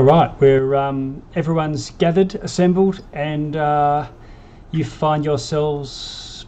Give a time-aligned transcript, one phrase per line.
[0.00, 4.08] All right, we're um, everyone's gathered, assembled, and uh,
[4.70, 6.46] you find yourselves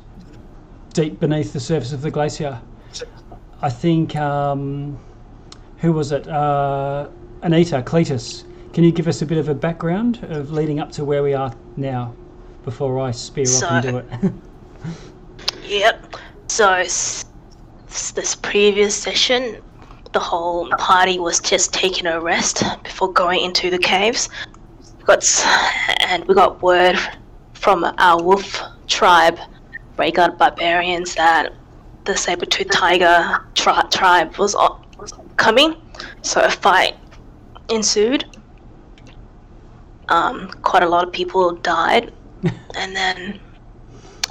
[0.95, 2.59] deep beneath the surface of the glacier.
[3.61, 4.99] I think um,
[5.77, 6.27] who was it?
[6.27, 7.11] Uh,
[7.43, 8.45] Anita, Cletus.
[8.73, 11.35] Can you give us a bit of a background of leading up to where we
[11.35, 12.17] are now,
[12.65, 14.33] before I spear off and do it?
[15.65, 16.17] Yep.
[16.49, 19.59] So this previous session,
[20.13, 24.29] the whole party was just taking a rest before going into the caves.
[24.99, 25.25] We got
[26.07, 26.99] and we got word
[27.55, 29.39] from our wolf tribe,
[29.97, 31.53] Reghed barbarians, that
[32.05, 35.77] the saber-tooth tiger tri- tribe was, o- was coming.
[36.23, 36.97] So a fight
[37.71, 38.25] ensued.
[40.09, 42.13] Um, quite a lot of people died,
[42.75, 43.41] and then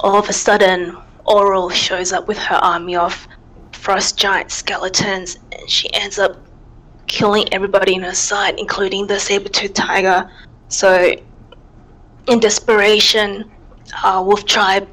[0.01, 3.27] all of a sudden, Auril shows up with her army of
[3.81, 6.37] frost giant skeletons, and she ends up
[7.07, 10.29] killing everybody in her sight, including the saber-toothed tiger.
[10.69, 11.13] So,
[12.27, 13.51] in desperation,
[14.03, 14.87] our wolf tribe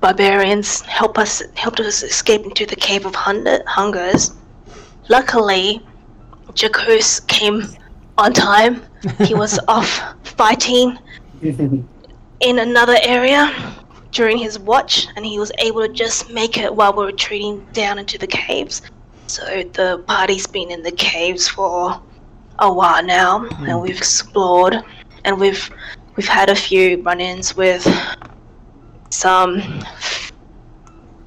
[0.00, 4.32] barbarians help us helped us escape into the cave of Hunger- hungers.
[5.08, 5.86] Luckily,
[6.54, 7.62] Jacuz came
[8.18, 8.82] on time.
[9.24, 10.98] He was off fighting
[11.42, 13.76] in another area
[14.10, 17.98] during his watch, and he was able to just make it while we're retreating down
[17.98, 18.82] into the caves.
[19.26, 22.00] So the party's been in the caves for
[22.58, 24.76] a while now, and we've explored,
[25.24, 25.70] and we've
[26.16, 27.86] we've had a few run-ins with
[29.10, 29.62] some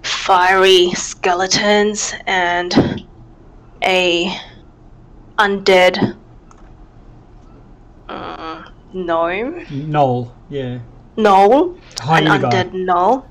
[0.02, 3.06] fiery skeletons and
[3.84, 4.38] a
[5.38, 6.18] undead
[8.10, 10.80] uh, gnome Noel, yeah.
[11.16, 13.26] Knoll, Tiny an undead gnoll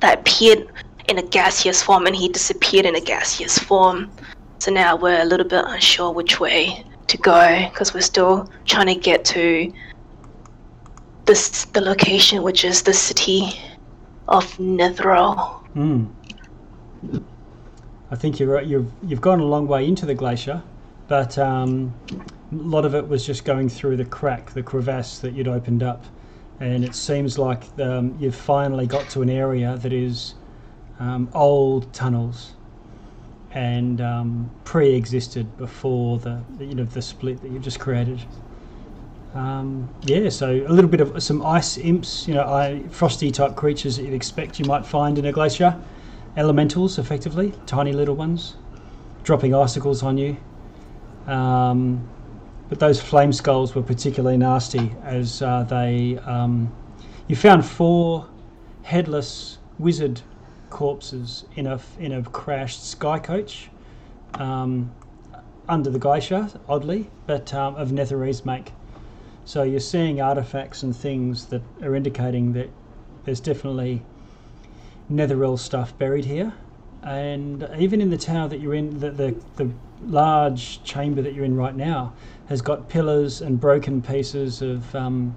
[0.00, 0.68] that appeared
[1.08, 4.10] in a gaseous form and he disappeared in a gaseous form.
[4.58, 8.86] So now we're a little bit unsure which way to go because we're still trying
[8.86, 9.72] to get to
[11.26, 13.60] this the location which is the city
[14.28, 15.62] of Netheril.
[15.74, 16.10] Mm.
[18.10, 18.66] I think you're right.
[18.66, 20.62] You've you've gone a long way into the glacier,
[21.08, 25.34] but um, a lot of it was just going through the crack, the crevasse that
[25.34, 26.04] you'd opened up,
[26.64, 30.34] and it seems like um, you've finally got to an area that is
[30.98, 32.54] um, old tunnels
[33.50, 38.18] and um, pre-existed before the, you know the split that you've just created.
[39.34, 43.56] Um, yeah, so a little bit of some ice imps, you know, I, frosty type
[43.56, 45.78] creatures that you'd expect you might find in a glacier.
[46.36, 48.56] Elementals, effectively, tiny little ones,
[49.22, 50.36] dropping icicles on you.
[51.26, 52.08] Um,
[52.74, 56.18] but those flame skulls were particularly nasty as uh, they.
[56.24, 56.74] Um,
[57.28, 58.28] you found four
[58.82, 60.20] headless wizard
[60.70, 63.70] corpses in a in a crashed sky coach
[64.40, 64.92] um,
[65.68, 68.72] under the glacier, oddly, but um, of Netherese make.
[69.44, 72.70] So you're seeing artifacts and things that are indicating that
[73.24, 74.02] there's definitely
[75.08, 76.52] Netheril stuff buried here.
[77.04, 79.70] And even in the tower that you're in, the, the, the
[80.02, 82.14] large chamber that you're in right now
[82.48, 85.34] has got pillars and broken pieces of um,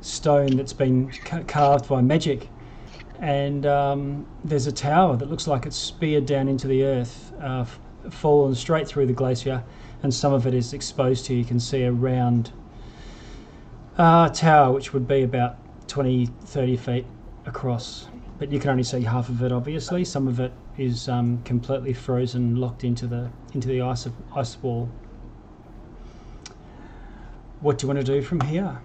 [0.00, 2.48] stone that's been ca- carved by magic.
[3.20, 7.64] And um, there's a tower that looks like it's speared down into the earth, uh,
[8.10, 9.62] fallen straight through the glacier,
[10.02, 11.40] and some of it is exposed to you.
[11.40, 12.52] You can see a round
[13.96, 15.56] uh, tower, which would be about
[15.88, 17.06] 20, 30 feet
[17.46, 18.08] across.
[18.38, 20.04] But you can only see half of it, obviously.
[20.04, 24.88] Some of it is um, completely frozen, locked into the into the ice ice wall.
[27.62, 28.80] What do you want to do from here?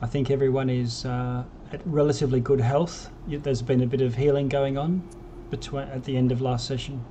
[0.00, 3.10] I think everyone is uh, at relatively good health.
[3.28, 5.06] There's been a bit of healing going on
[5.50, 7.04] between at the end of last session.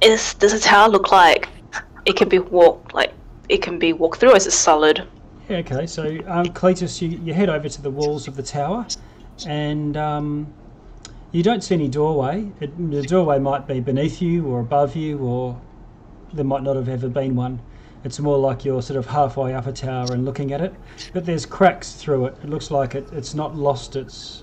[0.00, 1.50] Is does a tower look like
[2.06, 3.12] it can be walked like
[3.48, 5.06] it can be walked through as a solid?
[5.50, 5.86] Okay.
[5.86, 8.86] So, um, Cletus, you, you head over to the walls of the tower,
[9.46, 10.52] and um,
[11.32, 12.50] you don't see any doorway.
[12.60, 15.60] It, the doorway might be beneath you or above you, or
[16.32, 17.60] there might not have ever been one.
[18.04, 20.74] It's more like you're sort of halfway up a tower and looking at it,
[21.12, 22.36] but there's cracks through it.
[22.42, 24.42] It looks like it, it's not lost its,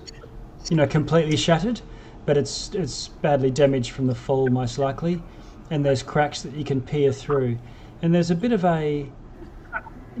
[0.70, 1.80] you know, completely shattered.
[2.26, 5.22] but it's it's badly damaged from the fall most likely,
[5.70, 7.58] and there's cracks that you can peer through,
[8.02, 9.06] and there's a bit of a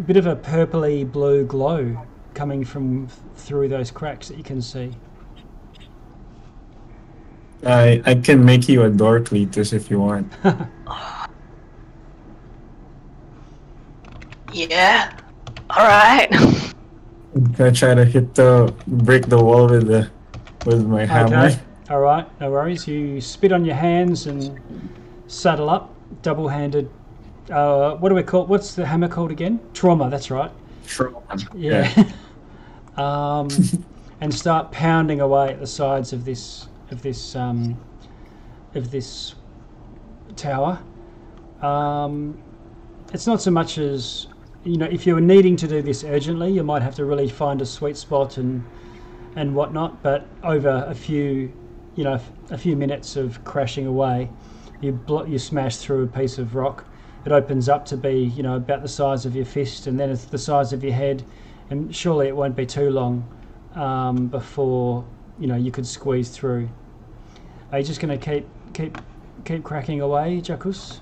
[0.06, 2.00] bit of a purpley blue glow
[2.34, 4.92] coming from through those cracks that you can see.
[7.66, 10.32] I I can make you a door, Cletus, if you want.
[14.52, 15.16] Yeah.
[15.70, 16.28] All right.
[17.34, 20.10] I'm gonna try to hit the break the wall with the
[20.66, 21.46] with my hammer.
[21.46, 21.60] Okay.
[21.88, 22.26] All right.
[22.40, 22.86] No worries.
[22.86, 24.58] You spit on your hands and
[25.26, 26.90] saddle up, double-handed.
[27.50, 28.46] Uh, what do we call?
[28.46, 29.60] What's the hammer called again?
[29.74, 30.08] Trauma.
[30.08, 30.50] That's right.
[30.86, 31.22] Sure.
[31.54, 31.92] Yeah.
[32.96, 33.48] um,
[34.20, 37.78] and start pounding away at the sides of this of this um,
[38.74, 39.34] of this
[40.36, 40.80] tower.
[41.62, 42.40] Um,
[43.12, 44.26] it's not so much as
[44.64, 47.28] you know, if you were needing to do this urgently, you might have to really
[47.28, 48.64] find a sweet spot and
[49.36, 50.02] and whatnot.
[50.02, 51.52] But over a few,
[51.96, 52.20] you know,
[52.50, 54.30] a few minutes of crashing away,
[54.80, 56.84] you blo- you smash through a piece of rock.
[57.24, 60.10] It opens up to be, you know, about the size of your fist, and then
[60.10, 61.22] it's the size of your head.
[61.68, 63.28] And surely it won't be too long
[63.74, 65.04] um, before
[65.38, 66.68] you know you could squeeze through.
[67.72, 68.98] Are you just going to keep keep
[69.44, 71.00] keep cracking away, Jacus?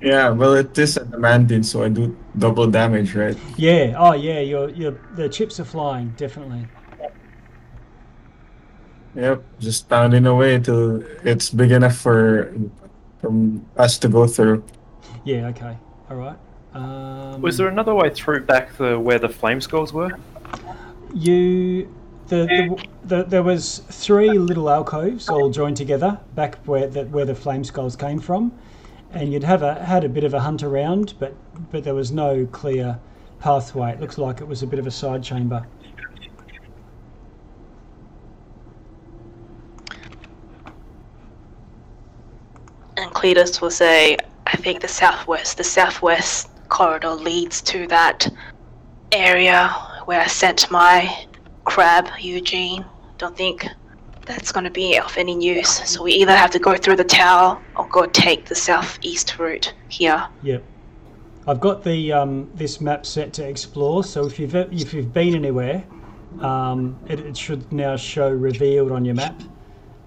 [0.00, 3.36] Yeah, well, it is adamantine, so I do double damage, right?
[3.56, 3.94] Yeah.
[3.98, 4.40] Oh, yeah.
[4.40, 6.14] Your your the chips are flying.
[6.16, 6.66] Definitely.
[9.14, 12.54] Yep, just pounding away till it's big enough for
[13.20, 14.64] from us to go through.
[15.24, 15.48] Yeah.
[15.48, 15.76] Okay.
[16.10, 16.36] All right.
[16.74, 20.10] Um, Was there another way through back the where the flame skulls were?
[21.14, 21.92] you?
[22.28, 27.24] The, the, the there was three little alcoves all joined together back where the, where
[27.24, 28.56] the flame skulls came from,
[29.12, 31.34] and you'd have a had a bit of a hunt around, but
[31.72, 33.00] but there was no clear
[33.40, 33.92] pathway.
[33.92, 35.66] It looks like it was a bit of a side chamber.
[42.96, 44.18] And Cletus will say,
[44.52, 48.28] I think the southwest, the southwest corridor leads to that
[49.12, 49.68] area
[50.06, 51.26] where I sent my
[51.64, 52.84] crab, Eugene.
[53.18, 53.66] Don't think
[54.26, 55.88] that's going to be of any use.
[55.88, 59.72] So we either have to go through the tower or go take the southeast route
[59.88, 60.26] here.
[60.42, 60.64] Yep.
[61.46, 64.04] I've got the um, this map set to explore.
[64.04, 65.84] So if you've if you've been anywhere,
[66.40, 69.40] um, it, it should now show revealed on your map,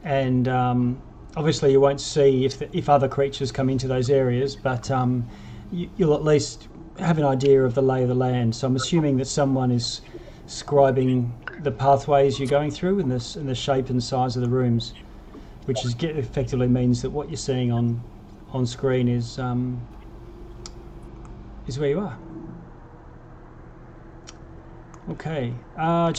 [0.03, 1.01] and um,
[1.35, 5.27] obviously you won't see if the, if other creatures come into those areas, but um,
[5.71, 6.67] you, you'll at least
[6.99, 8.55] have an idea of the lay of the land.
[8.55, 10.01] So I'm assuming that someone is
[10.47, 11.31] scribing
[11.63, 14.93] the pathways you're going through and the and the shape and size of the rooms,
[15.65, 18.01] which is effectively means that what you're seeing on
[18.51, 19.81] on screen is um,
[21.67, 22.17] is where you are.
[25.09, 26.11] Okay, uh.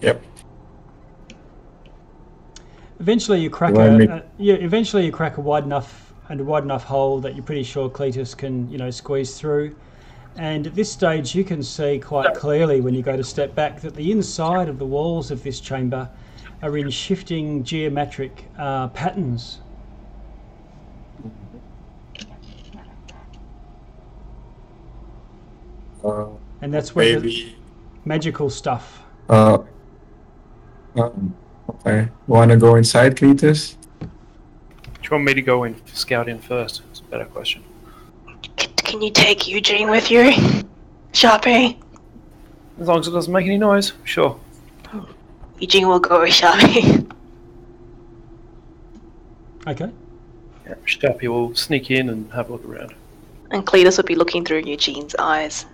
[0.00, 0.22] Yep.
[2.98, 4.54] Eventually, you crack a, a yeah.
[4.54, 7.88] Eventually, you crack a wide enough and a wide enough hole that you're pretty sure
[7.88, 9.76] Cletus can you know squeeze through.
[10.36, 13.80] And at this stage, you can see quite clearly when you go to step back
[13.80, 16.08] that the inside of the walls of this chamber
[16.62, 19.60] are in shifting geometric uh, patterns.
[26.04, 26.26] Uh,
[26.60, 27.54] And that's where the
[28.04, 29.02] magical stuff.
[29.28, 29.58] Uh,
[30.96, 31.34] um,
[31.86, 32.08] okay.
[32.26, 33.76] Want to go inside, Cletus?
[34.00, 34.08] Do
[35.02, 36.82] you want me to go in, scout in first?
[36.90, 37.62] It's a better question.
[38.58, 40.32] C- can you take Eugene with you?
[41.12, 41.80] Sharpie?
[42.80, 44.38] As long as it doesn't make any noise, sure.
[45.58, 47.10] Eugene will go with Sharpie.
[49.66, 49.90] Okay.
[50.66, 52.94] Yeah, Sharpie will sneak in and have a look around.
[53.50, 55.66] And Cletus will be looking through Eugene's eyes.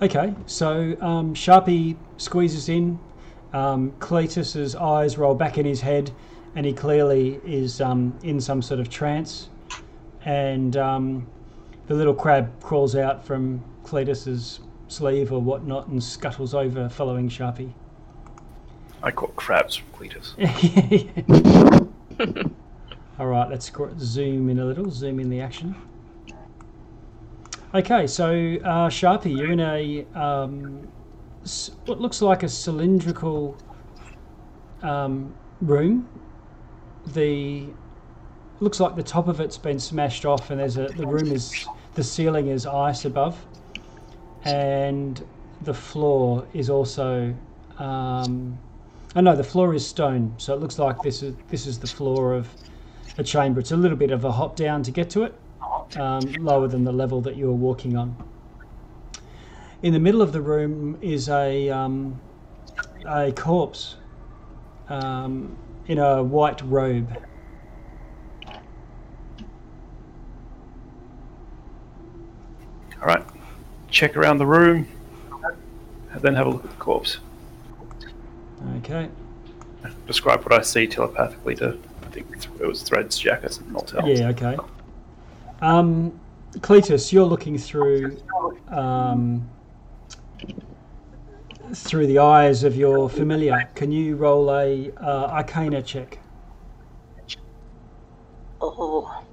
[0.00, 3.00] Okay, so um, Sharpie squeezes in.
[3.52, 6.12] Um, Cletus's eyes roll back in his head,
[6.54, 9.48] and he clearly is um, in some sort of trance.
[10.24, 11.26] And um,
[11.88, 17.72] the little crab crawls out from Cletus's sleeve or whatnot and scuttles over, following Sharpie.
[19.02, 20.34] I caught crabs from Cletus.
[23.18, 24.90] All right, let's zoom in a little.
[24.90, 25.74] Zoom in the action.
[27.74, 28.30] Okay, so
[28.64, 30.88] uh, Sharpie, you're in a um,
[31.84, 33.58] what looks like a cylindrical
[34.82, 36.08] um, room.
[37.08, 37.66] The
[38.60, 41.66] looks like the top of it's been smashed off, and there's a the room is
[41.92, 43.36] the ceiling is ice above,
[44.44, 45.22] and
[45.60, 47.34] the floor is also.
[47.78, 48.58] Um,
[49.14, 51.86] oh no, the floor is stone, so it looks like this is this is the
[51.86, 52.48] floor of
[53.18, 53.60] a chamber.
[53.60, 55.34] It's a little bit of a hop down to get to it,
[55.96, 58.16] um, lower than the level that you were walking on.
[59.82, 62.20] in the middle of the room is a um,
[63.06, 63.96] a corpse
[64.88, 67.08] um, in a white robe.
[73.00, 73.24] All right.
[73.90, 74.88] Check around the room,
[76.12, 77.18] and then have a look at the corpse.
[78.78, 79.08] Okay.
[80.06, 81.78] Describe what I see telepathically to.
[82.02, 82.26] I think
[82.60, 84.06] it was Thread's jacket, and not tell.
[84.08, 84.28] Yeah.
[84.30, 84.56] Okay.
[85.60, 86.18] Um,
[86.58, 88.16] Cletus, you're looking through
[88.68, 89.48] um,
[91.74, 93.68] through the eyes of your familiar.
[93.74, 96.18] Can you roll a uh, Arcana check?
[98.60, 99.24] Oh.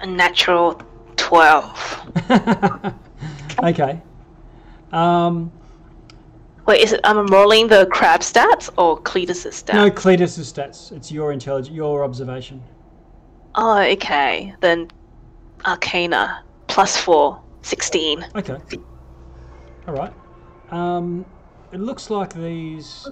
[0.00, 0.80] A natural
[1.16, 2.94] 12.
[3.62, 4.00] okay.
[4.92, 5.50] Um,
[6.66, 9.74] Wait, is it I'm rolling the crab stats or Cletus's stats?
[9.74, 10.92] no, Cletus's stats.
[10.92, 12.62] It's your intelligence, your observation.
[13.54, 14.54] Oh, okay.
[14.60, 14.90] Then
[15.64, 18.26] Arcana plus 4, 16.
[18.34, 18.56] Okay.
[19.86, 20.12] All right.
[20.70, 21.24] Um,
[21.72, 23.08] it looks like these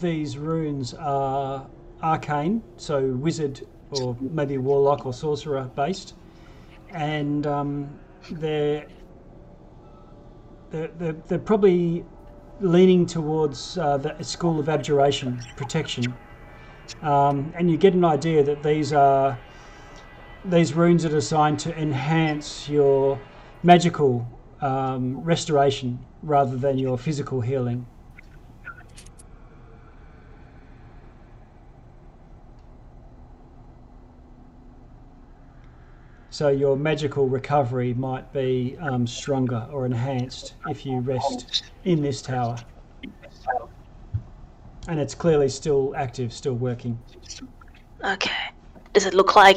[0.00, 1.66] these runes are
[2.02, 6.14] arcane, so wizard or maybe warlock or sorcerer based,
[6.90, 7.98] and um,
[8.30, 8.86] they're,
[10.70, 12.04] they're they're they're probably
[12.60, 16.14] leaning towards uh, the school of abjuration protection,
[17.02, 19.38] um, and you get an idea that these are
[20.44, 23.20] these runes are designed to enhance your
[23.62, 24.26] magical
[24.60, 27.86] um, restoration rather than your physical healing.
[36.36, 42.20] So your magical recovery might be um, stronger or enhanced if you rest in this
[42.20, 42.58] tower.
[44.86, 46.98] And it's clearly still active, still working.
[48.04, 48.30] Okay.
[48.92, 49.56] Does it look like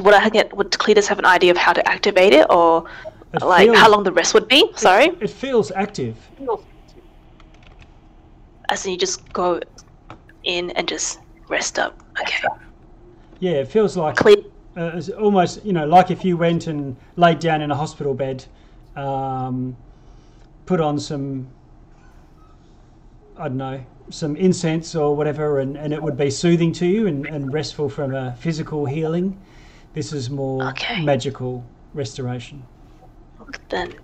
[0.00, 2.90] would I get would Cletus have an idea of how to activate it or
[3.32, 4.68] It like feels- how long the rest would be?
[4.74, 5.10] Sorry.
[5.20, 6.16] It feels active.
[8.68, 9.60] As in you just go
[10.42, 12.02] in and just rest up.
[12.20, 12.48] Okay.
[13.38, 16.96] Yeah, it feels like Cle- uh, it's almost you know like if you went and
[17.16, 18.44] laid down in a hospital bed,
[18.96, 19.76] um,
[20.66, 21.48] put on some
[23.36, 27.06] I don't know some incense or whatever, and, and it would be soothing to you
[27.06, 29.40] and, and restful from a physical healing.
[29.94, 31.00] This is more Okay.
[31.04, 32.62] magical restoration.
[33.68, 33.94] then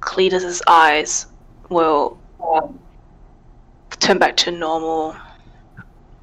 [0.00, 1.26] Cletus's eyes
[1.68, 2.16] will
[3.98, 5.16] turn back to normal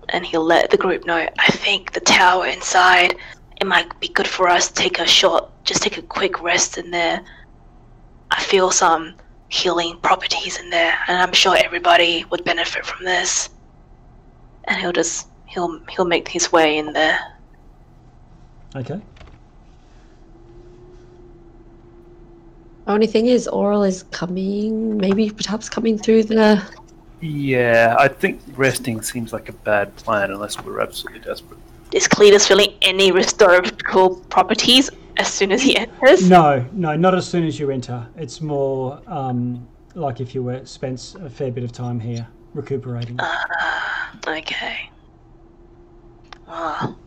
[0.10, 3.18] and he'll let the group know I think the tower inside
[3.60, 6.78] it might be good for us to take a short just take a quick rest
[6.78, 7.24] in there.
[8.32, 9.16] I feel some
[9.50, 13.50] healing properties in there and I'm sure everybody would benefit from this.
[14.66, 17.20] And he'll just he'll he'll make his way in there.
[18.76, 19.00] Okay.
[22.88, 26.62] Only thing is, Auril is coming, maybe perhaps coming through the.
[27.22, 31.60] Yeah, I think resting seems like a bad plan unless we're absolutely desperate.
[31.92, 33.78] Is Cletus feeling any restorative
[34.30, 36.30] properties as soon as he enters?
[36.30, 38.06] No, no, not as soon as you enter.
[38.18, 43.18] It's more um, like if you were spent a fair bit of time here recuperating.
[44.28, 44.90] Okay.
[46.48, 46.98] Well,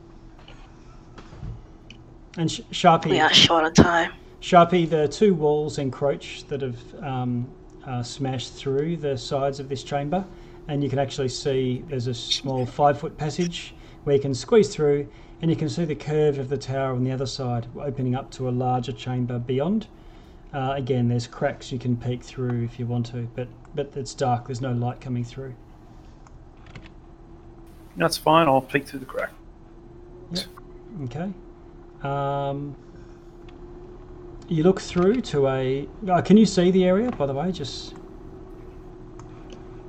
[2.37, 4.13] and Sh- Sharpie, we are short on time.
[4.41, 7.49] Sharpie, the two walls encroach that have um,
[7.89, 10.25] uh, smashed through the sides of this chamber,
[10.69, 14.69] and you can actually see there's a small five foot passage where you can squeeze
[14.69, 15.09] through,
[15.41, 18.31] and you can see the curve of the tower on the other side, opening up
[18.33, 19.87] to a larger chamber beyond.
[20.53, 24.15] Uh, again, there's cracks you can peek through if you want to, but but it's
[24.15, 24.47] dark.
[24.47, 25.55] There's no light coming through.
[27.97, 28.49] That's fine.
[28.49, 29.33] I'll peek through the crack.
[31.05, 31.31] Okay.
[32.03, 32.77] Um,
[34.49, 35.89] you look through to a.
[36.09, 37.53] Uh, can you see the area, by the way?
[37.53, 37.95] Just.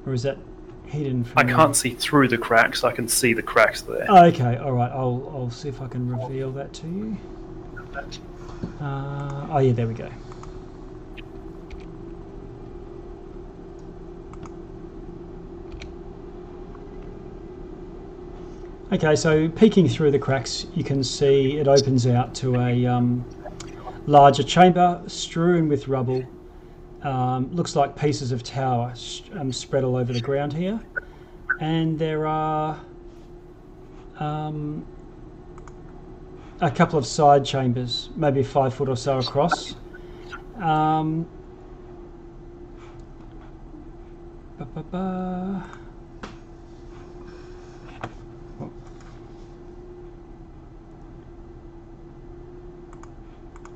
[0.06, 0.38] Or is that
[0.86, 2.84] hidden from I can't see through the cracks.
[2.84, 4.06] I can see the cracks there.
[4.10, 4.92] Oh, okay, all right.
[4.92, 7.18] I'll I'll see if I can reveal that to you.
[8.82, 10.10] Uh, oh yeah, there we go.
[18.92, 23.24] Okay, so peeking through the cracks, you can see it opens out to a um,
[24.06, 26.24] larger chamber strewn with rubble.
[27.04, 28.94] Um, looks like pieces of tower
[29.34, 30.80] um, spread all over the ground here,
[31.62, 32.80] and there are
[34.20, 34.86] um,
[36.60, 39.76] a couple of side chambers, maybe five foot or so across.
[40.58, 41.26] Um.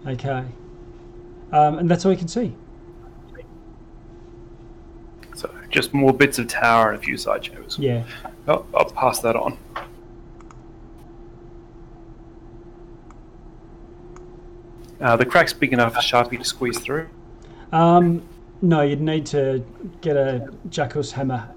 [0.06, 0.46] Okay.
[1.52, 2.56] Um, and that's all you can see.
[5.36, 7.78] So just more bits of tower and a few side chambers.
[7.80, 8.04] Yeah.
[8.48, 9.58] Oh, I'll pass that on.
[15.00, 17.10] Uh, the crack's big enough for Sharpie to squeeze through.
[17.72, 18.24] Um,
[18.62, 19.64] no, you'd need to
[20.02, 21.50] get a Jackus hammer.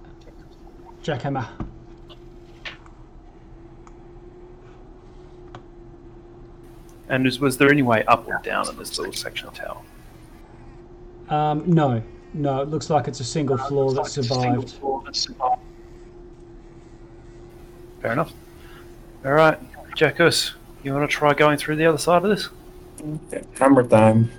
[1.03, 1.47] Jackhammer.
[7.09, 9.81] And was, was there any way up or down in this little section of tower?
[11.29, 12.03] Um, no,
[12.35, 12.63] no.
[12.63, 14.75] It looks like it's a single floor that survived.
[18.01, 18.33] Fair enough.
[19.25, 19.59] All right,
[19.97, 20.53] Jackus,
[20.85, 22.49] you want to try going through the other side of this?
[23.59, 24.31] Hammer time.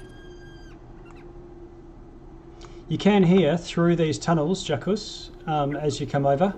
[2.87, 6.53] You can hear through these tunnels, Jackus, um, as you come over.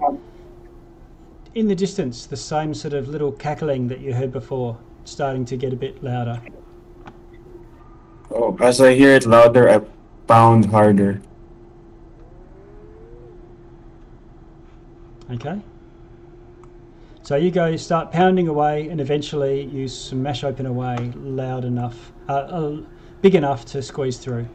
[1.56, 5.58] In the distance, the same sort of little cackling that you heard before, starting to
[5.58, 6.42] get a bit louder.
[8.32, 9.82] Oh, as I hear it louder, I
[10.28, 11.22] pound harder.
[15.32, 15.60] Okay.
[17.24, 22.12] So you go, start pounding away, and eventually you smash open a way loud enough,
[22.28, 22.78] uh, uh,
[23.22, 24.48] big enough to squeeze through.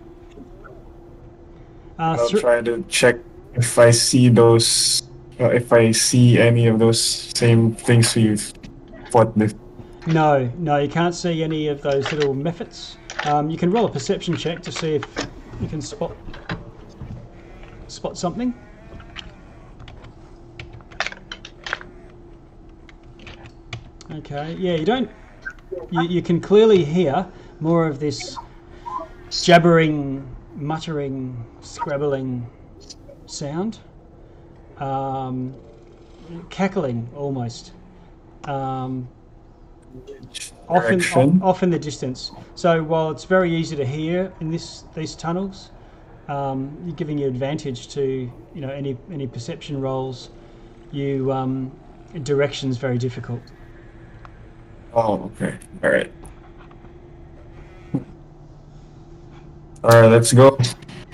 [1.98, 3.16] Uh, I'll try to check
[3.54, 5.02] if I see those,
[5.38, 8.52] uh, if I see any of those same things we've
[9.10, 9.54] fought with.
[10.06, 12.96] No, no, you can't see any of those little mephits.
[13.24, 15.28] Um, you can roll a perception check to see if
[15.60, 16.14] you can spot
[17.88, 18.52] spot something.
[24.10, 25.10] Okay, yeah, you don't.
[25.90, 27.26] You, you can clearly hear
[27.60, 28.36] more of this
[29.30, 32.46] jabbering, muttering, scrabbling
[33.26, 33.78] sound,
[34.78, 35.54] um,
[36.50, 37.72] cackling almost.
[38.44, 39.08] Um,
[40.68, 41.42] off in, Direction.
[41.42, 42.30] off in the distance.
[42.54, 45.70] So while it's very easy to hear in this these tunnels,
[46.28, 48.02] um, you're giving you advantage to
[48.54, 50.30] you know any any perception rolls.
[50.92, 51.70] You um,
[52.22, 53.40] direction's very difficult.
[54.94, 55.58] Oh, okay.
[55.82, 56.12] All right.
[59.84, 60.56] All right, let's go.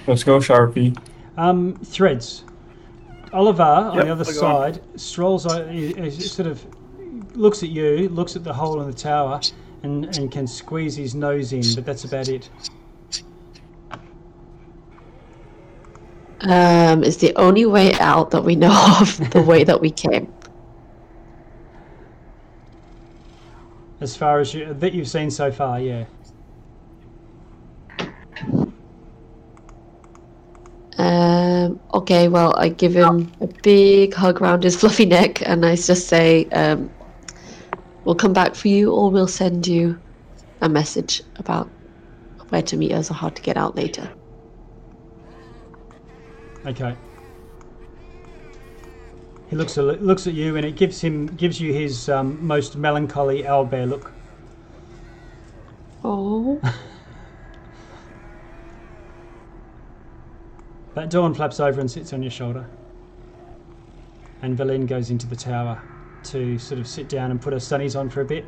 [0.06, 0.96] Let's go, Sharpie.
[1.36, 2.44] Um, threads.
[3.32, 5.46] Oliver on Yep, the other I got side strolls.
[5.46, 6.64] o- he- he sort of
[7.34, 9.40] looks at you, looks at the hole in the tower,
[9.82, 11.62] and, and can squeeze his nose in.
[11.74, 12.50] But that's about it.
[16.42, 20.32] Um, it's the only way out that we know of the way that we came.
[24.00, 26.06] As far as you, that you've seen so far, yeah.
[30.96, 35.76] Um, okay, well, I give him a big hug around his fluffy neck and I
[35.76, 36.90] just say, um,
[38.04, 40.00] we'll come back for you or we'll send you
[40.60, 41.70] a message about
[42.50, 44.10] where to meet us or how to get out later.
[46.66, 46.94] Okay.
[49.48, 52.76] He looks at looks at you, and it gives him gives you his um, most
[52.76, 54.12] melancholy owlbear look.
[56.04, 56.60] Oh,
[60.94, 62.66] But Dawn flaps over and sits on your shoulder.
[64.42, 65.80] And Valin goes into the tower
[66.24, 68.44] to sort of sit down and put her sunnies on for a bit.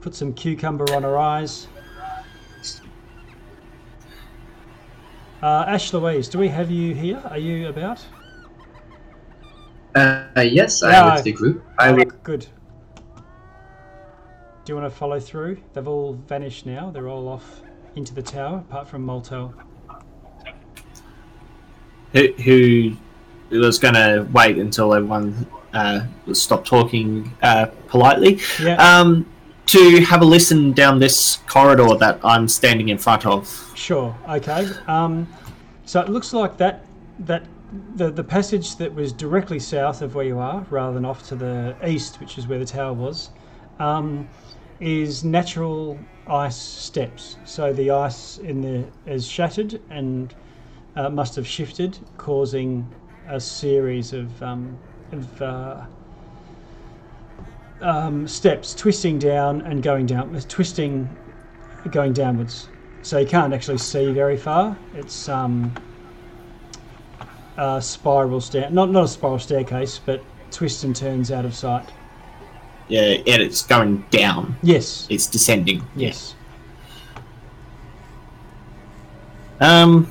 [0.00, 1.68] Put some cucumber on her eyes.
[5.42, 7.20] Uh, Ash Louise, do we have you here?
[7.30, 8.04] Are you about?
[9.94, 11.64] Uh, yes, I'm I- with the group.
[11.78, 12.04] I will.
[12.22, 12.46] Good.
[14.64, 15.60] Do you want to follow through?
[15.72, 16.90] They've all vanished now.
[16.90, 17.62] They're all off
[17.96, 19.52] into the tower, apart from Moltel.
[22.12, 22.96] Who, who
[23.58, 28.76] was going to wait until everyone uh, stopped talking uh, politely Yeah.
[28.76, 29.26] um,
[29.66, 33.72] to have a listen down this corridor that I'm standing in front of.
[33.74, 34.14] Sure.
[34.28, 34.68] Okay.
[34.86, 35.26] Um,
[35.84, 36.84] so it looks like that
[37.20, 37.44] that
[37.96, 41.36] the the passage that was directly south of where you are, rather than off to
[41.36, 43.30] the east, which is where the tower was,
[43.78, 44.28] um,
[44.80, 47.36] is natural ice steps.
[47.44, 50.34] So the ice in the is shattered and
[50.96, 52.86] uh, must have shifted, causing
[53.32, 54.78] a series of um,
[55.10, 55.80] of uh,
[57.80, 61.08] um, steps twisting down and going down, twisting,
[61.90, 62.68] going downwards
[63.02, 64.76] so you can't actually see very far.
[64.94, 65.74] It's um,
[67.56, 71.88] a spiral stair, not not a spiral staircase, but twists and turns out of sight.
[72.88, 74.56] Yeah, and it's going down.
[74.62, 75.82] Yes, It's descending.
[75.96, 76.34] yes.
[79.60, 80.10] Um,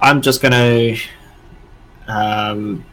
[0.00, 0.96] I'm just gonna.
[2.08, 2.84] Um,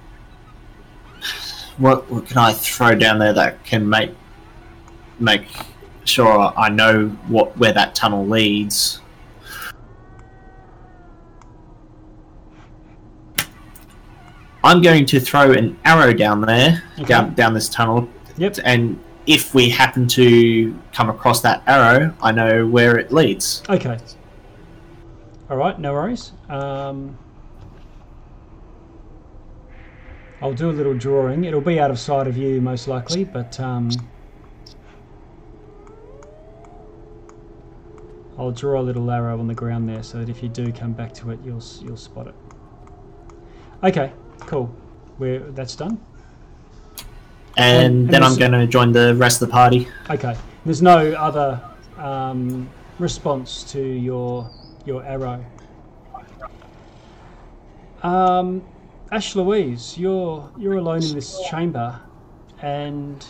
[1.78, 4.12] what what can I throw down there that can make
[5.19, 5.45] make
[6.06, 9.02] sure I know what where that tunnel leads.
[14.63, 17.06] I'm going to throw an arrow down there, Okay.
[17.08, 18.58] down down this tunnel, Yep.
[18.65, 23.63] and if we happen to come across that arrow, I know where it leads.
[23.69, 23.98] Okay.
[25.50, 26.34] All right, no worries.
[26.50, 27.17] Um,
[30.41, 31.43] I'll do a little drawing.
[31.43, 33.89] It'll be out of sight of you, most likely, but um,
[38.38, 40.93] I'll draw a little arrow on the ground there, so that if you do come
[40.93, 42.36] back to it, you'll you'll spot it.
[43.84, 44.73] Okay, cool.
[45.17, 45.99] We're that's done.
[47.58, 49.88] And, And- and then I'm going to join the rest of the party.
[50.10, 50.36] Okay.
[50.65, 51.62] There's no other
[51.97, 54.49] um, response to your
[54.86, 55.43] your arrow.
[58.04, 58.62] Um,
[59.12, 62.00] Ash Louise, you're you're alone in this chamber,
[62.62, 63.26] and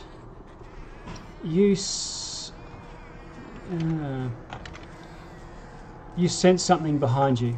[1.42, 1.78] you
[3.72, 4.28] uh,
[6.18, 7.58] you sense something behind you.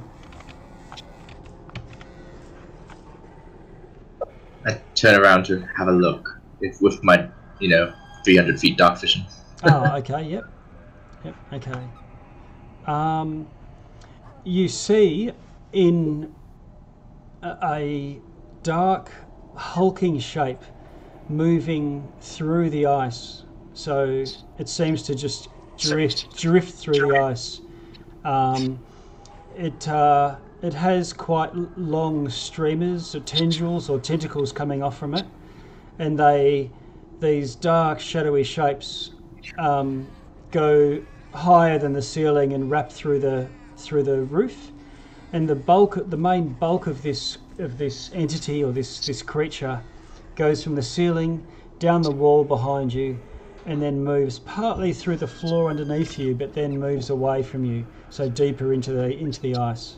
[4.67, 7.27] I turn around to have a look if, with my,
[7.59, 7.91] you know,
[8.23, 9.25] 300 feet dark vision.
[9.63, 10.21] oh, okay.
[10.23, 10.45] Yep.
[11.25, 11.35] Yep.
[11.53, 11.87] Okay.
[12.85, 13.47] Um,
[14.43, 15.31] you see
[15.73, 16.35] in
[17.43, 18.19] a,
[18.63, 19.11] dark,
[19.55, 20.61] hulking shape
[21.29, 23.43] moving through the ice.
[23.73, 24.23] So
[24.59, 27.61] it seems to just drift, drift through the ice.
[28.23, 28.79] Um,
[29.55, 35.25] it uh, it has quite long streamers or tendrils or tentacles coming off from it,
[35.99, 36.69] and they
[37.19, 39.11] these dark, shadowy shapes
[39.57, 40.07] um,
[40.51, 44.70] go higher than the ceiling and wrap through the through the roof.
[45.33, 49.81] And the bulk, the main bulk of this of this entity or this this creature,
[50.35, 51.45] goes from the ceiling
[51.79, 53.17] down the wall behind you,
[53.65, 57.85] and then moves partly through the floor underneath you, but then moves away from you,
[58.09, 59.95] so deeper into the into the ice.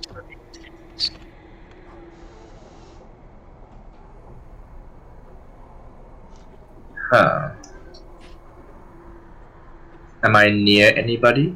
[7.10, 7.52] Huh.
[10.24, 11.56] Am I near anybody?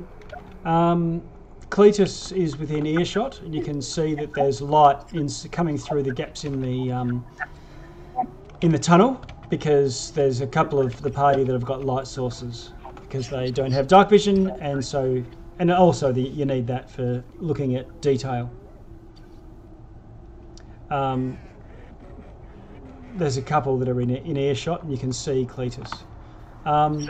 [0.65, 1.21] Um,
[1.69, 6.11] Cletus is within earshot, and you can see that there's light in, coming through the
[6.11, 7.25] gaps in the um,
[8.61, 12.71] in the tunnel because there's a couple of the party that have got light sources
[13.01, 15.23] because they don't have dark vision, and so
[15.59, 18.49] and also the, you need that for looking at detail.
[20.89, 21.37] Um,
[23.15, 26.03] there's a couple that are in, in earshot, and you can see Cletus.
[26.65, 27.07] Um,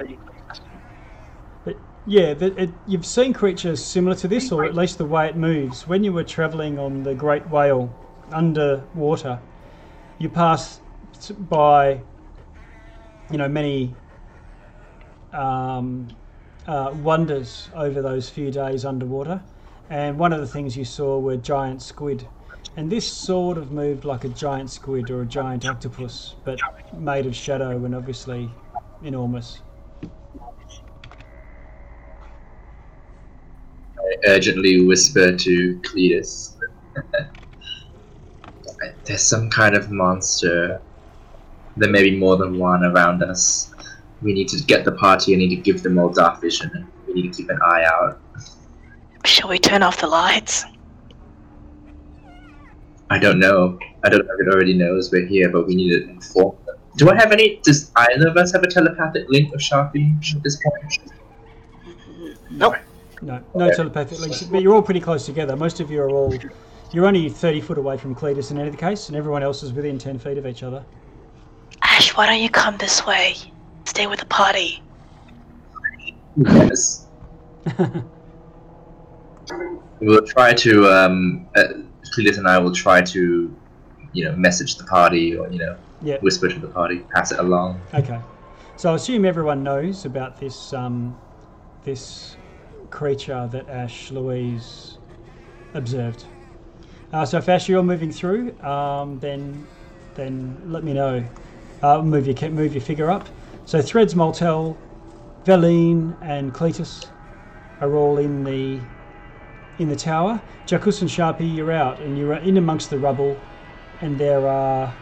[2.07, 5.35] yeah, the, it, you've seen creatures similar to this, or at least the way it
[5.35, 5.85] moves.
[5.85, 7.93] When you were travelling on the Great Whale
[8.31, 9.39] underwater,
[10.17, 10.79] you passed
[11.49, 11.99] by,
[13.29, 13.93] you know, many
[15.33, 16.07] um,
[16.65, 19.43] uh, wonders over those few days underwater,
[19.89, 22.25] and one of the things you saw were giant squid.
[22.77, 26.59] And this sort of moved like a giant squid or a giant octopus, but
[26.93, 28.49] made of shadow and obviously
[29.03, 29.59] enormous.
[34.25, 36.53] Urgently whisper to Cletus.
[39.05, 40.81] There's some kind of monster.
[41.77, 43.73] There may be more than one around us.
[44.21, 45.33] We need to get the party.
[45.33, 46.71] I need to give them all dark vision.
[46.73, 48.19] and We need to keep an eye out.
[49.25, 50.65] Shall we turn off the lights?
[53.09, 53.79] I don't know.
[54.03, 56.75] I don't know if it already knows we're here, but we need to inform them.
[56.97, 57.61] Do I have any?
[57.63, 61.11] Does either of us have a telepathic link with Sharpie at this point?
[62.49, 62.75] Nope.
[63.21, 65.55] No, no telepathic links, but you're all pretty close together.
[65.55, 66.33] Most of you are all.
[66.93, 69.97] You're only 30 foot away from Cletus in any case, and everyone else is within
[69.97, 70.85] 10 feet of each other.
[71.81, 73.35] Ash, why don't you come this way?
[73.85, 74.81] Stay with the party.
[76.37, 77.07] Yes.
[79.99, 80.87] We'll try to.
[80.87, 81.63] Um, uh,
[82.15, 83.55] Cletus and I will try to,
[84.13, 86.17] you know, message the party or you know, Yeah.
[86.19, 87.81] whisper to the party, pass it along.
[87.93, 88.19] Okay.
[88.75, 91.17] So I assume everyone knows about this um,
[91.83, 92.36] this
[92.89, 94.97] creature that Ash Louise
[95.73, 96.25] observed.
[97.13, 99.65] Uh, so if Ash you're moving through, um, then
[100.15, 101.23] then let me know.
[101.81, 103.27] Uh, move your move your figure up.
[103.65, 104.77] So Threads, Moltel,
[105.45, 107.07] Veline, and Cletus
[107.81, 108.79] are all in the
[109.79, 110.41] in the tower.
[110.65, 113.39] Jacus and Sharpie, you're out, and you're in amongst the rubble,
[114.01, 114.93] and there are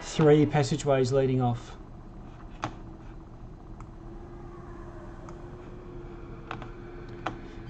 [0.00, 1.73] three passageways leading off.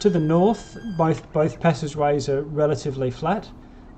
[0.05, 3.49] To the north, both both passageways are relatively flat.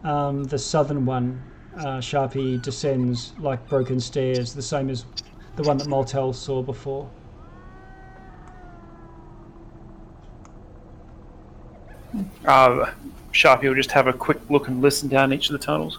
[0.04, 1.42] Um, the southern one,
[1.78, 5.04] uh, Sharpie descends like broken stairs, the same as
[5.56, 7.10] the one that Moltel saw before.
[12.44, 12.92] Uh,
[13.32, 15.98] Sharpie will just have a quick look and listen down each of the tunnels.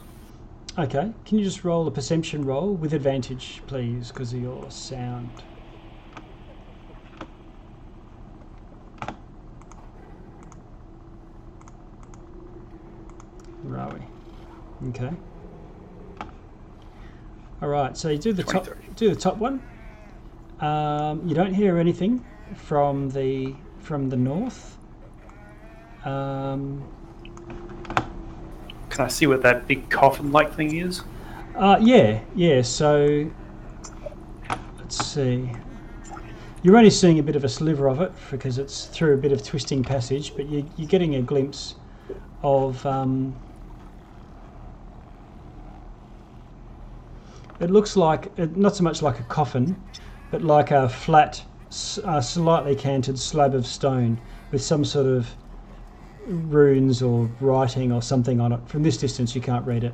[0.80, 1.12] Okay.
[1.26, 5.30] Can you just roll a perception roll with advantage, please, because of your sound?
[13.68, 14.90] Where are we?
[14.90, 15.12] Okay.
[17.62, 17.98] All right.
[17.98, 18.68] So you do the top.
[18.96, 19.62] Do the top one.
[20.62, 22.24] Um, you don't hear anything
[22.56, 24.78] from the from the north.
[26.06, 26.88] Um,
[28.90, 31.02] Can I see what that big coffin-like thing is?
[31.56, 32.62] Uh, yeah, yeah.
[32.62, 33.30] So
[34.80, 35.52] let's see.
[36.64, 39.32] You're only seeing a bit of a sliver of it because it's through a bit
[39.32, 41.76] of twisting passage, but you, you're getting a glimpse
[42.44, 42.86] of.
[42.86, 43.36] Um,
[47.60, 49.82] it looks like not so much like a coffin,
[50.32, 51.44] but like a flat,
[52.04, 54.20] uh, slightly canted slab of stone
[54.52, 55.28] with some sort of
[56.28, 58.60] runes or writing or something on it.
[58.68, 59.94] From this distance, you can't read it.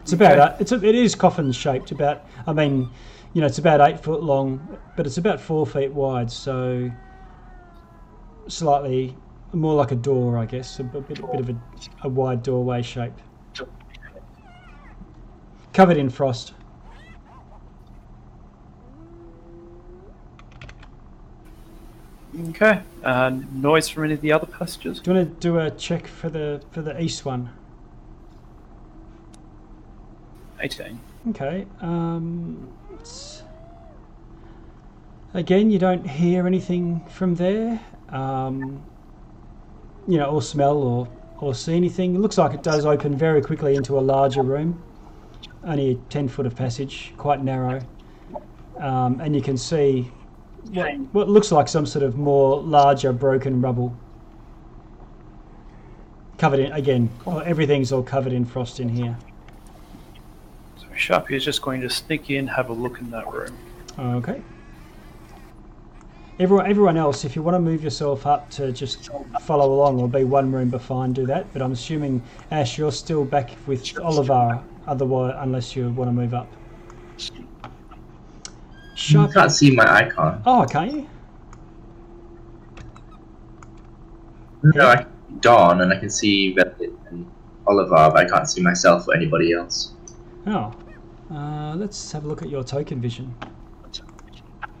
[0.00, 1.90] It's about uh, it's a, it is coffin shaped.
[1.90, 2.88] About I mean,
[3.32, 6.30] you know, it's about eight foot long, but it's about four feet wide.
[6.30, 6.90] So
[8.46, 9.16] slightly
[9.52, 11.56] more like a door, I guess, a, bit, bit of a,
[12.02, 13.14] a wide doorway shape,
[15.76, 16.54] covered in frost.
[22.48, 22.80] Okay.
[23.04, 25.00] Uh, noise from any of the other passages?
[25.00, 27.50] Do you want to do a check for the for the east one?
[30.60, 30.98] 18.
[31.28, 31.66] Okay.
[31.82, 32.72] Um,
[35.34, 37.78] again, you don't hear anything from there.
[38.08, 38.82] Um,
[40.08, 41.08] you know, or smell or
[41.38, 42.14] or see anything.
[42.14, 44.82] It looks like it does open very quickly into a larger room.
[45.66, 47.80] Only a ten foot of passage, quite narrow,
[48.78, 50.10] um, and you can see
[50.72, 53.92] what, what looks like some sort of more larger broken rubble.
[56.38, 57.10] Covered in again,
[57.44, 59.18] everything's all covered in frost in here.
[60.76, 63.58] So Sharpie is just going to sneak in, have a look in that room.
[63.98, 64.40] Okay.
[66.38, 69.08] Everyone, everyone else, if you want to move yourself up to just
[69.40, 71.50] follow along or be one room behind, do that.
[71.52, 76.34] But I'm assuming, Ash, you're still back with Oliver, otherwise, unless you want to move
[76.34, 76.50] up.
[79.08, 80.42] You can't see my icon.
[80.46, 81.08] Oh, can't you?
[84.62, 87.30] No, I can Dawn and I can see Velvet and
[87.66, 89.92] Oliver, but I can't see myself or anybody else.
[90.46, 90.72] Oh.
[91.30, 93.34] Uh, let's have a look at your token vision.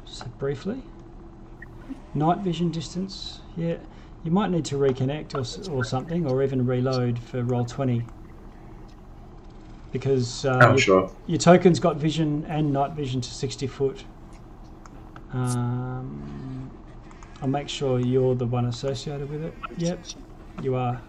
[0.04, 0.82] So briefly.
[2.14, 3.40] Night vision distance.
[3.56, 3.76] Yeah.
[4.24, 8.04] You might need to reconnect or, or something, or even reload for Roll20.
[9.96, 11.10] Because uh, I'm your, sure.
[11.26, 14.04] your token's got vision and night vision to 60 foot.
[15.32, 16.70] Um,
[17.40, 19.54] I'll make sure you're the one associated with it.
[19.78, 20.04] Yep,
[20.62, 21.00] you are.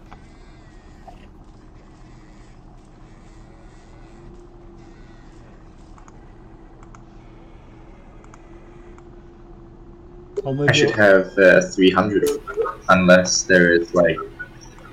[10.46, 12.24] I'll move I should your- have uh, 300
[12.88, 14.16] unless there is like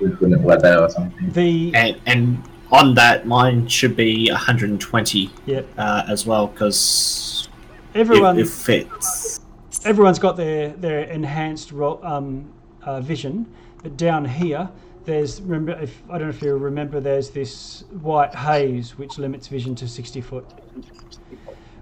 [0.00, 1.30] infinite weather or something.
[1.32, 5.66] the And, and on that, mine should be 120 Yep.
[5.78, 7.48] uh, as well, because
[7.94, 9.40] everyone it, it fits.
[9.84, 12.52] everyone's got their their enhanced ro- um,
[12.82, 13.46] uh, vision,
[13.82, 14.68] but down here
[15.04, 19.46] there's remember if I don't know if you remember there's this white haze which limits
[19.46, 20.44] vision to 60 foot,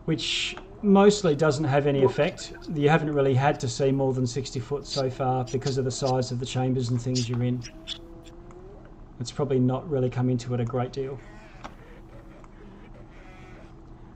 [0.04, 2.52] which mostly doesn't have any effect.
[2.74, 5.90] You haven't really had to see more than 60 foot so far because of the
[5.90, 7.62] size of the chambers and things you're in.
[9.20, 11.18] It's probably not really come into it a great deal.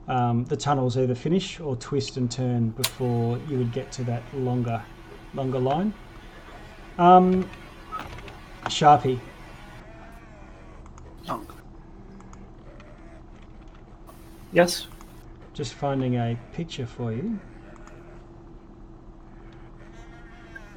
[0.09, 4.23] um, the tunnels either finish or twist and turn before you would get to that
[4.33, 4.83] longer,
[5.35, 5.93] longer line.
[6.97, 7.47] Um,
[8.65, 9.19] Sharpie.
[14.51, 14.87] Yes.
[15.53, 17.39] just finding a picture for you.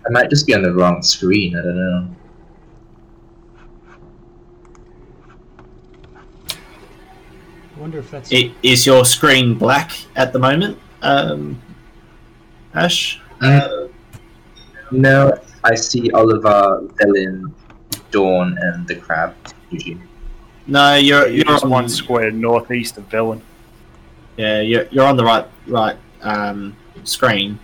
[0.04, 1.56] I might just be on the wrong screen.
[1.56, 2.16] I don't know.
[7.76, 11.60] I wonder if that's I- Is your screen black at the moment, um,
[12.74, 13.20] Ash?
[13.40, 13.90] Mm.
[14.90, 15.32] No,
[15.64, 17.52] I see Oliver, Velen,
[18.10, 19.34] Dawn, and the crab.
[19.70, 19.98] Usually.
[20.66, 23.40] No, you're You're you're just on one square northeast of Velen.
[24.36, 27.58] Yeah, you're, you're on the right right um, screen.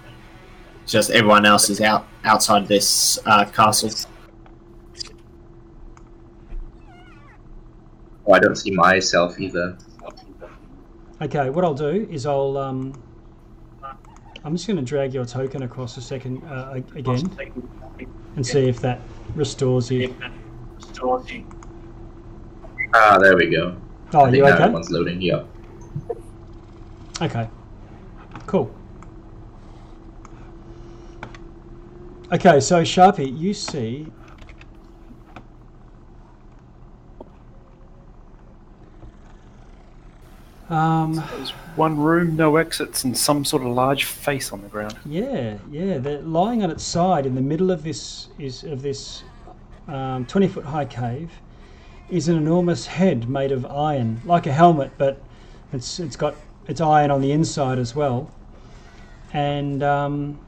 [0.82, 3.90] It's just everyone else is out outside this uh, castle.
[8.26, 9.76] Oh, I don't see myself either.
[11.22, 11.50] Okay.
[11.50, 12.92] What I'll do is I'll um,
[14.44, 17.30] I'm just going to drag your token across a second uh, again
[18.36, 19.00] and see if that
[19.34, 20.14] restores you.
[22.94, 23.76] Ah, there we go.
[24.14, 24.70] Oh, I you think that okay?
[24.72, 25.20] one's loading.
[25.20, 25.46] Yep.
[27.20, 27.48] Okay.
[28.46, 28.74] Cool.
[32.32, 34.06] Okay, so Sharpie, you see.
[40.68, 44.96] Um, There's one room, no exits, and some sort of large face on the ground.
[45.06, 45.98] yeah, yeah.
[45.98, 49.22] They're lying on its side in the middle of this is of this
[49.86, 51.30] um, twenty foot high cave
[52.10, 55.20] is an enormous head made of iron, like a helmet, but
[55.72, 56.34] it's it's got
[56.66, 58.30] it's iron on the inside as well.
[59.32, 60.38] And um,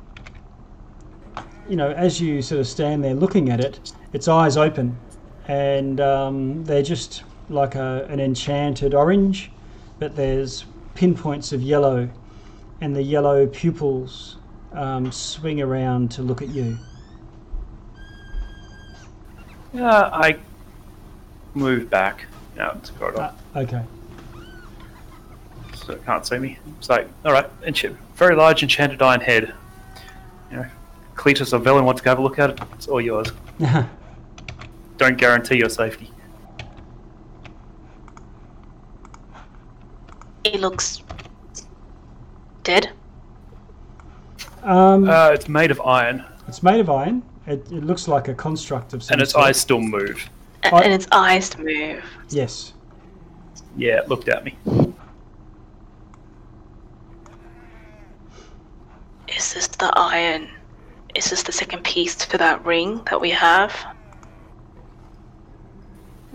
[1.68, 4.98] you know, as you sort of stand there looking at it, its eyes open,
[5.48, 9.50] and um, they're just like a, an enchanted orange,
[10.01, 12.09] but there's pinpoints of yellow,
[12.81, 14.39] and the yellow pupils
[14.73, 16.77] um, swing around to look at you.
[19.73, 20.37] Yeah, I
[21.55, 22.27] move back
[22.59, 23.83] out the corridor, Uh, okay.
[25.77, 26.59] so it can't see me.
[26.79, 29.55] It's like, all right, encha- very large enchanted iron head.
[30.51, 30.67] You know,
[31.15, 32.59] Cletus or Velen want to go have a look at it.
[32.75, 33.29] It's all yours.
[34.97, 36.11] Don't guarantee your safety.
[40.44, 41.03] He looks
[42.62, 42.90] dead.
[44.62, 47.22] um, Uh, it's made of iron, it's made of iron.
[47.46, 49.46] It, it looks like a construct of some and its sort.
[49.46, 50.29] eyes still move.
[50.64, 52.05] a- I- and its eyes move.
[52.29, 52.72] Yes.
[53.76, 54.57] Yeah, it looked at me.
[59.29, 60.48] Is this the iron?
[61.14, 63.74] Is this the second piece for that ring that we have?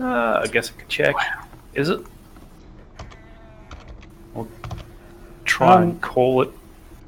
[0.00, 1.14] Uh, I guess I could check.
[1.74, 2.00] Is it?
[4.34, 4.48] I'll
[5.56, 6.50] try Um, and call it.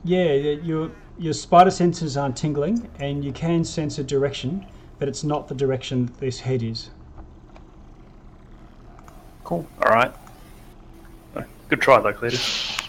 [0.04, 4.64] Yeah, your your spider senses aren't tingling, and you can sense a direction,
[4.98, 6.90] but it's not the direction that this head is.
[9.44, 9.66] Cool.
[9.84, 10.12] All right.
[11.68, 12.80] Good try, though, Cletus.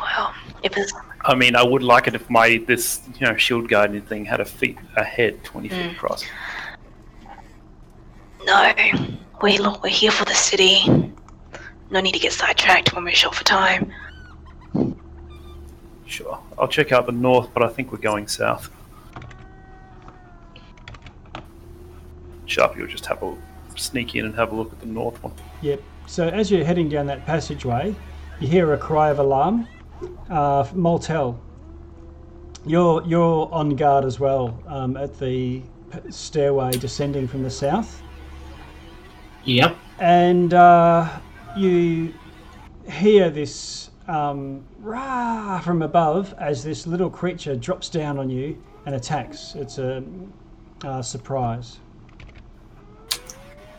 [0.00, 0.92] Well, if it's
[1.24, 4.40] I mean, I would like it if my this you know shield guardian thing had
[4.40, 5.92] a feet a head twenty feet Mm.
[5.92, 6.24] across.
[8.44, 8.72] no,
[9.42, 10.84] we look, we're here for the city.
[11.90, 13.92] No need to get sidetracked when we're short for time.
[16.10, 18.68] Sure, I'll check out the north, but I think we're going south.
[22.48, 23.36] Sharpie will just have a
[23.76, 25.32] sneak in and have a look at the north one.
[25.62, 25.80] Yep.
[26.08, 27.94] So as you're heading down that passageway,
[28.40, 29.68] you hear a cry of alarm.
[30.28, 31.40] Uh, Moltel,
[32.66, 35.62] you're you're on guard as well um, at the
[36.08, 38.02] stairway descending from the south.
[39.44, 39.76] Yep.
[40.00, 41.20] and uh,
[41.56, 42.12] you
[42.90, 48.94] hear this um, rah from above as this little creature drops down on you and
[48.94, 49.54] attacks.
[49.54, 50.02] It's a
[50.82, 51.78] uh, surprise.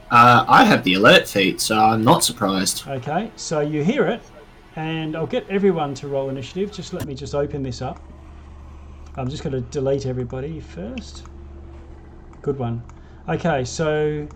[0.10, 2.88] Uh, I have the alert feat, so I'm not surprised.
[2.88, 4.22] Okay, so you hear it,
[4.76, 6.72] and I'll get everyone to roll initiative.
[6.72, 8.02] Just let me just open this up.
[9.16, 11.24] I'm just going to delete everybody first.
[12.42, 12.82] Good one.
[13.28, 14.28] Okay, so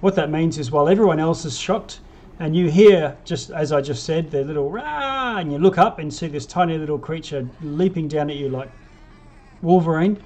[0.00, 2.00] what that means is while everyone else is shocked,
[2.42, 6.00] and you hear, just as I just said, the little rah, and you look up
[6.00, 8.68] and see this tiny little creature leaping down at you like
[9.62, 10.20] Wolverine,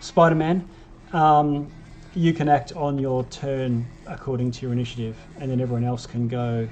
[0.00, 0.68] Spider Man.
[1.12, 1.70] Um,
[2.16, 6.26] you can act on your turn according to your initiative, and then everyone else can
[6.26, 6.68] go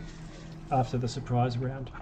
[0.73, 1.93] after the surprise round.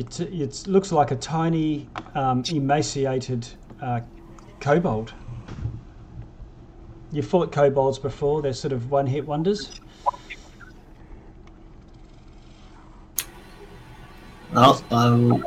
[0.00, 3.46] It, it looks like a tiny, um, emaciated
[3.82, 4.00] uh,
[4.58, 5.12] kobold.
[7.12, 9.78] You've fought kobolds before, they're sort of one hit wonders.
[14.54, 15.42] Well, I will,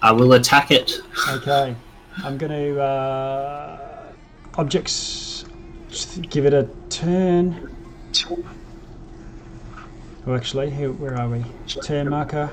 [0.00, 1.02] I will attack it.
[1.28, 1.76] Okay,
[2.24, 4.12] I'm going to uh,
[4.54, 5.44] objects.
[5.90, 7.76] Just give it a turn.
[10.26, 11.44] Oh, actually, here, where are we?
[11.82, 12.50] Turn marker.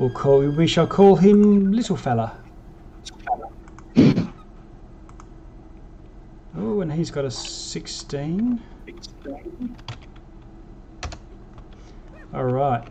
[0.00, 0.40] We'll call.
[0.40, 2.32] We shall call him Little Fella.
[6.56, 8.62] Oh, and he's got a 16.
[12.32, 12.82] All right.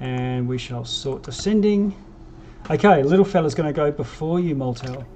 [0.00, 1.96] And we shall sort descending.
[2.70, 5.06] Okay, little fella's going to go before you, Moltel.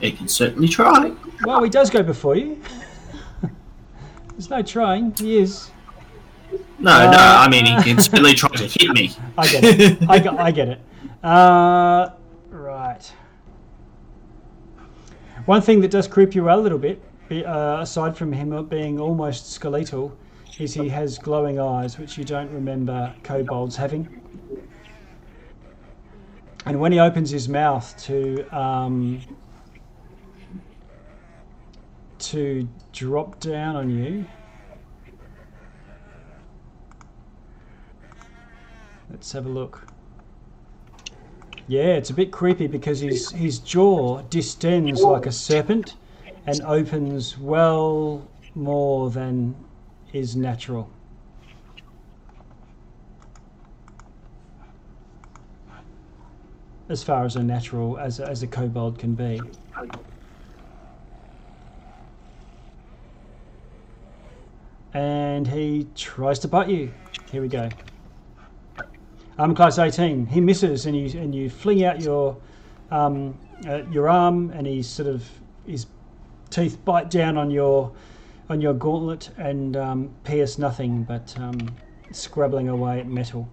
[0.00, 1.12] He can certainly try.
[1.44, 2.62] Well, he does go before you.
[4.30, 5.12] There's no trying.
[5.16, 5.72] He is.
[6.82, 7.16] No, no.
[7.16, 9.12] Uh, I mean, he really try to hit me.
[9.38, 10.10] I get it.
[10.10, 10.80] I, got, I get it.
[11.22, 12.10] Uh,
[12.50, 13.12] right.
[15.46, 18.98] One thing that does creep you out a little bit, uh, aside from him being
[18.98, 20.16] almost skeletal,
[20.58, 24.20] is he has glowing eyes, which you don't remember kobolds having.
[26.66, 29.20] And when he opens his mouth to um,
[32.18, 34.26] to drop down on you,
[39.12, 39.86] let's have a look.
[41.68, 45.94] Yeah, it's a bit creepy because his his jaw distends like a serpent
[46.46, 49.54] and opens well more than
[50.12, 50.90] is natural.
[56.88, 59.40] As far as a natural as as a kobold can be.
[64.92, 66.92] And he tries to bite you.
[67.30, 67.68] Here we go.
[69.38, 70.26] Armor class 18.
[70.26, 72.36] He misses, and you and you fling out your
[72.90, 75.26] um, uh, your arm, and he sort of
[75.66, 75.86] his
[76.50, 77.92] teeth bite down on your
[78.50, 81.74] on your gauntlet and um, pierce nothing, but um,
[82.10, 83.48] scrabbling away at metal.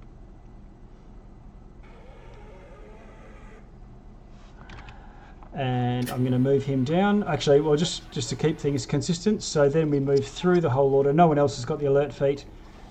[5.53, 7.23] And I'm going to move him down.
[7.23, 9.41] Actually, well, just just to keep things consistent.
[9.43, 11.13] So then we move through the whole order.
[11.13, 12.45] No one else has got the alert feat.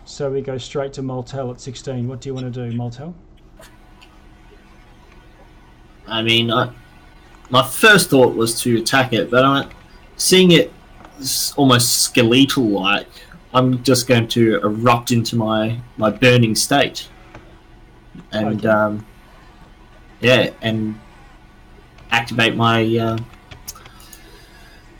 [0.08, 2.08] So we go straight to Moltel at 16.
[2.08, 3.14] What do you want to do, Moltel?
[6.06, 6.72] I mean, I,
[7.50, 9.68] my first thought was to attack it, but I,
[10.16, 10.72] seeing it
[11.56, 13.06] almost skeletal-like,
[13.52, 17.06] I'm just going to erupt into my my burning state,
[18.32, 18.68] and Okay.
[18.68, 19.06] um,
[20.20, 20.98] yeah, and
[22.10, 22.96] activate my.
[22.96, 23.18] Uh,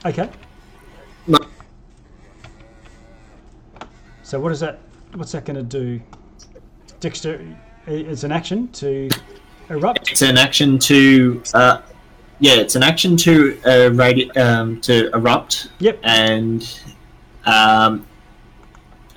[0.05, 0.29] Okay.
[1.27, 1.39] No.
[4.23, 4.79] So what is that?
[5.19, 6.01] What's that going to do?
[7.01, 7.45] Dexter,
[7.89, 9.09] it's an action to
[9.69, 10.13] erupt.
[10.13, 11.43] it's an action to.
[11.53, 11.83] Uh,
[12.39, 15.71] yeah, it's an action to uh, radi- um, to erupt.
[15.81, 15.99] Yep.
[16.05, 16.81] and
[17.47, 18.07] um,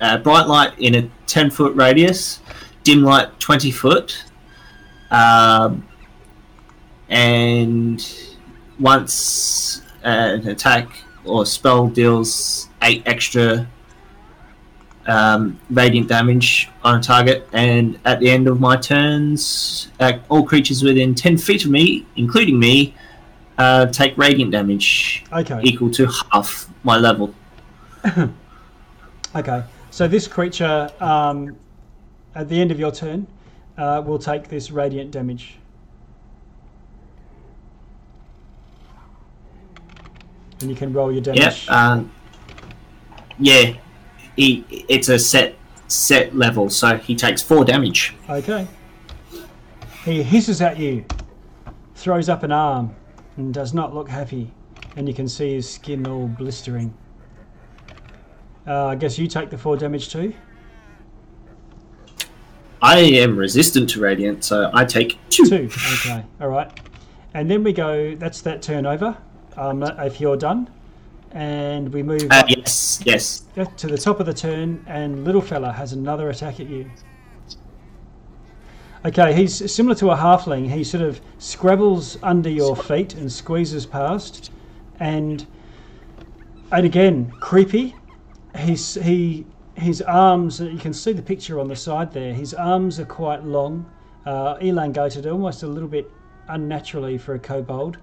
[0.00, 2.40] uh, bright light in a 10 foot radius,
[2.82, 4.24] dim light 20 foot,
[5.12, 5.86] um,
[7.10, 8.34] and
[8.80, 10.08] once uh,
[10.40, 10.88] an attack
[11.24, 13.68] or spell deals 8 extra
[15.06, 20.44] um, radiant damage on a target, and at the end of my turns, uh, all
[20.44, 22.94] creatures within 10 feet of me, including me,
[23.58, 25.60] uh, take radiant damage Okay.
[25.62, 27.34] equal to half my level.
[29.34, 29.62] Okay.
[29.90, 31.56] So this creature, um,
[32.34, 33.26] at the end of your turn,
[33.78, 35.56] uh, will take this radiant damage.
[40.60, 41.66] And you can roll your damage.
[41.68, 42.12] um,
[43.38, 43.72] yeah.
[44.36, 45.56] He, it's a set
[45.88, 48.14] set level, so he takes four damage.
[48.28, 48.66] Okay.
[50.04, 51.04] He hisses at you,
[51.94, 52.94] throws up an arm,
[53.36, 54.50] and does not look happy.
[54.96, 56.92] And you can see his skin all blistering.
[58.66, 60.34] Uh, I guess you take the four damage too.
[62.80, 65.44] I am resistant to radiant, so I take two.
[65.44, 65.70] Two.
[65.94, 66.24] Okay.
[66.40, 66.70] All right.
[67.34, 68.14] And then we go.
[68.16, 69.16] That's that turn over.
[69.56, 70.68] Um, if you're done,
[71.32, 73.42] and we move Uh, yes, yes.
[73.76, 76.90] to the top of the turn, and little fella has another attack at you.
[79.04, 80.70] Okay, he's similar to a halfling.
[80.70, 84.52] He sort of scrabbles under your feet and squeezes past,
[85.00, 85.44] and
[86.70, 87.96] and again creepy.
[88.56, 90.60] He's he his arms.
[90.60, 92.32] You can see the picture on the side there.
[92.32, 93.90] His arms are quite long,
[94.24, 96.08] uh, elongated, almost a little bit
[96.48, 97.96] unnaturally for a kobold.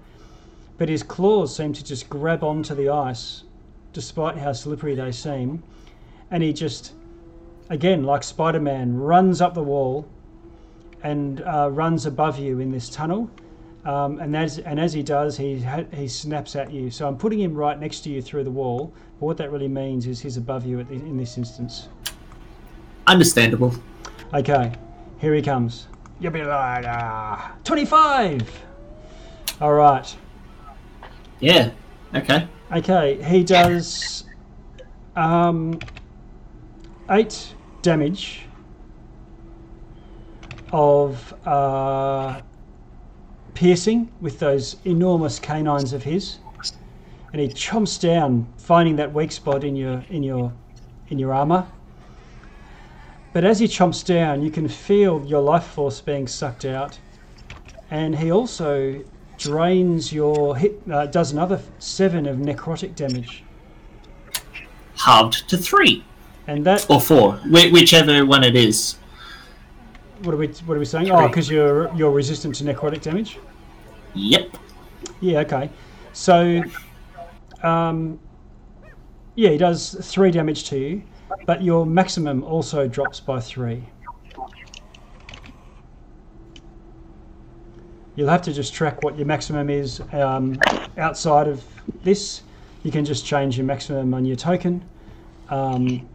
[0.80, 3.44] But his claws seem to just grab onto the ice,
[3.92, 5.62] despite how slippery they seem.
[6.30, 6.94] And he just,
[7.68, 10.08] again, like Spider Man, runs up the wall
[11.02, 13.30] and uh, runs above you in this tunnel.
[13.84, 15.62] Um, and as and as he does, he
[15.92, 16.90] he snaps at you.
[16.90, 18.94] So I'm putting him right next to you through the wall.
[19.18, 21.88] But what that really means is he's above you at the, in this instance.
[23.06, 23.74] Understandable.
[24.32, 24.72] Okay,
[25.18, 25.88] here he comes.
[26.20, 28.64] You'll be like, ah, 25.
[29.60, 30.16] All right.
[31.40, 31.70] Yeah.
[32.14, 32.46] Okay.
[32.72, 34.24] Okay, he does
[35.16, 35.80] um,
[37.10, 38.42] eight damage
[40.70, 42.40] of uh,
[43.54, 46.38] piercing with those enormous canines of his,
[47.32, 50.52] and he chomps down, finding that weak spot in your in your
[51.08, 51.66] in your armor.
[53.32, 56.98] But as he chomps down, you can feel your life force being sucked out,
[57.90, 59.02] and he also
[59.40, 60.80] drains your hit.
[60.88, 63.42] Uh, does another seven of necrotic damage.
[64.96, 66.04] Halved to three.
[66.46, 68.96] And that or four, whi- whichever one it is.
[70.22, 71.10] what are we what are we saying?
[71.10, 73.38] Oh, because you're you're resistant to necrotic damage.
[74.14, 74.56] Yep.
[75.20, 75.70] Yeah, okay.
[76.12, 76.62] So,
[77.62, 78.18] um,
[79.36, 81.02] yeah, he does three damage to you,
[81.46, 83.84] but your maximum also drops by three.
[88.16, 90.58] You'll have to just track what your maximum is um,
[90.98, 91.64] outside of
[92.02, 92.42] this.
[92.82, 94.84] You can just change your maximum on your token.
[95.48, 96.08] Um,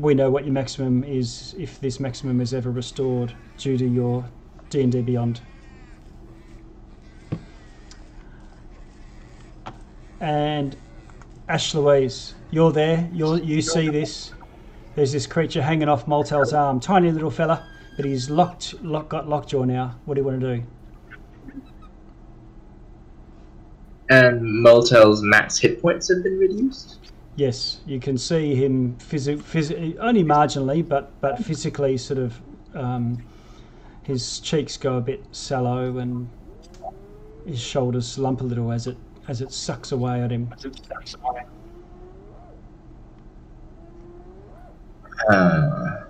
[0.00, 4.24] we know what your maximum is if this maximum is ever restored due to your
[4.70, 5.40] D&D Beyond.
[10.24, 10.74] and
[11.48, 13.08] Ash Louise, you're there.
[13.12, 14.32] You you see this.
[14.94, 17.66] There's this creature hanging off Moltel's arm, tiny little fella,
[17.96, 19.98] but he's locked, lock, got lockjaw now.
[20.06, 20.62] What do you want to do?
[24.10, 26.98] And Moltel's max hit points have been reduced.
[27.36, 32.40] Yes, you can see him physi- phys- only marginally, but but physically, sort of,
[32.74, 33.18] um,
[34.02, 36.28] his cheeks go a bit sallow and
[37.46, 38.96] his shoulders slump a little as it
[39.26, 40.52] as it sucks away at him.
[45.28, 46.00] Uh,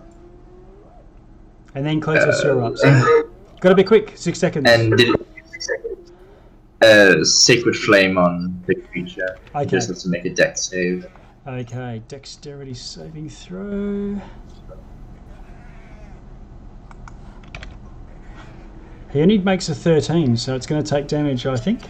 [1.76, 2.76] And then Cletus, you're up.
[2.76, 3.28] So,
[3.61, 4.12] gotta be quick.
[4.16, 4.66] Six seconds.
[4.68, 5.14] and did
[6.82, 9.38] a sacred flame on the creature.
[9.54, 9.66] Okay.
[9.66, 11.06] Just has to make a Dex save.
[11.46, 14.20] Okay, dexterity saving throw.
[19.12, 21.82] He only makes a 13, so it's going to take damage, I think.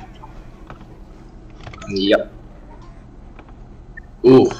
[1.88, 2.32] Yep.
[4.26, 4.50] Ooh,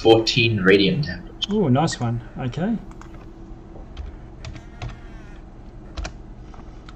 [0.00, 1.46] 14 radiant damage.
[1.50, 2.22] Oh, nice one.
[2.38, 2.76] Okay.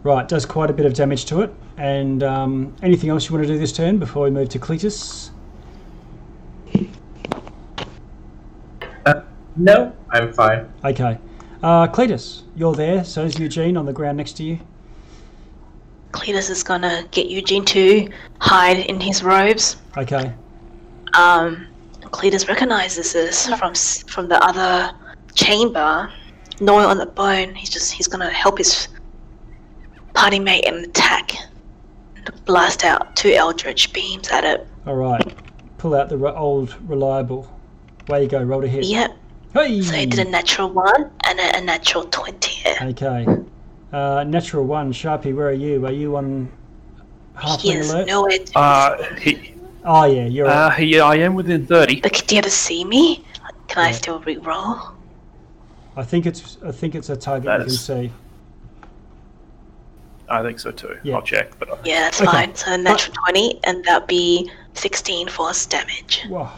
[0.02, 1.54] Right, does quite a bit of damage to it.
[1.76, 5.30] And um, anything else you want to do this turn before we move to Cletus?
[9.56, 10.72] No, I'm fine.
[10.84, 11.18] Okay.
[11.62, 13.04] Uh, Cletus, you're there.
[13.04, 14.58] So is Eugene on the ground next to you.
[16.12, 18.08] Cletus is gonna get Eugene to
[18.40, 19.76] hide in his robes.
[19.96, 20.32] Okay.
[21.14, 21.66] Um,
[22.02, 23.74] Cletus recognizes this from
[24.06, 24.92] from the other
[25.34, 26.12] chamber.
[26.60, 28.88] Gnawing on the bone, he's just he's gonna help his
[30.14, 31.32] party mate and attack.
[32.44, 34.66] Blast out two eldritch beams at it.
[34.86, 35.34] All right.
[35.78, 37.50] Pull out the re- old reliable.
[38.08, 38.42] Way you go.
[38.42, 38.84] Roll to hit.
[38.84, 39.16] Yep.
[39.54, 39.80] Hey.
[39.82, 42.62] So he did a natural one and a, a natural twenty.
[42.82, 43.26] Okay.
[43.92, 45.86] Uh, natural one, Sharpie, where are you?
[45.86, 46.50] Are you on
[47.36, 48.06] half He has alert?
[48.08, 48.58] nowhere to.
[48.58, 49.54] Uh, he,
[49.84, 50.46] Oh yeah, you're.
[50.48, 52.00] uh, yeah, I am within 30.
[52.00, 53.22] But can you ever see me?
[53.68, 54.78] Can I still re-roll?
[55.96, 56.56] I think it's.
[56.64, 58.12] I think it's a target That you can see.
[60.28, 60.98] I think so too.
[61.02, 61.16] Yeah.
[61.16, 62.30] I'll check, but Yeah, that's Okay.
[62.30, 62.54] fine.
[62.54, 66.22] So natural twenty, and that'd be sixteen force damage.
[66.28, 66.52] Wow.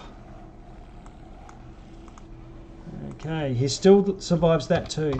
[3.13, 5.19] Okay, he still survives that too.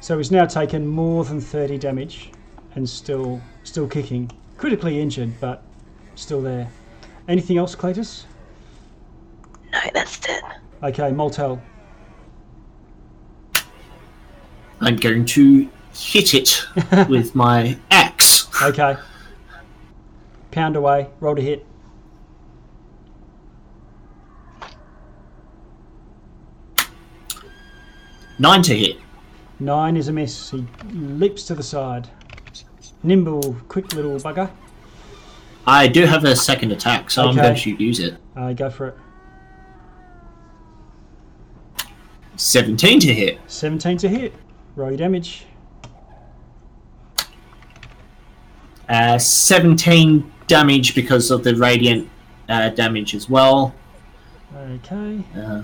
[0.00, 2.30] So he's now taken more than 30 damage
[2.74, 4.30] and still still kicking.
[4.56, 5.62] Critically injured, but
[6.14, 6.70] still there.
[7.28, 8.24] Anything else, Cletus?
[9.72, 10.42] No, that's it.
[10.82, 11.62] Okay, Moltel.
[14.80, 16.64] I'm going to hit it
[17.08, 18.48] with my axe.
[18.62, 18.96] Okay.
[20.50, 21.08] Pound away.
[21.20, 21.66] Roll to hit.
[28.38, 28.96] Nine to hit.
[29.58, 30.50] Nine is a miss.
[30.50, 32.08] He leaps to the side.
[33.02, 34.50] Nimble, quick little bugger.
[35.66, 38.16] I do have a second attack, so I'm going to use it.
[38.34, 38.96] Uh, go for it.
[42.36, 43.38] 17 to hit.
[43.46, 44.34] 17 to hit.
[44.76, 45.44] Roll your damage.
[48.88, 52.08] Uh, 17 damage because of the radiant
[52.48, 53.74] uh, damage as well.
[54.56, 55.22] Okay.
[55.36, 55.62] Uh,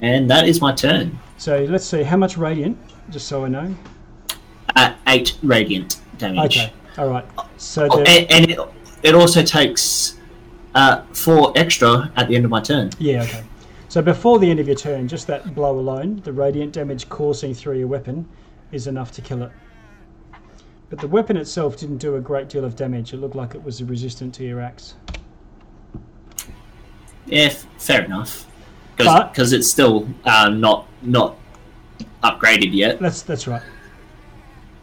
[0.00, 1.18] and that is my turn.
[1.38, 2.78] So let's see how much radiant,
[3.10, 3.74] just so I know.
[4.76, 6.58] At 8 radiant damage.
[6.58, 6.72] Okay.
[6.98, 7.24] All right.
[7.56, 8.58] So Oh, and and it,
[9.02, 10.18] it also takes
[10.74, 12.90] uh, 4 extra at the end of my turn.
[12.98, 13.22] yeah.
[13.22, 13.42] Okay.
[13.88, 17.54] So before the end of your turn, just that blow alone, the radiant damage coursing
[17.54, 18.26] through your weapon,
[18.72, 19.52] is enough to kill it.
[20.90, 23.12] But the weapon itself didn't do a great deal of damage.
[23.12, 24.94] It looked like it was resistant to your axe.
[27.26, 28.46] Yeah, f- fair enough.
[28.96, 31.36] Because it's still uh, not not
[32.22, 32.98] upgraded yet.
[33.00, 33.62] That's that's right.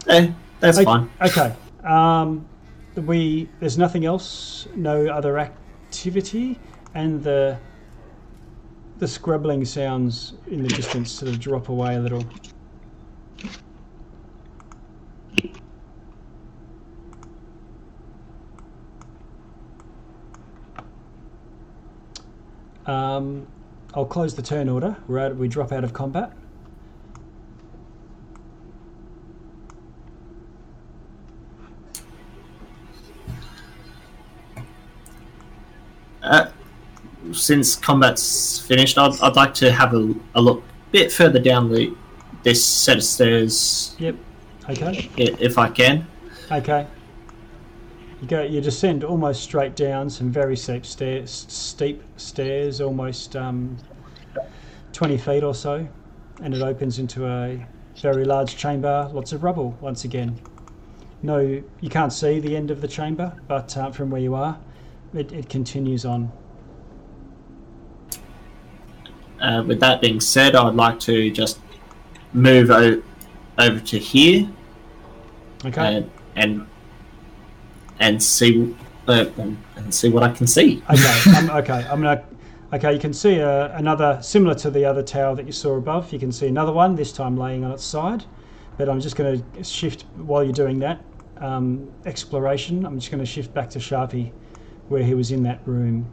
[0.07, 1.09] Eh, that's okay, fine.
[1.21, 1.53] Okay.
[1.83, 2.45] Um,
[2.95, 5.37] we there's nothing else, no other
[5.91, 6.57] activity
[6.93, 7.59] and the
[8.99, 12.23] the scrabbling sounds in the distance sort of drop away a little.
[22.85, 23.47] Um,
[23.93, 24.95] I'll close the turn order.
[25.09, 26.31] We're we drop out of combat.
[36.23, 36.49] Uh,
[37.33, 41.69] since combat's finished, I'd, I'd like to have a, a look a bit further down
[41.71, 41.95] the
[42.43, 44.15] this set of stairs, Yep.
[44.69, 45.09] Okay.
[45.17, 46.07] if I can.
[46.51, 46.87] Okay.
[48.19, 48.41] You go.
[48.41, 51.45] You descend almost straight down some very steep stairs.
[51.49, 53.77] Steep stairs, almost um,
[54.91, 55.87] twenty feet or so,
[56.41, 57.63] and it opens into a
[58.01, 59.09] very large chamber.
[59.13, 60.39] Lots of rubble once again.
[61.21, 64.57] No, you can't see the end of the chamber, but uh, from where you are,
[65.13, 66.31] it, it continues on.
[69.41, 71.59] Uh, with that being said, I'd like to just
[72.33, 73.01] move o-
[73.57, 74.47] over to here
[75.65, 75.95] Okay.
[75.97, 76.67] and and
[77.99, 78.75] and see
[79.07, 80.81] uh, and, see what I can see.
[80.89, 82.23] Okay, I'm, okay, I'm gonna.
[82.73, 86.13] Okay, you can see uh, another similar to the other tower that you saw above.
[86.13, 88.23] You can see another one this time laying on its side,
[88.77, 91.03] but I'm just going to shift while you're doing that
[91.37, 92.85] um, exploration.
[92.85, 94.31] I'm just going to shift back to Sharpie,
[94.91, 96.05] where he was in that room.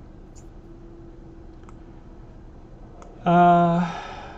[3.24, 3.92] Uh,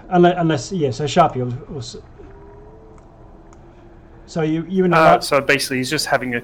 [0.08, 1.54] unless, unless yeah, so Sharpie was.
[1.68, 2.02] was
[4.26, 6.42] so you you and Uh, so basically, he's just having a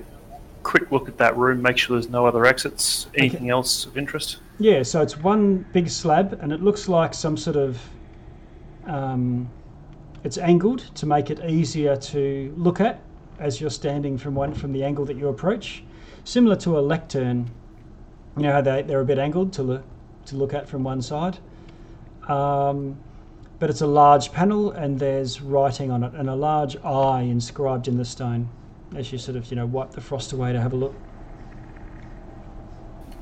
[0.63, 3.09] quick look at that room, make sure there's no other exits.
[3.15, 4.39] Anything else of interest?
[4.59, 7.81] Yeah, so it's one big slab, and it looks like some sort of.
[8.85, 9.51] Um,
[10.23, 13.01] it's angled to make it easier to look at
[13.39, 15.83] as you're standing from one from the angle that you approach,
[16.25, 17.51] similar to a lectern.
[18.37, 19.83] You know how they they're a bit angled to look
[20.27, 21.39] to look at from one side.
[22.29, 22.99] Um,
[23.59, 27.89] but it's a large panel, and there's writing on it, and a large eye inscribed
[27.89, 28.49] in the stone.
[28.95, 30.95] As you sort of you know wipe the frost away to have a look.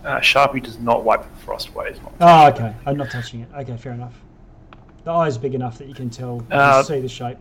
[0.04, 1.90] Uh, Sharpie does not wipe the frost away.
[1.92, 2.74] He's not Oh, okay.
[2.84, 3.48] I'm not touching it.
[3.56, 4.12] Okay, fair enough.
[5.04, 7.38] The eye's big enough that you can tell, you can Uh, see the shape.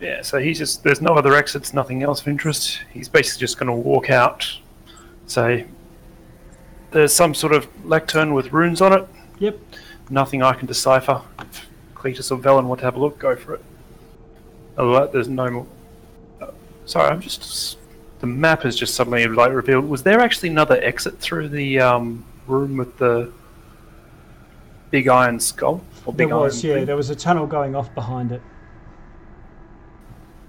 [0.00, 2.80] Yeah, so he's just there's no other exits, nothing else of interest.
[2.92, 4.46] He's basically just going to walk out,
[5.26, 5.66] say
[6.94, 9.06] there's some sort of lectern with runes on it.
[9.40, 9.58] Yep.
[10.10, 11.20] Nothing I can decipher.
[11.40, 13.64] If Cletus or Velen want to have a look, go for it.
[14.78, 15.66] Otherwise, there's no more.
[16.40, 16.50] uh,
[16.86, 17.78] sorry, I'm just.
[18.20, 19.86] The map has just suddenly like revealed.
[19.86, 23.30] Was there actually another exit through the um, room with the
[24.90, 25.82] big iron skull?
[26.06, 26.86] Or There was, yeah, thing?
[26.86, 28.40] there was a tunnel going off behind it.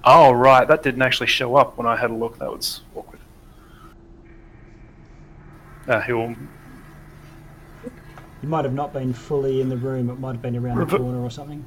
[0.04, 2.38] Oh right, that didn't actually show up when I had a look.
[2.38, 3.20] That was awkward.
[5.88, 6.36] Uh, he will.
[8.42, 10.10] You might have not been fully in the room.
[10.10, 11.64] It might have been around the corner or something.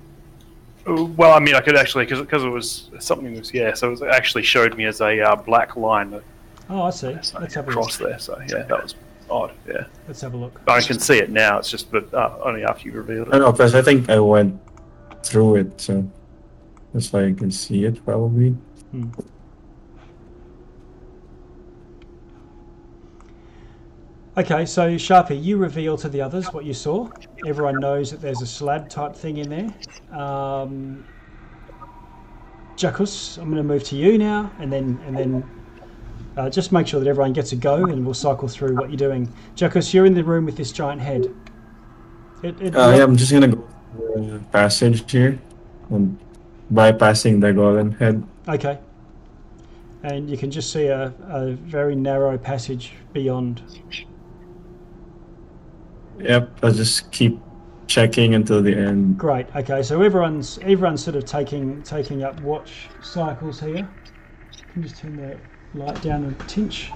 [0.86, 3.74] uh, Well, I mean, I could actually because it was something was yeah.
[3.74, 6.22] So it was, actually showed me as a uh, black line that
[6.70, 7.12] Oh, I see.
[7.14, 8.10] that's Let's have a across look.
[8.10, 8.18] there.
[8.18, 8.94] So yeah, that was
[9.30, 9.52] odd.
[9.66, 10.60] Yeah, Let's have a look.
[10.68, 11.58] I can see it now.
[11.58, 13.44] It's just but uh, only after you revealed I don't it.
[13.46, 14.60] know, because I think I went
[15.22, 16.08] through it, so
[16.92, 18.54] that's why I can see it probably.
[24.38, 27.10] Okay, so Sharpie, you reveal to the others what you saw.
[27.44, 30.16] Everyone knows that there's a slab type thing in there.
[30.16, 31.04] Um,
[32.76, 35.50] Jackus, I'm going to move to you now, and then and then
[36.36, 38.96] uh, just make sure that everyone gets a go, and we'll cycle through what you're
[38.96, 39.28] doing.
[39.56, 41.34] Jackus, you're in the room with this giant head.
[42.44, 45.36] It, it, Uh, yeah, I'm just gonna go through the passage here
[45.90, 46.16] and
[46.72, 48.22] bypassing the golden head.
[48.46, 48.78] Okay.
[50.04, 53.62] And you can just see a, a very narrow passage beyond.
[56.20, 57.40] Yep, I'll just keep
[57.86, 59.18] checking until the end.
[59.18, 59.46] Great.
[59.56, 63.88] Okay, so everyone's everyone's sort of taking taking up watch cycles here.
[64.72, 65.38] Can just turn the
[65.74, 66.90] light down a tinch?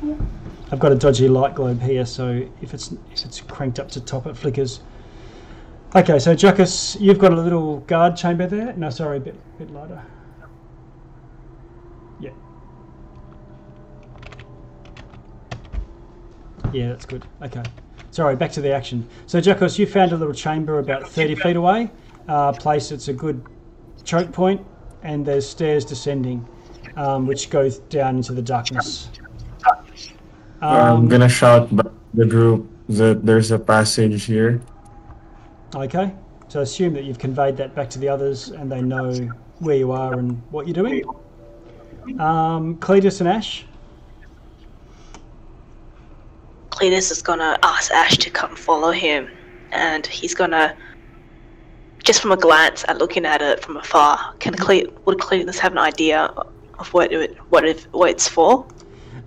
[0.70, 4.00] I've got a dodgy light globe here, so if it's if it's cranked up to
[4.00, 4.80] top, it flickers.
[5.94, 8.72] Okay, so Jackus, you've got a little guard chamber there.
[8.74, 10.02] No, sorry, a bit bit lighter.
[12.20, 12.30] Yeah.
[16.72, 17.26] Yeah, that's good.
[17.42, 17.62] Okay.
[18.12, 19.08] Sorry, back to the action.
[19.26, 21.90] So, Jacos, you found a little chamber about 30 feet away,
[22.28, 23.42] uh, place that's a good
[24.04, 24.60] choke point,
[25.02, 26.46] and there's stairs descending,
[26.96, 29.08] um, which goes down into the darkness.
[30.60, 34.60] I'm Um, gonna shout back to the group that there's a passage here.
[35.74, 36.12] okay,
[36.48, 39.10] so assume that you've conveyed that back to the others and they know
[39.60, 41.02] where you are and what you're doing.
[42.20, 43.64] Um, Cletus and Ash,
[46.72, 49.28] Cletus is gonna ask Ash to come follow him,
[49.72, 50.74] and he's gonna,
[52.02, 55.72] just from a glance at looking at it from afar, can Cle- would Cletus have
[55.72, 56.30] an idea
[56.78, 58.66] of what it what it what it's for?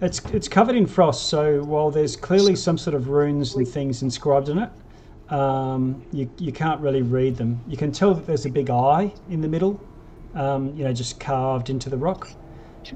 [0.01, 4.01] It's it's covered in frost, so while there's clearly some sort of runes and things
[4.01, 4.69] inscribed in it,
[5.29, 7.61] um, you, you can't really read them.
[7.67, 9.79] You can tell that there's a big eye in the middle,
[10.33, 12.27] um, you know, just carved into the rock.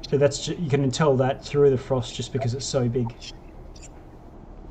[0.10, 3.14] So that's you can tell that through the frost just because it's so big.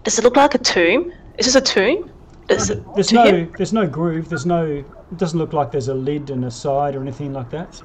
[0.04, 1.12] Does it look like a tomb?
[1.38, 2.10] Is this a tomb?
[2.46, 3.52] Does it, There's to no him?
[3.56, 4.28] there's no groove.
[4.28, 4.64] There's no.
[4.64, 7.82] It doesn't look like there's a lid and a side or anything like that.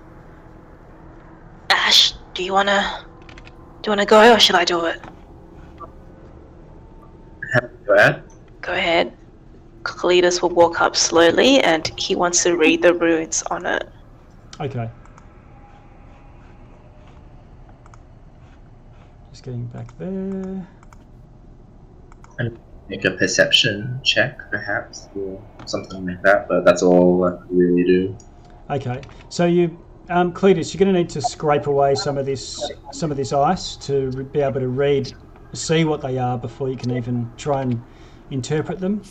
[1.70, 3.05] Ash, do you wanna
[3.82, 5.01] do you wanna go or should I do it?
[7.86, 8.24] Go ahead.
[8.61, 9.18] Go ahead.
[9.84, 13.88] Cletus will walk up slowly and he wants to read the runes on it.
[14.61, 14.89] Okay.
[19.32, 20.66] Just getting back there.
[22.90, 26.48] Make a perception check, perhaps, or something like that.
[26.48, 28.18] But that's all I can really do.
[28.70, 29.78] Okay, so you,
[30.10, 33.34] um, Cletus, you're going to need to scrape away some of this, some of this
[33.34, 35.14] ice to re- be able to read,
[35.54, 37.82] see what they are before you can even try and
[38.32, 39.02] interpret them.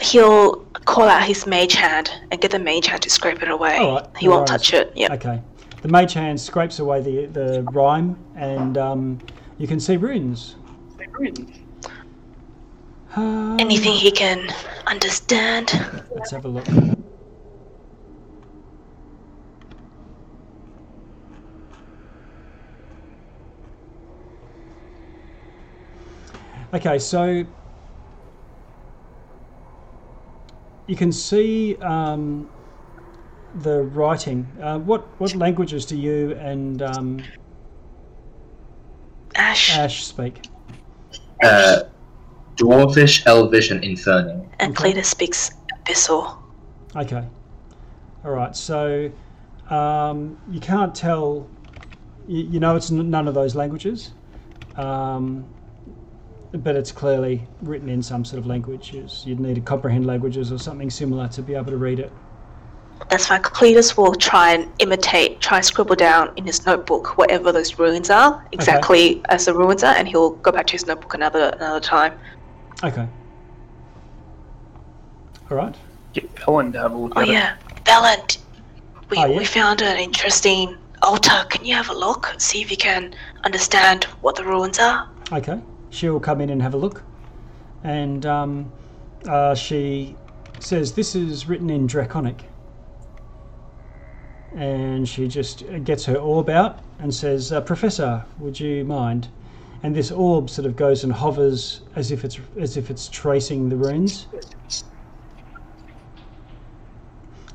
[0.00, 3.76] He'll call out his mage hand and get the mage hand to scrape it away.
[3.78, 4.62] All right, he no won't worries.
[4.62, 4.92] touch it.
[4.94, 5.12] Yeah.
[5.12, 5.42] Okay,
[5.82, 9.18] the mage hand scrapes away the the rime, and um,
[9.58, 10.56] you can see runes.
[13.16, 14.48] Um, Anything he can
[14.86, 15.72] understand.
[16.14, 16.66] Let's have a look.
[26.74, 27.46] Okay, so
[30.86, 32.50] you can see um,
[33.62, 34.46] the writing.
[34.60, 37.22] Uh, what what languages do you and um,
[39.34, 40.44] Ash Ash speak?
[41.42, 41.84] Uh,
[42.58, 44.46] Dwarfish, Elvish, and Infernal.
[44.58, 45.52] and Cletus speaks
[45.84, 46.36] Abyssal.
[46.96, 47.24] Okay.
[48.24, 48.54] All right.
[48.54, 49.10] So
[49.70, 51.48] um, you can't tell.
[52.26, 54.10] You, you know, it's n- none of those languages,
[54.76, 55.46] um,
[56.52, 59.22] but it's clearly written in some sort of languages.
[59.24, 62.12] You'd need to comprehend languages or something similar to be able to read it.
[63.08, 63.42] That's fine.
[63.42, 68.10] Cletus will try and imitate, try and scribble down in his notebook whatever those runes
[68.10, 71.80] are, exactly as the runes are, and he'll go back to his notebook another another
[71.80, 72.18] time.
[72.84, 73.06] Okay.
[75.50, 75.74] All right.
[76.12, 77.32] Get Ellen to have a look Oh at it.
[77.32, 78.38] yeah, Valant,
[79.10, 79.38] we Oh, yeah?
[79.38, 81.44] we found an interesting altar.
[81.48, 82.34] Can you have a look?
[82.38, 83.14] See if you can
[83.44, 85.08] understand what the runes are.
[85.32, 85.60] Okay.
[85.90, 87.02] She'll come in and have a look,
[87.82, 88.70] and um,
[89.26, 90.14] uh, she
[90.60, 92.44] says this is written in Draconic.
[94.54, 99.28] And she just gets her orb out and says, uh, "Professor, would you mind?"
[99.82, 103.68] And this orb sort of goes and hovers as if it's as if it's tracing
[103.68, 104.26] the runes.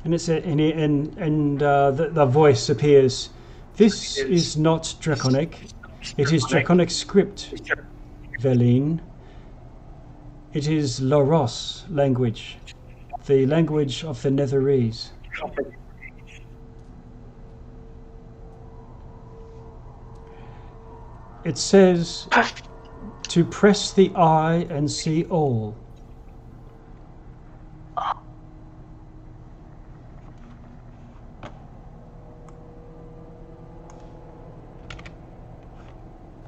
[0.04, 3.30] And it's a, and and and uh, the, the voice appears.
[3.76, 5.66] This is not Draconic.
[6.16, 7.54] It is Draconic script.
[8.40, 9.00] Veline.
[10.52, 12.58] It is Loross language,
[13.26, 15.08] the language of the Netherese.
[21.44, 22.26] It says
[23.28, 25.76] to press the eye and see all.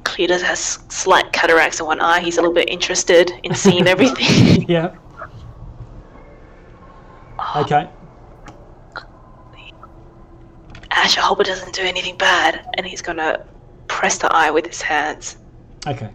[0.03, 2.21] Cletus has slight cataracts in one eye.
[2.21, 4.65] He's a little bit interested in seeing everything.
[4.69, 4.97] Yeah.
[7.55, 7.89] Okay.
[10.91, 12.67] Ash, I hope it doesn't do anything bad.
[12.79, 13.47] And he's gonna
[13.89, 15.37] press the eye with his hands.
[15.87, 16.11] Okay.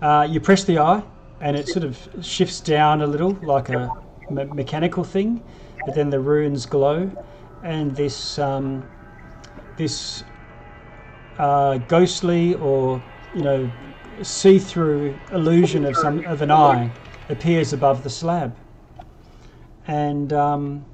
[0.00, 1.02] Uh, you press the eye,
[1.40, 3.90] and it sort of shifts down a little, like a
[4.30, 5.42] me- mechanical thing.
[5.84, 7.10] But then the runes glow,
[7.62, 8.88] and this um,
[9.76, 10.24] this
[11.38, 13.02] uh, ghostly or
[13.34, 13.70] you know
[14.22, 16.92] see-through illusion of some of an eye
[17.30, 18.54] appears above the slab,
[19.86, 20.84] and um,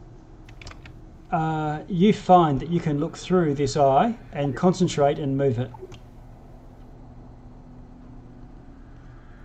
[1.31, 5.71] uh, you find that you can look through this eye and concentrate and move it.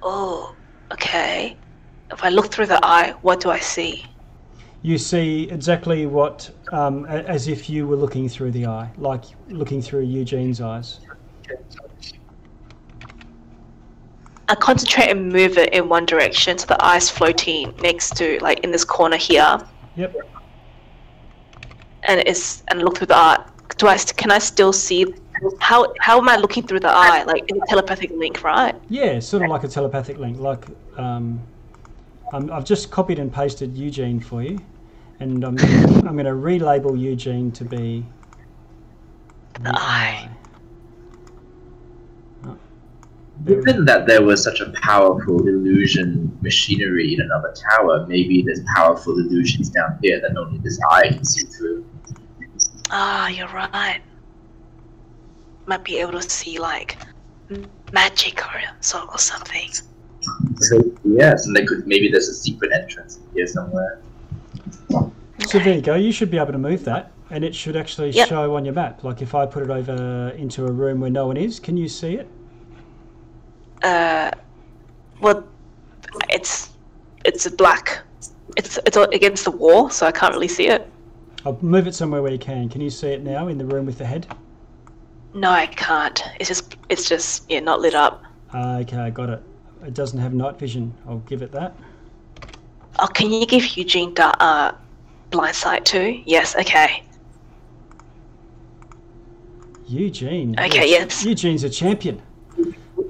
[0.02, 0.56] Oh,
[0.92, 1.58] okay.
[2.12, 4.06] If I look through the eye, what do I see?
[4.84, 9.82] you see exactly what, um, as if you were looking through the eye, like looking
[9.82, 11.00] through Eugene's eyes.
[14.50, 18.62] I concentrate and move it in one direction so the eye's floating next to, like,
[18.62, 19.60] in this corner here.
[19.96, 20.16] Yep.
[22.04, 23.44] And it's and look through the eye.
[23.78, 23.98] Do I?
[23.98, 25.06] Can I still see?
[25.60, 27.24] How how am I looking through the eye?
[27.24, 28.76] Like in a telepathic link, right?
[28.90, 30.40] Yeah, sort of like a telepathic link.
[30.40, 30.66] Like
[30.98, 31.42] um,
[32.34, 34.60] I'm, I've just copied and pasted Eugene for you,
[35.20, 35.58] and I'm
[36.08, 38.06] I'm going to relabel Eugene to be
[39.60, 40.30] the eye.
[42.46, 42.58] Oh.
[43.46, 49.18] Given that there was such a powerful illusion machinery in another tower, maybe there's powerful
[49.18, 51.86] illusions down here that only this eye can see through.
[52.92, 54.02] Ah, you're right.
[55.66, 56.98] Might be able to see like
[57.94, 59.70] magic or so or something.
[60.60, 64.02] So, yes, and they could maybe there's a secret entrance here somewhere.
[65.48, 65.96] So there you go.
[65.96, 68.28] You should be able to move that, and it should actually Yep.
[68.28, 69.04] show on your map.
[69.04, 71.88] Like if I put it over into a room where no one is, can you
[71.88, 72.28] see it?
[73.82, 74.32] Uh,
[75.22, 75.44] well,
[76.30, 76.72] it's
[77.24, 78.04] it's a black.
[78.58, 80.92] It's it's against the wall, so I can't really see it.
[81.46, 82.70] I'll move it somewhere where you can.
[82.70, 84.28] Can you see it now in the room with the head?
[85.34, 86.22] No, I can't.
[86.40, 88.24] It's just it's just yeah, not lit up.
[88.54, 89.42] Ah, okay, I got it.
[89.86, 90.94] It doesn't have night vision.
[91.08, 91.76] I'll give it that.
[93.00, 94.76] Oh, can you give Eugene da- uh
[95.32, 96.22] blind sight too?
[96.26, 96.56] Yes.
[96.56, 97.04] Okay.
[99.88, 100.58] Eugene.
[100.60, 101.26] Okay, yes.
[101.26, 102.22] Eugene's a champion.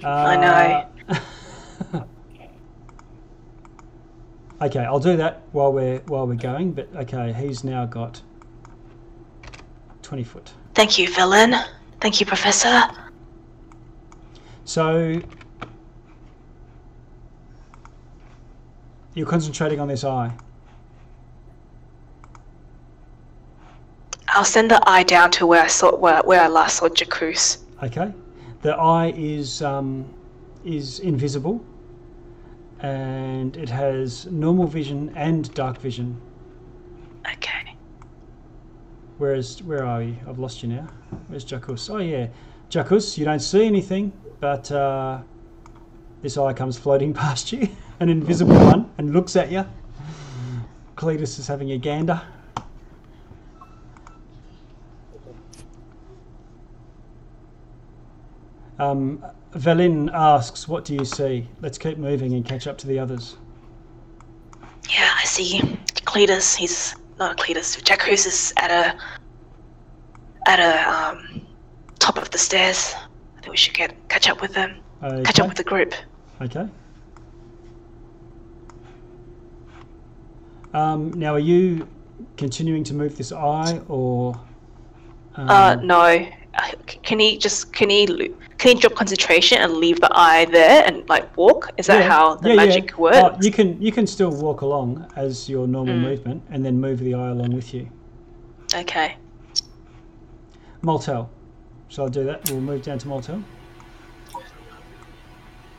[0.04, 2.06] I know.
[4.62, 6.72] okay, I'll do that while we're while we're going.
[6.72, 8.22] But okay, he's now got
[10.01, 10.51] twenty foot.
[10.74, 11.55] Thank you, villain.
[11.99, 12.82] Thank you, Professor.
[14.66, 15.22] So
[19.14, 20.32] you're concentrating on this eye.
[24.30, 27.57] I'll send the eye down to where I saw where, where I last saw Jacuz.
[27.84, 28.14] Okay,
[28.62, 30.05] the eye is um,
[30.64, 31.64] is invisible,
[32.82, 36.20] and it has normal vision and dark vision.
[37.34, 37.76] Okay.
[39.18, 40.16] Whereas, where are you?
[40.28, 40.88] I've lost you now.
[41.28, 41.90] Where's Jacuz?
[41.90, 42.28] Oh yeah,
[42.70, 43.18] Jacuz.
[43.18, 45.20] You don't see anything, but uh,
[46.24, 47.70] this eye comes floating past you,
[48.00, 49.66] an invisible one, and looks at you.
[50.96, 52.22] Cletus is having a gander.
[58.80, 59.24] Um,
[59.54, 63.38] Velin asks, "What do you see?" Let's keep moving and catch up to the others.
[64.89, 65.60] Yeah, I see.
[66.06, 67.82] Cletus, he's not Cletus.
[67.84, 68.97] Jacuz is at a
[70.49, 71.41] at a um
[71.99, 72.95] top of the stairs.
[73.38, 74.78] I think we should get catch up with them.
[75.02, 75.93] Catch up with the group.
[76.41, 76.68] Okay.
[80.74, 81.88] Um, now, are you
[82.38, 84.39] continuing to move this eye, or?
[85.36, 86.28] Um, Uh, no.
[86.56, 88.06] Uh, c- Can he just can he
[88.58, 91.72] can he drop concentration and leave the eye there and like walk?
[91.78, 92.66] Is that yeah, how the yeah, yeah.
[92.66, 93.18] magic works?
[93.18, 96.02] Oh, you can you can still walk along as your normal Mm.
[96.02, 97.89] movement, and then move the eye along with you.
[98.76, 99.16] Okay.
[100.82, 101.30] Moltel.
[101.89, 102.49] Shall I do that?
[102.49, 103.43] We'll move down to Moltel.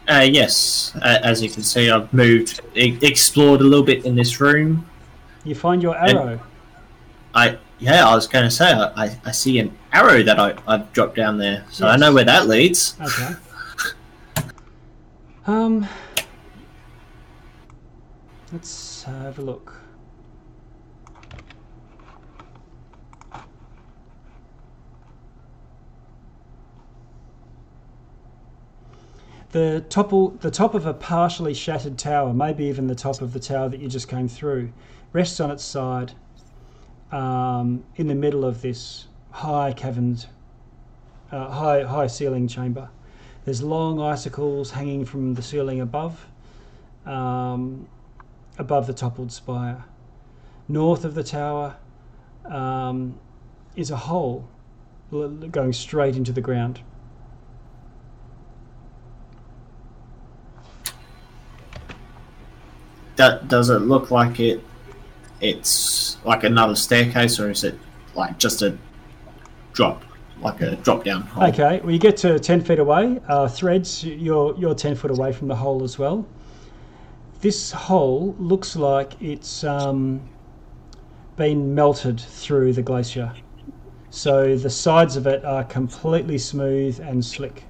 [0.08, 4.16] Uh, yes, uh, as you can see, I've moved, e- explored a little bit in
[4.16, 4.84] this room.
[5.44, 6.40] You find your arrow.
[7.34, 10.92] I yeah, I was going to say I, I, see an arrow that I, I've
[10.92, 12.96] dropped down there, so I know where that leads.
[13.00, 13.34] Okay.
[15.44, 15.88] Um.
[18.52, 19.74] Let's have a look.
[29.50, 33.40] The topple, the top of a partially shattered tower, maybe even the top of the
[33.40, 34.72] tower that you just came through,
[35.12, 36.12] rests on its side
[37.12, 40.26] um, in the middle of this high caverned,
[41.30, 42.88] uh, high high ceiling chamber.
[43.44, 46.26] There's long icicles hanging from the ceiling above,
[47.06, 47.86] um,
[48.58, 49.84] above the toppled spire.
[50.68, 51.76] North of the tower
[52.44, 53.18] um,
[53.76, 54.48] is a hole
[55.10, 56.80] going straight into the ground.
[63.16, 64.64] That does it look like it?
[65.42, 67.78] It's like another staircase, or is it
[68.14, 68.78] like just a
[69.72, 70.04] drop,
[70.40, 71.48] like a drop down hole?
[71.48, 73.20] Okay, well, you get to 10 feet away.
[73.28, 76.24] Uh, threads, you're, you're 10 foot away from the hole as well.
[77.40, 80.20] This hole looks like it's um,
[81.34, 83.32] been melted through the glacier.
[84.10, 87.64] So the sides of it are completely smooth and slick.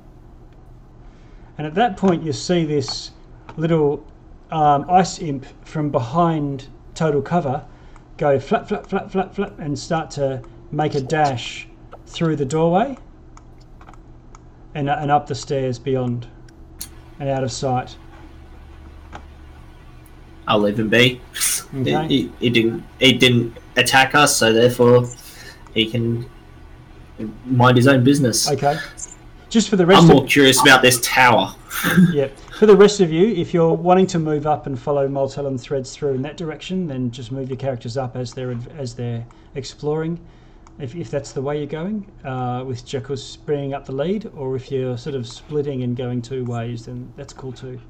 [1.57, 3.13] And at that point, you see this
[3.57, 4.07] little
[4.51, 7.65] um, ice imp from behind total cover
[8.19, 11.67] go flap, flap, flap, flap, flap, and start to make a dash
[12.07, 12.97] through the doorway
[14.75, 16.27] and, and up the stairs beyond
[17.19, 17.97] and out of sight.
[20.47, 21.21] I'll leave him be.
[21.75, 22.09] Okay.
[22.09, 22.85] He, he, he didn't.
[22.99, 25.07] He didn't attack us, so therefore
[25.73, 26.29] he can
[27.45, 28.51] mind his own business.
[28.51, 28.77] Okay.
[29.49, 31.55] Just for the rest I'm of more curious about this tower.
[32.13, 32.29] yeah,
[32.63, 35.61] for the rest of you, if you're wanting to move up and follow Moltel and
[35.61, 39.27] threads through in that direction, then just move your characters up as they're as they're
[39.57, 40.25] exploring,
[40.79, 44.55] if, if that's the way you're going, uh, with Jekyll's bringing up the lead, or
[44.55, 47.81] if you're sort of splitting and going two ways, then that's cool too.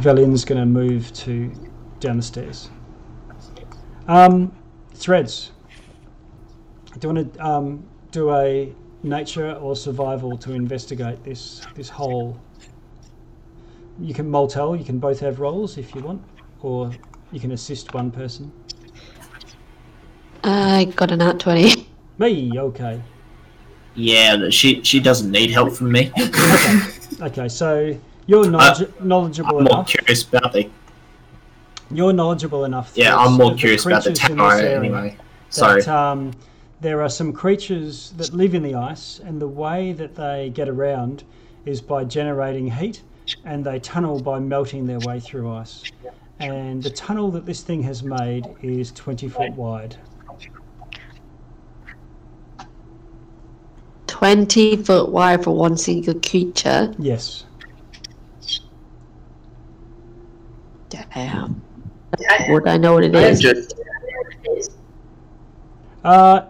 [0.00, 1.50] Valin's going to move to
[2.00, 2.68] down the stairs.
[4.06, 4.54] Um,
[4.92, 5.52] threads.
[7.02, 8.72] Do you want to um, do a
[9.02, 12.40] nature or survival to investigate this this hole?
[13.98, 14.76] You can Moltel.
[14.76, 16.22] You can both have roles if you want,
[16.60, 16.92] or
[17.32, 18.52] you can assist one person.
[20.44, 21.88] I got an at 20.
[22.18, 23.02] Me, okay.
[23.96, 26.12] Yeah, she she doesn't need help from me.
[26.20, 26.78] Okay,
[27.20, 27.48] okay.
[27.48, 27.98] So
[28.28, 29.88] you're knowledge- knowledgeable I'm more enough.
[29.88, 30.70] curious about the.
[31.90, 32.92] You're knowledgeable enough.
[32.94, 34.78] Yeah, I'm more of curious about the creatures tower area.
[34.78, 35.16] anyway.
[35.50, 35.82] Sorry.
[35.82, 36.30] that um,
[36.82, 40.68] there are some creatures that live in the ice, and the way that they get
[40.68, 41.22] around
[41.64, 43.02] is by generating heat,
[43.44, 45.84] and they tunnel by melting their way through ice.
[46.40, 49.96] And the tunnel that this thing has made is 20 foot wide.
[54.08, 56.92] 20 foot wide for one single creature.
[56.98, 57.44] Yes.
[60.88, 61.62] Damn.
[62.48, 63.72] Would I know what it is?
[66.04, 66.48] I Uh,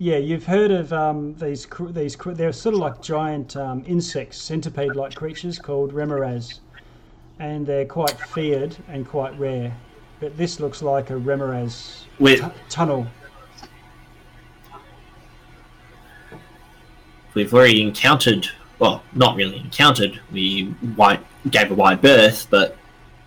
[0.00, 1.66] yeah, you've heard of um, these.
[1.90, 6.60] These they're sort of like giant um, insects, centipede-like creatures called remorhaz,
[7.38, 9.76] and they're quite feared and quite rare.
[10.18, 13.06] But this looks like a remorhaz tu- tunnel.
[17.34, 18.48] we've already encountered,
[18.78, 20.18] well, not really encountered.
[20.32, 21.20] We wide,
[21.50, 22.76] gave a wide berth, but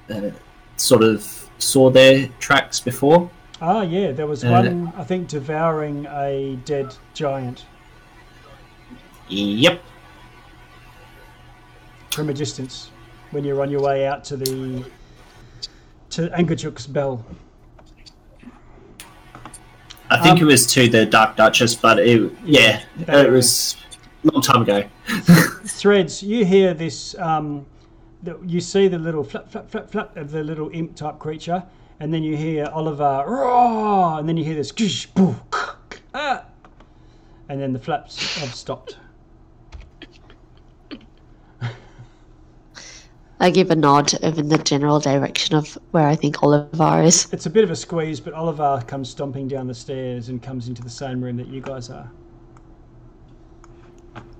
[0.09, 0.31] uh,
[0.77, 3.29] sort of saw their tracks before.
[3.65, 7.63] Ah, yeah, there was one I think devouring a dead giant
[9.29, 9.81] Yep.
[12.11, 12.91] from a distance
[13.31, 14.83] when you're on your way out to the
[16.09, 17.25] to Angajuk's bell.
[20.09, 23.77] I think Um, it was to the Dark Duchess, but it, yeah, that it was
[24.25, 24.83] a long time ago.
[25.63, 27.17] threads, you hear this.
[27.17, 27.65] Um,
[28.45, 31.63] you see the little flap, flap, flap, flap of the little imp type creature,
[31.99, 35.35] and then you hear Oliver roar, and then you hear this gish, boo,
[36.13, 36.45] ah,
[37.49, 38.97] and then the flaps have stopped.
[43.43, 47.27] I give a nod of in the general direction of where I think Oliver is.
[47.33, 50.69] It's a bit of a squeeze, but Oliver comes stomping down the stairs and comes
[50.69, 52.09] into the same room that you guys are.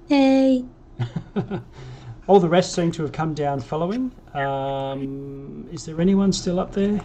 [0.08, 0.64] Hey.
[2.28, 4.10] All the rest seem to have come down following.
[4.34, 7.02] Um, is there anyone still up there?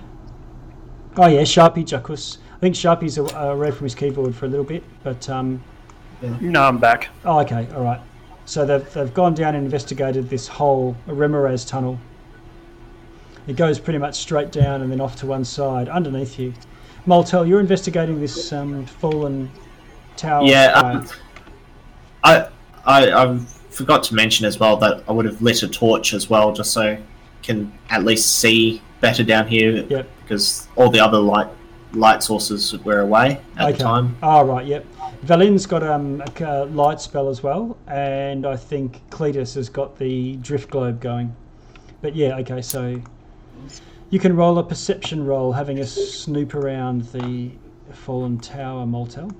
[1.18, 2.38] Oh yeah, Sharpie Jackus.
[2.56, 5.62] I think Sharpie's uh, away from his keyboard for a little bit, but um,
[6.40, 7.08] No, I'm back.
[7.24, 8.00] oh okay, all right.
[8.46, 11.98] So they've they've gone down and investigated this whole Remorhaz tunnel.
[13.48, 16.54] It goes pretty much straight down and then off to one side underneath you.
[17.06, 19.50] Moltel, you're investigating this um, fallen
[20.16, 20.44] tower.
[20.44, 21.08] Yeah, um,
[22.22, 22.48] I,
[22.84, 23.38] I I
[23.70, 26.72] forgot to mention as well that I would have lit a torch as well, just
[26.72, 27.00] so I
[27.42, 29.84] can at least see better down here.
[29.88, 30.08] Yep.
[30.22, 31.48] Because all the other light
[31.92, 34.16] light sources were away at the time.
[34.22, 34.84] Oh, right, yep.
[35.22, 40.36] Valin's got um, a light spell as well, and I think Cletus has got the
[40.36, 41.34] drift globe going.
[42.02, 43.00] But yeah, okay, so
[44.10, 47.50] you can roll a perception roll having a snoop around the
[47.92, 49.30] fallen tower, Moltel.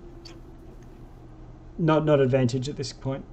[1.78, 3.24] Not, not advantage at this point.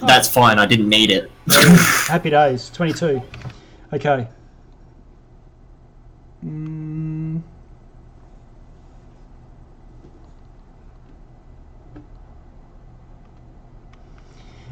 [0.00, 0.58] That's fine.
[0.58, 1.30] I didn't need it.
[2.08, 3.22] Happy days, 22.
[3.92, 4.28] Okay.
[6.44, 7.42] Mm.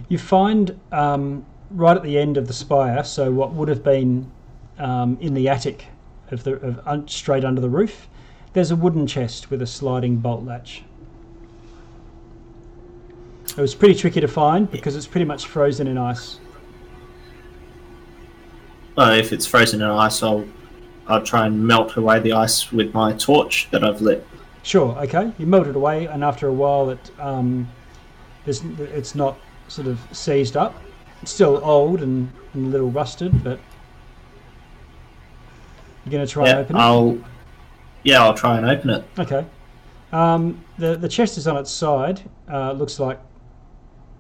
[0.09, 4.31] You find um, right at the end of the spire, so what would have been
[4.79, 5.87] um, in the attic
[6.31, 8.09] of the of, un, straight under the roof,
[8.53, 10.83] there's a wooden chest with a sliding bolt latch.
[13.57, 16.41] It was pretty tricky to find because it's pretty much frozen in ice.
[18.97, 20.45] Uh, if it's frozen in ice, I'll
[21.07, 24.27] I'll try and melt away the ice with my torch that I've lit.
[24.63, 24.97] Sure.
[24.99, 25.33] Okay.
[25.39, 27.69] You melt it away, and after a while, it um,
[28.45, 29.37] there's, it's not
[29.69, 30.75] sort of seized up.
[31.23, 33.59] It's still old and, and a little rusted, but
[36.05, 36.79] you're going to try and Yeah, open it.
[36.79, 37.19] I'll
[38.05, 39.05] yeah, I'll try and open it.
[39.19, 39.45] Okay.
[40.13, 42.23] Um, the the chest is on its side.
[42.51, 43.19] Uh, looks like,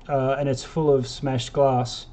[0.09, 2.07] uh, and it's full of smashed glass.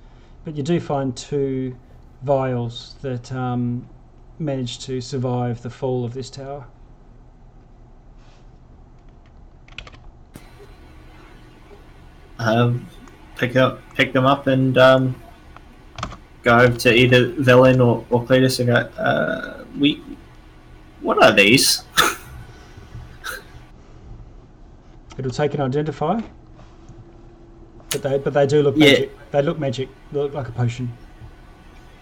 [0.46, 1.76] But you do find two
[2.24, 3.88] vials that um,
[4.40, 6.66] managed to survive the fall of this tower.
[12.40, 12.88] Um,
[13.38, 15.22] pick up, pick them up, and um,
[16.44, 20.02] go to either Velen or, or Cletus and go, uh, we,
[21.02, 21.84] what are these?
[25.18, 26.24] It'll take an identifier.
[27.92, 28.92] But they but they do look Yeah.
[28.92, 29.32] magic.
[29.32, 29.90] They look magic.
[30.14, 30.92] They look like a potion.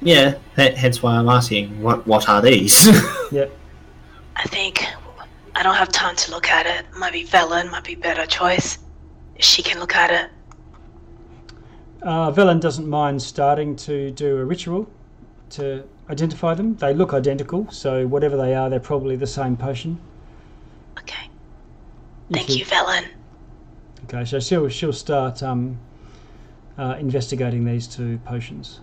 [0.02, 2.88] Yeah, h- hence why I'm asking, what, what are these?
[3.32, 3.46] Yeah.
[4.36, 4.84] I think
[5.54, 6.86] I don't have time to look at it.
[6.98, 8.80] Might be Velen, might be better choice.
[9.40, 10.32] She can look at it.
[12.02, 14.90] Uh, Velen doesn't mind starting to do a ritual
[15.52, 16.76] to identify them.
[16.78, 20.00] They look identical, so whatever they are, they're probably the same potion.
[20.98, 21.30] Okay.
[22.30, 23.06] If Thank you, Velen.
[24.06, 25.78] Okay, so she'll she'll start um,
[26.78, 28.80] uh, investigating these two potions.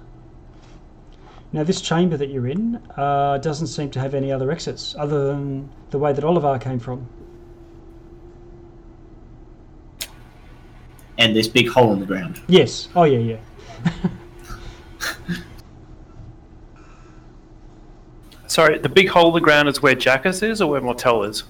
[1.53, 5.27] Now, this chamber that you're in uh, doesn't seem to have any other exits other
[5.27, 7.09] than the way that Oliver came from.
[11.19, 12.41] and this big hole in the ground.
[12.47, 12.89] Yes.
[12.95, 13.39] Oh, yeah, yeah.
[18.47, 21.45] Sorry, the big hole in the ground is where Jackus is or where Mortel is?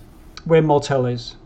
[0.45, 1.37] Where Mortel is.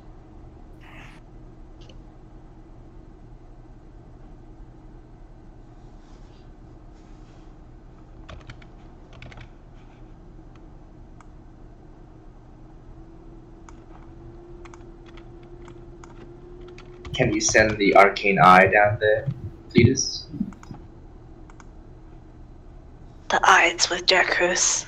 [17.21, 19.29] Can you send the arcane eye down there,
[19.69, 20.25] Cletus?
[23.29, 24.87] The eyes with Jackus.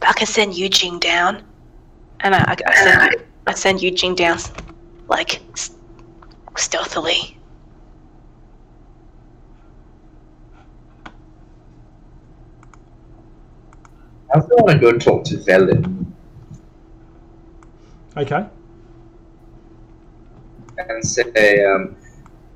[0.00, 1.42] I can send Eugene down.
[2.20, 4.38] And I, I, I send I send Eugene down
[5.08, 5.74] like s-
[6.56, 7.36] stealthily.
[14.32, 16.06] I also want to go talk to Velen
[18.16, 18.46] Okay.
[20.78, 21.96] And say, um,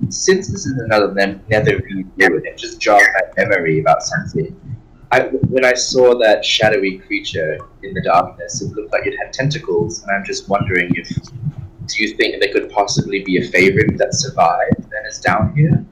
[0.09, 4.57] since this is another ne- nether ruin, it just jogged my memory about something.
[5.13, 9.33] I, when I saw that shadowy creature in the darkness, it looked like it had
[9.33, 11.09] tentacles, and I'm just wondering if
[11.91, 15.85] do you think there could possibly be a favorite that survived and is down here?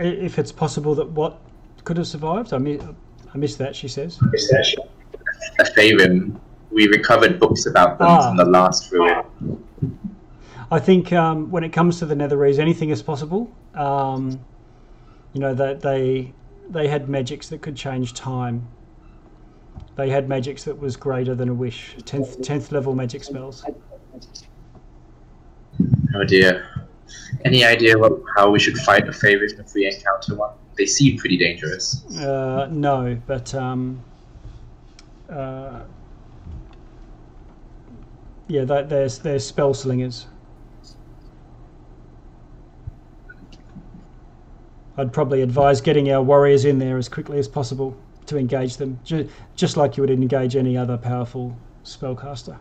[0.00, 1.40] If it's possible that what
[1.84, 2.96] could have survived, I, mean,
[3.32, 4.18] I missed that, she says.
[5.60, 6.32] A favorite.
[6.70, 8.28] We recovered books about them Ah.
[8.28, 9.24] from the last ruin.
[10.70, 13.50] I think um, when it comes to the Netherese, anything is possible.
[13.74, 14.38] Um,
[15.32, 16.32] you know that they
[16.70, 18.66] they had magics that could change time.
[19.96, 21.96] They had magics that was greater than a wish.
[22.04, 23.64] Tenth tenth level magic spells.
[26.14, 26.66] Oh dear.
[27.44, 30.52] Any idea what, how we should fight a favorite if we encounter one?
[30.76, 32.04] They seem pretty dangerous.
[32.16, 34.02] Uh, no, but um,
[35.30, 35.80] uh,
[38.48, 40.26] yeah, that, there's there's spell slingers.
[44.96, 47.96] I'd probably advise getting our warriors in there as quickly as possible
[48.26, 52.58] to engage them, ju- just like you would engage any other powerful spellcaster.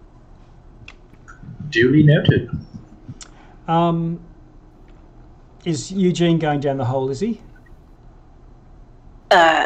[1.69, 2.49] Duly noted.
[3.67, 4.19] Um,
[5.65, 7.09] is Eugene going down the hole?
[7.09, 7.41] Is he?
[9.31, 9.65] Uh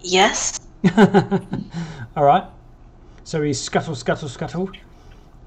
[0.00, 0.60] yes.
[0.96, 2.44] All right.
[3.24, 4.70] So he's scuttle, scuttle, scuttle.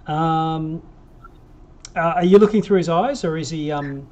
[0.07, 0.81] Um,
[1.95, 3.71] uh, are you looking through his eyes, or is he?
[3.71, 4.07] Um,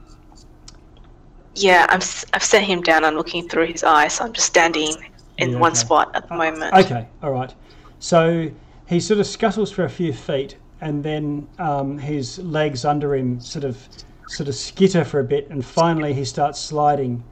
[1.56, 2.02] Yeah, I'm
[2.34, 3.04] I've set him down.
[3.04, 4.14] I'm looking through his eyes.
[4.14, 4.96] So I'm just standing
[5.38, 5.80] in Yeah, one okay.
[5.80, 6.74] spot at the moment.
[6.74, 7.08] okay.
[7.24, 7.54] All right.
[8.00, 8.52] So
[8.88, 13.40] he sort of scuttles for a few feet, and then um, his legs under him
[13.40, 13.90] sort of
[14.28, 17.24] sort of skitter for a bit, and finally he starts sliding,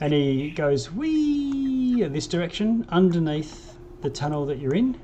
[0.00, 4.96] and he goes wee in this direction underneath the tunnel that you're in.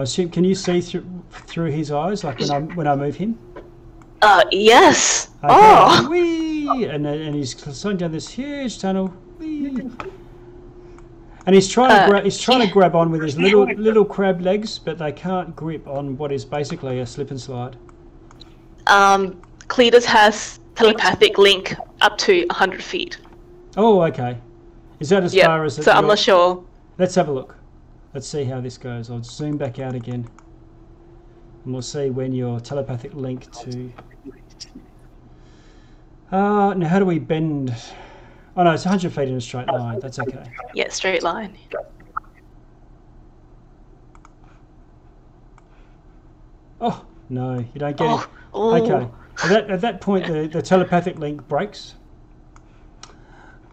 [0.00, 0.30] I assume.
[0.30, 3.38] Can you see through through his eyes, like when I when I move him?
[4.22, 5.28] Uh yes.
[5.44, 5.48] Okay.
[5.54, 6.08] Oh.
[6.10, 6.84] Whee!
[6.86, 9.08] And, and he's going down this huge tunnel.
[9.38, 9.90] Whee!
[11.46, 14.04] And he's trying to Uh, gra- he's trying to grab on with his little little
[14.04, 17.76] crab legs, but they can't grip on what is basically a slip and slide.
[18.86, 23.18] Um, Cletus has telepathic link up to 100 feet.
[23.76, 24.38] Oh, okay.
[24.98, 25.46] Is that as Yeah.
[25.46, 25.76] far as?
[25.76, 26.64] So I'm not sure.
[26.98, 27.56] Let's have a look.
[28.12, 29.10] Let's see how this goes.
[29.10, 30.28] I'll zoom back out again,
[31.64, 33.92] and we'll see when your telepathic link to.
[36.32, 37.74] Uh, now how do we bend?
[38.56, 40.00] Oh no, it's 100 feet in a straight line.
[40.00, 40.44] That's okay.
[40.74, 41.56] Yeah, straight line.
[46.80, 48.28] Oh no, you don't get Oh, it.
[48.54, 48.82] oh.
[48.82, 49.08] Okay.
[49.42, 51.94] At that, at that point, the, the telepathic link breaks.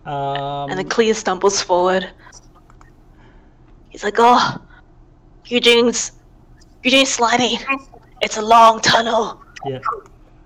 [0.05, 2.09] Um, And the Clea stumbles forward.
[3.89, 4.57] He's like, "Oh,
[5.45, 6.11] Eugene's,
[6.84, 7.57] Eugene's sliding.
[8.22, 9.80] It's a long tunnel." yeah.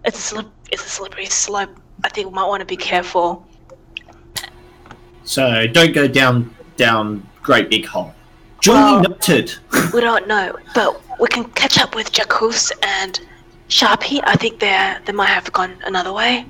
[0.06, 0.48] It's a slip.
[0.72, 1.70] It's a slippery slope.
[2.04, 3.46] I think we might want to be careful.
[5.24, 8.14] So don't go down down great big hole.
[8.62, 9.54] Duly Well- noted.
[9.94, 13.20] We don't know, but we can catch up with Jackus and
[13.70, 14.22] Sharpie.
[14.24, 16.46] I think they they might have gone another way.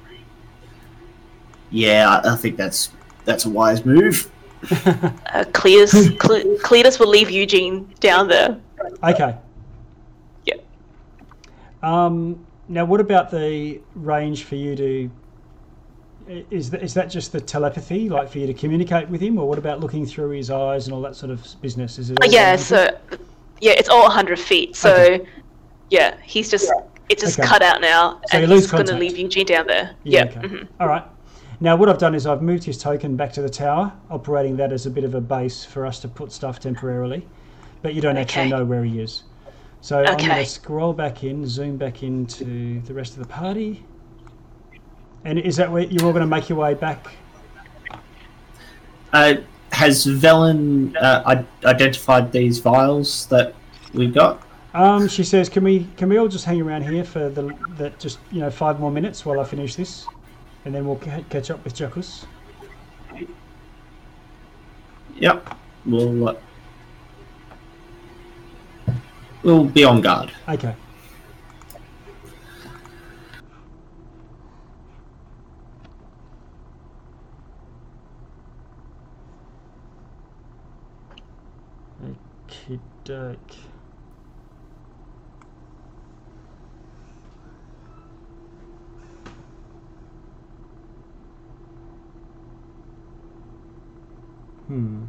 [1.70, 2.90] Yeah, I, I think that's
[3.26, 4.30] that's a wise move.
[5.34, 8.60] Uh, Cletus, Cle- Cletus will leave Eugene down there.
[9.04, 9.36] Okay.
[10.46, 10.56] Yeah.
[11.82, 15.12] Um, now, what about the range for you to?
[16.50, 19.48] Is that, is that just the telepathy, like for you to communicate with him, or
[19.48, 21.98] what about looking through his eyes and all that sort of business?
[21.98, 22.20] Is it?
[22.24, 22.98] All yeah, so
[23.60, 24.76] yeah, it's all 100 feet.
[24.76, 25.28] So Okay.
[25.90, 26.72] yeah, he's just
[27.10, 27.48] it's just Okay.
[27.48, 29.96] cut out now, So you and lose he's going to leave Eugene down there.
[30.04, 30.24] Yeah.
[30.26, 30.30] Yeah.
[30.30, 30.48] okay.
[30.48, 30.68] mhm.
[30.80, 31.04] All right.
[31.64, 34.74] Now, what I've done is I've moved his token back to the tower, operating that
[34.74, 37.24] as a bit of a base for us to put stuff temporarily,
[37.84, 39.24] but you don't actually know where he is.
[39.80, 43.86] So I'm going to scroll back in, zoom back into the rest of the party.
[45.24, 47.06] And is that where you're all going to make your way back?
[49.14, 49.36] Uh,
[49.72, 53.54] has Velen uh, identified these vials that
[53.94, 54.42] we've got?
[54.74, 58.00] Um, she says, "Can we can we all just hang around here for the that
[58.00, 60.08] just you know five more minutes while I finish this,
[60.66, 62.26] and then we'll ca- catch up with Jackus."
[65.18, 65.56] Yep.
[65.86, 66.36] We'll uh,
[69.44, 70.32] we'll be on guard.
[70.50, 70.76] Okay.
[82.48, 83.51] Okey-doke.
[94.72, 95.04] Hmm.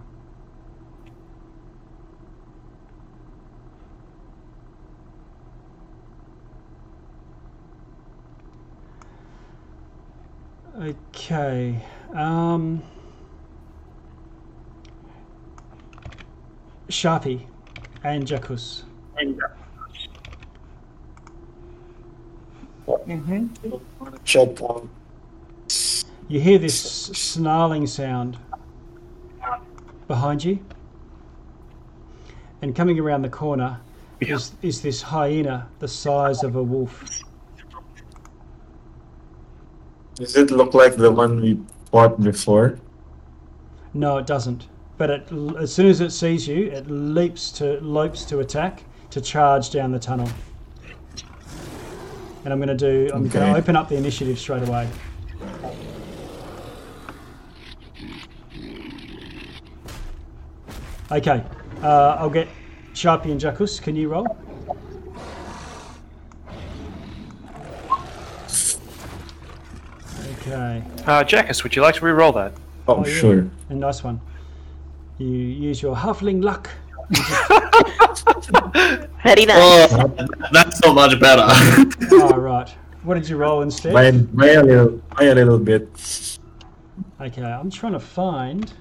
[10.81, 11.81] Okay.
[12.13, 12.83] Um,
[16.89, 17.47] Sharpie
[18.03, 18.83] and Jackus.
[24.25, 24.89] Check out.
[26.27, 28.39] You hear this snarling sound
[30.13, 30.59] behind you,
[32.61, 33.81] and coming around the corner
[34.21, 36.93] is, is this hyena the size of a wolf.
[40.17, 41.59] Does it look like the one we
[41.91, 42.79] fought before?
[43.95, 44.69] No, it doesn't.
[44.99, 49.21] But it, as soon as it sees you, it leaps to lopes to attack to
[49.23, 50.29] charge down the tunnel.
[52.45, 53.11] And I'm going to do.
[53.15, 54.91] I'm going to open up the initiative straight away.
[61.13, 61.45] Okay,
[61.83, 62.49] uh, I'll get
[62.95, 63.81] Sharpie and Jackus.
[63.83, 64.27] Can you roll?
[70.41, 70.83] Okay.
[71.07, 72.53] Uh, Jackus, would you like to re-roll that?
[72.89, 73.15] Oh, Oh, yeah.
[73.15, 73.51] sure.
[73.69, 74.21] A nice one.
[75.19, 76.69] You use your halfling luck.
[79.23, 79.93] Very nice.
[79.93, 81.45] Oh, that's so much better.
[82.13, 82.69] oh, right.
[83.05, 83.93] What did you roll instead?
[83.93, 86.39] By, by a little, by a little bit.
[87.21, 88.73] Okay, I'm trying to find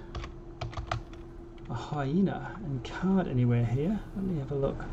[1.72, 3.98] a hyena and can't anywhere here.
[4.15, 4.84] Let me have a look.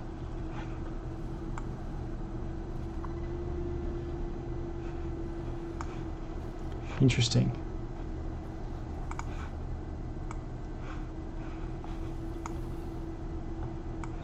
[7.01, 7.51] Interesting.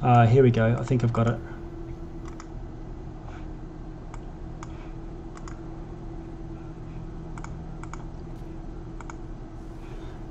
[0.00, 0.76] Uh, here we go.
[0.78, 1.38] I think I've got it.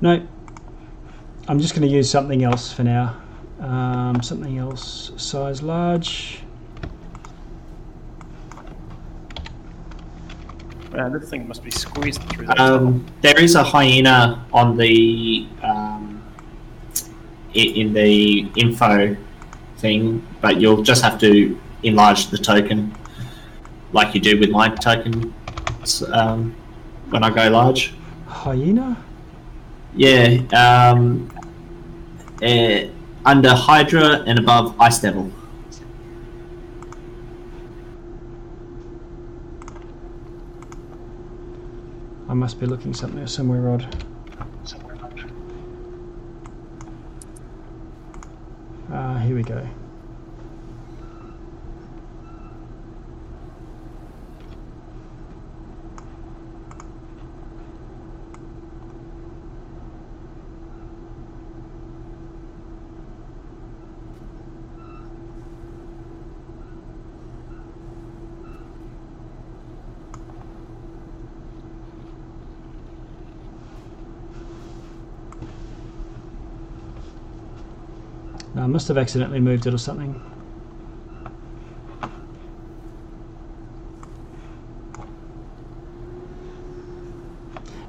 [0.00, 0.26] No,
[1.46, 3.20] I'm just going to use something else for now.
[3.60, 6.40] Um, something else, size large.
[10.90, 12.58] Man, this thing must be squeezed through that.
[12.58, 16.22] um, there is a hyena on the um,
[17.52, 19.16] in the info
[19.78, 22.94] thing, but you'll just have to enlarge the token,
[23.92, 25.34] like you do with my token
[26.12, 26.54] um,
[27.10, 27.92] when I go large.
[28.26, 28.96] Hyena?
[29.96, 31.30] Yeah, um,
[32.42, 32.88] uh,
[33.24, 35.30] under Hydra and above Ice Devil.
[42.28, 44.04] I must be looking something somewhere odd.
[48.90, 49.66] Ah, here we go.
[78.64, 80.18] I must have accidentally moved it or something.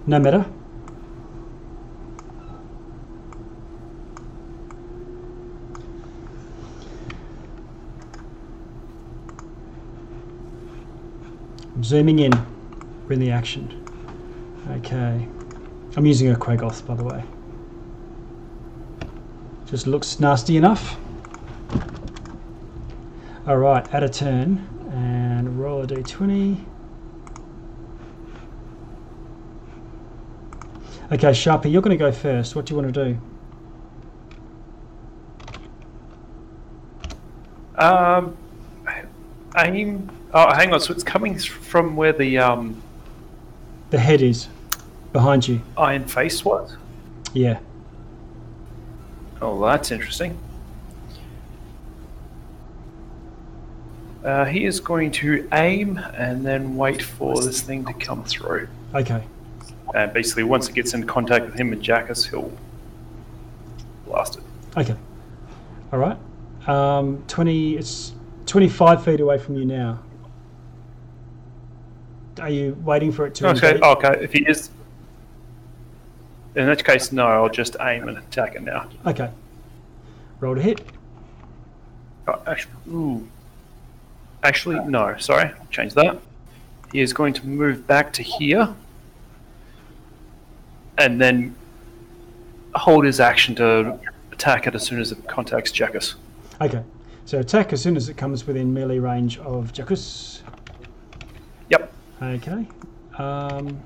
[0.05, 0.45] No matter.
[11.73, 12.33] I'm zooming in.
[13.07, 13.81] Bring the action.
[14.71, 15.25] Okay.
[15.95, 17.23] I'm using a Quagoth, by the way.
[19.65, 20.97] Just looks nasty enough.
[23.47, 26.63] Alright, add a turn and roll a d20.
[31.11, 32.55] Okay, Sharpie, you're going to go first.
[32.55, 33.17] What do you want to do?
[37.77, 38.35] Um,
[39.57, 40.09] aim.
[40.33, 40.79] Oh, hang on.
[40.79, 42.81] So it's coming from where the um,
[43.91, 44.47] The head is
[45.13, 45.61] behind you.
[45.77, 46.75] iron face What?
[47.33, 47.59] Yeah.
[49.45, 50.35] Oh, that's interesting.
[54.23, 58.67] Uh, he is going to aim and then wait for this thing to come through.
[58.95, 59.23] Okay.
[59.93, 62.51] And basically, once it gets in contact with him and Jackus, he'll
[64.07, 64.43] blast it.
[64.77, 64.95] Okay.
[65.93, 66.17] All right.
[66.67, 68.13] Um, 20, it's
[68.47, 69.99] 25 feet away from you now.
[72.41, 73.83] Are you waiting for it to Okay, engage?
[73.83, 74.17] okay.
[74.23, 74.71] If he is.
[76.55, 78.89] In that case, no, I'll just aim and attack it now.
[79.05, 79.29] Okay.
[80.39, 80.81] Roll to hit.
[82.27, 83.27] Oh, actually, ooh.
[84.43, 86.17] Actually, no, sorry, change that.
[86.91, 88.73] He is going to move back to here
[90.97, 91.55] and then
[92.73, 93.99] hold his action to
[94.31, 96.15] attack it as soon as it contacts Jackus.
[96.61, 96.83] Okay.
[97.25, 100.41] So attack as soon as it comes within melee range of Jackus.
[101.69, 101.91] Yep.
[102.21, 102.67] Okay.
[103.17, 103.79] Um,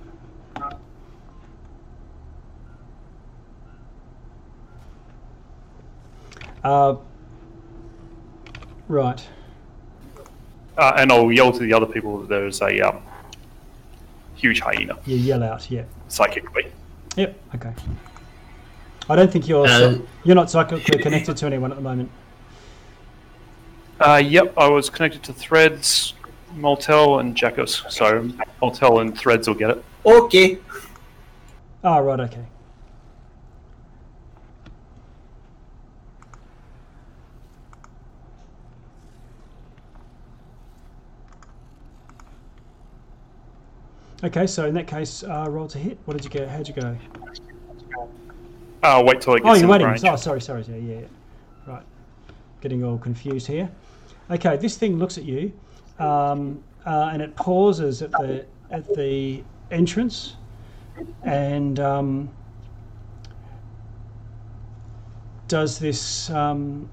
[6.63, 6.95] uh,
[8.87, 9.27] right.
[10.77, 13.01] Uh, and I'll yell to the other people that there's a um,
[14.35, 15.69] huge hyena You yell out.
[15.69, 15.83] Yeah.
[16.07, 16.71] psychically.
[17.17, 17.37] Yep.
[17.55, 17.73] Okay.
[19.09, 22.09] I don't think you're Uh, you're not psychically connected to anyone at the moment.
[23.99, 26.13] Uh, yep, I was connected to Threads,
[26.55, 27.83] Moltel, and Jackus.
[27.89, 28.29] So
[28.61, 29.83] Moltel and Threads will get it.
[30.05, 30.59] Okay.
[31.83, 32.19] Oh, right.
[32.21, 32.45] Okay.
[44.23, 45.97] Okay, so in that case, uh, roll to hit.
[46.05, 46.49] What did you get?
[46.49, 46.97] How'd you go?
[48.83, 49.87] Uh, wait till it Oh, gets you're in waiting.
[49.87, 50.03] range.
[50.03, 50.63] Oh, sorry, sorry.
[50.67, 51.05] Yeah, yeah, yeah.
[51.73, 51.83] Right.
[52.61, 53.69] Getting all confused here.
[54.29, 55.51] Okay, this thing looks at you,
[55.99, 59.41] um, uh, and it pauses at the at the
[59.71, 60.35] entrance,
[61.23, 62.29] and um,
[65.47, 66.29] does this.
[66.29, 66.89] Um,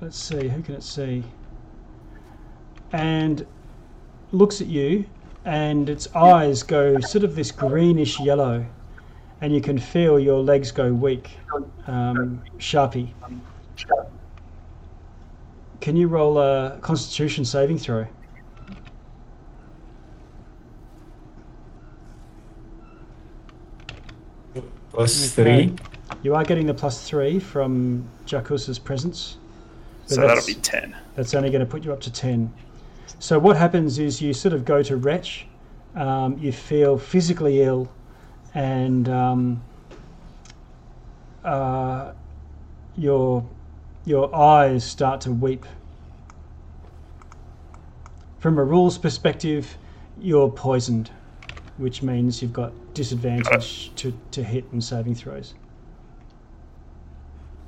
[0.00, 0.48] let's see.
[0.48, 1.24] Who can it see?
[2.92, 3.46] And
[4.32, 5.04] looks at you,
[5.46, 8.66] and its eyes go sort of this greenish yellow
[9.40, 11.30] and you can feel your legs go weak.
[11.86, 13.10] Um, Sharpie.
[15.80, 18.06] Can you roll a Constitution saving throw?
[25.06, 25.76] Three.
[26.22, 29.36] You are getting the plus three from Jackus's presence.
[30.06, 30.96] So that'll be 10.
[31.14, 32.52] That's only going to put you up to 10.
[33.18, 35.46] So what happens is you sort of go to retch,
[35.94, 37.90] um, you feel physically ill,
[38.54, 39.62] and um,
[41.44, 42.12] uh,
[42.96, 43.46] your
[44.04, 45.64] your eyes start to weep.
[48.38, 49.76] From a rules perspective,
[50.20, 51.10] you're poisoned,
[51.78, 55.54] which means you've got disadvantage to, to hit and saving throws.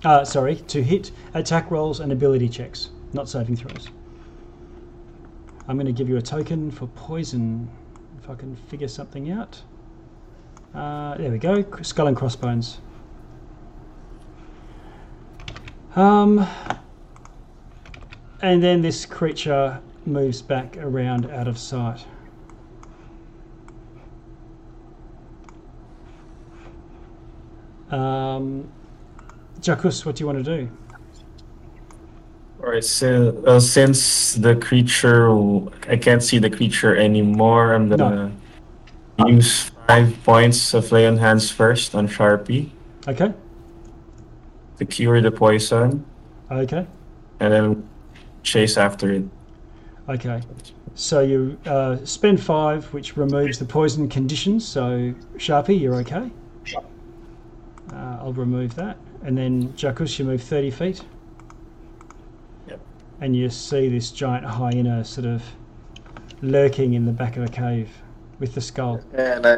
[0.05, 3.89] Uh, sorry, to hit attack rolls and ability checks, not saving throws.
[5.69, 7.69] I'm going to give you a token for poison,
[8.23, 9.61] if I can figure something out.
[10.75, 12.79] Uh, there we go, skull and crossbones.
[15.95, 16.47] Um,
[18.41, 22.03] and then this creature moves back around out of sight.
[27.91, 28.71] Um,
[29.61, 30.71] Jackus, what do you want to do?
[32.69, 35.31] Alright, so uh, since the creature,
[35.89, 38.31] I can't see the creature anymore, I'm gonna
[39.27, 42.69] use five points of lay on hands first on Sharpie
[43.09, 43.33] Okay,
[44.77, 46.05] to cure the poison,
[46.51, 46.87] okay,
[47.41, 47.89] and then
[48.43, 49.25] chase after it.
[50.07, 50.43] okay.
[50.95, 54.69] So you uh, spend five, which removes the poison conditions.
[54.69, 56.31] So Sharpie, you're okay.
[57.91, 61.03] Uh, I'll remove that, and then Jackus, you move 30 feet.
[63.21, 65.43] And you see this giant hyena sort of
[66.41, 67.91] lurking in the back of the cave
[68.39, 69.01] with the skull.
[69.13, 69.57] And I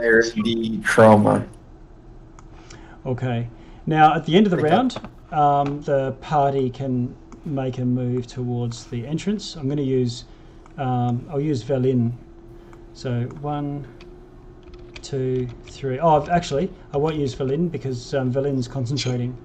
[0.83, 1.47] trauma.
[3.05, 3.49] Okay.
[3.87, 4.97] Now, at the end of the round,
[5.33, 7.15] um, the party can
[7.45, 9.57] make a move towards the entrance.
[9.57, 10.25] I'm going to use,
[10.79, 12.13] um, I'll use Velin.
[12.93, 13.87] So one,
[15.03, 15.99] two, three.
[15.99, 19.37] Oh, I've- actually, I won't use Velin because um, Velin's concentrating.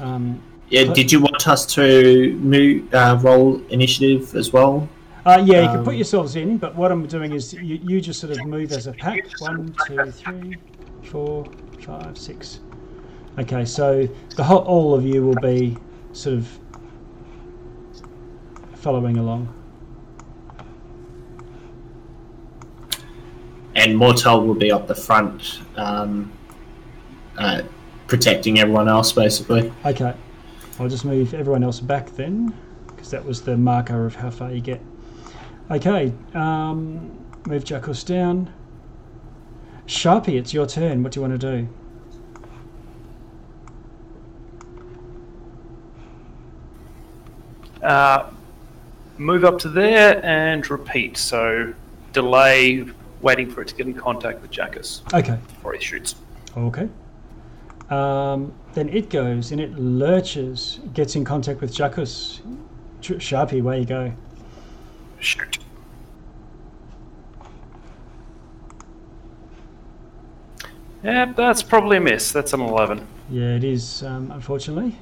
[0.00, 0.40] Um,
[0.70, 4.88] Yeah, did you want us to move, uh, roll initiative as well?
[5.24, 8.00] uh, yeah, you can put Um, yourselves in, but what I'm doing is you, you
[8.00, 9.20] just sort of move as a pack.
[9.40, 10.56] One, two, three,
[11.02, 11.44] four,
[11.80, 12.60] five, six.
[13.38, 15.76] Okay, so the whole, all of you will be
[16.12, 16.58] sort of
[18.74, 19.48] following along.
[23.74, 26.32] And Mortel will be up the front, um,
[27.36, 27.62] uh,
[28.06, 29.72] protecting everyone else, basically.
[29.84, 30.14] Okay,
[30.80, 32.54] I'll just move everyone else back then,
[32.88, 34.80] because that was the marker of how far you get.
[35.70, 37.10] Okay, um,
[37.46, 38.52] move Jackus down.
[39.86, 41.02] Sharpie, it's your turn.
[41.02, 41.68] What do you want to do?
[47.82, 48.30] Uh,
[49.18, 51.16] move up to there and repeat.
[51.16, 51.74] So
[52.12, 52.84] delay,
[53.20, 56.14] waiting for it to get in contact with Jackus Okay, before he shoots.
[56.56, 56.88] okay.
[57.90, 62.40] Um, then it goes and it lurches, gets in contact with Jackus.
[63.00, 64.12] Ch- Sharpie, where you go?
[65.20, 65.58] Shoot.
[71.02, 72.32] Yep, that's probably a miss.
[72.32, 73.06] That's an 11.
[73.30, 74.96] Yeah, it is, um, unfortunately.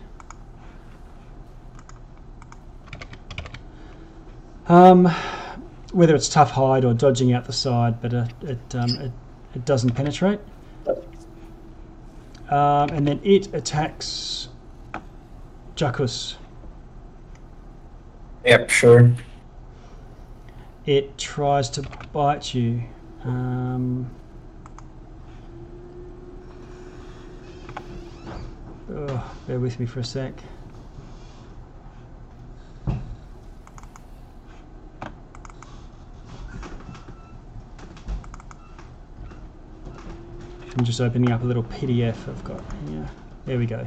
[4.68, 5.06] Um,
[5.92, 9.12] whether it's tough hide or dodging out the side, but uh, it, um, it
[9.54, 10.40] it doesn't penetrate.
[12.50, 14.48] Um, and then it attacks
[15.74, 16.36] Jackus.
[18.44, 19.12] Yep, sure.
[20.84, 21.82] It tries to
[22.12, 22.84] bite you.
[23.24, 24.08] Um,
[28.92, 30.32] oh, bear with me for a sec.
[40.86, 43.08] Just opening up a little PDF I've got here.
[43.44, 43.84] There we go.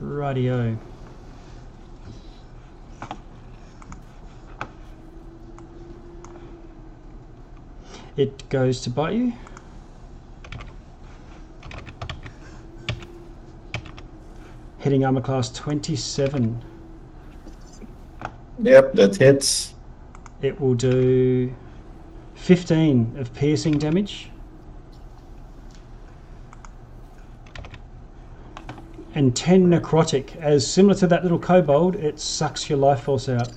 [0.00, 0.76] Rightio.
[8.16, 9.32] It goes to bite you.
[14.78, 16.64] Hitting armor class 27.
[18.62, 19.74] Yep, that hits.
[20.42, 21.54] It will do
[22.34, 24.30] 15 of piercing damage.
[29.14, 30.36] And 10 necrotic.
[30.36, 33.50] As similar to that little kobold, it sucks your life force out.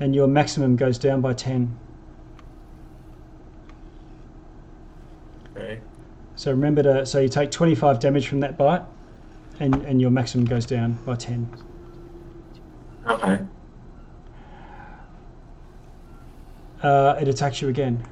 [0.00, 1.76] And your maximum goes down by 10.
[5.56, 5.80] Okay.
[6.36, 8.82] So remember to, so you take 25 damage from that bite,
[9.60, 11.48] and, and your maximum goes down by 10.
[13.08, 13.40] Okay.
[16.82, 18.04] Uh, it attacks you again.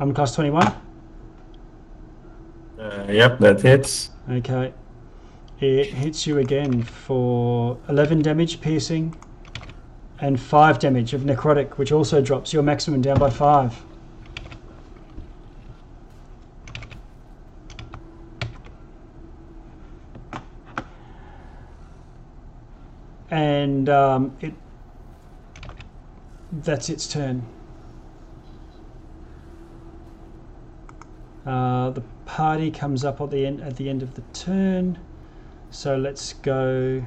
[0.00, 0.66] I'm class 21.
[2.78, 4.10] Uh, yep, that hits.
[4.30, 4.72] Okay.
[5.60, 9.16] It hits you again for 11 damage piercing
[10.20, 13.84] and 5 damage of necrotic, which also drops your maximum down by 5.
[23.30, 24.54] And um, it
[26.52, 27.46] that's its turn.
[31.46, 34.98] Uh, the party comes up at the end at the end of the turn.
[35.70, 37.04] So let's go.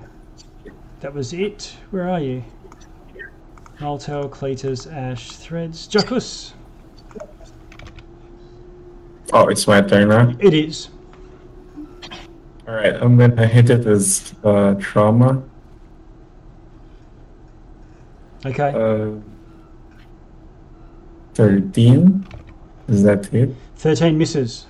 [1.02, 1.76] That was it.
[1.92, 2.44] Where are you?
[3.80, 6.54] Maltel, Cletus, Ash, Threads, Jackus.
[9.34, 10.36] Oh, it's my turn now.
[10.40, 10.90] It is.
[12.68, 15.42] Alright, I'm gonna hit it as uh, trauma.
[18.46, 18.70] Okay.
[18.70, 19.20] Uh,
[21.34, 22.28] 13.
[22.88, 23.50] Is that it?
[23.76, 24.66] Thirteen misses.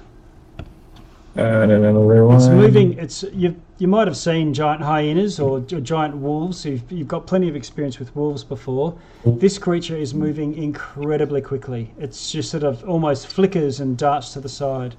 [1.38, 2.36] Uh, and another one.
[2.38, 2.98] It's moving.
[2.98, 3.56] It's you.
[3.78, 6.64] You might have seen giant hyenas or, or giant wolves.
[6.66, 8.96] You've, you've got plenty of experience with wolves before.
[9.26, 11.92] This creature is moving incredibly quickly.
[11.98, 14.94] It's just sort of almost flickers and darts to the side.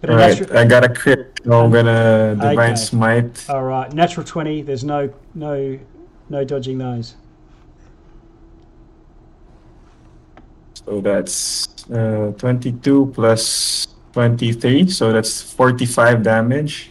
[0.00, 1.40] But Alright, natu- I got a crit.
[1.44, 2.74] So I'm gonna divine Okay.
[2.76, 3.46] smite.
[3.50, 4.62] All right, natural twenty.
[4.62, 5.76] There's no no
[6.28, 7.16] no dodging those.
[10.88, 16.88] So that's uh, 22 plus 23, so that's 45 damage.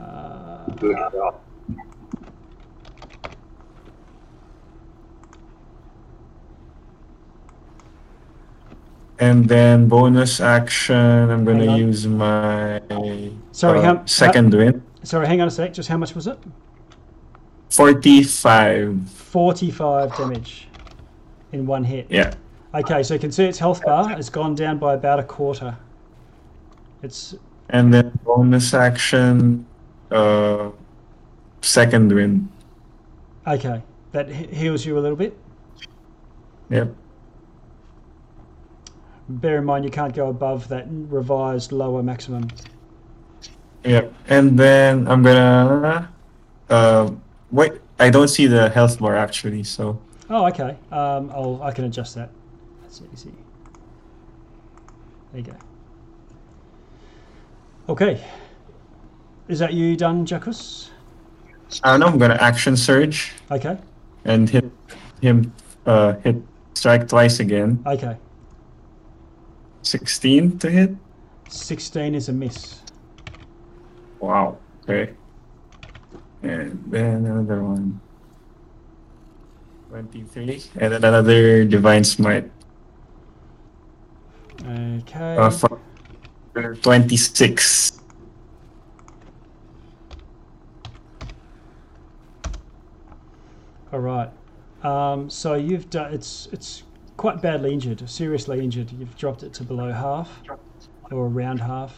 [0.00, 0.66] Uh,
[9.18, 12.80] And then bonus action, I'm gonna use my
[13.52, 14.82] Sorry, uh, how- second wind.
[15.02, 15.72] sorry, hang on a sec.
[15.72, 16.38] Just how much was it?
[17.70, 19.08] 45.
[19.10, 20.68] 45 damage
[21.52, 22.06] in one hit.
[22.10, 22.32] Yeah.
[22.78, 25.76] Okay, so you can see its health bar has gone down by about a quarter.
[27.02, 27.34] It's
[27.70, 29.66] And then bonus action,
[30.10, 30.70] uh,
[31.60, 32.48] second wind.
[33.46, 33.82] okay.
[34.12, 35.36] That he- heals you a little bit.
[36.70, 36.94] Yep.
[39.28, 42.48] Bear in mind you can't go above that revised lower maximum.
[43.84, 44.12] Yep.
[44.28, 46.08] And then I'm gonna,
[46.70, 47.10] uh,
[47.50, 47.72] wait.
[48.00, 49.98] I don't see the health bar actually, so
[50.30, 50.76] Oh, okay.
[50.92, 52.30] Um, I'll I can adjust that.
[53.00, 53.32] That's easy.
[55.32, 55.56] There you go.
[57.88, 58.24] Okay.
[59.48, 60.24] Is that you done,
[61.92, 62.06] don't know.
[62.06, 63.78] I'm gonna action surge Okay.
[64.24, 64.70] and hit
[65.20, 65.52] him.
[65.86, 66.36] Uh, hit
[66.74, 67.82] strike twice again.
[67.86, 68.16] Okay.
[69.82, 70.90] 16 to hit.
[71.48, 72.80] 16 is a miss.
[74.20, 74.58] Wow.
[74.84, 75.12] Okay.
[76.42, 78.00] And then another one.
[79.90, 80.62] 23.
[80.80, 82.50] And then another divine smite.
[84.64, 85.36] Okay.
[85.36, 85.80] Uh, for
[86.82, 88.00] 26.
[93.92, 94.30] All right.
[94.82, 96.84] Um, so you've done it's it's
[97.16, 98.92] quite badly injured, seriously injured.
[98.92, 100.42] You've dropped it to below half
[101.10, 101.96] or around half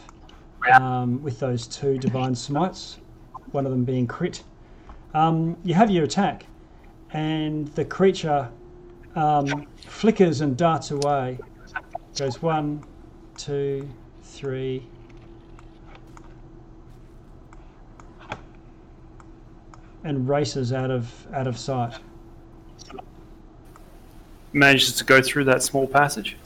[0.73, 2.97] um, with those two divine smites,
[3.51, 4.43] one of them being crit.
[5.13, 6.45] Um, you have your attack,
[7.11, 8.49] and the creature
[9.15, 11.37] um, flickers and darts away.
[12.17, 12.83] Goes one,
[13.37, 13.89] two,
[14.23, 14.85] three.
[20.03, 21.93] And races out of out of sight.
[24.53, 26.37] Manages to go through that small passage.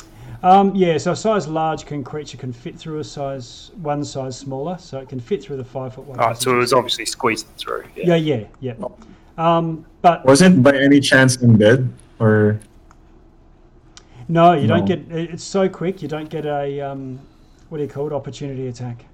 [0.43, 4.37] Um, yeah, so a size large can creature can fit through a size one size
[4.37, 6.19] smaller, so it can fit through the five foot one.
[6.21, 7.85] Oh, so it was obviously squeezing through.
[7.95, 8.73] yeah, yeah, yeah.
[9.37, 11.91] Um, but Was it by any chance undead?
[12.19, 12.59] Or.
[14.27, 14.99] No, you don't get.
[15.11, 16.02] It's so quick.
[16.02, 17.19] You don't get a um,
[17.69, 18.14] what do you call it?
[18.14, 19.06] Opportunity attack.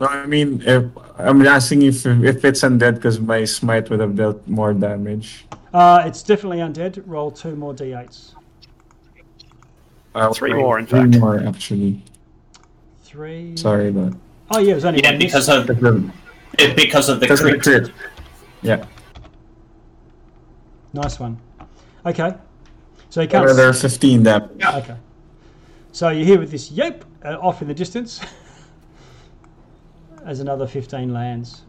[0.00, 0.84] No, I mean, if,
[1.18, 5.44] I'm asking if if it's undead because my smite would have dealt more damage.
[5.74, 7.02] Uh, it's definitely undead.
[7.06, 8.34] Roll two more d8s.
[10.14, 11.18] Uh, Three more, in three fact.
[11.18, 12.02] more actually.
[13.04, 13.56] Three.
[13.56, 14.14] Sorry, but
[14.50, 16.02] Oh yeah, it was only Yeah, one because of because
[16.58, 17.62] it- because of the of the crit.
[17.62, 17.92] crit.
[18.62, 18.84] Yeah,
[20.92, 21.38] Nice one.
[22.06, 22.34] Okay.
[23.10, 23.44] So you can't.
[23.44, 24.50] another 15 damage.
[24.64, 24.96] Okay.
[25.92, 28.20] So you hear with this yep uh, off in the distance
[30.24, 31.62] as another 15 lands.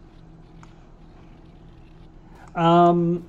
[2.55, 3.25] Um,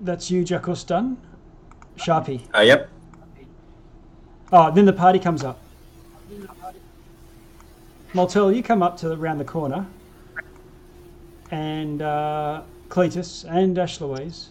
[0.00, 1.16] that's you, Jackus, done.
[1.96, 2.42] Sharpie.
[2.54, 2.88] Uh, yep.
[4.52, 5.58] Oh, then the party comes up.
[8.12, 9.86] Maltel, you come up to the, around the corner,
[11.50, 14.50] and uh, Cletus and Ash Louise.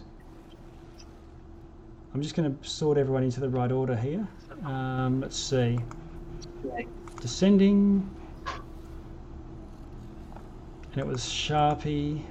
[2.14, 4.26] I'm just going to sort everyone into the right order here.
[4.64, 5.78] Um, let's see.
[7.20, 8.08] Descending.
[10.92, 12.22] And it was Sharpie.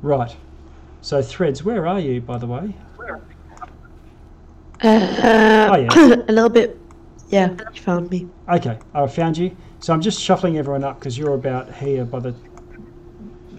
[0.00, 0.36] Right.
[1.00, 2.74] So threads, where are you, by the way?
[4.82, 6.14] Uh, Oh, yeah.
[6.28, 6.78] a little bit.
[7.30, 8.28] Yeah, you found me.
[8.48, 9.56] Okay, I found you.
[9.80, 12.34] So I'm just shuffling everyone up because you're about here by the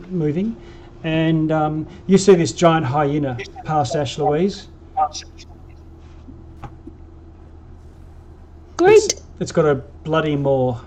[0.10, 0.56] moving,
[1.04, 4.68] and um, you see this giant hyena past Ash Louise.
[8.78, 9.22] Great.
[9.40, 10.80] It's got a bloody maw.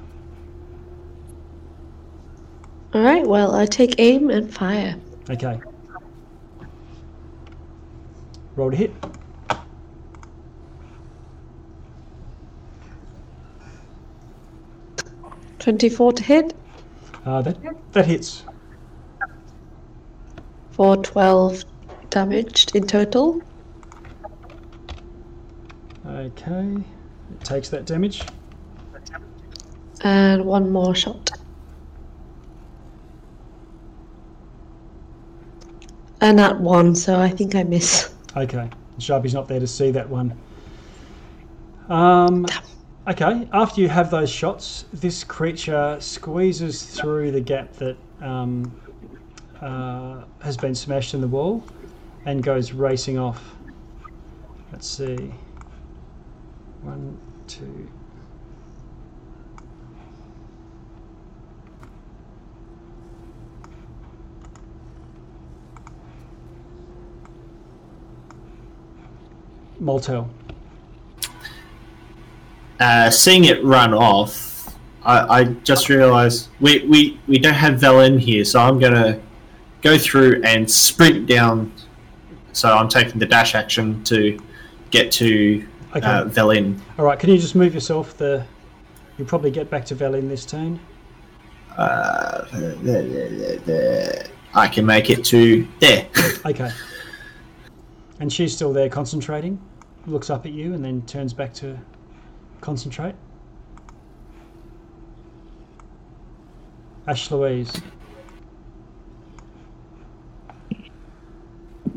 [2.94, 3.26] All right.
[3.26, 4.96] Well, I take aim and fire.
[5.28, 5.60] Okay.
[8.56, 8.92] Roll to hit.
[15.58, 16.54] Twenty-four to hit
[17.26, 17.58] Uh, that
[17.92, 18.42] that hits.
[20.78, 21.64] For twelve
[22.08, 23.42] damaged in total.
[26.06, 26.76] Okay.
[27.32, 28.22] It takes that damage.
[30.02, 31.32] And one more shot.
[36.20, 38.14] And at one, so I think I miss.
[38.36, 38.70] Okay.
[38.98, 40.38] Sharpie's not there to see that one.
[41.88, 42.46] Um,
[43.08, 48.70] Okay, after you have those shots, this creature squeezes through the gap that um,
[49.60, 51.64] uh, has been smashed in the wall
[52.26, 53.42] and goes racing off.
[54.72, 55.32] Let's see.
[56.82, 57.88] One, two.
[69.80, 70.28] Moltel.
[72.80, 78.20] Uh, seeing it run off, I, I just realised we, we, we don't have Velen
[78.20, 79.20] here, so I'm gonna
[79.82, 81.72] go through and sprint down.
[82.52, 84.38] So I'm taking the dash action to
[84.90, 86.06] get to Okay.
[86.06, 86.78] uh, Velen.
[86.98, 88.16] All right, can you just move yourself?
[88.16, 88.44] The
[89.16, 90.78] you'll probably get back to Velin this turn.
[91.76, 94.26] Uh, there, there, there, there.
[94.54, 96.06] I can make it to there.
[96.46, 96.70] Okay.
[98.20, 99.60] And she's still there concentrating.
[100.06, 101.78] Looks up at you and then turns back to
[102.60, 103.14] concentrate.
[107.06, 107.72] Ash Louise.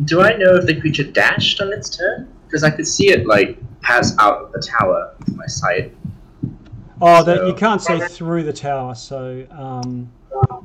[0.06, 2.34] Do I know if the creature dashed on its turn?
[2.46, 5.96] Because I could see it like pass out of the tower with my sight.
[7.02, 10.12] Oh, that you can't see through the tower, so um,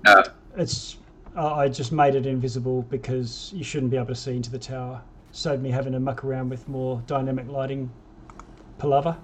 [0.07, 0.25] Uh,
[0.57, 0.99] it's.
[1.37, 4.59] Uh, I just made it invisible because you shouldn't be able to see into the
[4.59, 5.03] tower.
[5.33, 7.91] Saved me having to muck around with more dynamic lighting
[8.79, 9.19] palaver.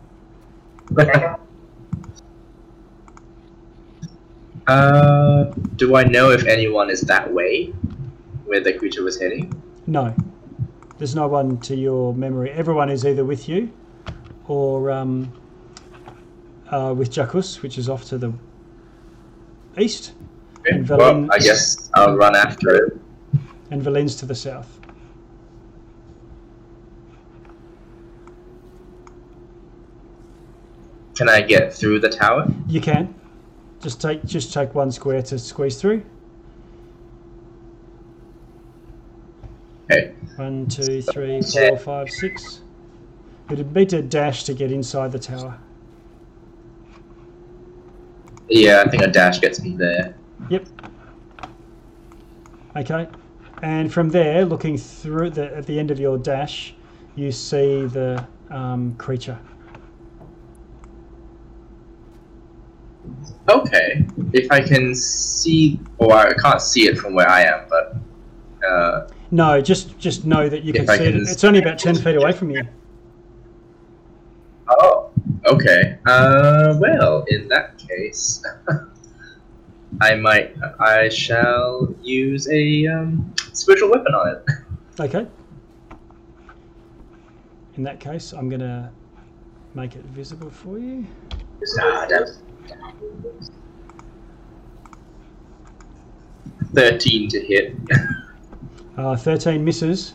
[4.67, 5.45] uh,
[5.77, 7.73] do I know if anyone is that way,
[8.45, 9.51] where the creature was heading?
[9.87, 10.15] No,
[10.99, 12.51] there's no one to your memory.
[12.51, 13.71] Everyone is either with you
[14.47, 15.33] or um,
[16.71, 18.33] uh, with Jackus, which is off to the
[19.79, 20.13] east,
[20.61, 23.01] Okay, And Well, I guess I'll run after it.
[23.71, 24.79] and Valin's to the south.
[31.15, 32.47] Can I get through the tower?
[32.69, 33.15] You can
[33.81, 36.03] just take just take one square to squeeze through.
[39.93, 40.15] Okay.
[40.37, 42.63] One, two, three, four, five, six.
[43.51, 45.59] It'd be to dash to get inside the tower.
[48.49, 50.15] Yeah, I think a dash gets me there.
[50.49, 50.67] Yep.
[52.77, 53.09] Okay.
[53.63, 56.75] And from there, looking through the at the end of your dash,
[57.15, 59.39] you see the um, creature.
[63.49, 64.07] Okay.
[64.33, 67.97] If I can see, or I can't see it from where I am, but
[68.67, 71.13] uh, No, just just know that you If can I see it.
[71.13, 72.63] can- It's only about ten feet away from you.
[74.69, 75.11] oh,
[75.47, 75.99] okay.
[76.07, 78.45] Uh, well, in that case,
[80.03, 84.45] I might, I shall use a um, spiritual weapon on it.
[85.01, 85.27] Okay.
[87.77, 88.93] In that case, I'm gonna
[89.75, 91.07] make it visible for you.
[96.75, 97.77] Thirteen to hit.
[98.97, 100.15] Uh, Thirteen misses.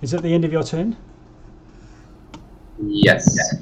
[0.00, 0.96] Is that the end of your turn?
[2.84, 3.54] yes.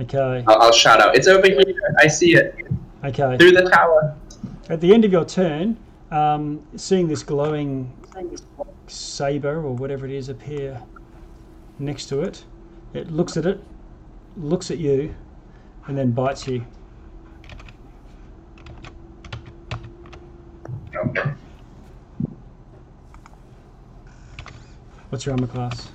[0.00, 0.42] Okay.
[0.46, 1.14] I'll, I'll shout out.
[1.16, 1.62] It's over here.
[1.98, 2.54] I see it
[3.04, 3.36] Okay.
[3.38, 4.14] through the tower.
[4.68, 5.76] At the end of your turn,
[6.10, 7.92] um, seeing this glowing
[8.88, 10.82] saber or whatever it is appear
[11.78, 12.44] next to it,
[12.94, 13.62] it looks at it,
[14.36, 15.14] looks at you,
[15.86, 16.64] and then bites you.
[20.94, 21.30] Okay.
[25.16, 25.88] What's your armor class?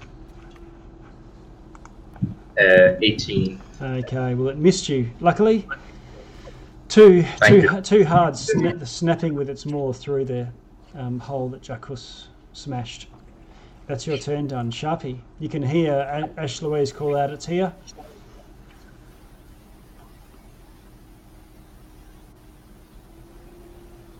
[2.60, 3.62] Uh, eighteen.
[3.80, 5.12] Okay, well it missed you.
[5.20, 5.68] Luckily,
[6.90, 10.48] two Thank two two hard sna- snapping with its maw through the
[10.96, 13.10] um, hole that Jackus smashed.
[13.86, 15.20] That's your turn done, Sharpie.
[15.40, 17.72] You can hear A- Ash Louise call out, "It's here!"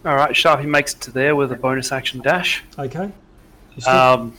[0.06, 2.64] All right, Sharpie makes it to there with a bonus action dash.
[2.78, 3.12] Okay.
[3.80, 4.34] Still- Um,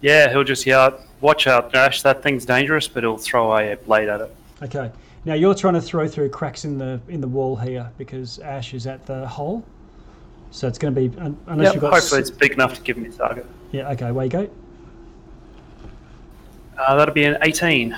[0.00, 2.02] yeah, he'll just yell, "Watch out, Dash!
[2.02, 4.34] That thing's dangerous!" But he'll throw a blade at it.
[4.62, 4.90] Okay.
[5.24, 8.72] Now you're trying to throw through cracks in the in the wall here because Ash
[8.74, 9.64] is at the hole.
[10.50, 11.92] So it's going to be un- unless Yep, you've got.
[11.92, 13.44] hopefully, s- it's big enough to give me a target.
[13.72, 13.90] Yeah.
[13.90, 14.10] Okay.
[14.12, 14.48] Where you go?
[16.78, 17.92] Uh, that'll be an 18.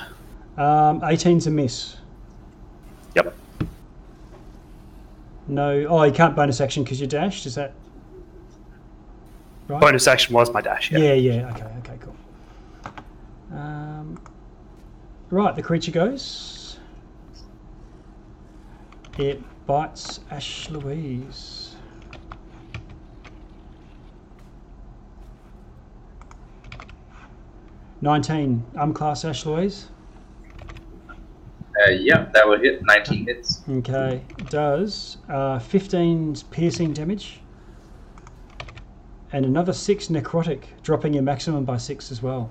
[0.57, 1.95] Um, 18's a miss.
[3.15, 3.33] Yep.
[5.47, 5.85] No.
[5.87, 7.45] Oh, you can't bonus action because you dashed.
[7.45, 7.73] Is that
[9.69, 9.79] right?
[9.79, 10.91] Bonus action was my dash.
[10.91, 10.99] Yeah.
[10.99, 11.13] Yeah.
[11.13, 11.51] Yeah.
[11.51, 11.67] Okay.
[13.51, 14.19] Um,
[15.29, 15.55] right.
[15.55, 16.79] The creature goes.
[19.17, 21.75] It bites Ash Louise.
[28.01, 28.65] Nineteen.
[28.77, 29.89] Um, class Ash Louise.
[31.81, 32.81] Uh, yeah, that will hit.
[32.83, 33.61] 19 hits.
[33.67, 37.39] Okay, does uh, 15 piercing damage
[39.31, 42.49] and another 6 necrotic, dropping your maximum by 6 as well.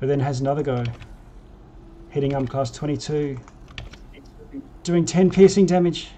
[0.00, 0.84] But then has another go,
[2.10, 3.38] hitting um class 22,
[4.84, 6.08] doing 10 piercing damage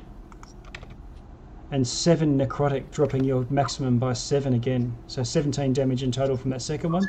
[1.72, 4.94] and 7 necrotic, dropping your maximum by 7 again.
[5.06, 7.04] So 17 damage in total from that second one.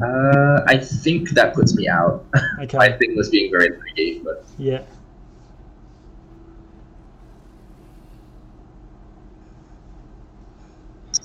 [0.00, 2.24] Uh, I think that puts me out.
[2.60, 2.76] Okay.
[2.76, 4.82] My thing was being very greedy, but Yeah.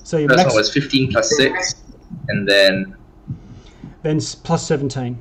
[0.04, 1.74] So your first max was 15 plus 6,
[2.28, 2.94] and then
[4.04, 5.18] then plus 17.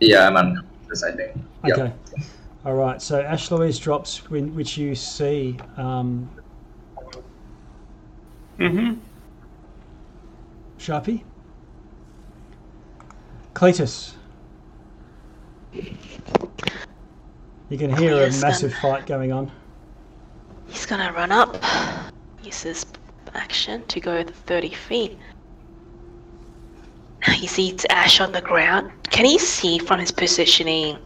[0.00, 1.02] yeah, I'm unconscious.
[1.04, 1.36] I think.
[1.66, 1.78] Yep.
[1.78, 1.92] Okay.
[2.64, 3.00] All right.
[3.00, 5.56] So Ash Louise drops, when, which you see.
[5.76, 6.28] Um,
[8.58, 9.00] Mm-hmm.
[10.78, 11.22] Sharpie.
[13.54, 14.12] Cletus.
[17.70, 19.50] You can hear a massive um, fight going on.
[20.66, 21.56] He's gonna run up.
[22.42, 22.86] Use his
[23.34, 25.18] action to go 30 feet.
[27.32, 28.90] He sees Ash on the ground.
[29.10, 30.98] Can he see from his positioning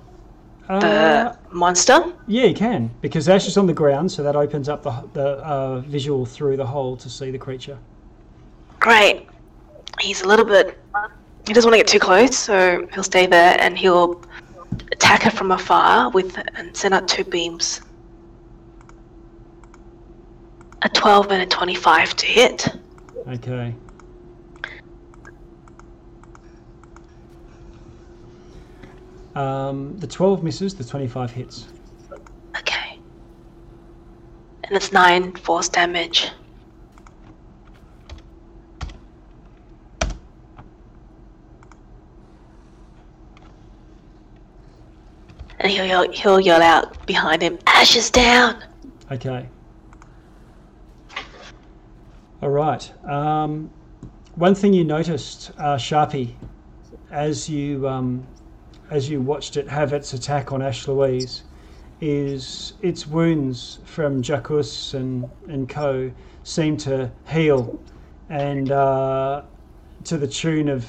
[0.69, 2.03] Uh, the monster?
[2.27, 5.29] yeah, he can because Ash is on the ground, so that opens up the the
[5.45, 7.77] uh, visual through the hole to see the creature.
[8.81, 9.27] Great.
[10.01, 10.79] He's a little bit.
[11.47, 14.23] He doesn't want to get too close, so he'll stay there and he'll
[14.93, 17.81] attack it from afar with and send out two beams.
[20.83, 22.69] A 12 and a 25 to hit.
[23.27, 23.75] Okay.
[29.35, 31.67] Um, the 12 misses, the 25 hits.
[32.59, 32.99] Okay.
[34.65, 36.31] And it's 9 force damage.
[45.65, 48.63] And he'll yell, he'll yell out behind him, "Ashes down!
[49.11, 49.49] Okay.
[52.43, 52.93] All right.
[53.09, 53.71] Um,
[54.35, 56.35] one thing you noticed, uh, Sharpie,
[57.11, 58.27] as you um,
[58.91, 61.45] as you watched it have its attack on Ash Louise,
[62.03, 66.13] is its wounds from Jackus and and Co.
[66.43, 67.81] seem to heal,
[68.29, 69.41] and uh,
[70.05, 70.87] to the tune of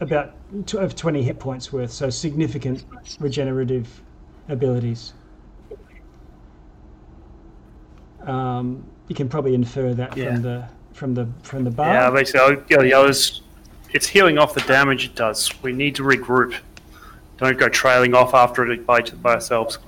[0.00, 0.32] about
[0.74, 1.90] of twenty hit points worth.
[1.92, 2.84] So significant
[3.20, 3.88] regenerative
[4.48, 5.12] abilities.
[8.22, 10.32] Um, you can probably infer that Yeah.
[10.34, 11.92] from the from the from the bar.
[11.92, 13.42] Yeah, basically, I'll, yeah, the others.
[13.94, 15.50] It's healing off the damage it does.
[15.62, 16.54] We need to regroup.
[17.38, 19.78] Don't go trailing off after it by, by ourselves.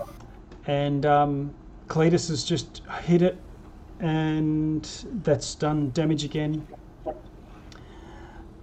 [0.67, 1.53] and um,
[1.89, 3.37] Cletus has just hit it,
[3.99, 4.85] and
[5.23, 6.67] that's done damage again.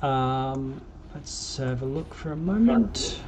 [0.01, 0.81] Um,
[1.13, 3.21] let's have a look for a moment.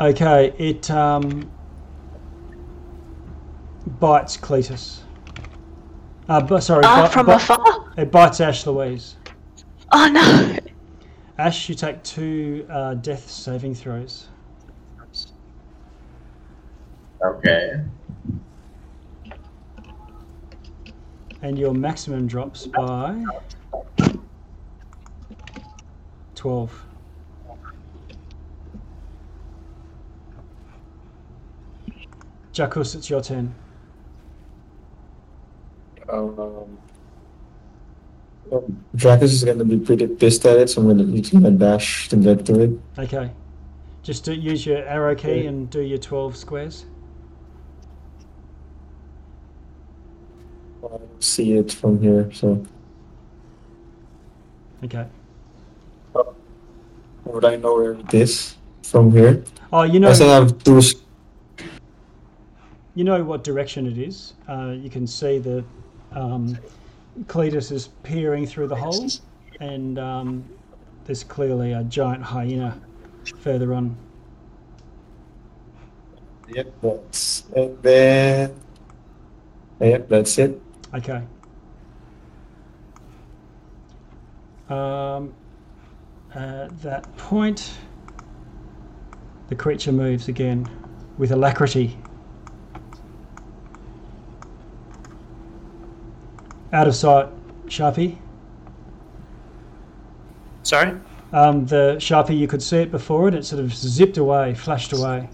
[0.00, 1.48] Okay, it um,
[4.00, 5.00] bites Cletus.
[6.28, 7.92] Uh, bu- sorry, Ah, bi- from bi- afar?
[7.96, 9.16] it bites Ash Louise.
[9.92, 10.56] Oh no!
[11.38, 14.28] Ash, you take two uh, death saving throws.
[17.24, 17.84] Okay.
[21.44, 23.22] And your maximum drops by
[26.34, 26.82] 12.
[32.54, 33.54] Jackus, it's your turn.
[36.08, 36.78] Um,
[38.94, 42.16] Dracus is gonna be pretty pissed at it, so I'm gonna use my dash to
[42.16, 42.70] get to it.
[42.98, 43.30] Okay.
[44.02, 45.46] Just do, use your arrow key Okay.
[45.46, 46.86] and do your 12 squares.
[50.32, 50.72] I don't
[51.20, 52.64] see it from here, so
[54.84, 55.06] Okay.
[57.24, 59.42] would I know where it is from here?
[59.72, 60.08] Oh, you know.
[60.08, 60.82] I know, still have two.
[62.94, 64.34] you know what direction it is.
[64.48, 65.64] Uh, you can see the
[66.12, 66.56] um,
[67.24, 69.08] Cletus is peering through the hole,
[69.60, 70.44] and um,
[71.06, 72.78] there's clearly a giant hyena
[73.40, 73.96] further on.
[76.48, 78.54] Yep, that's and then.
[79.80, 80.60] Yep, that's it.
[80.94, 81.22] Okay.
[84.68, 85.34] Um,
[86.34, 87.74] at that point,
[89.48, 90.66] the creature moves again
[91.18, 91.98] with alacrity.
[96.72, 97.28] Out of sight,
[97.66, 98.18] Sharpie.
[100.62, 100.98] Sorry?
[101.32, 104.92] Um, the sharpie you could see it before, and it sort of zipped away, flashed
[104.92, 105.28] away.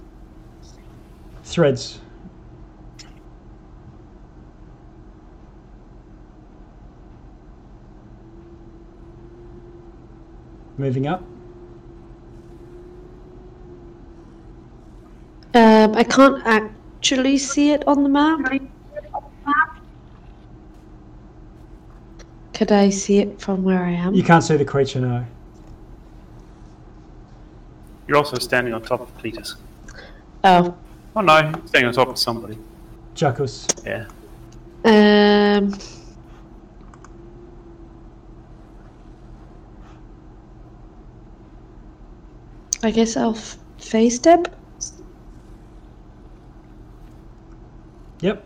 [1.45, 2.00] Threads.
[10.81, 11.21] Moving up.
[15.53, 18.51] Um, I can't actually see it on the map.
[22.55, 24.15] Could I see it from where I am?
[24.15, 25.27] You can't see the creature now.
[28.09, 29.57] You're also standing on top of Cletus.
[30.45, 30.75] Oh.
[31.15, 32.57] Oh no, standing on top of somebody.
[33.15, 33.67] Jackus.
[33.85, 34.07] Yeah.
[34.87, 35.75] Um.
[42.83, 43.37] I guess I'll
[43.79, 44.55] face step
[48.21, 48.45] Yep.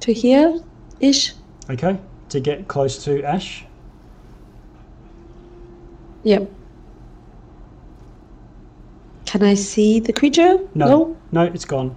[0.00, 0.60] to here
[1.00, 1.34] ish.
[1.68, 1.98] Okay.
[2.30, 3.64] To get close to Ash.
[6.22, 6.50] Yep.
[9.26, 10.58] Can I see the creature?
[10.74, 11.16] No.
[11.32, 11.94] No, it's gone.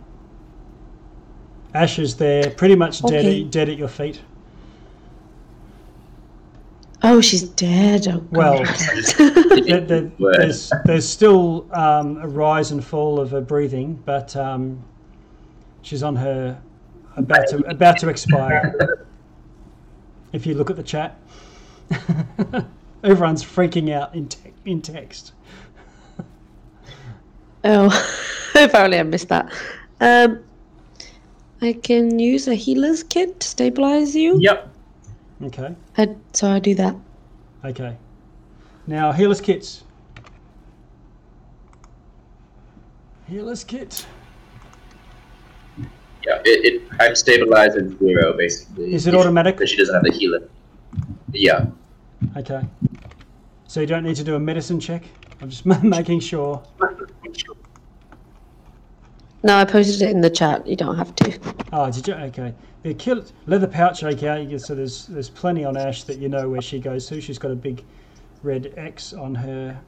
[1.73, 3.41] Ash is there, pretty much dead, Okay.
[3.43, 4.21] at, dead at your feet.
[7.05, 8.07] Oh, she's dead.
[8.07, 8.75] Oh, Well, God.
[9.67, 10.35] There, there- Word.
[10.37, 14.83] there's, there's still um, a rise and fall of her breathing, but um,
[15.81, 16.59] she's on her
[17.17, 19.07] about to about to expire.
[20.33, 21.15] If you look at the chat,
[23.03, 25.33] everyone's freaking out in te- in text.
[27.63, 27.87] oh,
[28.55, 29.53] if only I missed that.
[30.01, 30.43] Um,
[31.61, 34.39] I can use a healer's kit to stabilize you.
[34.39, 34.72] Yep.
[35.43, 36.95] Okay, I, so I do that.
[37.65, 37.97] okay.
[38.87, 39.83] Now healers kits.
[43.27, 44.05] Healers kit.
[46.25, 46.41] Yeah.
[46.45, 48.93] It, it I'm stabilized at zero basically.
[48.93, 49.55] Is it automatic?
[49.55, 50.47] Because she doesn't have the healer.
[51.31, 51.65] Yeah.
[52.37, 52.61] Okay.
[53.67, 55.03] So you don't need to do a medicine check.
[55.41, 56.63] I'm just making sure.
[59.43, 60.65] No, I posted it in the chat.
[60.65, 61.39] You don't have to.
[61.73, 62.13] Oh, did you?
[62.13, 62.53] Okay.
[62.83, 64.01] The leather pouch.
[64.01, 67.19] You- so there's there's plenty on Ash that you know where she goes to.
[67.19, 67.83] She's got a big
[68.41, 69.79] red X on her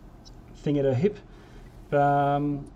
[0.57, 1.17] thing at her hip.
[1.93, 2.69] Um,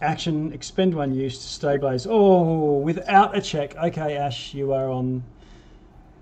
[0.00, 2.06] action expend one use to stabilize.
[2.08, 3.76] Oh, without a check.
[3.76, 5.24] Okay, Ash, you are on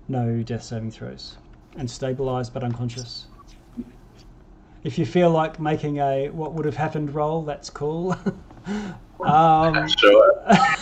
[0.07, 1.35] no death saving throws
[1.75, 3.27] and stabilized but unconscious.
[4.83, 8.15] If you feel like making a what would have happened roll, that's cool.
[9.21, 10.45] um, Sure.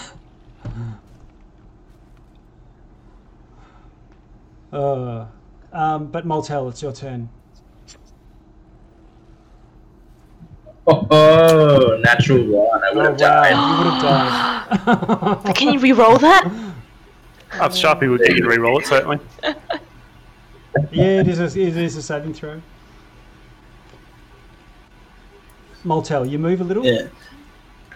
[4.73, 5.25] Uh,
[5.71, 7.29] um, but Moltel, it's your turn.
[10.85, 12.83] Oh, natural one.
[12.83, 13.51] I would have died.
[13.51, 15.55] You would have died.
[15.55, 16.45] Can you re-roll that?
[17.53, 19.19] Uh, Sharpie would get you to re-roll it, certainly.
[20.91, 21.39] yeah, it is.
[21.39, 22.61] A, it is a saving throw.
[25.85, 26.85] Moltel, you move a little.
[26.85, 27.07] Yeah.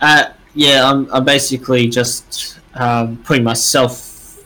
[0.02, 4.40] Uh, yeah, I'm, I'm basically just um, putting myself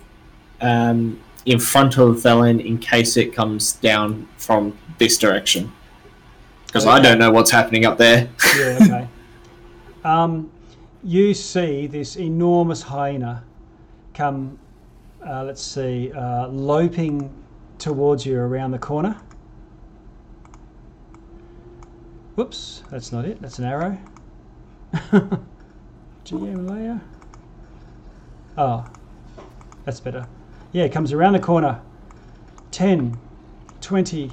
[0.62, 5.72] um, in front of Velen in case it comes down from this direction.
[6.66, 8.30] Because I don't know what's happening up there.
[8.58, 8.78] Yeah.
[8.82, 9.08] Okay.
[10.04, 10.52] um,
[11.04, 13.44] you see this enormous hyena
[14.14, 14.58] come.
[15.26, 17.32] Uh, let's see, uh, loping
[17.78, 19.16] towards you around the corner.
[22.36, 23.40] Whoops, that's not it.
[23.42, 23.98] That's an arrow.
[26.24, 27.02] GM layer.
[28.58, 28.86] Oh,
[29.86, 30.28] that's better.
[30.72, 31.82] Yeah, it comes around the corner.
[32.72, 33.18] 10,
[33.82, 34.32] 20,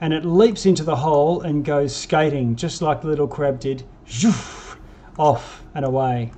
[0.00, 3.84] and it leaps into the hole and goes skating, just like the little crab did.
[5.18, 6.32] Off and away.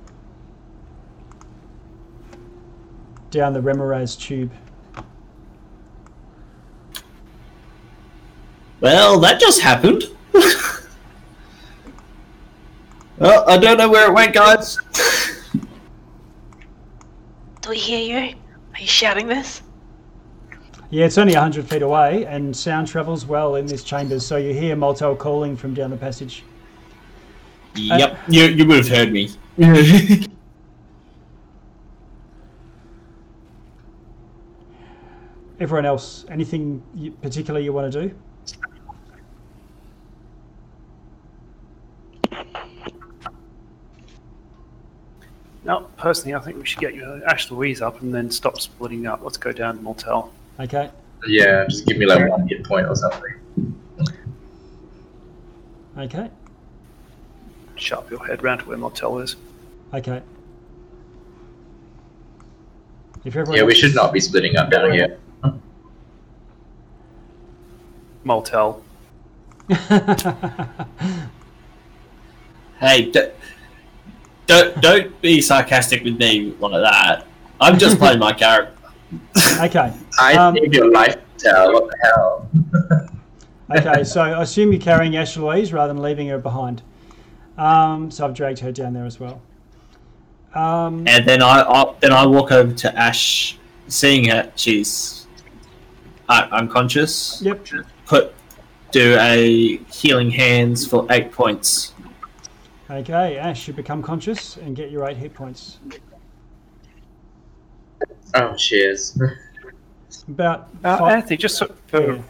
[3.31, 4.51] Down the Remorhaz tube.
[8.81, 10.03] Well, that just happened.
[13.19, 14.77] well, I don't know where it went, guys.
[17.61, 18.35] Do we hear you?
[18.73, 19.61] Are you shouting this?
[20.91, 24.53] Yeah, it's only 100 feet away, and sound travels well in this chambers, so you
[24.53, 26.43] hear Moltel calling from down the passage.
[27.75, 29.29] Yep, uh, you, you would have heard me.
[35.59, 38.15] Everyone else, anything you, particular you want to do?
[45.69, 48.59] No, personally, I think we should get you uh, Ash Louise up and then stop
[48.59, 49.21] splitting up.
[49.21, 50.33] Let's go down to Mortel.
[50.59, 50.89] Okay.
[51.27, 53.77] Yeah, just give me like one hit point or something.
[55.95, 56.31] Okay.
[57.75, 59.35] Sharp your head round to where Mortel is.
[59.93, 60.23] Okay.
[63.23, 65.19] If everyone Yeah, we should not be splitting up down here.
[68.23, 68.81] Mortel.
[72.79, 73.27] Hey, d-
[74.49, 77.27] don't don't be sarcastic with me like that.
[77.61, 78.73] I'm just playing my character.
[79.61, 79.93] okay.
[80.19, 81.71] I Um, saved your life, Tell.
[81.73, 82.49] What the hell?
[83.71, 86.81] Okay, so I assume you're carrying Ash Louise rather than leaving her behind.
[87.55, 89.43] Um, so I've dragged her down there as well.
[90.55, 94.51] Um, And then I, I then I walk over to Ash, seeing her.
[94.55, 95.27] She's
[96.27, 97.43] uh, unconscious.
[97.43, 97.63] yep.
[98.07, 98.33] Put
[98.89, 101.93] do a healing hands for eight points.
[102.89, 105.77] Okay, Ash, you become conscious and get your eight hit points.
[108.33, 109.17] Oh, cheers.
[110.27, 112.21] About Uh, five, Anthony, just for Yeah.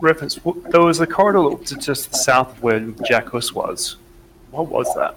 [0.00, 0.38] reference,
[0.70, 3.96] there was a corridor to just south of where Jackus was.
[4.50, 5.16] What was that?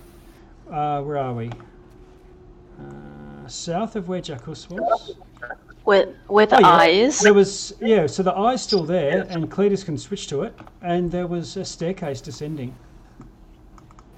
[0.71, 1.49] uh, where are we?
[2.79, 5.13] Uh, south of where Jackus was.
[5.83, 6.67] Where, where the Oh, yeah.
[6.67, 7.19] eye is?
[7.19, 11.11] There was yeah, so the eye's still there, and Cletus can switch to it, and
[11.11, 12.73] there was a staircase descending.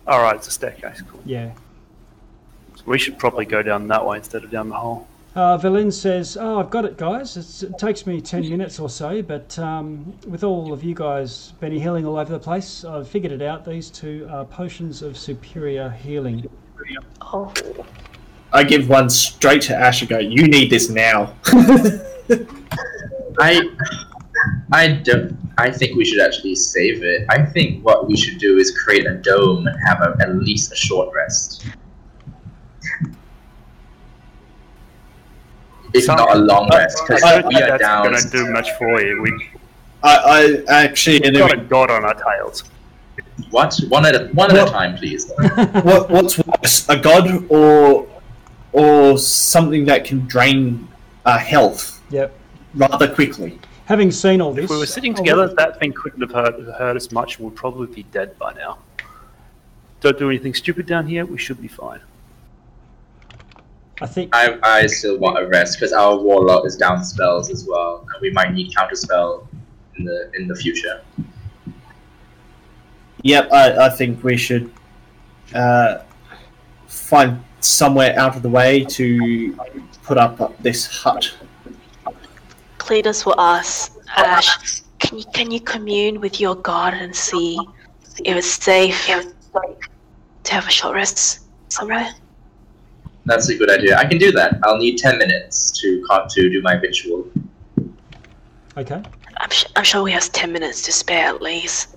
[0.08, 1.02] All right, it's a staircase.
[1.02, 1.22] Cool.
[1.26, 1.52] Yeah.
[2.76, 5.08] So we should probably go down that way instead of down the hole.
[5.36, 7.38] Uh, Valin says, "Oh, I've got it, guys.
[7.38, 11.54] It's, it takes me ten minutes or so, but um, with all of you guys
[11.60, 13.66] Benny healing all over the place, I've figured it out.
[13.66, 16.50] These two are potions of superior healing.
[17.22, 17.54] Oh,
[18.54, 21.36] I give one straight to Ash and go, "You need this now."
[23.40, 23.62] I,
[24.72, 25.38] I don't.
[25.60, 27.26] I think we should actually save it.
[27.30, 30.72] I think what we should do is create a dome and have a, at least
[30.72, 31.66] a short rest.
[35.94, 38.04] If Sounds- not a long rest, because we think are that's down.
[38.12, 39.22] going to do much for you.
[39.22, 39.40] We've
[40.04, 42.64] I, I actually got a god on our tails.
[43.50, 43.76] What?
[43.90, 45.32] One at a one at a time, please.
[45.40, 48.08] what what's worse, a god or
[48.74, 50.88] or something that can drain
[51.26, 52.34] uh, health Yep.
[52.76, 53.60] rather quickly?
[53.88, 56.60] Having seen all this, If we were sitting oh, together, that thing couldn't have hurt,
[56.76, 58.80] hurt us much we'd probably be dead by now.
[60.02, 62.02] Don't do anything stupid down here, we should be fine.
[64.02, 67.66] I think I, I still want a rest because our warlock is down spells as
[67.66, 69.48] well, and we might need counterspell
[69.96, 71.02] in the in the future.
[73.24, 74.70] Yep, I, I think we should
[75.56, 76.00] uh,
[76.88, 79.58] find somewhere out of the way to
[80.04, 81.34] put up this hut.
[82.88, 87.60] Cletus will ask Ash, can you, can you commune with your god and see
[88.24, 92.08] if it's safe to have a short rest somewhere?
[93.26, 93.98] That's a good idea.
[93.98, 94.60] I can do that.
[94.64, 97.30] I'll need ten minutes to to do my ritual.
[98.78, 99.04] okay.
[99.40, 101.96] I'm, sh- I'm sure we have 10 minutes to spare at least.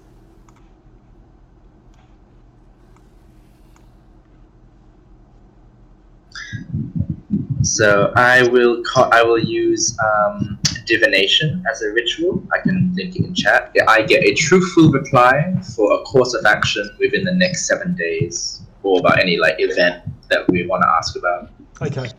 [7.62, 10.59] So I will co- I will use um,
[10.94, 12.42] divination as a ritual.
[12.52, 13.72] I can link it in chat.
[13.88, 18.62] I get a truthful reply for a course of action within the next seven days,
[18.82, 21.50] or about any like event that we want to ask about.
[21.80, 22.10] Okay.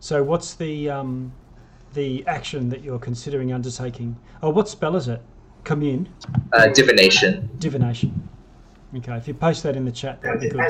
[0.00, 1.32] So what's the um,
[1.94, 4.16] the action that you're considering undertaking?
[4.42, 5.20] Oh, what spell is it?
[5.64, 6.08] Commune,
[6.54, 7.50] Uh, divination.
[7.58, 8.10] divination.
[8.96, 10.60] Okay, if you post that in the chat, that'd be good.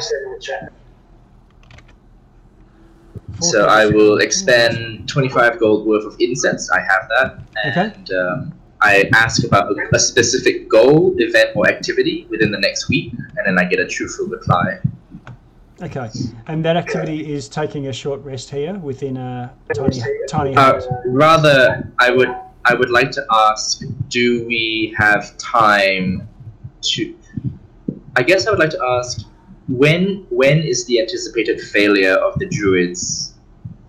[3.40, 6.70] So I will expend 25 gold worth of incense.
[6.70, 7.40] I have that.
[7.66, 7.92] Okay.
[7.94, 12.88] And um, I ask about a, a specific goal, event, or activity within the next
[12.88, 14.78] week, and then I get a truthful reply.
[15.82, 16.10] Okay,
[16.46, 21.90] and that activity is taking a short rest here within a tiny tiny Uh, rather,
[21.98, 22.34] I would
[22.66, 26.28] I would like to ask: Do we have time
[26.82, 27.16] to?
[28.16, 29.26] I guess I would like to ask
[29.68, 33.29] when when is the anticipated failure of the druids,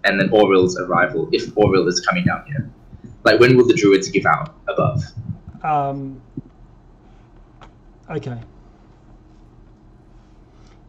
[0.03, 1.29] and then Auril's arrival?
[1.31, 2.69] If Auril is coming down here,
[3.23, 5.03] like when will the druids give out above?
[5.63, 6.21] Um,
[8.09, 8.39] okay.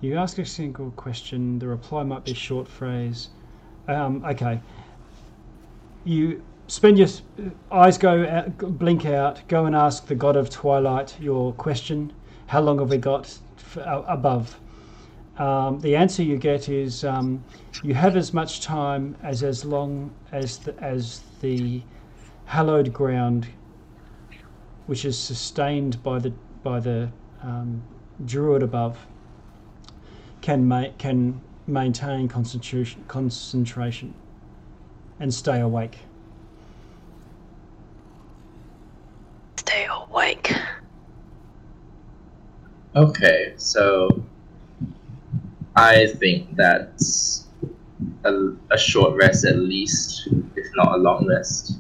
[0.01, 3.29] You ask a single question, the reply might be a short phrase.
[3.87, 4.61] Um, okay.
[6.05, 7.09] You spend your
[7.71, 12.13] eyes go out, blink out, go and ask the god of twilight your question.
[12.47, 13.79] How long have we got f-
[14.09, 14.59] above?
[15.39, 17.43] Um, the answer you get is um,
[17.83, 21.83] you have as much time as as long as the, as the
[22.45, 23.49] hallowed ground
[24.87, 26.33] which is sustained by the
[26.63, 27.11] by the
[27.43, 27.83] um,
[28.25, 28.99] druid above,
[30.41, 34.15] can ma- can maintain concentration concentration
[35.19, 35.99] and stay awake.
[39.57, 40.55] Stay awake.
[42.95, 44.23] Okay, so
[45.77, 47.47] I think that's
[48.25, 51.79] a, a short rest at least, if not a long rest.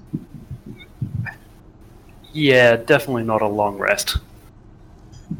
[2.32, 4.18] Yeah, definitely not a long rest.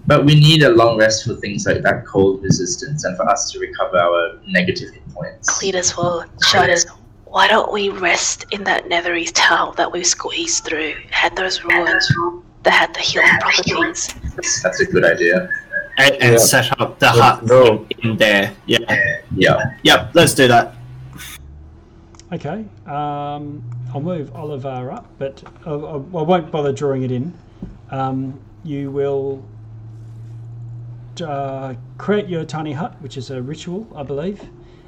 [0.07, 3.51] But we need a long rest for things like that cold resistance and for us
[3.53, 5.51] to recover our negative hit points.
[5.51, 6.85] Cletus will shout us,
[7.27, 10.95] why don't we rest in that nethery tower that we squeezed through?
[11.11, 12.07] Had those ruins
[12.63, 14.15] that had the healing properties.
[14.63, 15.49] That's a good idea.
[15.99, 16.39] And, and Yeah.
[16.39, 17.87] set up the hut go.
[18.03, 18.53] in there.
[18.67, 18.79] Yeah.
[19.35, 19.77] Yeah.
[19.83, 20.11] Yep.
[20.15, 20.75] Let's do that.
[22.33, 23.63] Okay, um,
[23.93, 27.35] I'll move Oliver up, but I, I, I won't bother drawing it in.
[27.91, 29.45] Um, you will
[31.23, 34.43] uh, create your tiny hut, which is a ritual, I believe.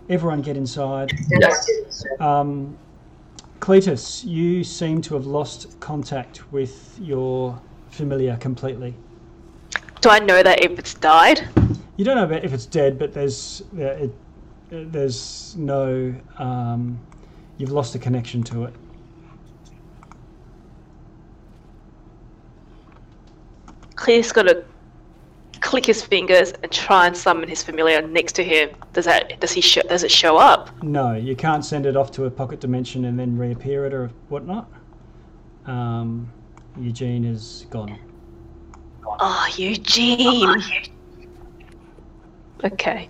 [0.09, 1.13] Everyone get inside.
[1.39, 1.69] Yes.
[2.19, 2.79] Um,
[3.61, 7.61] Cletus, you seem to have lost contact with your
[7.91, 8.95] familiar completely.
[10.05, 11.49] Do I know that if it's died?
[11.97, 14.13] You don't know about if it's dead, but there's uh, it,
[14.69, 17.01] there's no um,
[17.57, 18.75] you've lost a connection to it.
[23.95, 24.63] Clear's got to
[25.61, 28.77] click his fingers and try and summon his familiar next to him.
[28.93, 29.41] Does that?
[29.41, 29.63] Does he?
[29.63, 30.83] Show, does it show up?
[30.83, 34.09] No, you can't send it off to a pocket dimension and then reappear it or
[34.29, 34.71] whatnot.
[35.65, 36.31] Um,
[36.79, 37.99] Eugene is gone.
[39.07, 40.63] Oh, Eugene.
[42.65, 43.09] Okay.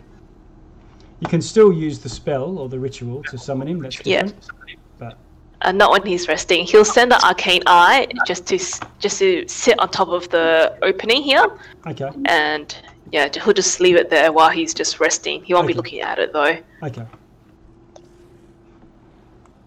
[1.21, 3.81] You can still use the spell or the ritual to summon him.
[3.81, 4.23] That's Yeah.
[4.23, 4.51] different.
[4.99, 5.17] But
[5.63, 6.65] Uh, not when he's resting.
[6.67, 8.59] He'll send the arcane eye just to
[8.99, 11.47] just to sit on top of the opening here,
[11.87, 12.77] okay, and
[13.13, 15.43] yeah, he'll just leave it there while he's just resting.
[15.45, 16.59] He won't be looking at it though.
[16.83, 17.07] okay.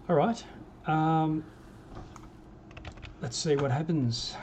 [0.08, 0.42] All right.
[0.86, 1.42] Um,
[3.20, 4.36] let's see what happens.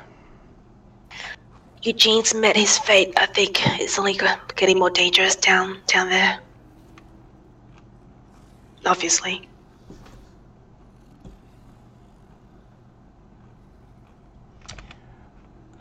[1.86, 3.14] Eugene's met his fate.
[3.16, 4.20] I think it's only
[4.56, 6.40] getting more dangerous down down there.
[8.88, 9.48] Obviously.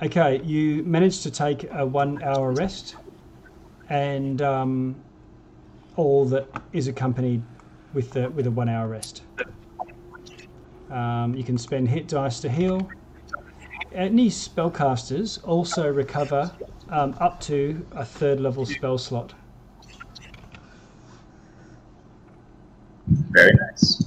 [0.02, 2.96] Okay, you managed to take a one-hour rest,
[3.88, 4.96] and um,
[5.96, 7.42] all that is accompanied
[7.94, 9.22] with the with a one-hour rest.
[10.90, 12.86] Um, you can spend hit dice to heal.
[13.94, 16.50] Any spellcasters also recover
[16.88, 19.32] um, up to a third level spell slot.
[23.06, 24.02] Very nice.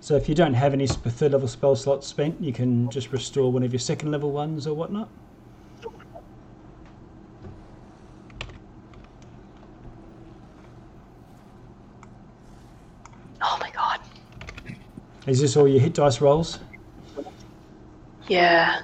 [0.00, 3.52] So if you don't have any third level spell slots spent, you can just restore
[3.52, 5.10] one of your second level ones or whatnot.
[13.42, 14.00] Oh my god.
[15.26, 16.60] Is this all your hit dice rolls?
[18.28, 18.82] Yeah.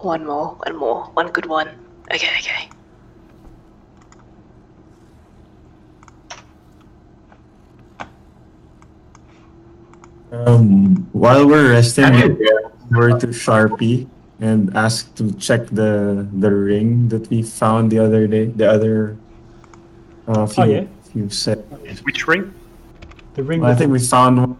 [0.00, 1.68] One more, one more, one good one.
[2.12, 2.68] Okay, okay.
[10.32, 12.38] Um, while we're resting,
[12.90, 14.08] we're to Sharpie
[14.40, 18.46] and ask to check the the ring that we found the other day.
[18.46, 19.16] The other.
[20.26, 20.84] Uh, few, Oh, yeah.
[21.12, 21.58] few set.
[22.02, 22.52] Which ring?
[23.36, 24.58] The ring I think the, we found one.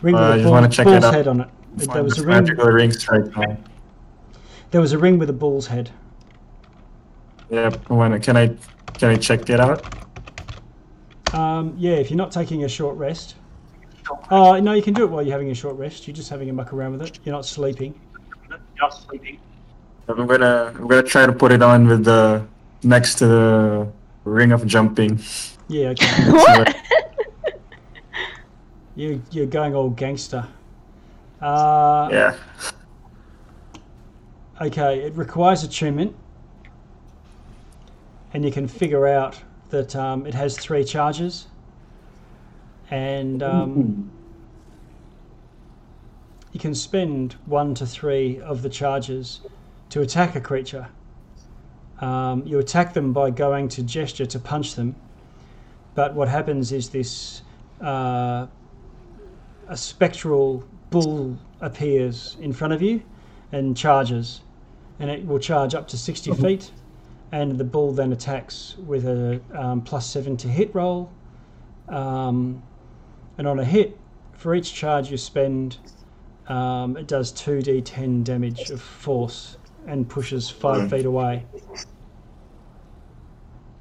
[0.00, 1.14] ring uh, with I a just bull, wanna check it bull's out.
[1.14, 1.48] head on it.
[1.76, 2.44] There was a ring.
[2.44, 3.56] magical rings right now.
[4.70, 5.90] There was a ring with a bull's head.
[7.50, 7.90] Yep.
[7.90, 8.56] When can I
[8.94, 9.84] can I check it out?
[11.34, 13.34] Um, yeah, if you're not taking a short rest.
[14.30, 16.06] Uh, no, you can do it while you're having a short rest.
[16.06, 17.18] You're just having a muck around with it.
[17.24, 17.98] You're not sleeping.
[20.06, 22.46] I'm gonna I'm gonna try to put it on with the
[22.84, 23.88] next to the
[24.24, 25.20] ring of jumping.
[25.68, 26.06] Yeah, okay.
[26.30, 26.76] What?
[28.96, 30.46] you, you're going all gangster.
[31.40, 32.36] Uh, Yeah.
[34.60, 36.14] Okay, it requires attunement,
[38.32, 41.48] and you can figure out that um, it has three charges,
[42.88, 44.10] and um,
[46.52, 49.40] you can spend one to three of the charges
[49.90, 50.86] to attack a creature.
[52.00, 54.94] Um, you attack them by going to gesture to punch them,
[55.94, 57.42] but what happens is this
[57.80, 58.46] uh,
[59.68, 63.02] a spectral bull appears in front of you
[63.52, 64.40] and charges,
[64.98, 66.72] and it will charge up to 60 feet.
[67.32, 71.10] And the bull then attacks with a um, plus seven to hit roll.
[71.88, 72.62] Um,
[73.38, 73.98] and on a hit,
[74.32, 75.78] for each charge you spend,
[76.46, 79.56] um, it does 2d10 damage of force
[79.86, 80.90] and pushes five Right.
[80.90, 81.44] feet away.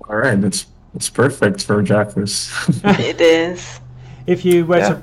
[0.09, 0.39] All right.
[0.39, 2.51] That's that's perfect for Jackus.
[2.99, 3.79] it is.
[4.27, 4.89] If you were Yeah.
[4.89, 5.01] to.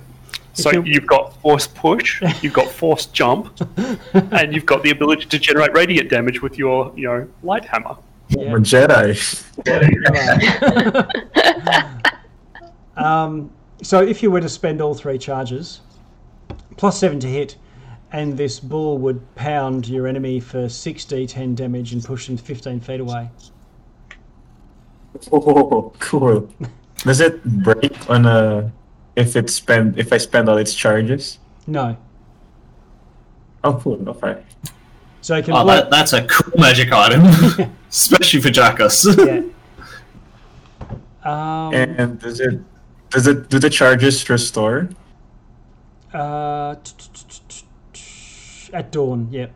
[0.52, 3.58] So you- you've got force push, you've got force jump,
[4.14, 7.96] and you've got the ability to generate radiant damage with your, you know, light hammer.
[8.28, 8.52] yeah.
[8.52, 9.16] We're Jedi.
[12.96, 13.50] Um,
[13.82, 15.80] so if you were to spend all three charges,
[16.76, 17.56] plus seven to hit,
[18.12, 23.00] and this bull would pound your enemy for 6d10 damage and push them 15 feet
[23.00, 23.30] away.
[25.32, 26.48] Oh, cool.
[26.98, 28.70] Does it break on a
[29.16, 31.38] if it spend if I spend all its charges?
[31.66, 31.96] No.
[33.64, 34.08] Oh, cool.
[34.08, 34.42] Okay.
[35.20, 37.22] So I can Oh, that, that's a cool magic item,
[37.90, 39.04] especially for Jackus.
[39.18, 39.42] yeah.
[41.22, 42.60] Um, And does it
[43.10, 44.88] does it do the charges restore?
[46.14, 46.74] uh,
[48.72, 49.46] at dawn, yeah.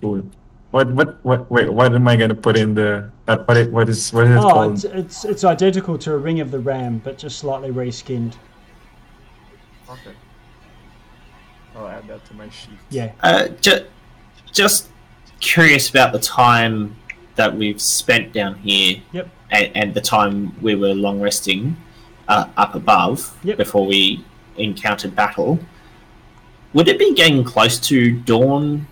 [0.00, 0.22] Cool.
[0.72, 1.50] What what what?
[1.50, 3.10] Wait, what am I gonna put in the?
[3.28, 4.72] Uh, what it what is what is it Oh, called?
[4.74, 8.34] it's, it's it's identical to a Ring of the Ram, but just slightly reskinned.
[9.88, 10.12] Okay.
[11.76, 12.78] I'll add that to my sheet.
[12.90, 13.12] Yeah.
[13.22, 13.86] Uh, ju-
[14.52, 14.88] just
[15.40, 16.96] curious about the time
[17.36, 19.28] that we've spent down here Yep.
[19.50, 21.76] and, and the time we were long resting
[22.28, 23.58] uh, up above Yep.
[23.58, 24.24] before we
[24.56, 25.58] encountered battle.
[26.72, 28.86] Would it be getting close to dawn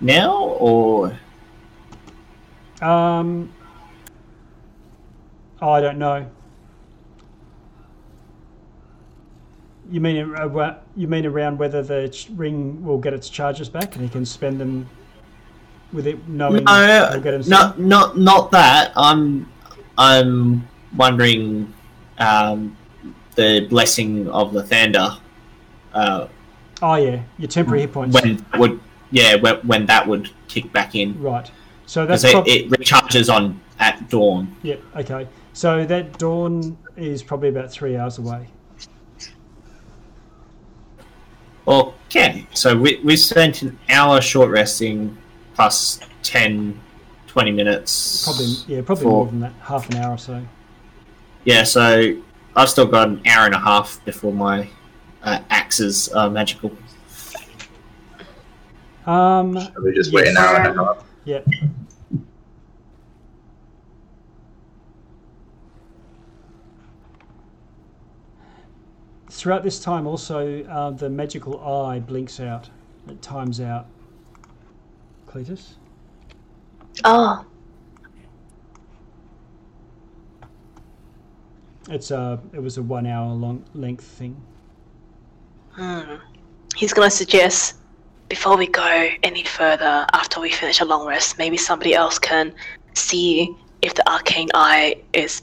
[0.00, 1.18] now, or
[2.80, 3.52] Um.
[5.60, 6.26] Oh, I don't know.
[9.90, 14.04] You mean ar- you mean around whether the ring will get its charges back and
[14.04, 14.88] he can spend them
[15.92, 18.92] with it knowing no, he'll get him not not not that.
[18.96, 19.50] I'm
[19.96, 21.72] I'm wondering
[22.18, 22.76] um,
[23.34, 25.18] the blessing of Lathander.
[25.92, 26.28] Uh,
[26.80, 28.14] Oh yeah, your temporary hit points.
[28.14, 28.78] when would
[29.10, 31.50] yeah when, when that would kick back in Right.
[31.86, 34.54] So that's it, prob- it recharges on at dawn.
[34.62, 34.82] Yep.
[34.96, 35.28] Okay.
[35.54, 38.48] So that dawn is probably about three hours away.
[41.66, 45.16] Okay, so we we spent an hour short resting
[45.54, 46.78] plus 10,
[47.26, 48.24] 20 minutes.
[48.24, 49.52] Probably yeah, probably for- more than that.
[49.60, 50.42] Half an hour or so.
[51.44, 52.16] Yeah, so
[52.56, 54.68] I've still got an hour and a half before my
[55.22, 56.70] uh, axes are magical.
[59.08, 59.54] Um.
[59.82, 61.04] We just wait an hour and a half.
[61.24, 61.46] Yep.
[69.30, 72.68] Throughout this time, also uh, the magical eye blinks out.
[73.08, 73.86] It times out.
[75.26, 75.76] Cletus.
[77.04, 77.46] Oh,
[81.88, 82.38] It's a.
[82.52, 84.36] It was a one-hour long length thing.
[85.70, 86.16] hmm.
[86.76, 87.76] He's gonna suggest
[88.28, 92.52] before we go any further, after we finish a long rest, maybe somebody else can
[92.94, 95.42] see if the arcane eye is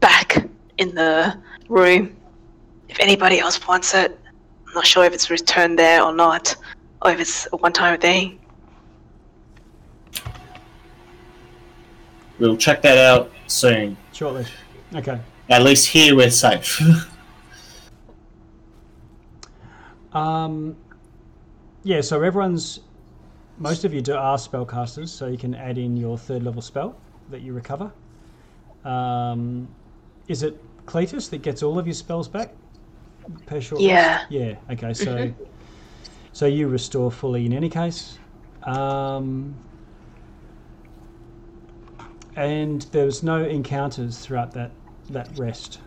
[0.00, 0.46] back
[0.78, 1.36] in the
[1.68, 2.16] room.
[2.88, 4.18] If anybody else wants it,
[4.66, 6.54] I'm not sure if it's returned there or not,
[7.02, 8.38] or if it's a one-time thing.
[12.38, 13.96] We'll check that out soon.
[14.12, 14.46] Shortly.
[14.94, 15.20] Okay.
[15.48, 16.80] At least here we're safe.
[20.14, 20.76] Um,
[21.82, 22.80] yeah, so everyone's.
[23.58, 26.96] Most of you do are spellcasters, so you can add in your third level spell
[27.30, 27.92] that you recover.
[28.84, 29.68] Um,
[30.28, 32.54] is it Cletus that gets all of your spells back
[33.46, 34.26] per short rest?
[34.30, 34.46] Yeah.
[34.48, 34.54] Yeah.
[34.70, 34.94] Okay.
[34.94, 35.32] So,
[36.32, 38.18] so you restore fully in any case.
[38.64, 39.54] Um,
[42.36, 44.70] and there was no encounters throughout that
[45.10, 45.80] that rest.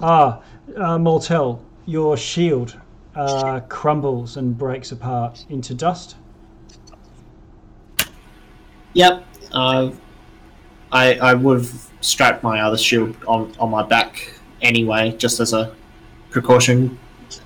[0.00, 0.42] Ah,
[0.76, 2.78] uh, Mortel, your shield
[3.16, 6.16] uh, crumbles and breaks apart into dust.
[8.94, 9.24] Yep.
[9.52, 9.90] Uh,
[10.92, 14.32] I I would have strapped my other shield on, on my back
[14.62, 15.72] anyway, just as a
[16.30, 16.98] precaution,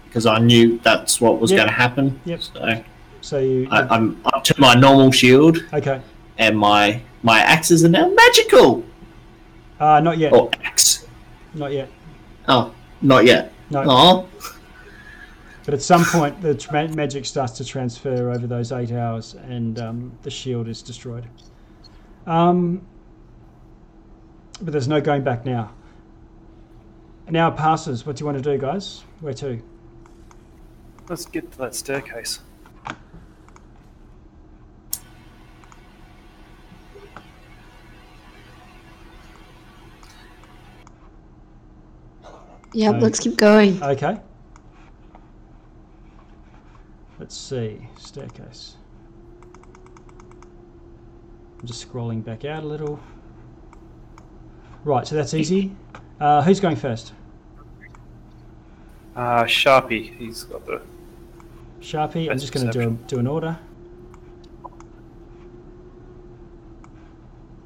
[0.06, 1.58] because I knew that's what was Yep.
[1.58, 2.20] going to happen.
[2.24, 2.42] Yep.
[2.42, 2.84] So
[3.20, 3.68] So you.
[3.70, 6.00] I, I'm up to my normal shield, okay.
[6.38, 8.84] and my my axes are now magical.
[9.80, 10.32] Uh, not yet.
[10.32, 11.06] Or axe.
[11.54, 11.88] Not yet.
[12.48, 13.52] Oh, not yet.
[13.70, 13.84] No.
[13.86, 14.28] Oh,
[15.68, 19.78] But at some point, the tra- magic starts to transfer over those eight hours, and
[19.78, 21.28] um, the shield is destroyed.
[22.26, 22.86] Um,
[24.62, 25.74] but there's no going back now.
[27.26, 28.06] An hour passes.
[28.06, 29.04] What do you want to do, guys?
[29.20, 29.62] Where to?
[31.06, 32.40] Let's get to that staircase.
[42.72, 43.82] Yep, So- let's keep going.
[43.82, 44.18] Okay.
[47.18, 47.88] Let's see.
[47.98, 48.76] Staircase.
[51.60, 53.00] I'm just scrolling back out a little.
[54.84, 55.74] Right, so that's easy.
[56.20, 57.12] Uh, who's going first?
[59.16, 60.80] Uh, Sharpie, he's got the.
[61.80, 62.30] Sharpie.
[62.30, 63.58] I'm just going to do, do an order.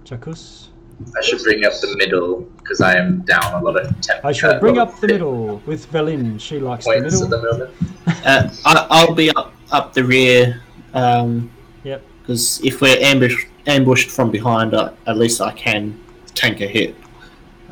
[0.05, 0.72] Jackus.
[1.17, 4.25] I should bring up the middle because I am down a lot of temp.
[4.25, 6.41] I shall uh, bring up the middle with Velin.
[6.41, 7.25] She likes the points middle.
[7.25, 7.71] at the moment.
[8.25, 10.63] Uh, I, I'll be up up the rear.
[10.95, 11.51] Um,
[11.85, 12.05] Yep.
[12.21, 15.99] Because if we're ambushed ambushed from behind, uh, at least I can
[16.35, 16.95] tank a hit.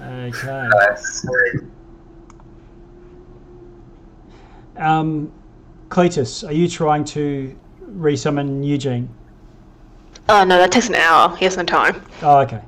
[0.01, 0.69] Okay.
[0.81, 1.27] Nice.
[4.77, 5.31] Um,
[5.89, 7.57] Cletus, are you trying to
[7.93, 9.09] resummon Eugene?
[10.29, 11.37] Oh no, that takes an hour.
[11.37, 12.03] He has no time.
[12.23, 12.63] Oh, okay.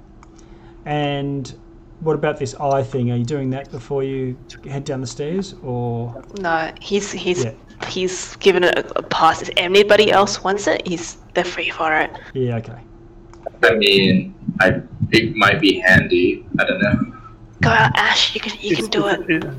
[0.86, 1.52] And
[2.00, 3.10] what about this eye thing?
[3.12, 4.36] Are you doing that before you
[4.68, 7.52] head down the stairs, or No, he's he's Yeah.
[7.88, 9.42] he's given it a, a pass.
[9.42, 12.10] If anybody else wants it, he's they're free for it.
[12.34, 12.56] yeah?
[12.56, 12.78] Okay.
[13.62, 14.80] I mean, I
[15.12, 16.44] it might be handy.
[16.58, 17.12] I don't know.
[17.60, 18.34] Go out, Ash.
[18.34, 19.20] You can you can do it.
[19.30, 19.44] it-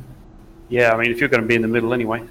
[0.70, 2.24] Yeah, I mean, if you're going to be in the middle anyway.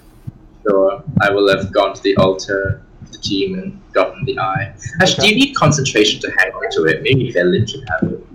[0.67, 4.73] Sure, I will have gone to the altar, the team, and gotten the eye.
[5.01, 7.03] Actually, do you need concentration to hang on to it?
[7.03, 8.25] Maybe Velin should have it.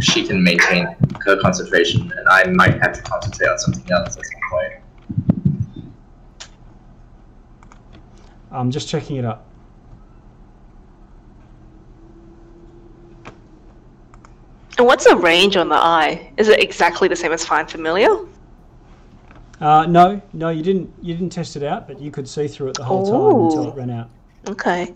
[0.00, 0.86] She can maintain
[1.24, 4.72] her concentration, and I might have to concentrate on something else at some point.
[8.50, 9.46] I'm just checking it up.
[14.76, 16.32] And what's the range on the eye?
[16.36, 18.10] Is it exactly the same as Find Familiar?
[19.60, 20.92] Uh, no, no, you didn't.
[21.00, 23.72] You didn't test it out, but you could see through it the whole time until
[23.72, 24.10] it ran out.
[24.48, 24.92] Okay.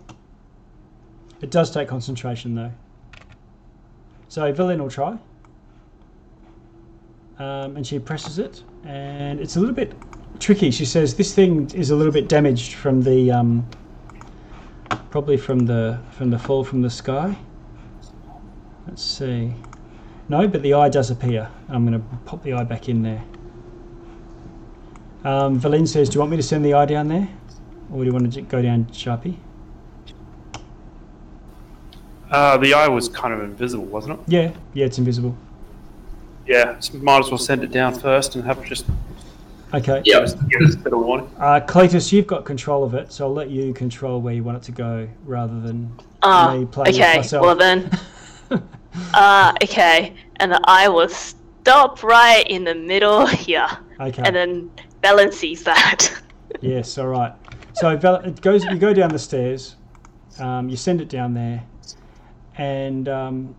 [1.41, 2.71] It does take concentration though.
[4.29, 5.17] So Velin will try.
[7.39, 9.93] Um, and she presses it, and it's a little bit
[10.39, 10.71] tricky.
[10.71, 13.67] She says this thing is a little bit damaged from the um,
[15.09, 17.35] probably from the from the fall from the sky.
[18.87, 19.53] Let's see.
[20.27, 21.49] No, but the eye does appear.
[21.67, 23.23] I'm going to pop the eye back in there.
[25.23, 27.27] Um, Velin says, "Do you want me to send the eye down there,
[27.91, 29.37] or do you want to go down Sharpie?"
[32.31, 34.19] Uh, the eye was kind of invisible, wasn't it?
[34.27, 35.35] Yeah, yeah, it's invisible.
[36.45, 38.85] Yeah, so might as well send it down first and have just
[39.73, 40.01] Okay.
[40.03, 41.29] Yeah, give us a bit of warning.
[41.37, 44.57] Uh, Cletus, you've got control of it, so I'll let you control where you want
[44.57, 45.91] it to go rather than
[46.23, 47.17] Ah, me playing with okay.
[47.17, 47.45] myself.
[47.45, 47.89] Well then.
[49.13, 50.15] Uh, okay.
[50.37, 53.67] And the eye will stop right in the middle here,
[53.99, 54.23] okay.
[54.25, 54.71] and then
[55.03, 56.11] Velin sees that.
[56.61, 57.31] Yes, all right.
[57.73, 58.65] So Val- it goes.
[58.65, 59.75] You go down the stairs.
[60.39, 61.63] Um, you send it down there,
[62.59, 63.55] and um,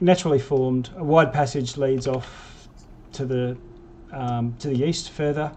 [0.00, 2.68] naturally formed, a wide passage leads off
[3.12, 3.56] to the
[4.10, 5.52] um, to the east further,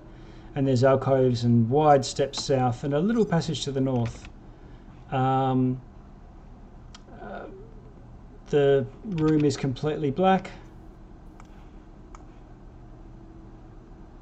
[0.55, 4.29] and there's alcoves and wide steps south, and a little passage to the north.
[5.11, 5.81] Um,
[7.19, 7.45] uh,
[8.51, 10.51] the room is completely black.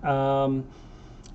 [0.02, 0.66] Um,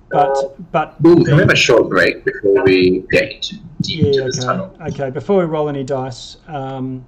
[0.09, 4.05] but but Ooh, the- can we have a short break before we get into, deep
[4.05, 4.47] into yeah, this okay.
[4.47, 4.77] tunnel?
[4.87, 7.05] Okay, before we roll any dice, um,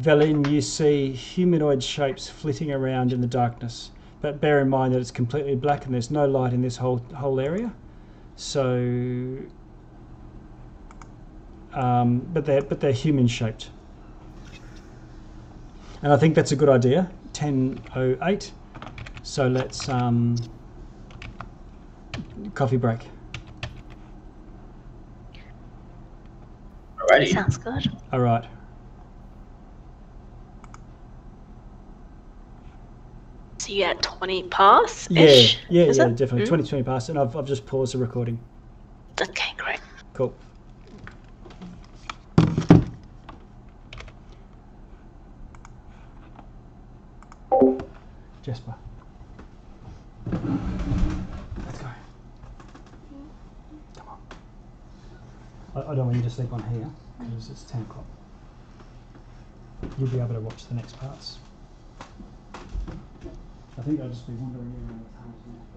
[0.00, 3.90] Velin, you see humanoid shapes flitting around in the darkness.
[4.22, 6.98] But bear in mind that it's completely black and there's no light in this whole
[7.14, 7.72] whole area.
[8.36, 9.38] So,
[11.72, 13.70] um, but they're but they're human shaped.
[16.02, 17.10] And I think that's a good idea.
[17.32, 18.52] Ten oh eight.
[19.22, 20.36] So let's um,
[22.54, 23.00] coffee break.
[26.98, 27.32] Alrighty.
[27.32, 27.90] Sounds good.
[28.12, 28.44] All right.
[33.58, 35.22] So you get 20 pass Yeah,
[35.68, 36.16] yeah, is yeah, it?
[36.16, 36.44] definitely.
[36.46, 36.48] Mm?
[36.48, 38.38] 20 20 past, and I've, I've just paused the recording.
[39.20, 39.80] Okay, great.
[40.14, 40.34] Cool.
[48.42, 48.74] Jasper.
[51.66, 51.88] Let's go.
[53.96, 54.18] Come on.
[55.74, 56.88] I, I don't want you to sleep on here
[57.18, 58.04] because it's 10 o'clock.
[59.98, 61.38] You'll be able to watch the next parts.
[62.54, 65.69] I think I'll just be wandering around Hans and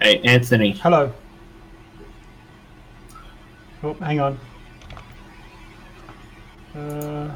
[0.00, 0.72] Hey, Anthony.
[0.72, 1.12] Hello.
[3.82, 4.38] Oh, hang on.
[6.76, 7.34] Uh,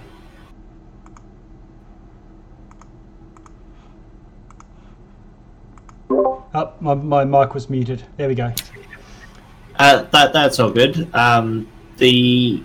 [6.11, 8.05] oh, my, my mic was muted.
[8.17, 8.53] There we go.
[9.77, 11.13] Uh, that that's all good.
[11.15, 11.67] Um,
[11.97, 12.63] the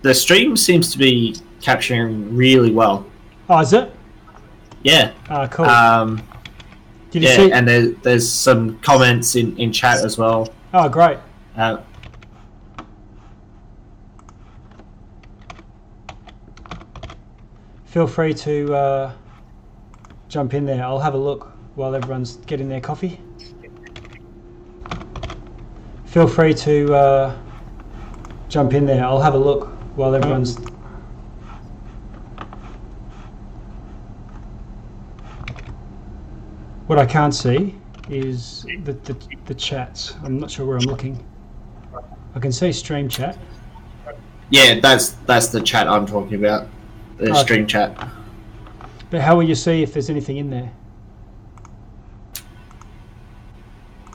[0.00, 3.04] the stream seems to be capturing really well.
[3.50, 3.94] Oh, is it?
[4.82, 5.12] Yeah.
[5.28, 5.66] Ah, cool.
[5.66, 6.22] Um,
[7.12, 7.52] Did you yeah, see?
[7.52, 10.52] and there, there's some comments in, in chat as well.
[10.72, 11.18] oh, great.
[11.56, 11.76] Uh,
[17.84, 19.12] Feel free to uh,
[20.30, 20.82] jump in there.
[20.82, 23.20] I'll have a look while everyone's getting their coffee.
[26.06, 27.36] Feel free to uh,
[28.48, 29.04] jump in there.
[29.04, 30.56] I'll have a look while everyone's.
[36.92, 37.74] What I can't see
[38.10, 39.16] is the, the,
[39.46, 40.14] the chats.
[40.22, 41.24] I'm not sure where I'm looking.
[42.34, 43.38] I can see stream chat.
[44.50, 46.68] yeah, that's that's the chat I'm talking about.
[47.16, 47.42] The Okay.
[47.44, 47.96] stream chat.
[49.08, 50.70] But how will you see if there's anything in there?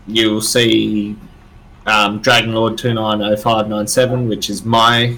[0.06, 1.16] You'll see
[1.88, 5.18] um, Dragon Lord two nine oh five nine seven, which is my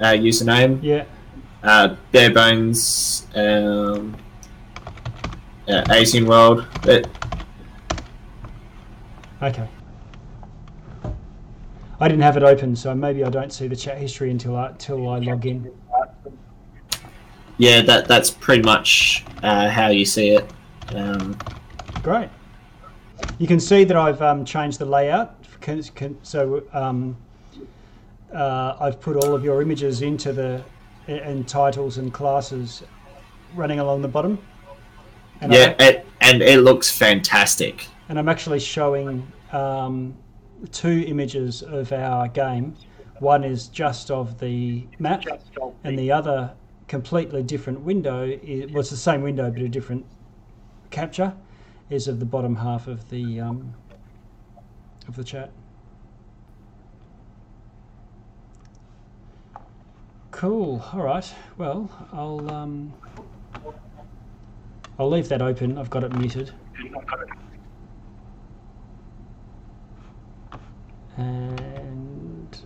[0.00, 0.80] uh, username.
[0.82, 1.04] Yeah.
[1.62, 4.16] uh, Bare Bones, um,
[5.68, 6.66] uh, Asian World.
[6.84, 7.08] It,
[9.42, 9.68] Okay.
[12.00, 14.68] I didn't have it open, so maybe I don't see the chat history until I,
[14.68, 15.70] until I log in.
[17.58, 20.50] yeah, that that's pretty much uh, how you see it.
[20.94, 21.36] Um,
[22.02, 22.28] Great.
[23.38, 25.34] You can see that I've um, changed the layout.
[25.60, 27.16] Can, can, so um,
[28.32, 30.62] uh, I've put all of your images into the
[31.08, 32.82] and titles and classes
[33.54, 34.38] running along the bottom.
[35.40, 37.86] And yeah, I, it, and it looks fantastic.
[38.08, 40.16] and I'm actually showing um,
[40.72, 42.74] two images of our game.
[43.18, 45.24] One is just of the map,
[45.84, 46.52] and the other
[46.88, 48.24] completely different window.
[48.42, 50.04] Is, well, it's the same window but a different
[50.90, 51.34] capture.
[51.88, 53.74] Is of the bottom half of the um,
[55.08, 55.50] of the chat.
[60.32, 60.84] Cool.
[60.92, 61.32] All right.
[61.56, 62.92] Well, I'll um,
[64.98, 65.76] I'll leave that open.
[65.76, 66.52] I've got it muted.
[71.16, 72.58] and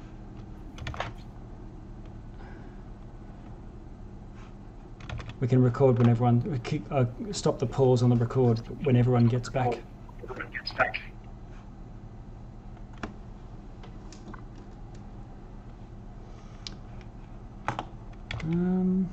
[5.40, 9.48] we can record when everyone uh, stop the pause on the record when everyone gets
[9.48, 9.78] back.
[18.42, 19.08] Um,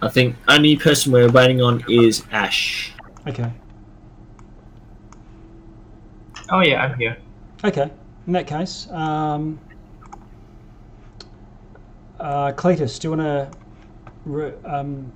[0.00, 2.92] I think only person we're waiting on is Ash.
[3.26, 3.50] okay,
[6.50, 7.16] Oh yeah, I'm here.
[7.64, 7.90] okay.
[8.26, 9.58] In that case, um,
[12.20, 13.58] uh, Cletus, do you want to
[14.24, 15.10] re- um,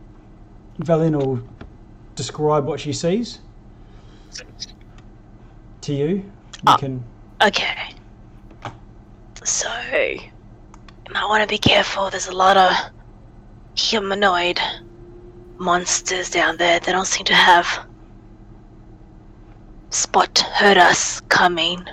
[0.81, 1.41] Valin will
[2.17, 3.39] describe what she sees
[5.83, 6.07] to you?
[6.09, 6.23] You
[6.67, 6.77] Ah.
[6.77, 7.03] can.
[7.43, 7.95] Okay.
[9.45, 9.69] So,
[10.01, 10.21] you
[11.13, 12.11] might want to be careful.
[12.11, 12.73] There's a lot of
[13.75, 14.61] humanoid
[15.59, 16.81] monsters down there.
[16.81, 17.87] They don't seem to have
[19.91, 21.85] spot heard us coming,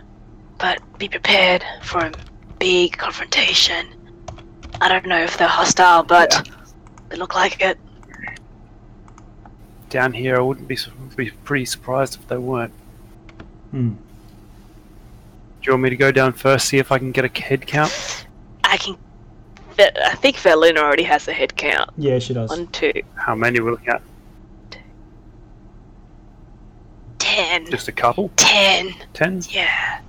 [0.58, 2.12] but be prepared for a
[2.60, 3.88] big confrontation.
[4.82, 6.50] I don't know if they're hostile, but
[7.10, 7.78] they look like it.
[9.90, 10.78] Down here, I wouldn't be
[11.16, 12.74] be pretty surprised if they weren't.
[13.72, 13.90] Hmm.
[13.90, 17.68] Do you want me to go down first, see if I can get a head
[17.68, 18.26] count?
[18.64, 18.98] I can.
[19.80, 21.90] Ve- I think Velin already has a head count.
[21.98, 22.50] Yeah, she does.
[22.50, 24.02] One, two, How many we're looking at?
[27.18, 27.66] ten.
[27.72, 28.30] Just a couple?
[28.36, 28.94] Ten.
[29.14, 29.42] Ten?
[29.50, 30.02] Yeah.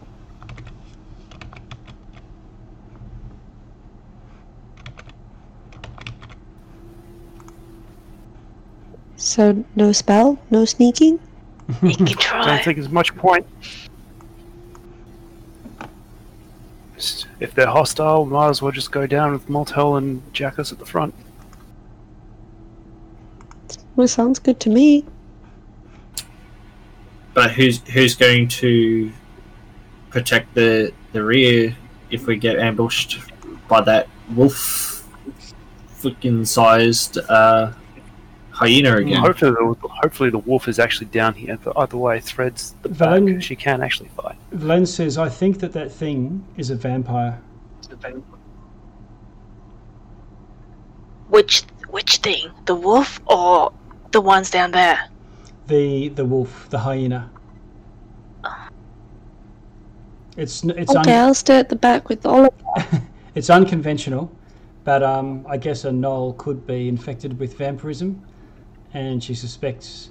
[9.17, 11.21] So no spell, no sneaking.
[11.83, 12.09] You can
[12.41, 13.47] I don't think there's much point.
[17.01, 20.79] Just- If they're hostile, might as well just go down with Moltel and Jackus at
[20.79, 21.15] the front.
[23.97, 25.05] Well, sounds good to me.
[27.33, 29.11] But who's who's going to
[30.11, 31.77] protect the the rear
[32.11, 33.21] if we get ambushed
[33.69, 35.07] by that wolf
[35.97, 37.73] freaking sized uh,
[38.61, 39.21] hyena again?
[39.21, 41.59] Hopefully, the, hopefully the wolf is actually down here.
[41.63, 43.43] But either way, threads the back.
[43.43, 44.37] She can actually fight.
[44.53, 47.41] Len says, I think that that thing is a vampire.
[51.29, 52.51] Which which thing?
[52.67, 53.73] The wolf or
[54.13, 54.99] The ones down there.
[55.67, 57.31] The the wolf, the hyena.
[60.37, 62.55] It's it's Okay, un- I'll stay at the back with Oliver.
[63.35, 64.31] it's unconventional,
[64.85, 68.23] but um, I guess a gnoll could be infected with vampirism,
[68.93, 70.11] and she suspects,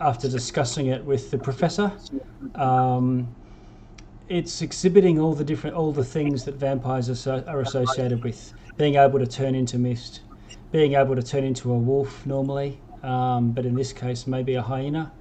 [0.00, 1.92] after discussing it with the professor,
[2.54, 3.28] um,
[4.28, 8.52] it's exhibiting all the different all the things that vampires are, so, are associated with,
[8.76, 10.20] being able to turn into mist,
[10.72, 14.62] being able to turn into a wolf normally, um, but in this case maybe a
[14.62, 15.12] hyena,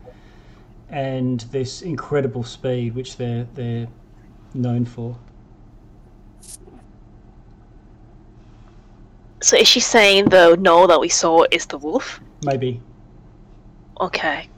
[0.89, 3.87] and this incredible speed which they're they're
[4.53, 5.17] known for.
[9.41, 12.19] So is she saying the gnoll that we saw is the wolf?
[12.43, 12.81] Maybe
[14.01, 14.49] Okay.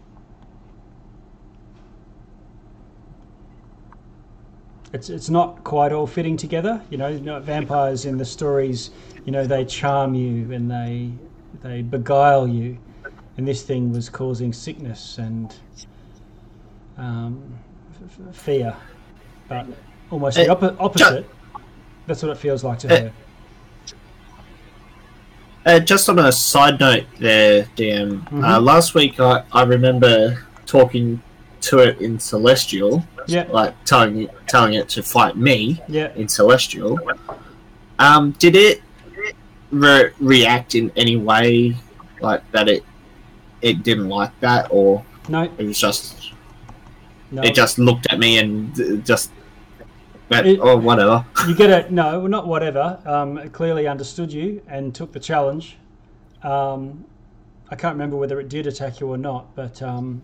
[4.94, 6.82] it's it's not quite all fitting together.
[6.90, 8.92] You know, not vampires in the stories.
[9.26, 11.12] You know, they charm you and they
[11.62, 12.78] they beguile you,
[13.38, 15.54] and this thing was causing sickness and
[16.98, 17.58] um,
[17.92, 18.76] f- f- fear,
[19.50, 19.66] but
[20.10, 21.30] almost the Uh, oppo- opposite.
[22.08, 23.14] That's what it feels like to Uh, her.
[25.68, 28.26] Uh, just on a side note there, DM.
[28.28, 28.64] Uh, Mhm.
[28.64, 31.22] last week I, I remember talking
[31.60, 36.08] to it in Celestial, Yeah, like telling it, telling it to fight me yeah.
[36.16, 36.98] in Celestial.
[38.00, 38.82] Um, did it
[39.72, 41.76] re- react in any way
[42.22, 42.70] like that?
[42.70, 42.86] It
[43.62, 46.32] it didn't like that, or No, it was just
[47.32, 47.42] no.
[47.42, 49.32] it just looked at me and uh, just
[50.30, 51.26] went, It- oh whatever.
[51.48, 51.92] You get it?
[51.92, 53.00] No, well, not whatever.
[53.06, 55.78] Um, it clearly understood you and took the challenge.
[56.44, 57.06] Um,
[57.70, 60.22] I can't remember whether it did attack you or not, but um,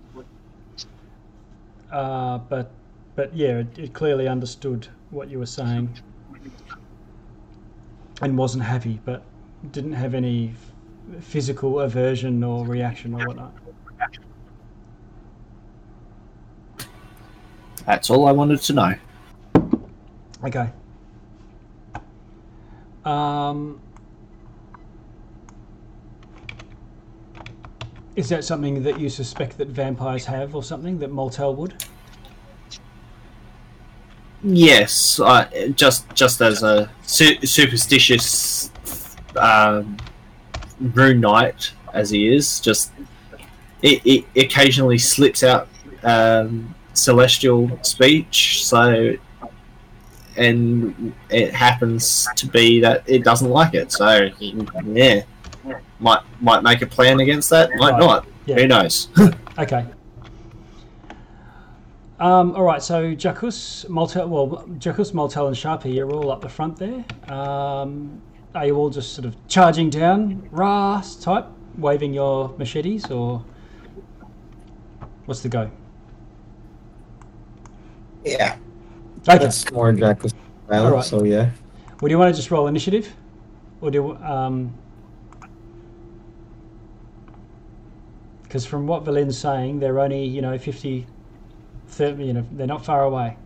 [1.91, 2.71] uh, but
[3.15, 5.89] but yeah, it, it clearly understood what you were saying
[8.21, 9.23] and wasn't happy, but
[9.71, 10.53] didn't have any
[11.19, 13.53] physical aversion or reaction or whatnot.
[17.85, 18.95] That's all I wanted to know.
[20.43, 20.69] Okay.
[23.05, 23.79] Um,
[28.15, 31.83] is that something that you suspect that vampires have, or something that Moltel would?
[34.43, 38.69] Yes, I, just just as a su- superstitious
[39.37, 39.97] um,
[40.79, 42.91] rune knight as he is, just
[43.81, 45.69] it, it occasionally slips out
[46.03, 48.65] um, celestial speech.
[48.65, 49.15] So,
[50.37, 53.91] and it happens to be that it doesn't like it.
[53.91, 55.21] So, yeah,
[55.99, 57.69] might might make a plan against that.
[57.75, 57.99] Might Right.
[57.99, 58.25] not.
[58.45, 58.55] Yeah.
[58.57, 59.07] Who knows?
[59.59, 59.85] Okay.
[62.19, 66.49] Um, all right, so Jackus, Moltel, well, Jackus, Moltel, and Sharpie, you're all up the
[66.49, 67.03] front there.
[67.27, 68.21] Um,
[68.55, 71.45] are you all just sort of charging down, rah type,
[71.77, 73.43] waving your machetes, or
[75.25, 75.69] what's the go?
[78.23, 78.57] Yeah,
[79.27, 79.37] Okay.
[79.37, 80.33] that's more Draco's
[80.65, 80.85] style.
[80.85, 81.05] Alright.
[81.05, 81.51] So yeah.
[82.01, 83.15] Well, do you want to just roll initiative,
[83.81, 84.73] or do um?
[88.43, 91.07] Because from what Valin's saying, they're only you know 50,
[91.87, 93.37] 30, you know they're not far away.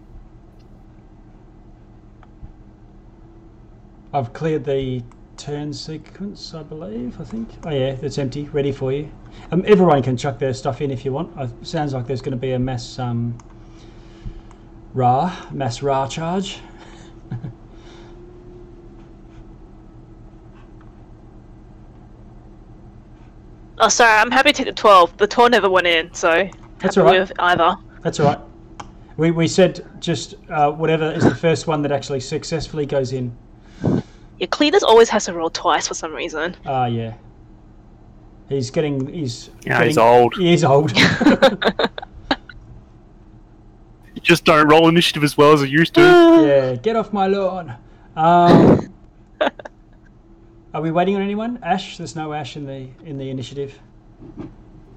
[4.14, 5.04] I've cleared the
[5.38, 7.22] turn sequence, I believe.
[7.22, 7.50] I think.
[7.66, 9.12] Oh yeah, it's empty, ready for you.
[9.52, 11.38] Um, everyone can chuck their stuff in if you want.
[11.38, 13.38] Uh, sounds like there's going to be a mass um.
[14.98, 16.60] Ra, mass Ra charge.
[23.80, 24.20] Oh, sorry.
[24.20, 25.16] I'm happy to take the twelve.
[25.18, 27.20] The twelve never went in, so That's happy all right.
[27.20, 27.76] with either.
[28.02, 28.40] That's all right.
[29.18, 33.38] We, we said just uh, whatever is the first one that actually successfully goes in.
[34.40, 36.56] Yeah, Cletus always has to roll twice for some reason.
[36.66, 37.14] Ah, yeah.
[38.50, 39.14] He's getting.
[39.14, 39.52] He's.
[39.62, 40.36] Yeah, getting, he's old.
[40.36, 40.92] He is old.
[44.28, 46.02] You just don't roll initiative as well as it used to.
[46.02, 47.74] yeah, get off my lawn.
[48.18, 48.94] Um,
[50.74, 51.60] are we waiting on anyone?
[51.64, 53.80] Ash, there's no Ash in the in the initiative.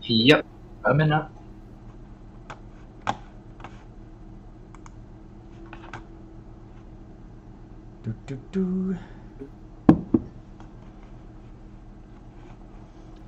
[0.02, 0.44] Yep,
[0.84, 1.33] I'm in up.
[8.02, 8.99] Do, do, do.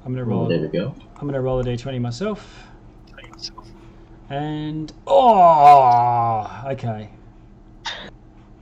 [0.05, 0.47] I'm gonna roll.
[0.47, 0.97] Oh, there we go.
[1.20, 2.66] I'm gonna roll a d20 myself.
[4.33, 7.11] And oh, okay.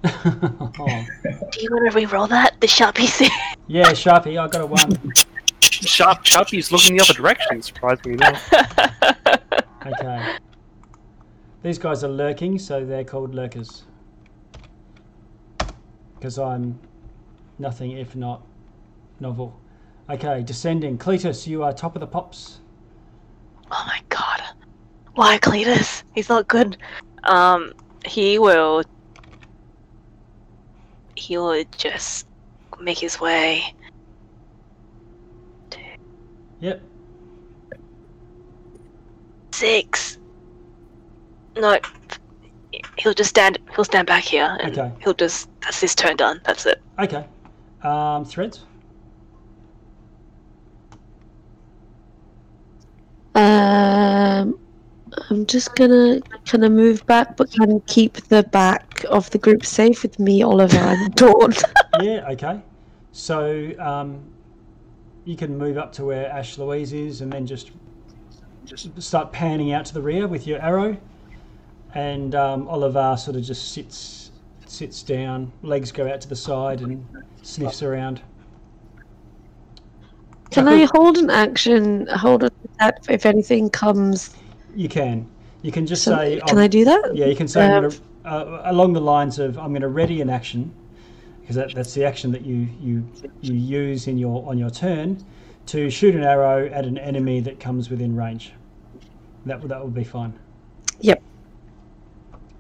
[0.03, 1.07] Oh,
[1.53, 2.61] Do you want to re-roll that?
[2.61, 3.31] The sharpie thing.
[3.69, 5.13] yeah, Sharpie, I got a one.
[5.61, 8.53] Sharp Sharpie's looking the other direction, surprisingly enough.
[9.87, 10.37] Okay.
[11.63, 13.85] These guys are lurking, so they're called lurkers.
[16.17, 16.79] Because I'm
[17.59, 18.43] nothing if not
[19.21, 19.59] novel.
[20.11, 20.99] Okay, descending.
[20.99, 22.61] Cletus, you are top of the pops.
[23.71, 24.43] Oh my god.
[25.21, 26.03] Why Cletus?
[26.15, 26.79] He's not good.
[27.25, 27.73] Um,
[28.07, 28.83] he will.
[31.15, 32.25] He will just
[32.81, 33.63] make his way.
[36.61, 36.83] Yep.
[39.53, 40.17] Six.
[41.59, 41.79] No.
[42.97, 43.59] He'll just stand.
[43.77, 44.91] He'll stand back here, and Okay.
[45.05, 45.51] he'll just.
[45.61, 46.41] That's his turn done.
[46.47, 46.81] That's it.
[46.99, 47.27] Okay.
[47.83, 48.61] Um, threads.
[53.35, 54.59] Um,
[55.29, 59.39] I'm just gonna kind of move back, but kind of keep the back of the
[59.39, 61.53] group safe with me, Oliver, and Dawn.
[62.01, 62.29] yeah.
[62.31, 62.61] Okay.
[63.13, 64.23] So um,
[65.25, 67.73] you can move up to where Ash Louise is, and then just
[68.65, 70.97] just start panning out to the rear with your arrow,
[71.95, 74.31] and um, Oliver sort of just sits
[74.67, 77.05] sits down, legs go out to the side, and
[77.43, 78.23] sniffs around.
[80.51, 82.07] Can I hold an action?
[82.09, 84.35] Hold an attack if anything comes.
[84.75, 85.27] You can.
[85.63, 86.41] You can just So, say.
[86.47, 87.15] can oh, I do that?
[87.15, 90.21] Yeah, you can say Um, gonna, uh, along the lines of I'm going to ready
[90.21, 90.73] an action
[91.41, 93.05] because that, that's the action that you, you
[93.41, 95.23] you use in your on your turn
[95.67, 98.53] to shoot an arrow at an enemy that comes within range.
[99.47, 100.33] That would that would be fine.
[101.01, 101.23] Yep.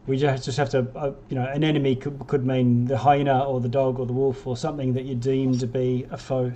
[0.06, 3.44] We just just have to uh, you know an enemy could could mean the hyena
[3.44, 6.52] or the dog or the wolf or something that you deem to be a foe.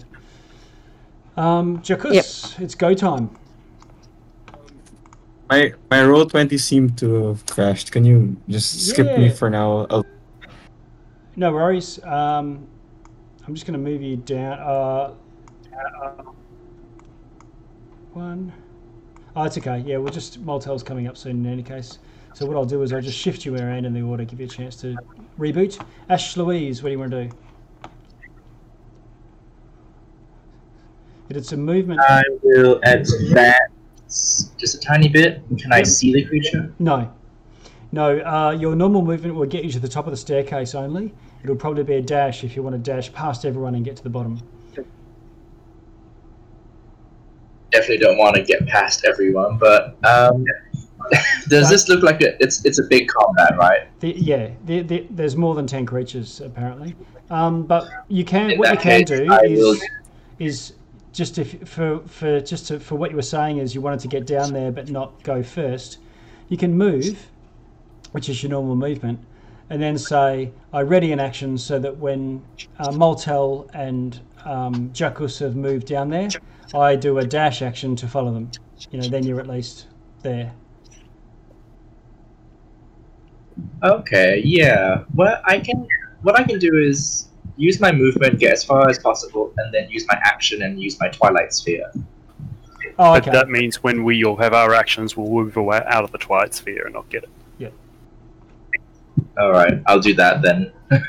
[1.36, 3.30] Um, Jackus, it's go time.
[5.50, 7.92] My my Roll20 seemed to have crashed.
[7.92, 9.86] Can you just skip me for now?
[9.90, 10.06] I'll,
[11.36, 12.02] No worries.
[12.02, 12.66] Um,
[13.46, 14.58] I'm just going to move you down.
[14.58, 15.14] Uh,
[18.12, 18.52] one.
[19.36, 19.78] Oh, it's okay.
[19.78, 21.98] Yeah, we'll just Moltel's coming up soon in any case.
[22.32, 24.46] So what I'll do is I'll just shift you around in the order, give you
[24.46, 24.96] a chance to
[25.38, 25.84] reboot.
[26.08, 27.36] Ash Louise, what do you want to do?
[31.28, 32.00] It did some movement.
[32.00, 33.12] I will advance
[34.08, 35.42] just a tiny bit.
[35.58, 36.72] Can I see the creature?
[36.78, 37.12] No.
[37.92, 41.14] No, uh, your normal movement will get you to the top of the staircase only.
[41.44, 44.02] It'll probably be a dash if you want to dash past everyone and get to
[44.02, 44.40] the bottom.
[47.70, 50.44] Definitely don't want to get past everyone, but um,
[51.48, 52.40] does this look like a?
[52.42, 53.88] It's it's a big combat, right?
[54.00, 56.94] The, yeah, the, the, there's more than ten creatures apparently.
[57.30, 59.78] Um, but you can In what you can case, do I is will-
[60.38, 60.72] is
[61.14, 64.08] just if for for just to, for what you were saying is you wanted to
[64.08, 65.98] get down there but not go first.
[66.48, 67.26] You can move,
[68.12, 69.20] which is your normal movement,
[69.70, 72.42] and then say I ready an action so that when
[72.78, 76.28] uh, Moltel and um, Jackus have moved down there,
[76.74, 78.50] I do a dash action to follow them.
[78.90, 79.86] You know, then you're at least
[80.22, 80.52] there.
[83.84, 85.04] Okay, yeah.
[85.14, 85.86] What I can.
[86.22, 89.88] What I can do is use my movement, get as far as possible, and then
[89.90, 91.90] use my action and use my Twilight Sphere.
[92.98, 93.26] Oh, okay.
[93.26, 96.18] But that means when we all have our actions, we'll move away out of the
[96.18, 97.28] Twilight Sphere and not get it.
[97.58, 97.68] Yeah.
[99.38, 100.72] All right, I'll do that then.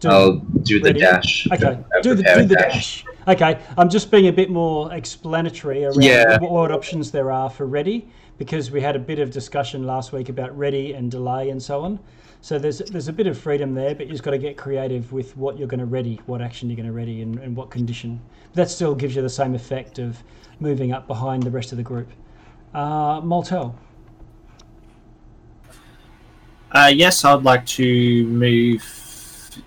[0.00, 1.00] Do- I'll do the Ready?
[1.00, 1.48] dash.
[1.50, 3.04] Okay, do the, do a the dash.
[3.26, 6.38] Okay, I'm just being a bit more explanatory around Yeah.
[6.38, 8.08] what, what options there are for ready
[8.38, 11.82] because we had a bit of discussion last week about ready and delay and so
[11.82, 11.98] on.
[12.48, 15.12] So there's there's a bit of freedom there, but you've just got to get creative
[15.12, 17.68] with what you're going to ready, what action you're going to ready, and, and what
[17.68, 18.22] condition.
[18.54, 20.16] That still gives you the same effect of
[20.58, 22.08] moving up behind the rest of the group.
[22.72, 23.78] Uh, Moltel.
[26.72, 28.82] Uh, yes, I'd like to move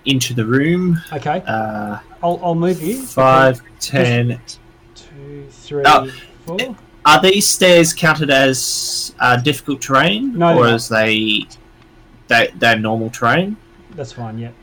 [0.06, 1.00] into the room.
[1.14, 3.00] Okay, Uh, I'll, I'll move you.
[3.04, 4.42] five, ten.
[4.96, 6.12] Two, three, Oh.
[6.48, 6.76] four.
[7.06, 11.46] Are these stairs counted as uh, difficult terrain, No, or as they,
[12.32, 13.58] they they're normal terrain?
[13.92, 14.38] That's fine.
[14.38, 14.54] Yep.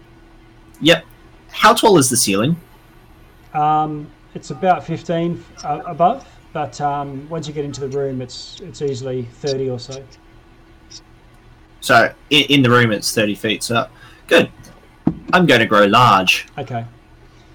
[0.80, 1.04] Yep.
[1.50, 2.56] How tall is the ceiling?
[3.54, 8.60] Um, it's about 15 uh, above, but um, once you get into the room, it's
[8.60, 10.02] it's easily 30 or so.
[11.80, 13.62] So in, in the room, it's thirty feet.
[13.62, 13.88] So
[14.26, 14.50] good.
[15.32, 16.46] I'm going to grow large.
[16.58, 16.84] Okay.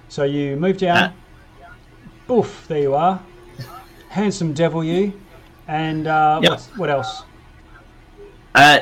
[0.09, 1.14] So you move down.
[2.30, 3.19] Oof, there you are.
[4.09, 5.11] Handsome devil, you.
[5.67, 6.51] And uh, Yep.
[6.51, 7.24] what's, what else?
[8.56, 8.80] Uh,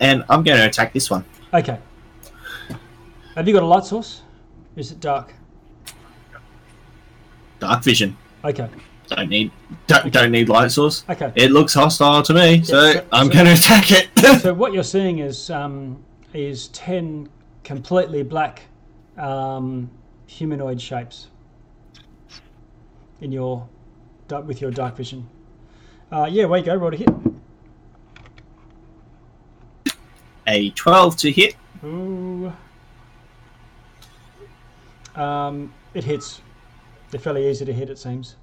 [0.00, 1.24] and I'm going to attack this one.
[1.52, 1.78] Okay.
[3.34, 4.22] Have you got a light source?
[4.76, 5.32] Is it dark?
[7.58, 8.16] Dark vision.
[8.44, 8.68] Okay.
[9.08, 9.52] Don't need
[9.86, 11.04] don't, don't need light source.
[11.08, 11.32] Okay.
[11.36, 14.40] It looks hostile to me, so, so- I'm so- going to attack it.
[14.42, 16.02] so what you're seeing is um,
[16.34, 17.28] is ten
[17.62, 18.62] completely black
[19.16, 19.90] um,
[20.26, 21.28] humanoid shapes
[23.20, 23.66] in your
[24.44, 25.28] with your dark vision.
[26.10, 27.08] Uh, yeah, way you go, roll a hit.
[30.46, 31.56] a 12 to hit.
[31.84, 32.52] Ooh.
[35.14, 36.42] Um, it hits.
[37.10, 38.36] They're fairly easy to hit, it seems.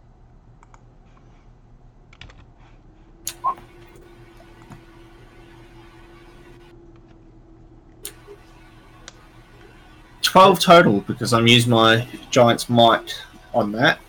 [10.23, 13.21] Twelve total because I'm using my giant's might
[13.53, 13.99] on that.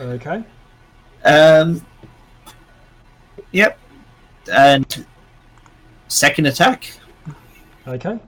[0.00, 0.42] Okay.
[1.24, 1.86] Um.
[3.52, 3.78] Yep.
[4.52, 5.06] And
[6.08, 6.98] second attack.
[7.88, 8.18] Okay.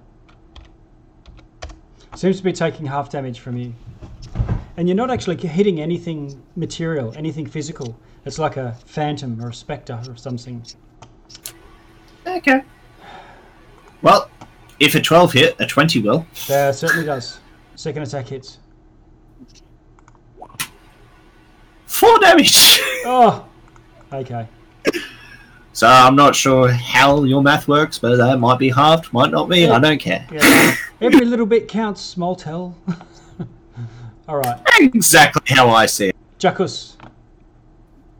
[2.16, 3.74] Seems to be taking half damage from you.
[4.78, 7.94] And you're not actually hitting anything material, anything physical.
[8.24, 10.64] It's like a phantom or a spectre or something.
[12.26, 12.62] Okay.
[14.00, 14.30] Well,
[14.78, 16.26] if a 12 hit, a 20 will.
[16.48, 17.38] There certainly does.
[17.76, 18.58] Second attack hits.
[21.86, 22.80] Four damage!
[23.02, 23.46] Oh!
[24.12, 24.46] Okay.
[25.80, 29.48] So I'm not sure how your math works, but that might be halved, might not
[29.48, 29.66] be.
[29.66, 30.26] I don't care.
[30.30, 30.76] Yeah.
[31.00, 32.76] Every little bit counts, small tell.
[34.28, 34.60] Alright.
[34.78, 36.16] Exactly how I see it.
[36.38, 36.98] Jackus.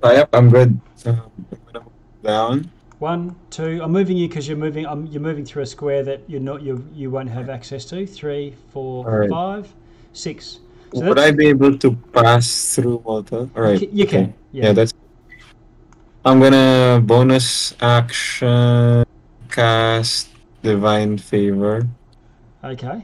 [0.02, 0.80] Uh, yep, I'm good.
[1.05, 2.70] Um, I'm gonna move down.
[2.98, 3.80] One, two.
[3.82, 4.86] I'm moving you because you're moving.
[4.86, 6.62] Um, you're moving through a square that you're not.
[6.62, 8.06] You you won't have access to.
[8.06, 9.28] Three, four, Alright.
[9.28, 9.70] five,
[10.14, 10.60] six.
[10.94, 13.50] So Would I be able to pass through water?
[13.55, 13.82] Alright.
[13.92, 14.20] You can.
[14.22, 14.32] okay.
[14.52, 14.64] Yeah.
[14.64, 14.94] Yeah, that's.
[16.24, 19.05] I'm gonna bonus action
[19.49, 20.28] cast
[20.62, 21.89] divine favor.
[22.62, 23.00] Okay.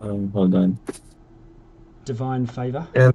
[0.00, 0.78] Um, hold on.
[2.04, 2.86] Divine favor.
[2.94, 3.14] And,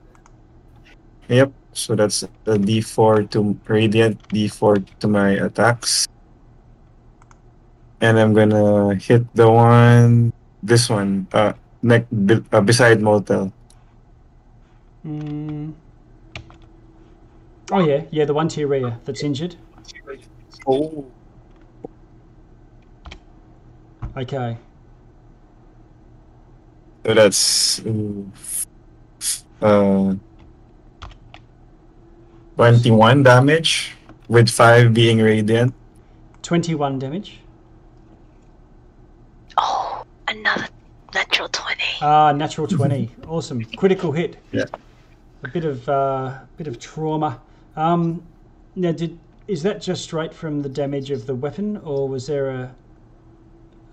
[1.30, 1.52] Yep.
[1.74, 6.06] So that's the D4 to radiant, D4 to my attacks,
[7.98, 12.06] and I'm gonna hit the one, this one, uh, neck
[12.52, 13.52] uh, beside Moltel.
[15.02, 15.74] Mm.
[17.72, 18.26] Oh yeah, yeah.
[18.26, 19.56] The one to your rear that's injured.
[20.68, 21.06] Oh.
[24.16, 24.58] Okay.
[27.06, 27.80] So that's
[29.62, 30.16] uh,
[32.56, 33.96] 21 damage,
[34.28, 35.74] with 5 being radiant.
[36.44, 37.40] Twenty-one damage.
[39.58, 40.68] Oh, another
[41.14, 41.82] natural 20.
[42.02, 43.10] Ah, natural twenty.
[43.28, 43.64] awesome.
[43.78, 44.38] Critical hit.
[44.52, 44.66] Yeah.
[45.44, 47.42] A bit of uh, bit of trauma.
[47.76, 48.24] Um,
[48.76, 52.50] now, did is that just straight from the damage of the weapon, or was there
[52.50, 52.76] a?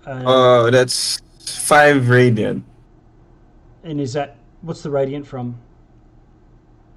[0.05, 2.63] a Uh, that's 5 radiant.
[3.83, 5.55] and is that what's the radiant from?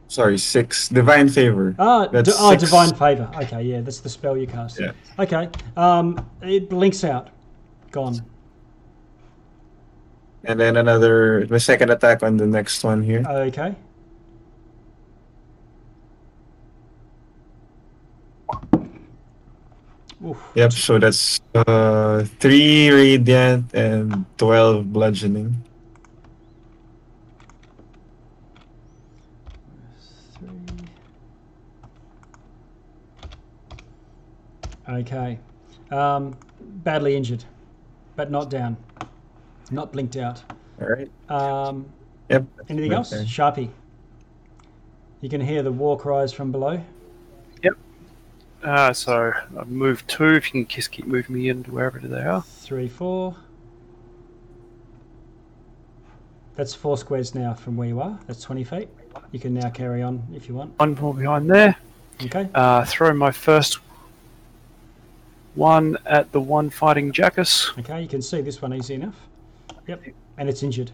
[0.09, 1.75] Sorry, 6 divine favor.
[1.79, 2.63] Ah, That's d- oh, six.
[2.63, 3.29] divine favor.
[3.43, 4.79] Okay, yeah, that's the spell you cast.
[4.79, 4.93] Yeah.
[5.19, 5.49] Okay.
[5.77, 7.31] Um, it blinks out.
[7.91, 8.21] Gone.
[10.45, 13.25] And then another, the second attack on the next one here.
[13.27, 13.75] Okay.
[20.25, 20.39] Oof.
[20.55, 25.63] Yep, so that's uh, 3 radiant and 12 bludgeoning.
[34.89, 35.39] Okay.
[35.91, 36.37] Um,
[36.83, 37.45] badly injured,
[38.17, 38.77] but not down.
[39.71, 40.43] Not blinked out.
[40.81, 41.11] Alright.
[41.29, 41.87] Um,
[42.31, 42.45] Yep.
[42.69, 43.11] anything else?
[43.11, 43.27] turn.
[43.27, 43.71] Sharpie.
[45.21, 46.81] You can hear the war cries from below.
[48.65, 50.35] Uh, so I've moved two.
[50.35, 52.43] If you can just keep moving me into wherever they are.
[52.43, 53.37] Three, four.
[56.57, 58.19] That's four squares now from where you are.
[58.27, 58.89] That's 20 feet.
[59.33, 60.79] You can now carry on if you want.
[60.79, 61.77] One more behind there.
[62.23, 62.49] Okay.
[62.55, 63.81] Uh, throw my first
[65.57, 67.77] one at the one fighting Jackus.
[67.79, 69.17] Okay, you can see this one easy enough.
[69.87, 70.05] Yep.
[70.39, 70.91] And it's injured.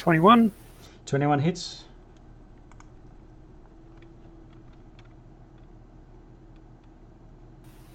[0.00, 0.50] Twenty-one.
[1.04, 1.84] 21 hits.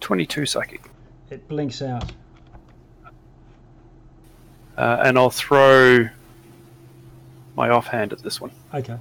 [0.02, 0.84] Twenty-two psychic.
[1.32, 2.12] It blinks out.
[4.78, 6.08] Uh, and I'll throw
[7.56, 8.52] my offhand at this one.
[8.72, 9.00] Okay.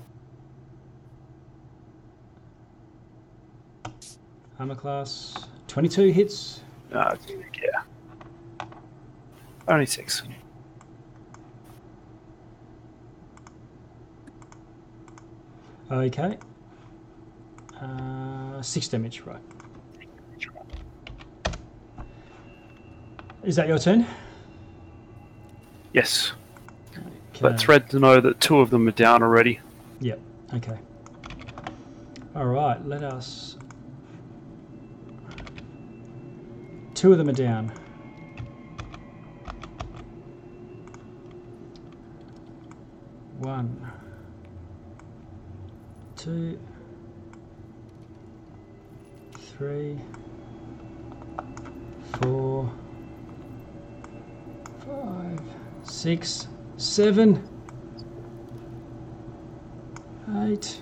[4.58, 6.62] Armor class 22 hits.
[6.90, 8.64] Uh, yeah.
[9.68, 10.22] Only six.
[15.90, 16.38] Okay.
[17.80, 19.42] Uh, six damage, right.
[23.42, 24.06] Is that your turn?
[25.92, 26.32] Yes.
[26.96, 27.44] Okay.
[27.44, 29.60] Let Thread to know that two of them are down already.
[30.00, 30.20] Yep.
[30.54, 30.78] Okay.
[32.34, 32.84] All right.
[32.86, 33.58] Let us.
[36.94, 37.70] Two of them are down.
[43.38, 43.92] One.
[46.24, 46.58] Two.
[49.38, 50.00] Three.
[52.22, 52.72] Four.
[54.86, 55.40] Five.
[55.82, 56.48] Six.
[56.78, 57.46] Seven.
[60.38, 60.80] Eight,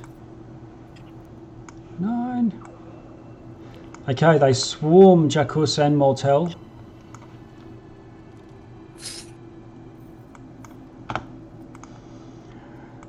[1.98, 2.52] nine,
[4.08, 6.54] Okay, they swarm Jackus and Moltel.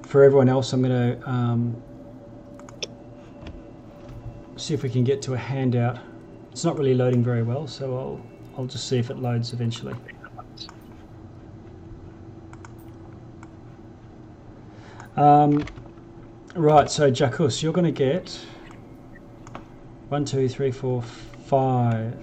[0.01, 1.81] For everyone else, I'm going to um,
[4.63, 5.99] see if we can get to a handout.
[6.51, 8.25] It's not really loading very well, so I'll
[8.57, 9.95] I'll just see if it loads eventually.
[15.17, 15.65] Um,
[16.55, 18.39] right, so Jackus, you're going to get
[20.09, 22.15] one, two, three, four, five,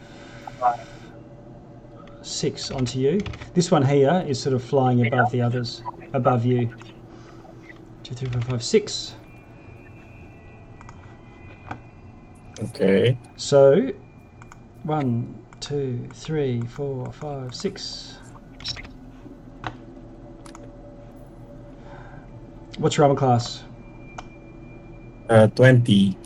[2.22, 3.20] six onto you.
[3.54, 5.82] This one here is sort of flying above the others,
[6.14, 6.74] above you.
[8.02, 9.14] Two, three, four, five, six.
[12.62, 13.16] Okay.
[13.36, 13.90] So,
[14.82, 18.18] one, two, three, four, five, six.
[22.78, 23.64] What's your armor class?
[25.28, 26.16] Uh, 20.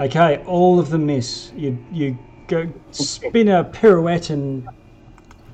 [0.00, 1.52] Okay, all of them miss.
[1.56, 4.68] You you go spin a pirouette and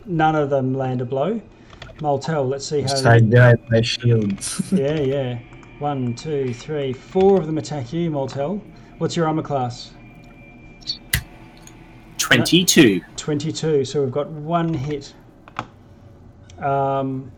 [0.06, 1.40] none of them land a blow.
[2.00, 2.88] Moltel, let's see how.
[2.88, 4.32] Side behind my shield.
[4.72, 5.38] Yeah, yeah.
[5.78, 8.60] One, two, three, four of them attack you, Moltel.
[8.98, 9.92] What's your armor class?
[12.28, 13.00] 22.
[13.16, 13.84] 22.
[13.86, 15.14] So we've got one hit.
[16.58, 17.32] Um,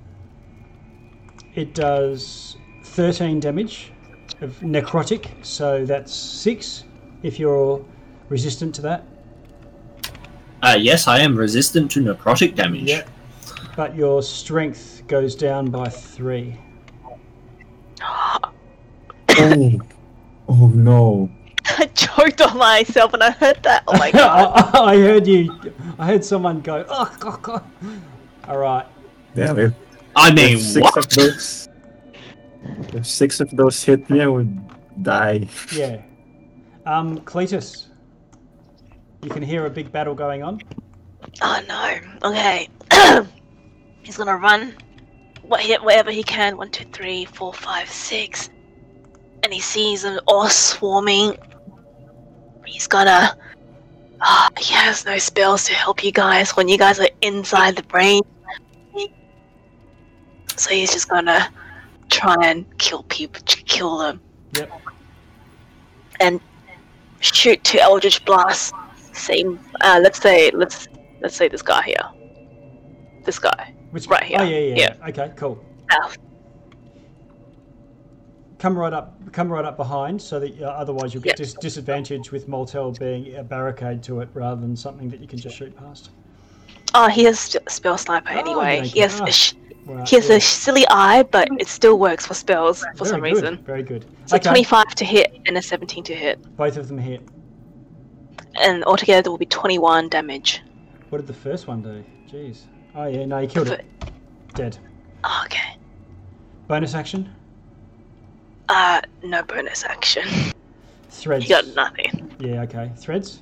[1.55, 3.93] it does 13 damage
[4.41, 6.85] of necrotic, so that's six
[7.23, 7.85] if you're
[8.29, 9.05] resistant to that.
[10.63, 12.83] Uh, yes, I am resistant to necrotic damage.
[12.83, 13.07] Yeah.
[13.77, 16.59] But your strength goes down by three.
[18.03, 18.41] oh.
[20.49, 21.31] oh no.
[21.79, 23.85] I choked on myself and I heard that.
[23.87, 24.75] Oh my god.
[24.75, 25.59] I, I heard you.
[25.99, 27.65] I heard someone go, oh, God, God.
[28.49, 28.87] All right.
[29.35, 29.75] Damn it.
[30.17, 30.97] I mean, if six what?
[30.97, 31.69] of those.
[32.93, 35.49] If six of those hit me, I would die.
[35.73, 36.03] Yeah.
[36.87, 37.87] Um, Cletus,
[39.23, 40.61] you can hear a big battle going on.
[41.43, 42.29] Oh no.
[42.29, 42.69] Okay.
[44.03, 44.75] He's gonna run.
[45.43, 46.57] What hit wherever he can.
[46.57, 48.51] One, two, three, four, five, six.
[49.43, 51.37] And he sees them all swarming.
[52.71, 53.37] He's gonna.
[54.21, 57.83] Ah, he has no spells to help you guys when you guys are inside the
[57.83, 58.23] brain.
[60.57, 61.51] So he's just gonna
[62.11, 64.21] try and kill people, kill them,
[64.57, 64.71] Yep.
[66.21, 66.41] and
[67.21, 68.73] shoot two Eldritch blasts.
[69.13, 69.59] Same.
[69.81, 70.87] Uh, let's say let's
[71.23, 72.07] let's say this guy here.
[73.25, 73.75] This guy.
[73.91, 74.39] Which Right here.
[74.41, 75.09] Oh yeah, yeah.
[75.09, 75.65] Okay, cool.
[78.61, 79.17] Come right up.
[79.33, 81.45] Come right up behind, so that uh, otherwise you'll get Yeah.
[81.45, 85.39] dis- disadvantage with Moltel being a barricade to it rather than something that you can
[85.39, 86.11] just shoot past.
[86.93, 88.87] Oh, he has sp- spell sniper Oh, anyway.
[88.87, 89.55] He has a sh-
[89.87, 90.37] Right, he has yeah.
[90.37, 93.57] a silly eye, but it still works for spells for Very some good, reason.
[93.65, 94.05] Very good.
[94.27, 97.23] So okay, 25 to hit and a 17 to hit, both of them hit.
[98.61, 100.61] and altogether there will be 21 damage.
[101.09, 102.05] What did the first one do?
[102.31, 102.59] Jeez.
[102.95, 103.87] Oh yeah, no, you killed it.
[104.55, 104.77] Dead.
[105.25, 105.77] Oh, okay.
[106.69, 107.35] Bonus action.
[108.71, 110.23] Uh, no bonus action.
[111.09, 111.43] Threads.
[111.43, 112.33] He got nothing.
[112.39, 112.63] Yeah.
[112.63, 112.89] Okay.
[112.97, 113.41] Threads.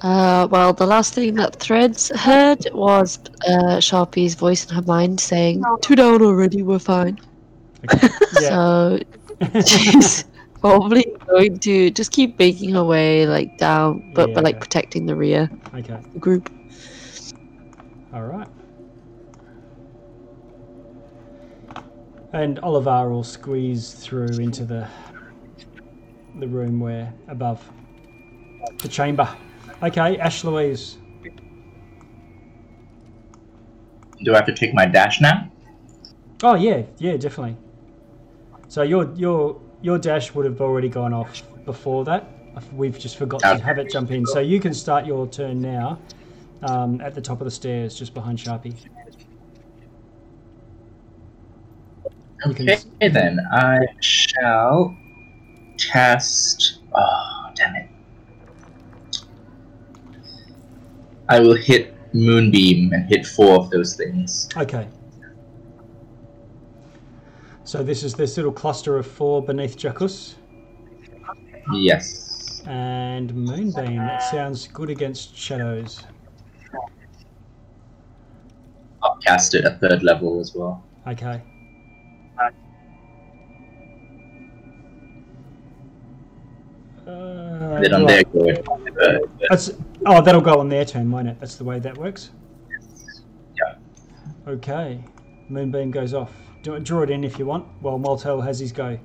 [0.00, 5.18] Uh, well, the last thing that Threads heard was uh, Sharpie's voice in her mind
[5.18, 7.18] saying, Two down already, we're fine.
[7.90, 8.08] Okay.
[8.40, 8.48] Yeah.
[8.48, 8.98] So
[9.66, 10.24] she's
[10.60, 14.60] probably going to just keep making her way like down, but, Yeah, but like okay.
[14.60, 15.98] protecting the rear okay.
[16.20, 16.48] group.
[18.12, 18.48] All right.
[22.34, 24.88] And Olivar will squeeze through into the
[26.40, 27.62] the room where above
[28.82, 29.28] the chamber.
[29.80, 30.98] Okay, Ash Louise.
[34.24, 35.48] Do I have to take my dash now?
[36.42, 37.56] Oh yeah, yeah, definitely.
[38.66, 42.28] So your your your dash would have already gone off before that.
[42.72, 44.26] We've just forgot to have it jump in.
[44.26, 46.00] So you can start your turn now,
[46.62, 48.66] um, at the top of the stairs, just behind Sharpie.
[48.66, 48.90] You can
[52.46, 54.96] Okay, then I shall
[55.78, 56.80] cast.
[56.94, 57.88] Oh, damn it!
[61.28, 64.48] I will hit Moonbeam and hit four of those things.
[64.56, 64.86] Okay.
[67.64, 70.34] So this is this little cluster of four beneath Jackus
[71.72, 72.62] Yes.
[72.66, 73.96] and Moonbeam.
[73.96, 76.04] That sounds good against shadows.
[79.02, 80.84] I'll cast it at third level as well.
[81.06, 81.42] Okay.
[87.64, 88.32] Uh, then on right.
[88.32, 89.70] there, go the That's,
[90.04, 91.40] oh, that'll go on their turn, won't it?
[91.40, 92.30] That's the way that works.
[93.56, 93.76] Yeah.
[94.46, 95.02] Okay.
[95.48, 96.30] Moonbeam goes off.
[96.62, 98.98] Do, draw it in if you want, while Moltel has his go.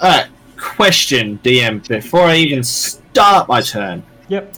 [0.00, 0.28] Alright.
[0.56, 4.04] question, DM, before I even start my turn.
[4.28, 4.54] Yep.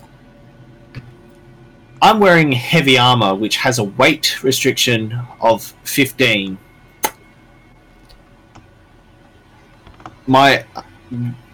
[2.03, 6.59] I'm wearing heavy armor, which has a weight restriction of 15.
[10.27, 10.65] My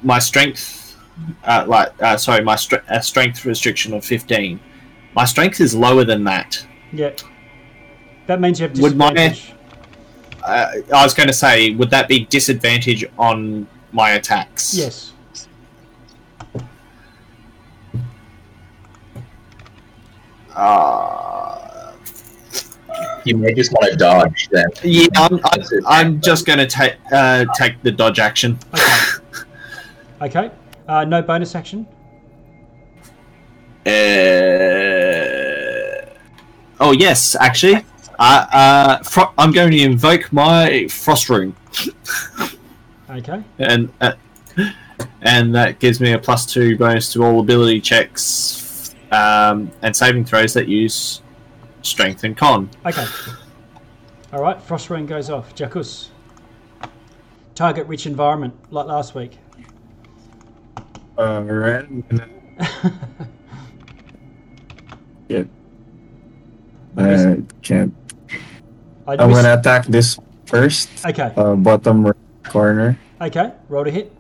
[0.03, 0.97] my strength,
[1.45, 4.61] uh, like uh, sorry, my stre- uh, strength restriction of 15.
[5.15, 6.65] My strength is lower than that.
[6.93, 7.11] Yeah,
[8.27, 9.37] That means you have Would my-
[10.43, 14.75] Uh, I was going to say, would that be disadvantage on my attacks?
[14.75, 15.13] Yes.
[20.55, 21.70] Uh,
[23.25, 24.67] You may just want to dodge then.
[24.83, 28.59] yeah, I'm, I'm, I'm just going to take uh, take the dodge action.
[30.23, 30.39] Okay.
[30.39, 30.51] okay.
[30.89, 31.87] Uh, no bonus action.
[34.81, 36.07] Uh,
[36.81, 37.85] oh yes, actually,
[38.19, 41.55] uh, uh, fro- I'm going to invoke my frost rune,
[43.09, 43.43] Okay.
[43.59, 44.13] and uh,
[45.23, 50.25] and that gives me a plus two bonus to all ability checks um, and saving
[50.25, 51.23] throws that use
[51.83, 52.69] strength and con.
[52.87, 53.05] Okay.
[54.33, 54.61] All right.
[54.63, 55.55] Frost rune goes off.
[55.55, 56.09] Jackus.
[57.55, 59.39] Target rich environment like last week.
[61.19, 61.87] Alright.
[65.29, 65.45] Yeah.
[66.97, 67.95] I can't.
[69.07, 70.89] I I'm miss- gonna attack this first.
[71.07, 71.33] Okay.
[71.37, 72.99] Uh, bottom right corner.
[73.21, 73.53] Okay.
[73.69, 74.13] Roll to hit.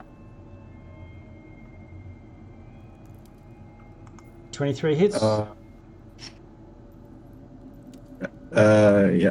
[4.52, 5.20] 23 hits.
[5.20, 5.46] Uh,
[8.54, 9.30] uh, yeah.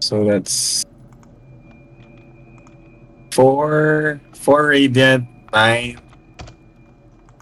[0.00, 0.84] So that's
[3.30, 6.00] four, four radiant, nine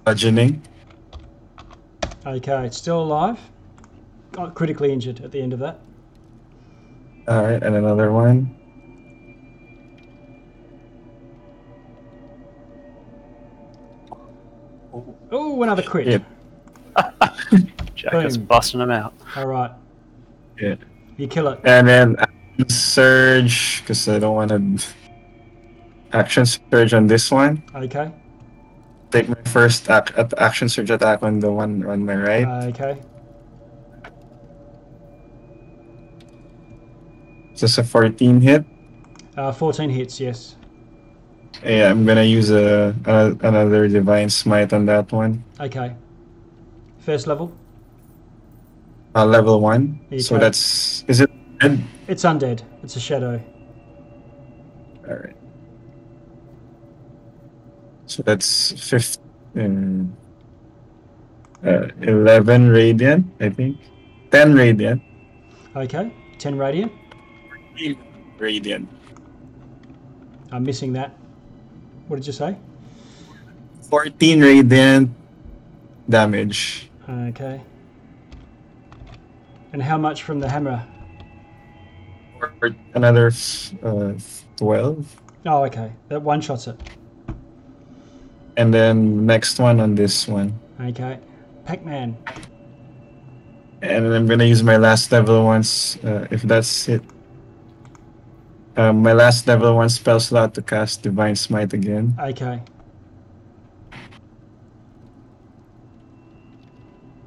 [0.05, 0.63] bludgeoning.
[2.27, 2.67] Okay.
[2.67, 3.39] It's still alive.
[4.33, 5.81] Got critically injured at the end of that.
[7.27, 8.55] All right, and another one.
[15.31, 16.07] Oh, another crit.
[16.07, 17.61] Yeah.
[17.99, 18.47] Jack is Boom.
[18.47, 19.13] busting them out.
[19.35, 19.73] All right.
[20.61, 20.77] Yeah.
[21.17, 21.59] You kill it.
[21.65, 24.87] And then action surge, because I don't want to.
[26.13, 27.63] Action surge on this one.
[27.75, 28.13] Okay.
[29.11, 32.47] Take my first ac- action surge attack on the one on my right.
[32.69, 33.01] Okay.
[37.57, 38.65] Just a 14 hit.
[39.37, 40.21] Uh, 14 hits.
[40.21, 40.55] Yes.
[41.65, 45.43] Yeah, I'm gonna use a, a another divine smite on that one.
[45.59, 45.97] Okay.
[47.01, 47.53] First level.
[49.15, 49.99] Uh, level one.
[50.19, 50.45] So Okay.
[50.45, 51.31] that's is it?
[51.61, 51.83] dead?
[52.07, 52.63] It's undead.
[52.83, 53.41] It's a shadow.
[55.09, 55.35] All right.
[58.07, 60.17] So that's 15,
[61.65, 63.77] uh, 11 radiant, I think.
[64.31, 65.03] 10 radiant.
[65.77, 66.13] Okay.
[66.39, 66.93] 10 radiant.
[68.39, 68.89] Radiant.
[70.53, 71.13] I'm missing that.
[72.09, 72.57] What did you say?
[73.91, 75.11] 14 radiant
[76.09, 76.89] damage.
[77.09, 77.61] Okay.
[79.73, 80.87] And how much from the hammer?
[82.41, 83.31] Or another
[83.83, 84.13] uh,
[84.57, 85.23] 12.
[85.47, 85.93] Oh, okay.
[86.09, 86.81] That one shots it.
[88.57, 90.59] And then next one on this one.
[90.81, 91.19] Okay.
[91.65, 92.17] Pac-Man.
[93.83, 97.03] And I'm gonna use my last level once, uh, if that's it.
[98.77, 102.17] Uh, my last level one spell slot to cast Divine Smite again.
[102.19, 102.63] Okay.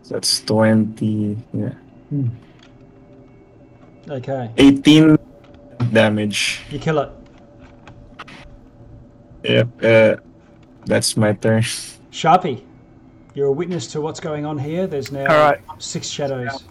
[0.04, 1.74] So that's 20, yeah.
[4.10, 4.52] Okay.
[4.58, 5.18] 18
[5.92, 6.62] damage.
[6.70, 7.10] You kill it.
[9.44, 10.16] Yep, uh,
[10.86, 11.62] that's my turn.
[12.12, 12.64] Sharpie.
[13.34, 14.88] You're a witness to what's going on here.
[14.88, 15.60] There's now All right.
[15.80, 16.64] six shadows.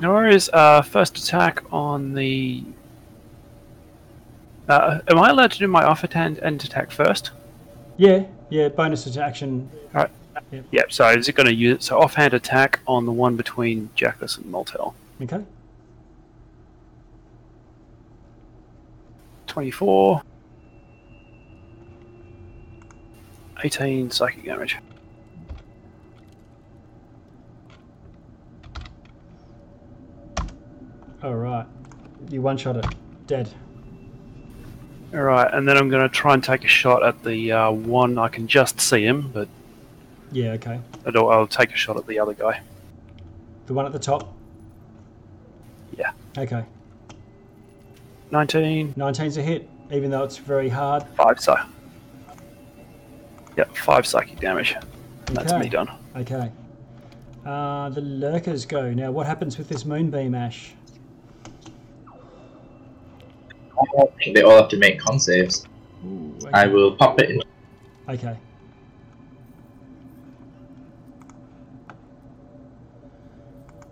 [0.00, 0.48] No worries.
[0.52, 2.64] Uh, first attack on the.
[4.68, 7.30] Uh, am I allowed to do my offhand end attack first?
[7.96, 8.24] Yeah.
[8.48, 8.68] Yeah.
[8.68, 9.70] Bonus to action.
[10.70, 10.92] Yep.
[10.92, 11.82] So is it going to use it?
[11.82, 14.94] So offhand attack on the one between Jackus and Moltel.
[15.22, 15.44] Okay.
[19.46, 20.22] Twenty-four.
[23.62, 24.78] 18 psychic damage.
[31.22, 31.66] All right.
[32.30, 32.86] You one shot it.
[33.26, 33.50] Dead.
[35.12, 38.16] Alright, and then I'm going to try and take a shot at the uh, one.
[38.16, 39.48] I can just see him, but
[40.32, 40.52] Yeah.
[40.52, 40.80] Okay.
[41.06, 42.60] I'll, I'll take a shot at the other guy.
[43.66, 44.32] The one at the top.
[45.96, 46.12] Yeah.
[46.36, 46.64] Okay.
[48.30, 51.04] 19, 19's a hit, even though it's very hard.
[51.16, 51.66] 5 psy.
[53.56, 54.76] Yep, 5 psychic damage.
[55.26, 55.90] And that's me done.
[56.16, 56.52] Okay.
[57.44, 58.92] Uh, the lurkers go.
[58.92, 60.74] Now, what happens with this moonbeam, Ash?
[64.22, 65.66] think they all have to make con saves.
[66.04, 66.50] Ooh, okay.
[66.52, 67.42] I will pop it in.
[68.08, 68.36] Okay.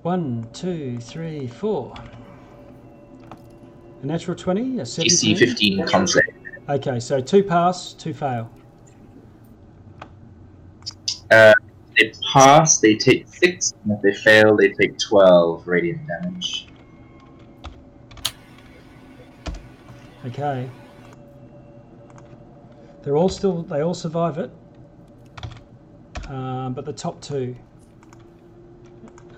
[0.08, 1.92] One, two, three, four.
[4.02, 5.36] A natural 20, a 17.
[5.36, 6.24] DC 15 con save.
[6.66, 8.50] Okay, so two pass, two fail.
[11.30, 16.68] They pass, they take 6, and if they fail, they take 12 radiant damage.
[20.24, 20.70] Okay.
[23.02, 24.50] They're all still, they all survive it.
[26.28, 27.54] Um, but the top two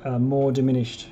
[0.05, 1.09] are more diminished.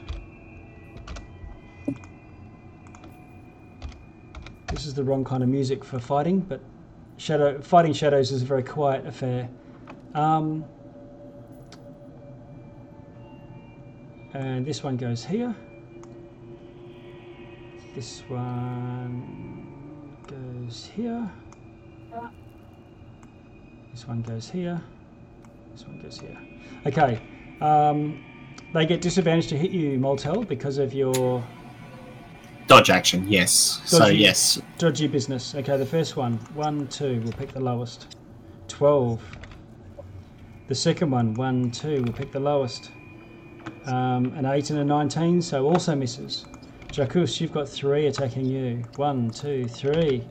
[4.68, 6.60] This is the wrong kind of music for fighting, but
[7.16, 9.48] shadow fighting shadows is a very quiet affair.
[10.14, 10.64] Um,
[14.34, 15.54] and this one goes here.
[17.94, 19.66] This one
[20.26, 21.30] goes here.
[23.90, 24.80] This one goes here.
[25.72, 26.38] This one goes here.
[26.86, 27.20] Okay.
[27.60, 28.24] Um,
[28.72, 31.42] they get disadvantage to hit you, Moltel, because of your
[32.66, 33.80] Dodge action, yes.
[33.86, 34.16] So Dodgy.
[34.18, 35.54] yes, dodgy business.
[35.54, 36.34] Okay, the first one.
[36.54, 37.18] One, two.
[37.24, 38.14] We'll pick the lowest.
[38.68, 39.22] Twelve.
[40.66, 41.32] The second one.
[41.32, 42.02] One, two.
[42.02, 42.90] We'll pick the lowest.
[43.86, 46.44] Um, an eight and a nineteen, so also misses.
[46.92, 48.84] Jackus, you've got three attacking you.
[48.96, 50.22] One, two, three.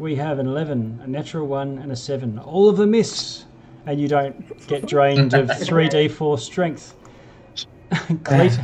[0.00, 2.38] We have an 11, a natural 1, and a 7.
[2.38, 3.44] All of them miss,
[3.86, 6.94] and you don't get drained of 3d4 strength.
[8.24, 8.60] Clet-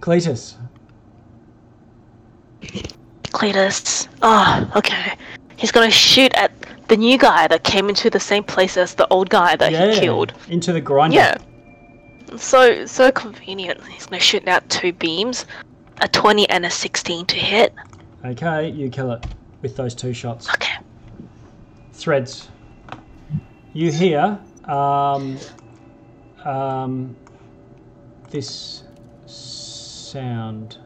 [0.00, 0.56] Cletus.
[3.24, 4.08] Cletus.
[4.22, 5.14] Ah, okay.
[5.56, 6.52] He's gonna shoot at
[6.88, 9.92] the new guy that came into the same place as the old guy that yeah,
[9.92, 10.34] he killed.
[10.48, 11.16] Into the grinder.
[11.16, 11.38] Yeah.
[12.36, 13.82] So so convenient.
[13.86, 15.46] He's gonna shoot out two beams,
[16.00, 17.72] a twenty and a sixteen to hit.
[18.24, 19.24] Okay, you kill it
[19.62, 20.48] with those two shots.
[20.54, 20.78] Okay.
[21.92, 22.48] Threads.
[23.72, 25.38] You hear um,
[26.44, 27.16] um,
[28.32, 28.82] this
[29.26, 30.78] sound.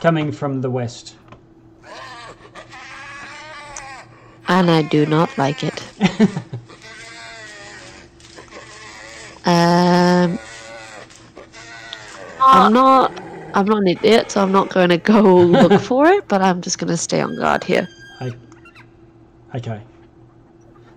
[0.00, 1.16] Coming from the west.
[4.48, 5.82] and I do not like it.
[9.46, 10.38] um,
[12.46, 13.12] I'm not.
[13.54, 16.28] I'm not an idiot, so I'm not going to go look for it.
[16.28, 17.88] But I'm just going to stay on guard here.
[19.54, 19.80] Okay.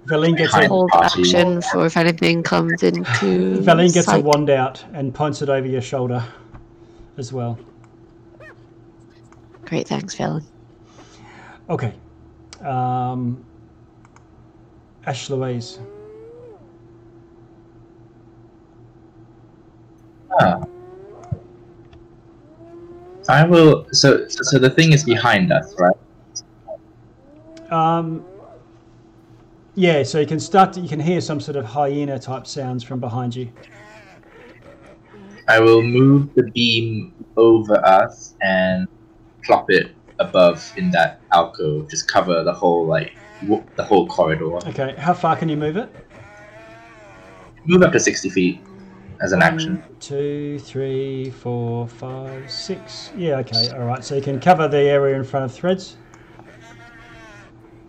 [0.06, 3.62] Velin gets a Behind- Hold action for if anything comes into.
[3.62, 6.24] Velin gets a wand out and points it over your shoulder
[7.18, 7.58] as well.
[9.66, 10.44] Great, thanks, Velin.
[11.70, 11.94] Okay.
[12.62, 13.46] Um,
[15.06, 15.80] Ash Louise.
[20.40, 20.62] Ah.
[23.30, 23.86] I will.
[23.92, 25.96] So, so, the thing is behind us, right?
[27.72, 28.26] Um,
[29.76, 30.74] yeah, so you can start.
[30.74, 33.52] To, you can hear some sort of hyena type sounds from behind you.
[35.48, 38.88] I will move the beam over us and
[39.44, 41.88] plop it above in that alcove.
[41.88, 44.56] Just cover the whole like w- the whole corridor.
[44.56, 45.96] Okay, how far can you move it?
[47.66, 48.60] Move up to sixty feet
[49.22, 49.82] as an action.
[49.82, 53.12] One, two, three, four, five, six.
[53.16, 54.04] Yeah, okay, all right.
[54.04, 55.98] So you can cover the area in front of threads.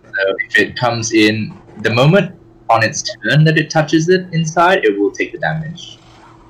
[0.03, 2.37] So if it comes in the moment
[2.69, 5.97] on its turn that it touches it inside, it will take the damage.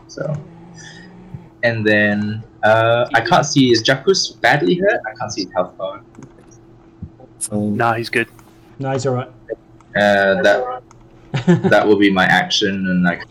[0.07, 0.33] So,
[1.63, 4.99] and then uh, I can't see is Jackus badly hurt.
[5.07, 6.01] I can't see his health bar.
[7.39, 8.27] So Nah, he's good.
[8.79, 9.29] No, he's all right.
[9.95, 10.83] Uh, that
[11.45, 13.21] that will be my action, and I.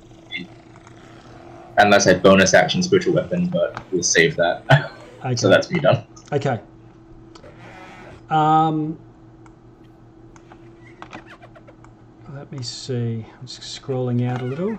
[1.81, 4.65] Unless I bonus action spiritual weapon, but we'll save that.
[5.25, 5.36] okay.
[5.36, 6.05] so that's me done.
[6.33, 6.60] Okay.
[8.28, 8.99] Um,
[12.34, 13.26] let me see.
[13.41, 14.78] I'm just scrolling out a little.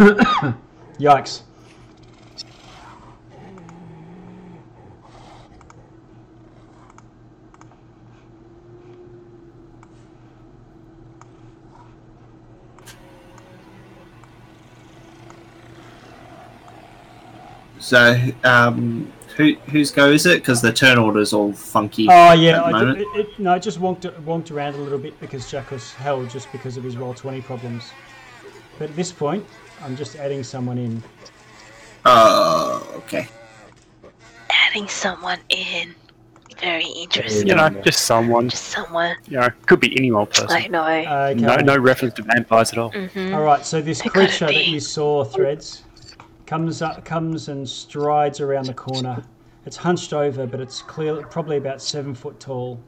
[0.98, 1.42] Yikes.
[17.78, 20.36] So, um, Who whose go is it?
[20.40, 22.06] Because the turn order's all funky.
[22.08, 25.18] Oh yeah, I did, it, it, no, it just wonked wonked around a little bit
[25.20, 27.84] because Jack was held just because of his roll twenty problems.
[28.78, 29.44] But at this point,
[29.82, 31.02] I'm just adding someone in.
[32.04, 33.28] Oh, okay.
[34.50, 35.94] Adding someone in.
[36.60, 37.48] Very interesting.
[37.48, 38.50] You know, just someone.
[38.50, 39.16] Just someone.
[39.28, 40.50] You know, could be any old person.
[40.50, 40.84] I know.
[40.84, 41.34] Okay.
[41.40, 42.90] No, no reference to vampires at all.
[42.90, 45.84] hmm All right, so this It creature that you saw, Threads,
[46.46, 49.22] comes up, comes and strides around the corner.
[49.64, 52.80] It's hunched over, but it's clear, probably about seven foot tall.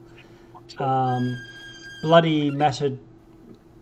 [0.77, 1.37] Um,
[2.01, 2.99] bloody, matted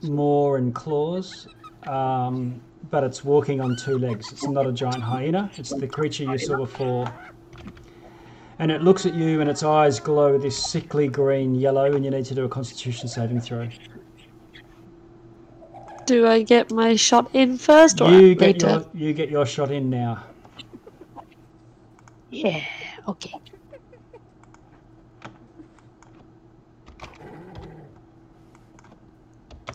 [0.04, 1.48] maw and claws,
[1.88, 4.32] um, but it's walking on two legs.
[4.32, 5.52] It's not a giant hyena.
[5.58, 7.12] It's the creature you saw before.
[8.60, 12.12] And it looks at you, and its eyes glow this sickly green yellow, and you
[12.12, 13.68] need to do a Constitution saving throw.
[16.06, 18.70] Do I get my shot in first or You get later?
[18.70, 20.24] your you get your shot in now.
[22.30, 22.62] Yeah.
[23.08, 23.34] Okay.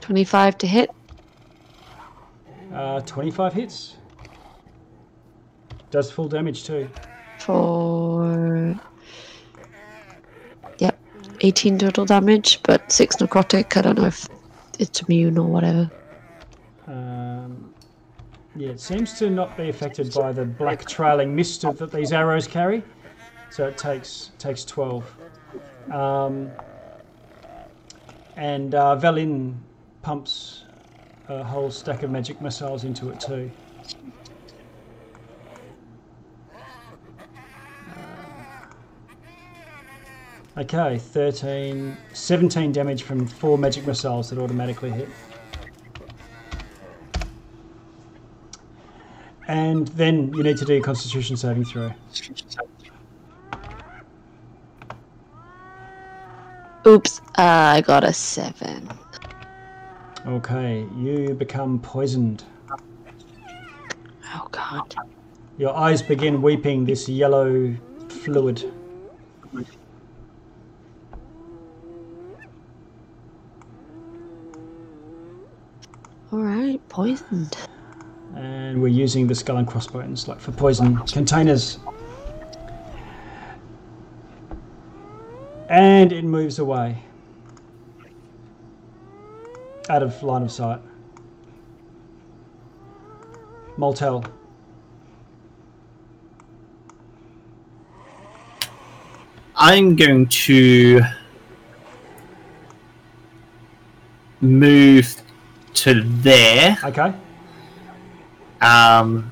[0.00, 0.90] Twenty-five to hit.
[2.76, 3.96] Uh, 25 hits.
[5.90, 6.88] Does full damage too.
[7.38, 8.78] for
[10.78, 10.98] yep
[11.42, 14.26] 18 total damage but 6 necrotic i don't know if
[14.78, 15.90] it's immune or whatever
[16.88, 17.72] Um,
[18.56, 22.46] yeah, it seems to not be affected by the black trailing mist that these arrows
[22.46, 22.82] carry.
[23.50, 25.04] So it takes takes 12.
[25.92, 26.50] Um,
[28.36, 29.54] and uh, Velin
[30.02, 30.64] pumps
[31.28, 33.50] a whole stack of magic missiles into it too.
[40.58, 45.08] Okay, 13, 17 damage from four magic missiles that automatically hit.
[49.48, 51.92] And then you need to do a constitution saving throw.
[56.86, 58.88] oops uh, i got a 7
[60.26, 62.42] Okay, you become poisoned.
[64.34, 64.94] oh god
[65.56, 67.76] Your eyes begin weeping this yellow
[68.08, 68.64] fluid.
[76.32, 77.56] all right poisoned
[78.34, 81.78] And we're using the skull and crossbones like for poison containers.
[85.68, 87.05] And it moves away.
[89.88, 90.80] Out of line of sight.
[93.76, 94.24] Moltel.
[99.54, 101.00] I'm going to
[104.40, 105.22] move
[105.74, 107.12] to there, Okay.
[108.60, 109.30] um,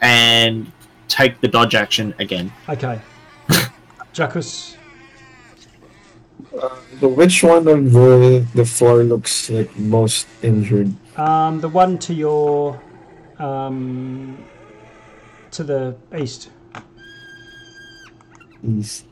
[0.00, 0.70] and
[1.08, 2.52] take the dodge action again.
[2.68, 3.00] Okay.
[4.12, 4.76] Jackus.
[6.52, 10.92] Uh, the which one of the the four looks like most injured?
[11.16, 12.80] Um, the one to your
[13.38, 14.36] um,
[15.50, 16.50] to the east.
[18.62, 19.06] East.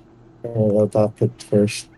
[0.45, 1.89] Uh, I'll tap it first.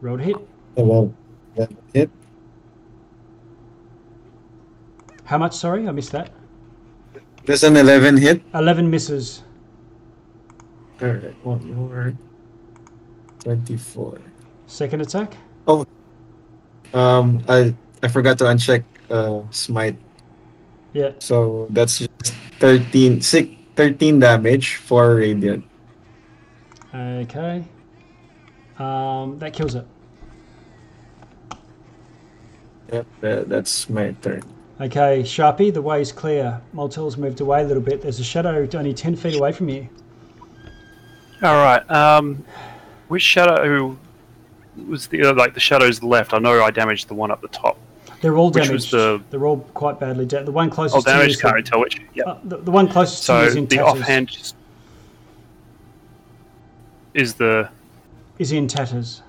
[0.00, 0.36] Road hit.
[0.76, 1.14] Oh, well,
[1.56, 2.10] that hit.
[5.24, 5.54] How much?
[5.54, 6.30] Sorry, I missed that.
[7.44, 8.42] There's an 11 hit.
[8.54, 9.42] Eleven misses.
[11.00, 12.14] Alright, one more.
[13.56, 14.20] 24.
[14.66, 15.32] Second attack.
[15.66, 15.86] Oh.
[16.92, 19.96] Um, I I forgot to uncheck uh, smite.
[20.92, 21.12] Yeah.
[21.18, 25.64] So that's just 13, six, 13 damage for radiant.
[26.94, 27.64] Okay.
[28.78, 29.86] Um, that kills it.
[32.92, 34.42] Yep, that, that's my turn.
[34.80, 36.60] Okay, Sharpie, the way is clear.
[36.74, 38.02] Moltel's moved away a little bit.
[38.02, 39.88] There's a shadow only 10 feet away from you.
[41.42, 41.90] All right.
[41.90, 42.44] Um,
[43.08, 43.96] which shadow
[44.86, 46.32] was the uh, like the shadows left?
[46.34, 47.76] I know I damaged the one up the top.
[48.20, 48.92] They're all Which was damaged.
[48.92, 50.48] the- They're all quite badly damaged.
[50.48, 52.00] The one Oh, closest to you damage is can't the, tell which.
[52.14, 52.24] Yeah.
[52.24, 54.00] uh, the, the one closest to you is in the tatters.
[54.00, 54.54] offhand
[57.14, 57.68] is the.
[58.38, 59.22] Is in tatters.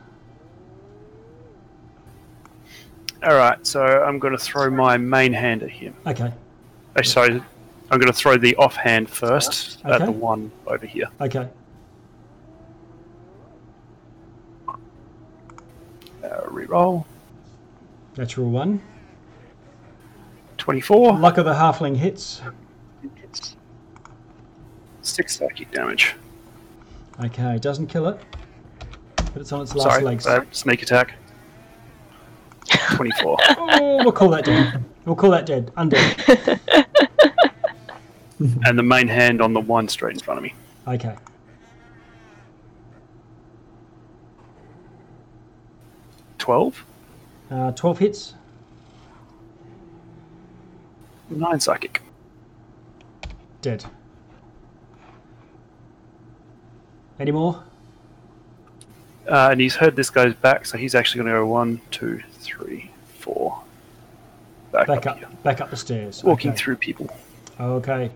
[3.24, 3.66] All right.
[3.67, 5.93] So I'm going to throw my main hand at him.
[6.08, 6.32] Okay,
[7.03, 7.35] sorry,
[7.91, 11.08] I'm going to throw the offhand first at the one over here.
[11.22, 11.48] okay.
[16.24, 17.06] Uh, reroll.
[18.18, 18.82] Natural one.
[20.58, 21.18] 24.
[21.18, 22.42] Luck of the halfling hits.
[25.02, 26.16] Six psychic damage.
[27.24, 28.19] Okay, doesn't kill it.
[29.16, 30.28] But it's on its last Sorry, legs.
[30.28, 31.14] uh, sneak attack.
[32.95, 33.38] 24.
[33.82, 34.84] Oh, we'll call that dead.
[35.06, 35.72] We'll call that dead.
[35.78, 36.60] Undead.
[38.66, 40.53] and the main hand on the one straight in front of me.
[40.88, 41.16] Okay.
[46.40, 46.84] Twelve.
[47.51, 48.34] Uh, 12 hits.
[51.30, 52.01] Nine psychic.
[53.61, 53.85] Dead.
[57.19, 57.64] Any more?
[59.27, 62.22] Uh, and he's heard this guy's back, so he's actually going to go one, two,
[62.34, 63.61] three, four.
[64.72, 66.24] Back, Back up, up, back up the stairs.
[66.24, 66.58] Walking okay.
[66.58, 67.09] through people.
[67.59, 68.11] Okay.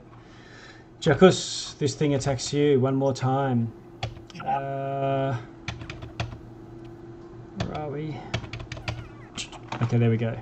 [1.01, 3.71] Jackus, this thing attacks you one more time.
[4.45, 5.37] Uh,
[7.57, 8.17] where are we?
[9.83, 10.37] Okay, there we go.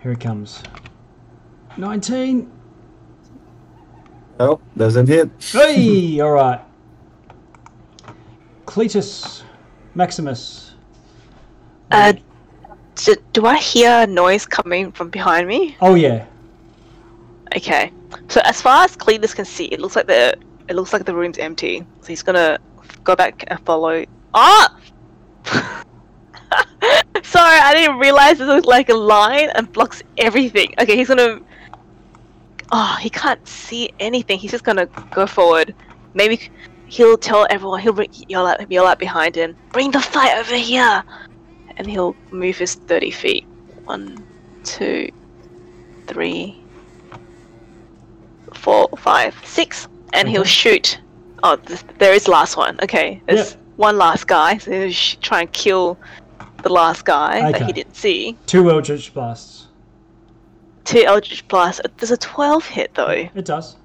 [0.00, 0.62] Here it comes.
[1.76, 2.50] 19.
[4.40, 5.30] Oh, doesn't hit.
[5.40, 6.20] Hey!
[6.22, 6.60] All right.
[8.66, 9.42] Cletus,
[9.94, 10.74] Maximus.
[11.90, 12.12] Uh,
[12.94, 15.76] do, do I hear noise coming from behind me?
[15.80, 16.26] Oh, yeah.
[17.56, 17.92] Okay.
[18.28, 20.36] So as far as Cletus can see, it looks like the
[20.68, 21.84] it looks like the room's empty.
[22.02, 22.58] So he's gonna
[23.04, 24.04] go back and follow.
[24.34, 24.76] Ah!
[27.22, 30.74] Sorry, I didn't realize this was like a line and blocks everything.
[30.80, 31.40] Okay, he's gonna.
[32.70, 34.38] Oh, he can't see anything.
[34.38, 35.74] He's just gonna go forward.
[36.14, 36.50] Maybe
[36.86, 37.80] he'll tell everyone.
[37.80, 39.56] He'll yell out, yell out behind him.
[39.72, 41.02] Bring the fight over here,
[41.76, 43.46] and he'll move his thirty feet.
[43.84, 44.24] One,
[44.64, 45.10] two,
[46.06, 46.62] three,
[48.54, 50.48] four, five, six, and he'll mm-hmm.
[50.48, 51.00] shoot.
[51.42, 52.78] Oh, th- there is last one.
[52.82, 53.67] Okay, Yep.
[53.78, 54.58] One last guy.
[54.58, 55.98] So he'll sh- try and kill
[56.62, 58.36] the last guy that he didn't see.
[58.46, 59.68] Two Eldritch Blasts.
[60.84, 61.80] Two Eldritch Blasts.
[61.96, 63.28] There's a 12 hit though.
[63.34, 63.76] It does.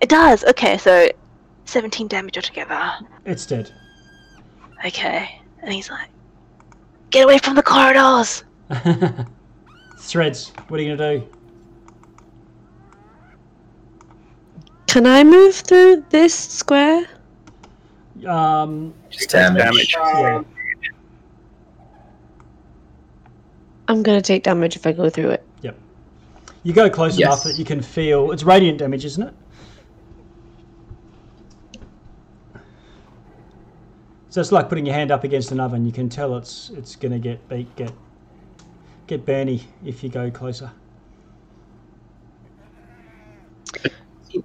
[0.00, 0.44] It does.
[0.44, 1.08] Okay, so
[1.66, 2.94] 17 damage altogether.
[3.24, 3.70] It's dead.
[4.84, 6.08] Okay, and he's like,
[7.10, 8.44] "Get away from the corridors!"
[9.98, 11.36] Threads, what are you going to do?
[14.86, 17.06] Can I move through this square?
[18.20, 18.28] Do?
[18.28, 19.62] Um, Just Damage.
[19.62, 19.94] damage.
[19.98, 20.42] yeah.
[23.88, 25.44] I'm gonna take damage if I go through it.
[25.62, 25.76] Yep.
[26.64, 27.26] You go close Yes.
[27.28, 28.32] enough that you can feel.
[28.32, 29.34] It's radiant damage, isn't it?
[34.30, 35.86] So it's like putting your hand up against an oven.
[35.86, 37.92] You can tell it's it's going to get beat, get
[39.06, 40.70] get burny if you go closer.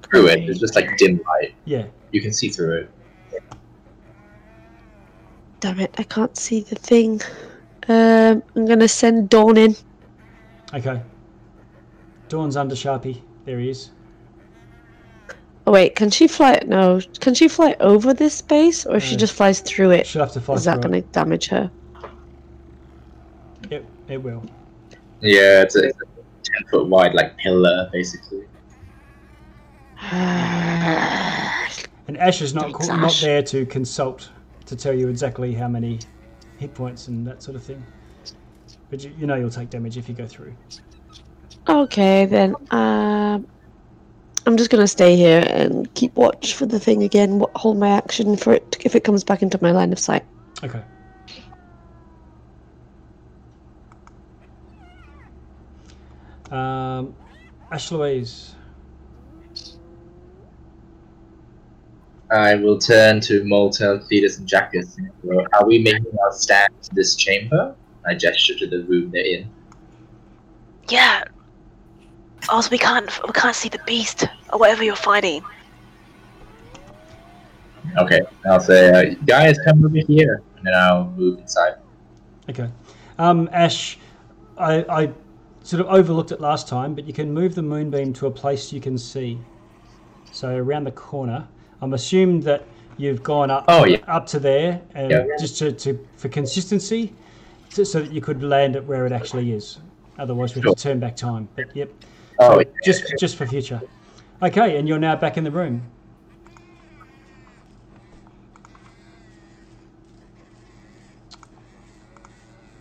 [0.09, 0.49] Through it.
[0.49, 1.53] It's just like dim light.
[1.65, 1.87] Yeah.
[2.11, 2.89] You can see through it.
[5.61, 7.21] Damn it, I can't see the thing.
[7.87, 9.75] Um, I'm gonna send Dawn in.
[10.73, 11.01] Okay.
[12.29, 13.21] Dawn's under Sharpie.
[13.45, 13.91] There he is.
[15.67, 16.59] Oh wait, can she fly?
[16.65, 20.07] No, can she fly over this space, or if she Uh, just flies through it,
[20.07, 21.69] She'll have to fly is that gonna damage her?
[23.69, 23.71] it.
[23.71, 24.43] It, it will.
[25.21, 26.05] Yeah, it's a, it's a
[26.43, 28.45] ten foot wide like pillar basically.
[32.07, 34.29] And Ash is not Thanks, co- not there to consult
[34.71, 35.99] to tell you exactly how many
[36.55, 37.85] hit points and that sort of thing.
[38.89, 40.55] But you, you know you'll take damage if you go through.
[41.67, 42.55] Okay, then.
[42.71, 43.45] Um,
[44.45, 47.43] I'm just gonna stay here and keep watch for the thing again.
[47.55, 50.25] Hold my action for it if it comes back into my line of sight.
[50.63, 50.83] Okay.
[56.49, 57.13] Um,
[57.71, 58.55] Ash Louise.
[62.31, 64.97] I will turn to Moltel, Thetis, and Jackus.
[65.23, 67.75] Well, Are we making our stand in this chamber?
[68.05, 69.49] I gesture to the room they're in.
[70.89, 71.25] Yeah.
[72.49, 75.43] Also, we can't we can't see the beast or whatever you're fighting.
[77.97, 81.73] Okay, I'll say, uh, guys, come over here, and then I'll move inside.
[82.49, 82.69] Okay.
[83.19, 83.97] Um, Ash,
[84.57, 85.11] I, I
[85.63, 88.71] sort of overlooked it last time, but you can move the moonbeam to a place
[88.71, 89.39] you can see.
[90.31, 91.47] So around the corner.
[91.81, 93.97] I'm assumed that you've gone up Oh, yeah.
[94.07, 95.25] up to there, and Yeah.
[95.39, 97.13] just to, to for consistency,
[97.69, 99.79] so, so that you could land it where it actually is.
[100.19, 101.49] Otherwise, we have to turn back time.
[101.55, 101.89] But yep,
[102.39, 102.65] Oh, So yeah.
[102.83, 103.81] just just for future.
[104.43, 105.81] Okay, and you're now back in the room.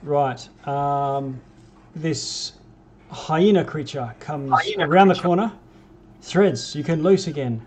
[0.03, 0.49] Right.
[0.67, 1.41] Um,
[1.95, 2.53] this
[3.11, 5.53] hyena creature comes around the corner.
[6.23, 7.65] Threads, you can loose again.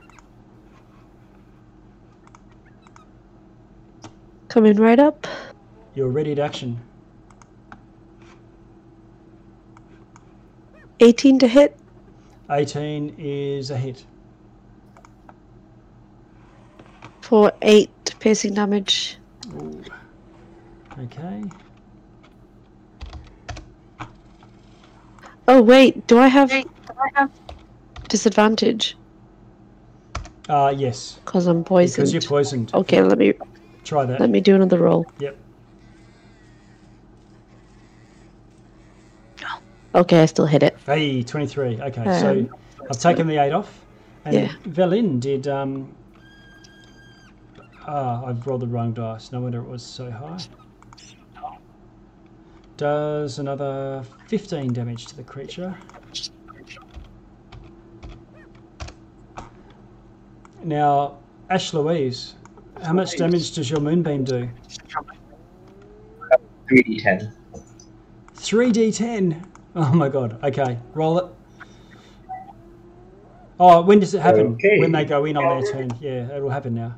[4.53, 5.25] Coming right up.
[5.95, 6.79] You're ready to action.
[10.99, 11.75] 18 to hit.
[12.51, 14.05] 18 is a hit.
[17.21, 19.17] for 8 piercing damage.
[19.55, 19.83] Ooh.
[20.99, 21.43] Okay.
[25.47, 26.53] Oh, wait, do I have.
[28.07, 28.95] disadvantage
[30.47, 31.95] Uh, yes, because I'm poisoned.
[31.95, 32.71] because you're poisoned.
[32.75, 33.33] Okay, let me
[33.83, 34.19] Try that.
[34.19, 35.05] let me do another roll.
[35.19, 35.37] Yep.
[39.95, 40.75] Okay, I still hit it.
[40.85, 41.79] Hey, 23.
[41.81, 42.49] Okay, so Um,
[42.89, 43.85] I've taken the 8 off.
[44.25, 44.51] And Yeah.
[44.67, 45.47] Velin did.
[45.47, 45.93] Um,
[47.85, 49.31] ah, I've rolled the wrong dice.
[49.31, 50.39] No wonder it was so high.
[52.77, 55.77] Does another 15 damage to the creature.
[60.63, 61.17] Now,
[61.49, 62.35] Ash Louise,
[62.81, 64.49] how much damage does your moonbeam do?
[66.69, 67.33] 3d10.
[68.35, 69.45] 3d10.
[69.75, 70.43] Oh my god.
[70.43, 71.25] Okay, roll it.
[73.59, 74.53] Oh, when does it happen?
[74.53, 74.79] Okay.
[74.79, 75.89] When they go in on their turn.
[76.01, 76.95] Yeah, it'll happen now.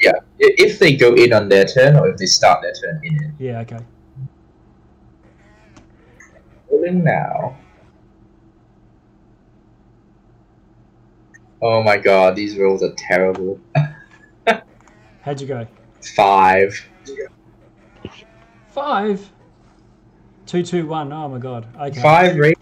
[0.00, 3.24] Yeah, if they go in on their turn or if they start their turn in
[3.24, 3.30] it.
[3.38, 3.78] Yeah, okay.
[6.70, 7.56] Rolling now.
[11.62, 13.58] Oh my god, these rolls are terrible.
[15.26, 15.66] How'd you go?
[16.14, 16.88] Five.
[18.68, 19.28] Five.
[20.46, 21.12] Two, two, one.
[21.12, 21.66] Oh my god.
[21.76, 22.00] Okay.
[22.00, 22.56] Five rate,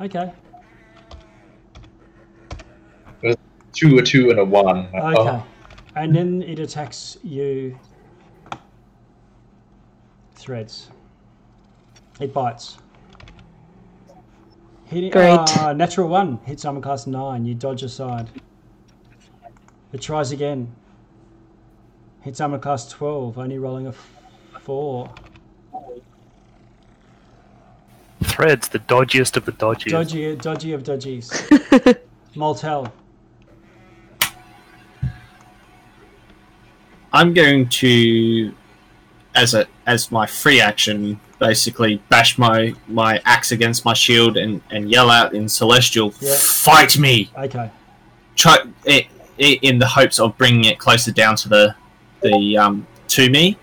[0.00, 0.32] Okay.
[3.72, 4.88] two, a two, and a one.
[4.88, 5.14] Okay.
[5.20, 5.46] Oh,
[5.94, 7.78] And then it attacks you.
[10.34, 10.90] Threads.
[12.18, 12.78] It bites.
[14.86, 15.38] Hit Great.
[15.38, 16.40] ah, natural one.
[16.44, 17.44] Hits armor class nine.
[17.44, 18.30] You dodge aside.
[19.92, 20.74] It tries again.
[22.24, 23.36] Hits armor class 12.
[23.36, 23.92] Only rolling a
[24.60, 25.10] four.
[28.22, 29.90] Threads, the dodgiest of the dodgiest.
[29.90, 31.98] Dodgy, dodgy of dodgies.
[32.34, 32.90] Moltel.
[37.12, 38.54] I'm going to,
[39.34, 44.62] as a as my free action, basically bash my my axe against my shield and
[44.70, 46.34] and yell out in celestial, Yeah.
[46.36, 47.70] "Fight me!" Okay.
[48.34, 51.76] Try it, it in the hopes of bringing it closer down to the
[52.24, 53.56] the um to me,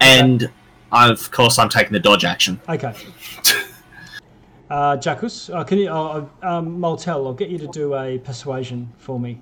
[0.00, 0.50] and
[0.90, 2.60] of course I'm taking the dodge action.
[2.68, 2.92] Okay.
[4.70, 8.92] Uh, Jackus, uh, can you, uh, um, Moltel, I'll get you to do a persuasion
[8.98, 9.40] for me.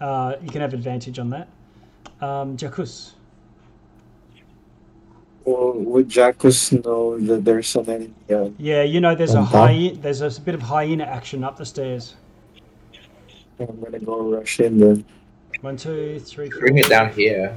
[0.00, 1.46] Uh, you can have advantage on that.
[2.20, 3.12] Um, Jackus,
[5.44, 8.14] Well, would Jackus know that there's an enemy?
[8.28, 9.70] Uh, yeah, you know there's a On top?
[9.70, 12.16] high, there's a bit of hyena action up the stairs.
[13.60, 15.04] I'm gonna go rush in then.
[15.62, 16.60] One, two, three, four.
[16.60, 17.56] bring it down here.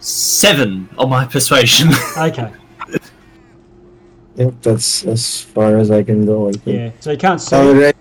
[0.00, 1.88] Seven on my persuasion.
[2.18, 2.52] Okay,
[4.36, 6.48] Yep, that's as far as I can go.
[6.48, 6.66] I think.
[6.66, 6.90] yeah.
[7.00, 7.54] So you can't see.
[7.54, 7.98] Already,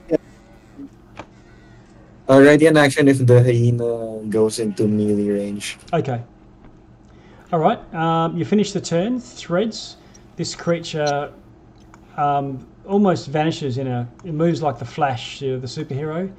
[2.30, 5.78] already an action if the hyena goes into melee range.
[5.94, 6.22] Okay.
[7.52, 7.80] All right.
[7.94, 9.20] Um, you finish the turn.
[9.20, 9.98] Threads.
[10.38, 11.34] This creature
[12.16, 14.08] um, almost vanishes in a.
[14.24, 16.32] It moves like the Flash, you know, the superhero,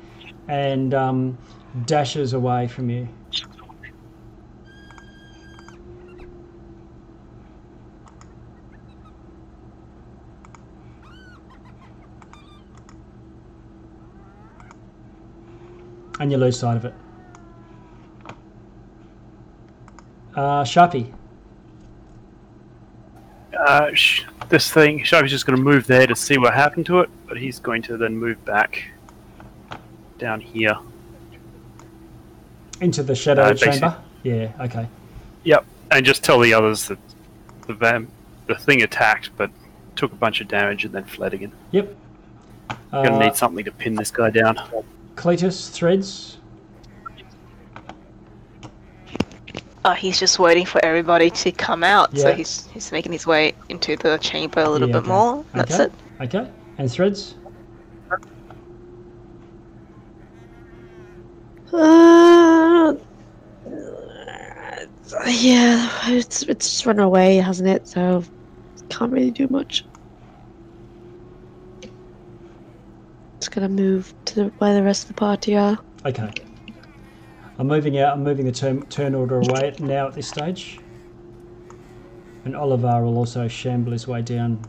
[0.49, 1.37] and um,
[1.86, 3.09] dashes away from you.
[16.20, 16.94] And you lose sight of it.
[20.36, 21.12] Uh, Sharpie.
[23.59, 27.01] Uh, sh- this thing, Sharpie's just going to move there to see what happened to
[27.01, 28.84] it, but he's going to then move back
[30.18, 30.76] down here.
[32.83, 33.97] Into the shadow Uh, chamber?
[34.25, 34.89] Yeah, okay.
[35.44, 36.99] Yep, and just tell the others that
[37.69, 38.09] the vam-
[38.49, 39.51] the thing attacked, but
[39.94, 41.52] took a bunch of damage and then fled again.
[41.70, 41.94] Yep.
[42.91, 44.59] Gonna Uh, need something to pin this guy down.
[45.15, 46.39] Cletus, threads.
[49.85, 52.23] Oh, he's just waiting for everybody to come out, Yeah.
[52.23, 55.09] so he's he's making his way into the chamber a little Yeah, bit okay.
[55.09, 55.44] more.
[55.55, 55.85] That's Okay.
[55.85, 55.93] it.
[56.35, 56.51] Okay.
[56.78, 57.35] And threads?
[61.73, 62.94] Uh,
[65.26, 67.86] yeah, it's it's just run away, hasn't it?
[67.89, 68.25] So
[68.89, 69.84] can't really do much.
[73.41, 75.78] Just gonna move to where the rest of the party are.
[76.05, 76.31] Okay.
[77.59, 78.15] I'm moving out.
[78.15, 80.78] I'm moving the turn, turn order away now at this stage.
[82.44, 84.60] And Oliver will also shamble his way down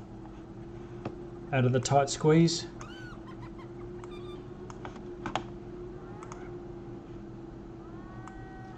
[1.51, 2.67] out of the tight squeeze.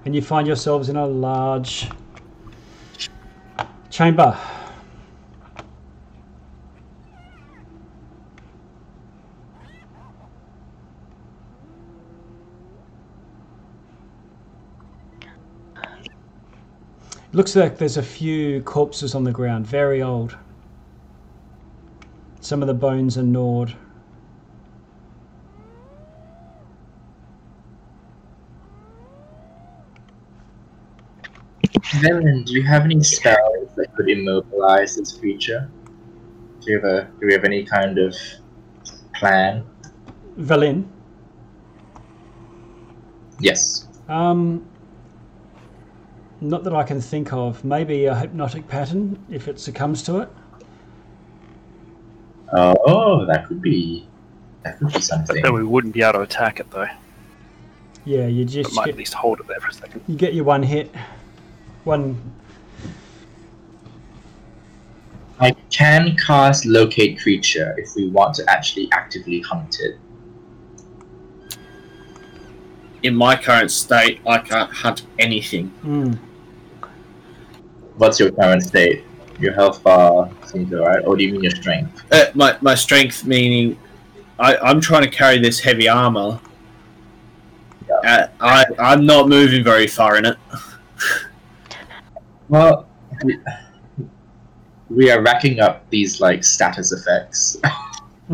[0.06, 1.90] And you find yourselves in a large
[3.90, 4.38] chamber.
[17.34, 20.38] Looks like there's a few corpses on the ground, very old.
[22.40, 23.76] Some of the bones are gnawed.
[31.82, 35.70] Velin, do you have any spells that could immobilize this creature?
[36.62, 38.16] Do you have a do we have any kind of
[39.16, 39.64] plan?
[40.40, 40.86] Velin.
[43.40, 43.88] Yes.
[44.08, 44.66] Um,
[46.42, 47.64] not that I can think of.
[47.66, 50.30] Maybe a hypnotic pattern if it succumbs to it.
[52.54, 54.08] Oh, that could be
[54.64, 55.42] that could be something.
[55.42, 56.88] Then we wouldn't be able to attack it though.
[58.06, 60.04] Yeah, you It just might at least hold it there for a second.
[60.08, 60.94] you get your one hit,
[61.86, 62.20] one.
[65.40, 69.98] I can cast locate creature if we want to actually actively hunt it.
[73.04, 75.72] In my current state, I can't hunt anything.
[75.84, 76.18] Mm,
[77.98, 79.04] What's your current state?
[79.40, 82.02] Your health bar seems alright, or do you mean your strength?
[82.12, 83.78] Uh, my, my strength meaning
[84.40, 86.40] I, I'm trying to carry this heavy armor.
[87.90, 90.38] Uh, I, I'm not moving very far in it.
[92.50, 92.88] Well,
[93.24, 93.40] we,
[94.90, 97.58] we are racking up these like status effects.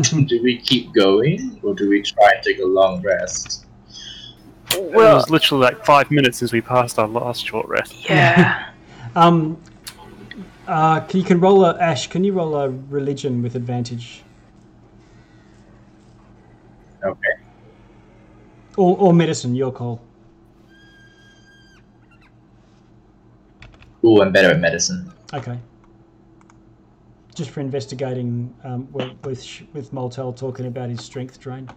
[0.00, 3.66] do we keep going, or do we try and take a long rest?
[4.74, 7.94] Well, it was literally like five minutes since we passed our last short rest.
[8.08, 8.68] Yeah.
[9.14, 9.60] Um,
[10.66, 12.06] uh, can- you can roll a Ash.
[12.06, 14.22] Can you roll a religion with advantage,
[17.04, 17.34] Okay.
[18.78, 19.54] or, or medicine?
[19.54, 20.00] Your call.
[24.04, 25.12] Ooh, I'm better at medicine.
[25.32, 25.58] Okay.
[27.34, 31.68] Just for investigating um, with with, Sh- with Moltel talking about his strength drain.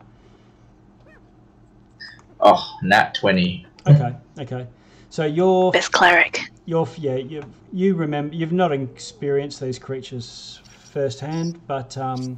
[2.39, 3.65] Oh, nat twenty.
[3.87, 4.15] Okay.
[4.39, 4.67] Okay.
[5.09, 6.41] So you're Best cleric.
[6.65, 12.37] you're yeah you you remember you've not experienced these creatures firsthand, but um,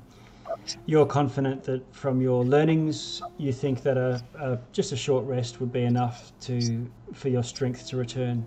[0.85, 5.59] you're confident that from your learnings you think that a, a just a short rest
[5.59, 8.45] would be enough to for your strength to return.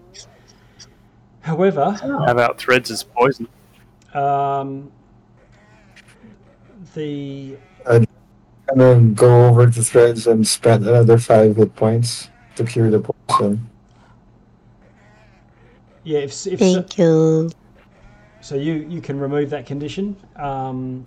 [1.40, 3.48] However, How about threads as poison?
[4.14, 4.90] um,
[6.94, 8.06] the And
[8.76, 13.68] then go over to threads and spend another five hit points to cure the poison.
[16.04, 17.50] yeah if, if Thank you.
[18.42, 20.16] So you, you can remove that condition.
[20.36, 21.06] Um,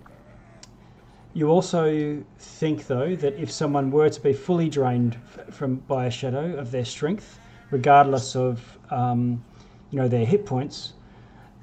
[1.34, 6.06] you also think, though, that if someone were to be fully drained f- from by
[6.06, 7.40] a shadow of their strength,
[7.70, 9.42] regardless of um,
[9.90, 10.94] you know their hit points,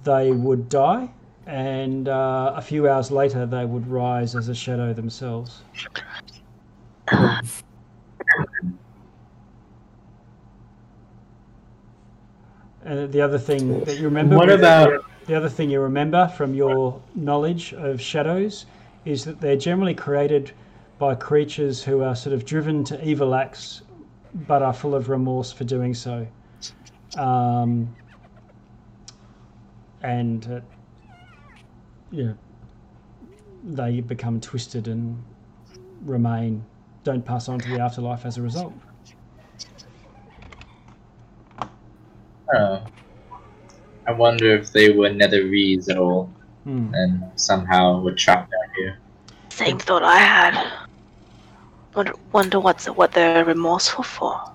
[0.03, 1.09] they would die,
[1.45, 5.61] and uh, a few hours later they would rise as a shadow themselves.
[12.83, 14.35] And the other thing that you remember.
[14.35, 18.65] What about the other thing you remember from your knowledge of shadows
[19.05, 20.51] is that they're generally created
[20.97, 23.81] by creatures who are sort of driven to evil acts
[24.47, 26.25] but are full of remorse for doing so.
[27.17, 27.93] Um,
[30.03, 30.59] and, uh,
[32.11, 32.33] yeah,
[33.63, 35.23] they become twisted and
[36.05, 36.63] remain,
[37.03, 38.73] don't pass on to the afterlife as a result.
[42.53, 42.81] Oh.
[44.07, 46.29] I wonder if they were Netherese at all
[46.63, 46.93] Hmm.
[46.93, 48.97] and somehow were trapped down here.
[49.49, 50.71] Same thought I had.
[51.95, 54.50] Wonder, wonder what's what they're remorseful for.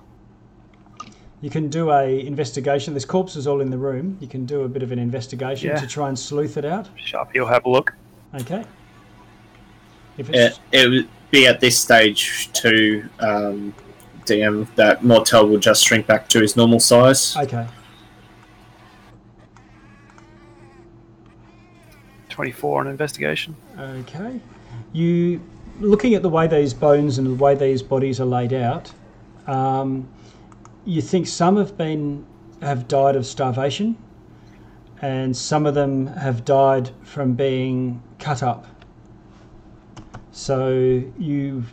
[1.41, 2.93] You can do a investigation.
[2.93, 4.17] There's corpses all in the room.
[4.19, 5.79] You can do a bit of an investigation Yeah.
[5.79, 6.89] to try and sleuth it out.
[6.95, 7.93] Sharp, you'll have a look.
[8.41, 8.63] Okay.
[10.17, 13.73] If It, it would be at this stage to um,
[14.25, 17.35] DM that Moltel will just shrink back to his normal size.
[17.37, 17.67] okay.
[22.29, 23.55] 24 on investigation.
[23.79, 24.39] Okay.
[24.93, 25.41] You
[25.79, 28.91] looking at the way these bones and the way these bodies are laid out,
[29.47, 30.07] um,
[30.87, 32.25] you think some have been
[32.61, 33.97] have died of starvation,
[35.01, 38.65] and some of them have died from being cut up.
[40.31, 41.65] So you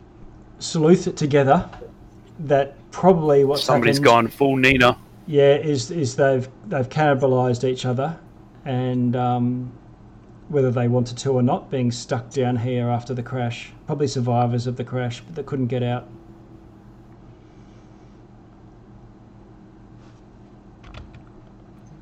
[0.59, 1.70] sleuth it together
[2.41, 4.99] that probably what's Somebody's happened, gone full Nina.
[5.26, 8.18] Yeah, is is they've they've cannibalised each other,
[8.65, 9.73] and um,
[10.49, 13.73] whether they wanted to or not, being stuck down here after the crash.
[13.86, 16.09] Probably survivors of the crash, but that couldn't get out.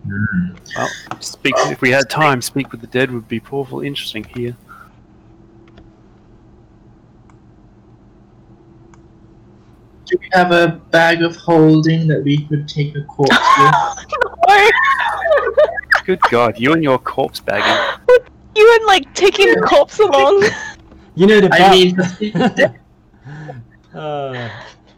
[0.06, 0.88] Well,
[1.20, 4.56] speak if we had time, speak with the dead would be powerful interesting here.
[10.06, 13.36] Do we have a bag of holding that we could take a corpse
[14.46, 14.72] with?
[16.04, 18.00] Good God, you and your corpse bagging.
[18.56, 20.44] You and like taking the corpse along.
[21.14, 21.70] You need a I bell.
[21.70, 22.74] mean, the thing is that-
[23.94, 24.48] uh,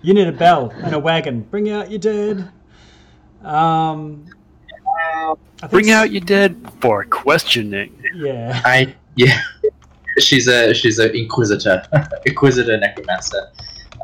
[0.02, 1.42] you need a bell and a wagon.
[1.42, 2.48] Bring out your dead.
[3.42, 4.24] Um,
[5.62, 7.92] I Bring out your dead for questioning.
[8.14, 8.60] Yeah.
[8.64, 9.40] I yeah.
[10.18, 11.82] She's a she's an inquisitor,
[12.26, 13.50] inquisitor necromancer.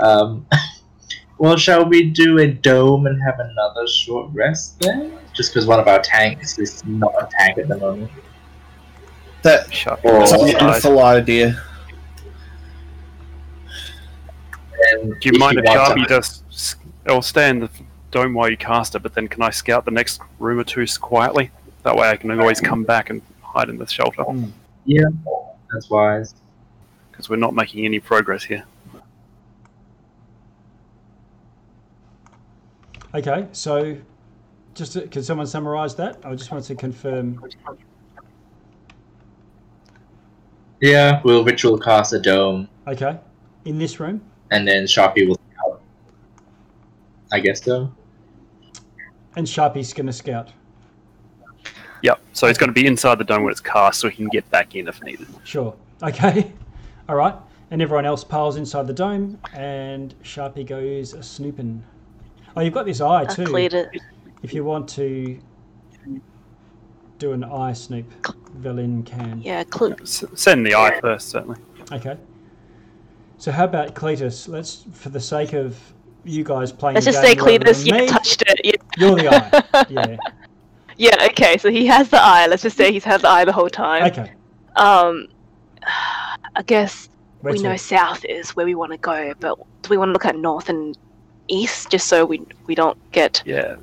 [0.01, 0.47] Um,
[1.39, 5.13] well, shall we do a dome and have another short rest then?
[5.35, 8.11] Just because one of our tanks is not a tank at the moment.
[9.43, 10.55] That, Shut Or- that's a your eyes.
[10.63, 11.63] wonderful idea.
[14.93, 16.77] And Do you mind if want to- Sharpie just s-
[17.09, 17.71] or stay in the
[18.11, 20.85] dome while you cast it, but then can I scout the next room or two
[21.01, 21.51] quietly?
[21.85, 24.51] That way I can always come back and hide in the shelter Mm.
[24.85, 25.05] Yeah,
[25.73, 26.35] that's wise.
[27.11, 28.65] because we're not making any progress here.
[33.15, 33.97] Okay, so
[34.75, 36.19] just to, can someone summarize that?
[36.25, 37.43] I just want to confirm.
[40.81, 43.19] Yeah, we'll ritual cast a dome, Okay,
[43.65, 44.23] in this room.
[44.51, 45.83] and then Sharpie will scout.
[47.33, 47.93] I guess so.
[49.37, 50.51] And Sharpie's going to scout.
[52.03, 52.21] Yep.
[52.33, 54.49] So it's going to be inside the dome when it's cast, so he can get
[54.51, 55.29] back in if needed.
[55.45, 55.75] Sure.
[56.03, 56.51] Okay.
[57.11, 57.35] All right.
[57.71, 61.85] And everyone else piles inside the dome, and Sharpie goes a snooping.
[62.57, 63.43] Oh, you've got this eye too.
[63.43, 63.45] I too.
[63.45, 63.91] cleared it.
[64.43, 65.39] If you want to
[67.19, 68.11] do an eye snoop,
[68.63, 69.43] Velin can.
[69.43, 71.59] Yeah, cle- S- send the eye first, certainly.
[71.93, 72.17] Okay.
[73.37, 74.49] So how about Cletus?
[74.49, 75.79] Let's, for the sake of
[76.25, 76.95] you guys playing.
[76.95, 78.61] let's the just say game rather Cletus, you touched it.
[78.65, 78.73] Yeah.
[78.99, 79.85] You're the eye.
[79.91, 80.17] Yeah.
[80.97, 82.47] Yeah, okay, so he has the eye.
[82.47, 84.05] Let's just say he's had the eye the whole time.
[84.11, 84.33] Okay.
[84.77, 85.29] Um,
[86.55, 87.09] I guess
[87.41, 87.65] Where we to?
[87.65, 90.37] know south is where we want to go, but do we want to look at
[90.37, 90.97] north and
[91.49, 93.77] east just so we we don't get Yeah.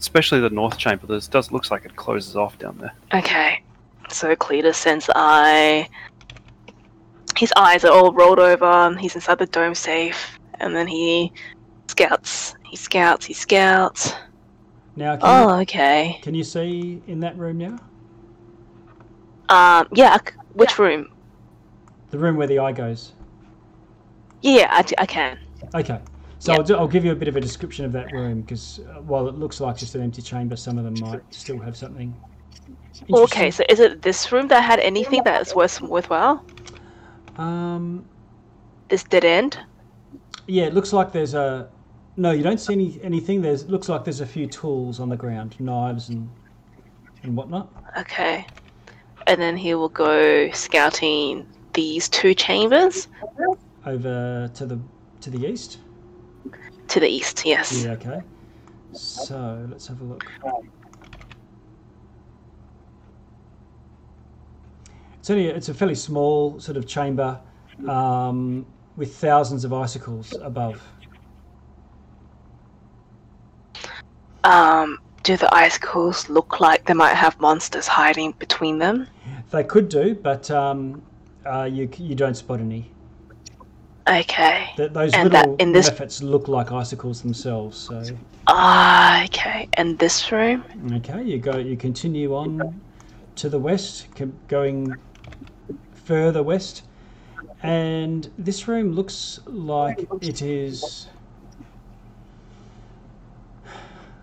[0.00, 1.06] Especially the north chamber.
[1.06, 2.92] This does looks like it closes off down there.
[3.14, 3.62] okay?
[4.10, 5.88] So Cletus sends the eye.
[7.36, 8.94] His eyes are all rolled over.
[8.98, 11.32] He's inside the dome safe, and then he
[11.98, 12.56] scouts.
[12.64, 13.26] He scouts.
[13.26, 14.14] He scouts.
[14.96, 16.18] Now, can, Oh, you, okay.
[16.22, 17.78] can you see in that room now?
[19.48, 20.14] Um, yeah.
[20.14, 21.08] I c- Which room?
[22.10, 23.12] The room where the eye goes.
[24.42, 25.38] Yeah, I, I can.
[25.74, 26.00] Okay.
[26.38, 28.80] So I'll, do, I'll give you a bit of a description of that room because
[28.80, 31.76] uh, while it looks like just an empty chamber, some of them might still have
[31.76, 32.14] something.
[33.12, 36.44] Okay, so is it this room that had anything that is worth worthwhile?
[37.38, 38.04] Um,
[38.88, 39.58] This dead end?
[40.46, 41.68] yeah, it looks like there's a.
[42.16, 43.42] No, you don't see any anything.
[43.42, 46.28] There's looks like there's a few tools on the ground, knives and
[47.22, 47.72] and whatnot.
[47.98, 48.46] Okay.
[49.26, 53.08] And then he will go scouting these two chambers
[53.86, 54.78] Over to the
[55.22, 55.78] to the east.
[56.88, 57.82] to the east, yes.
[57.84, 57.92] Yeah.
[57.92, 58.20] Okay.
[58.92, 60.24] So let's have a look.
[65.18, 67.40] It's only it's a fairly small sort of chamber
[67.88, 70.80] um, with thousands of icicles above.
[74.44, 79.06] Um, do the icicles look like they might have monsters hiding between them?
[79.50, 81.02] They could do, but um,
[81.46, 82.90] uh, you you don't spot any.
[84.06, 84.68] Okay.
[84.76, 87.78] Th- those And that- little in this- efforts look like icicles themselves.
[87.78, 88.02] So
[88.46, 89.66] Ah, okay.
[89.74, 90.62] And this room?
[90.96, 92.78] okay, you go you continue on
[93.36, 94.06] to the west,
[94.48, 94.94] going
[96.04, 96.82] further west,
[97.62, 101.08] and this room looks like it is.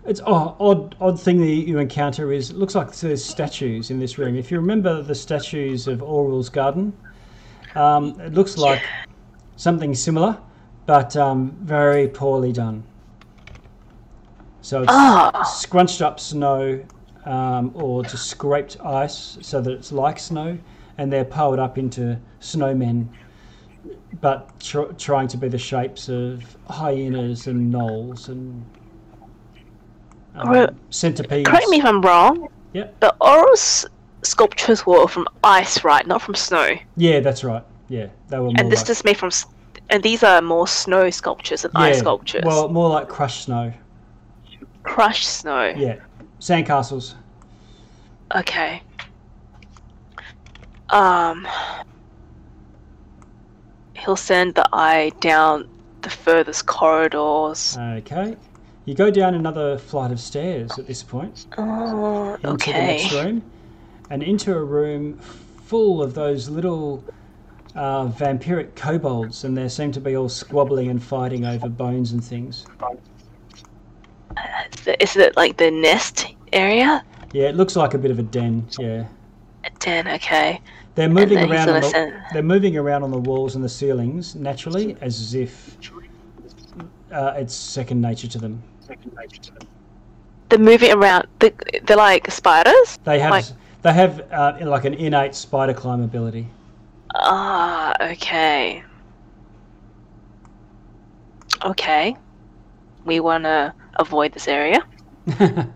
[0.04, 0.96] It's oh, odd.
[1.00, 4.36] Odd thing that you encounter is it looks like there's statues in this room.
[4.36, 6.92] If you remember the statues of Auril's garden,
[7.74, 8.82] um, it looks like
[9.56, 10.38] something similar,
[10.86, 12.82] but um, very poorly done.
[14.60, 16.84] So it's Ah, scrunched up snow
[17.24, 20.58] um, or just scraped ice so that it's like snow,
[20.98, 23.08] and they're piled up into snowmen,
[24.20, 28.64] but tr- trying to be the shapes of hyenas and gnolls and
[30.34, 31.48] um, centipedes.
[31.48, 32.48] correct me if I'm wrong.
[32.72, 33.00] Yep.
[33.00, 33.86] The Oros
[34.22, 36.06] sculptures were from ice, right?
[36.06, 36.76] Not from snow.
[36.96, 37.62] Yeah, that's right.
[37.88, 39.30] Yeah, they were more And this like, is made from.
[39.90, 42.42] And these are more snow sculptures than ice yeah, sculptures.
[42.46, 43.72] Well, more like crushed snow.
[44.84, 45.74] Crushed snow.
[45.76, 45.96] Yeah,
[46.40, 47.14] sandcastles.
[48.34, 48.82] Okay.
[50.90, 51.46] Um.
[53.94, 55.68] He'll send the eye down
[56.00, 57.76] the furthest corridors.
[57.78, 58.36] Okay.
[58.84, 61.46] You go down another flight of stairs at this point.
[61.56, 63.42] Oh, into the next room
[64.10, 67.04] and into a room full of those little
[67.76, 72.22] uh, vampiric kobolds, and they seem to be all squabbling and fighting over bones and
[72.22, 72.66] things.
[75.00, 77.04] Is it like the nest area?
[77.32, 78.66] Yeah, it looks like a bit of a den.
[78.78, 79.06] Yeah,
[79.64, 80.60] A den, okay.
[80.94, 81.68] they're moving around.
[81.70, 85.78] On the, send- They're moving around on the walls and the ceilings naturally, as if
[87.10, 88.62] uh, it's second nature to them.
[90.48, 91.26] They're moving around.
[91.38, 91.54] They-
[91.84, 92.98] They're like spiders.
[93.04, 93.44] They have Like-
[93.82, 96.46] they have uh, like an innate spider climb ability.
[97.14, 98.84] Ah, okay.
[101.64, 102.16] Okay.
[103.04, 104.80] We want to avoid this area.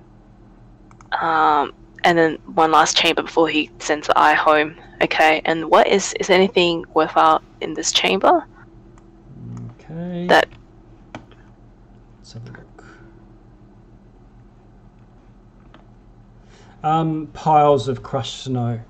[1.13, 1.73] Um,
[2.05, 4.75] and then one last chamber before he sends the eye home.
[5.01, 5.41] Okay.
[5.45, 8.45] And what is is anything worthwhile in this chamber?
[9.81, 10.27] Okay.
[10.27, 10.49] That-
[12.19, 12.66] Let's have a look.
[16.83, 18.81] Um, piles of crushed snow.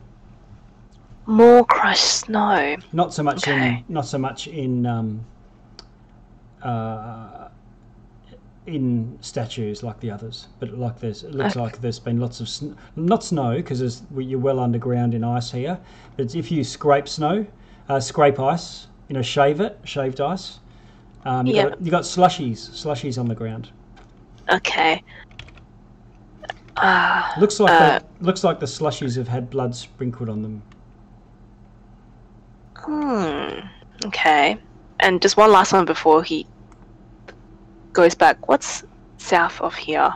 [1.27, 2.77] More crushed snow.
[2.93, 3.79] Not so much Okay.
[3.79, 5.25] in not so much in um,
[6.63, 7.49] uh,
[8.67, 11.61] in statues like the others, but like there's it looks Okay.
[11.61, 15.79] like there's been lots of sn- not snow because you're well underground in ice here.
[16.17, 17.47] But if you scrape snow,
[17.89, 20.59] uh, scrape ice, you know, shave it, shaved ice.
[21.25, 21.69] Um, you Yeah.
[21.71, 23.71] got you got slushies, slushies on the ground.
[24.53, 25.03] Okay.
[26.79, 27.35] Ah.
[27.41, 30.63] Looks like Uh, the, looks like the slushies have had blood sprinkled on them.
[32.77, 33.67] Hmm.
[34.07, 34.59] Okay.
[35.01, 36.47] And just one last one before he
[37.93, 38.49] goes back.
[38.49, 38.85] What's
[39.19, 40.13] south of here?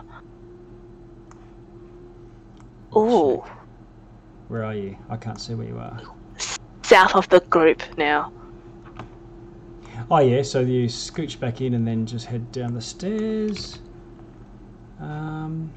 [2.92, 3.48] Oh.
[4.48, 4.97] Where are you?
[5.08, 6.00] I can't see where you are.
[6.82, 8.32] south of the group now.
[10.10, 13.78] Oh yeah, so you scooch back in and then just head down the stairs.
[14.98, 15.72] Um,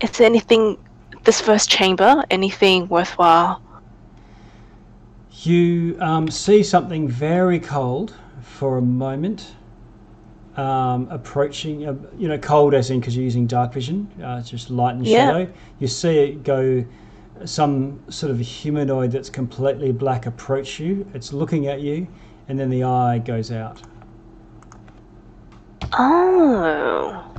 [0.00, 0.78] Is there anything
[1.24, 2.24] this first chamber?
[2.30, 3.60] Anything worthwhile?
[5.46, 9.54] you um, see something very cold for a moment.
[10.56, 14.48] Um, approaching, uh, you know, cold as in because you're using dark vision, uh, it's
[14.48, 15.26] just light and Yeah.
[15.26, 15.52] shadow.
[15.80, 16.84] You see it go,
[17.44, 21.06] some sort of humanoid that's completely black approach you.
[21.12, 22.06] It's looking at you,
[22.48, 23.82] and then the eye goes out.
[25.98, 27.33] Oh.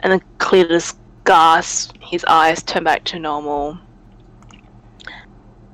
[0.00, 0.94] And then Cletus
[1.24, 3.78] gasps, his eyes turn back to normal.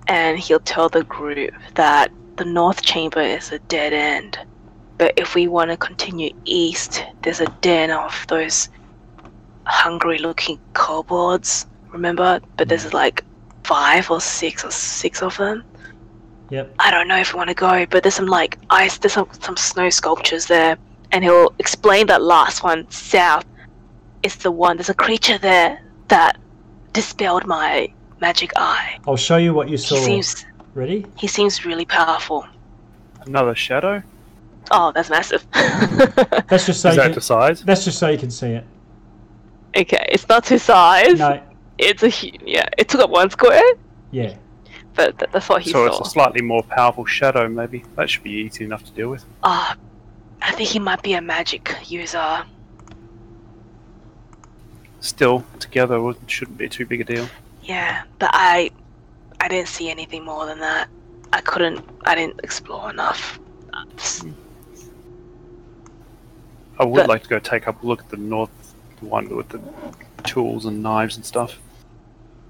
[0.08, 4.38] And he'll tell the group that the north chamber is a dead end.
[4.98, 8.68] But if we want to continue east, there's a den of those
[9.64, 11.66] hungry looking kobolds.
[11.90, 12.40] Remember?
[12.56, 12.96] But there's mm-hmm.
[12.96, 13.24] like
[13.64, 15.64] five or six or six of them.
[16.50, 16.74] Yep.
[16.78, 19.28] I don't know if we want to go, but there's some like ice, there's some,
[19.40, 20.76] some snow sculptures there,
[21.10, 23.44] and he'll explain that last one south
[24.24, 24.76] is the one.
[24.76, 26.38] There's a creature there that
[26.92, 28.98] dispelled my magic eye.
[29.06, 29.96] I'll show you what you saw.
[29.96, 31.06] He seems Ready?
[31.16, 32.46] he seems really powerful.
[33.26, 34.02] Another shadow?
[34.70, 35.46] Oh, that's massive.
[36.48, 37.62] That's just so Is you that can, the size?
[37.64, 38.64] that's just so you can see it.
[39.76, 41.18] okay, it's not two size.
[41.18, 41.38] No,
[41.76, 42.66] It's a hu- yeah.
[42.78, 43.62] It took up one square,
[44.10, 44.34] yeah.
[44.94, 45.98] but th- that's what he So saw.
[45.98, 47.84] it's a slightly more powerful shadow, maybe.
[47.96, 49.26] That should be easy enough to deal with.
[49.42, 49.76] Ah,
[50.40, 52.44] I think he might be a magic user.
[55.05, 57.28] Still, together it shouldn't be too big a deal.
[57.62, 58.70] Yeah, but I
[59.39, 60.89] I didn't see anything more than that.
[61.31, 63.39] I couldn't I didn't explore enough.
[63.99, 64.24] S-
[66.78, 68.49] I would But- like to go take up a look at the north
[69.00, 69.60] one with the
[70.23, 71.58] tools and knives and stuff.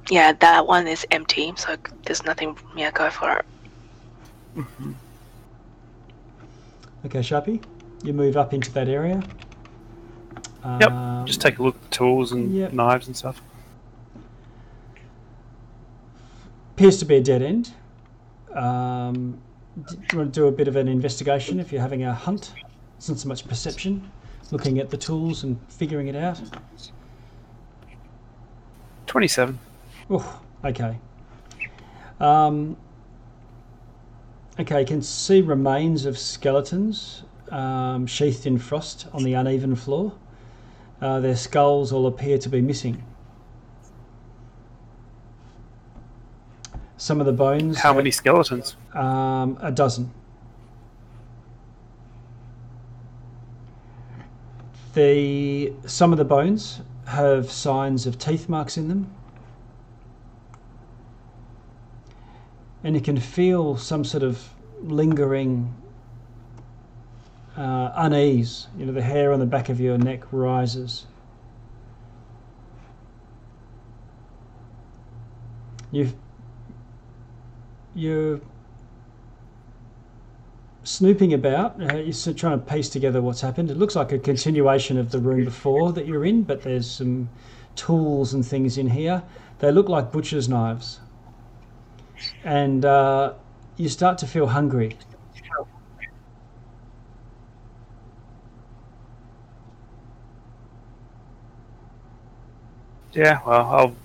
[0.09, 1.75] Yeah, that one is empty, so
[2.05, 2.57] there's nothing.
[2.77, 3.33] Yeah, go for
[4.57, 4.65] it.
[7.07, 7.61] Okay, Sharpie,
[8.05, 9.25] you move up into that area.
[10.65, 12.73] Yep, Um, Just take a look at the tools and Yep.
[12.73, 13.41] knives and stuff.
[16.77, 17.73] appears to be a dead end.
[18.53, 19.39] Um,
[19.89, 22.53] do you want to do a bit of an investigation if you're having a hunt?
[22.97, 24.11] It's not so much perception,
[24.51, 26.41] looking at the tools and figuring it out.
[29.07, 29.57] 27.
[30.11, 30.99] Oh, okay.
[32.19, 32.77] Um,
[34.59, 40.13] okay, you can see remains of skeletons um, sheathed in frost on the uneven floor.
[41.01, 43.03] Uh, their skulls all appear to be missing.
[46.97, 47.79] Some of the bones.
[47.79, 48.77] How have- many skeletons?
[48.95, 50.11] Um, a dozen.
[54.95, 59.13] The some of the bones have signs of teeth marks in them,
[62.85, 64.51] and you can feel some sort of
[64.81, 65.75] lingering
[67.57, 68.67] uh, unease.
[68.77, 71.07] You know, the hair on the back of your neck rises.
[75.93, 76.15] You've
[77.95, 78.41] you're
[80.83, 81.81] snooping about.
[81.81, 83.71] Uh, you're trying to piece together what's happened.
[83.71, 87.29] It looks like a continuation of the room before that you're in, but there's some
[87.77, 89.23] tools and things in here.
[89.61, 91.01] They look like butcher's knives.
[92.45, 93.35] And uh,
[93.77, 94.97] you start to feel hungry.
[103.15, 103.97] Yeah, well, I'll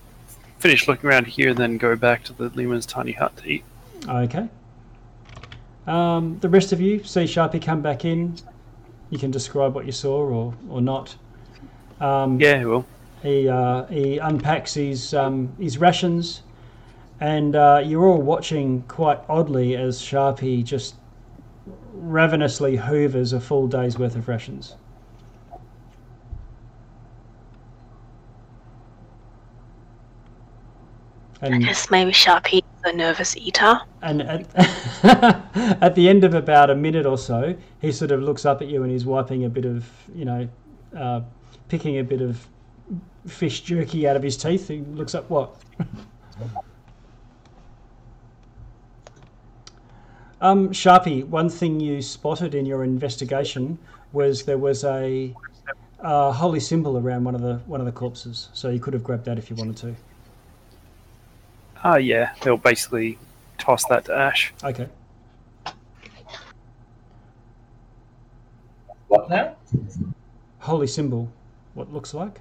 [0.59, 3.63] finish looking around here and then go back to the Leomund's tiny hut to eat.
[4.07, 4.47] Okay.
[5.87, 8.35] Um, the rest of you see Sharpie come back in.
[9.09, 11.15] You can describe what you saw or, or not.
[11.99, 12.85] Um, Yeah, well,
[13.23, 16.43] He uh, he unpacks his um, his rations,
[17.19, 20.95] and uh, you're all watching quite oddly as Sharpie just
[21.93, 24.75] ravenously hoovers a full day's worth of rations.
[31.41, 33.79] And guess maybe Sharpie is a nervous eater.
[34.01, 34.45] and at,
[35.81, 38.67] at the end of about a minute or so, he sort of looks up at
[38.67, 40.49] you and he's wiping a bit of, you know,
[40.97, 41.21] uh,
[41.69, 42.45] picking a bit of
[43.27, 44.67] fish jerky out of his teeth.
[44.67, 45.55] He looks up, what?
[50.41, 53.77] um, Sharpie, one thing you spotted in your investigation
[54.11, 55.33] was there was a
[56.01, 59.03] uh, holy symbol around one of the one of the corpses, so you could have
[59.03, 59.95] grabbed that if you wanted to.
[61.83, 63.17] Ah, yeah, they'll basically
[63.57, 64.53] toss that to Ash.
[64.63, 64.87] Okay.
[69.07, 69.55] What now?
[70.59, 71.31] Holy symbol,
[71.73, 72.39] what looks like?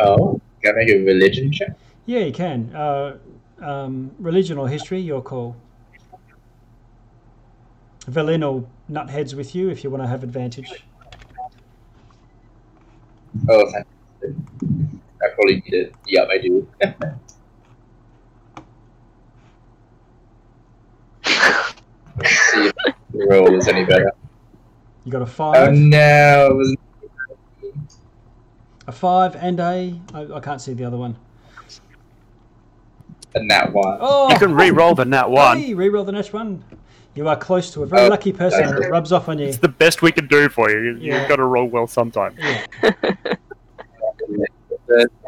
[0.00, 1.70] Oh, can I make a religion check?
[2.06, 2.74] Yeah, you can.
[2.74, 3.18] Uh,
[3.60, 5.56] um, religion or history, your call.
[8.06, 10.84] Velin or nut heads with you if you want to have advantage.
[13.48, 13.86] Oh, fantastic.
[15.22, 15.94] I probably need it.
[16.06, 16.68] Yep, I do.
[22.22, 22.74] Let's see if
[23.12, 24.12] the roll is any better.
[25.04, 26.76] You got a Oh five, no, it was
[28.86, 30.00] a five, and a.
[30.14, 31.16] I, I can't see the other one.
[33.34, 33.98] a nat one.
[34.00, 35.58] Oh, You can re-roll the nat one.
[35.58, 36.64] Hey, reroll the next one.
[37.14, 39.46] You are close to a very Oh, lucky person, it rubs off on you.
[39.46, 40.78] It's the best we can do for you.
[40.78, 41.20] You- Yeah.
[41.20, 42.36] You've got to roll well sometime.
[42.82, 42.96] Third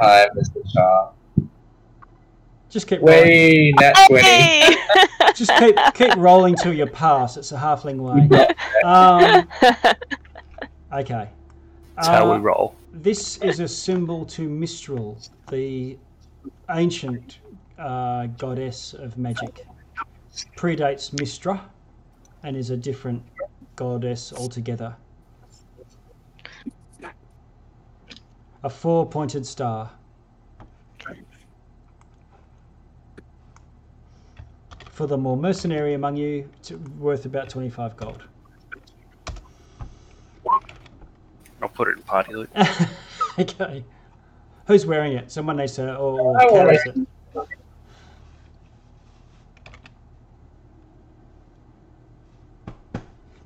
[0.00, 0.72] time, Mr.
[0.72, 1.10] Shaw.
[2.72, 3.14] Just keep rolling.
[3.22, 4.22] Way, nat 20.
[4.24, 4.76] Hey!
[5.34, 7.36] Just keep keep rolling till you pass.
[7.36, 8.48] It's a halfling way.
[8.82, 9.46] Um,
[11.00, 11.28] okay.
[11.96, 12.74] That's how Uh, we roll.
[12.94, 15.98] This is a symbol to Mystryl, the
[16.70, 17.40] ancient
[17.78, 19.66] uh, goddess of magic.
[20.56, 21.60] Predates Mystra
[22.42, 23.22] and is a different
[23.76, 24.96] goddess altogether.
[28.64, 29.90] A four pointed star.
[34.92, 38.22] For the more mercenary among you, it's worth about 25 gold.
[41.62, 42.50] I'll put it in party loot.
[43.38, 43.84] okay.
[44.66, 45.32] Who's wearing it?
[45.32, 46.96] Someone needs to, or, or I carries it.
[47.34, 47.48] it.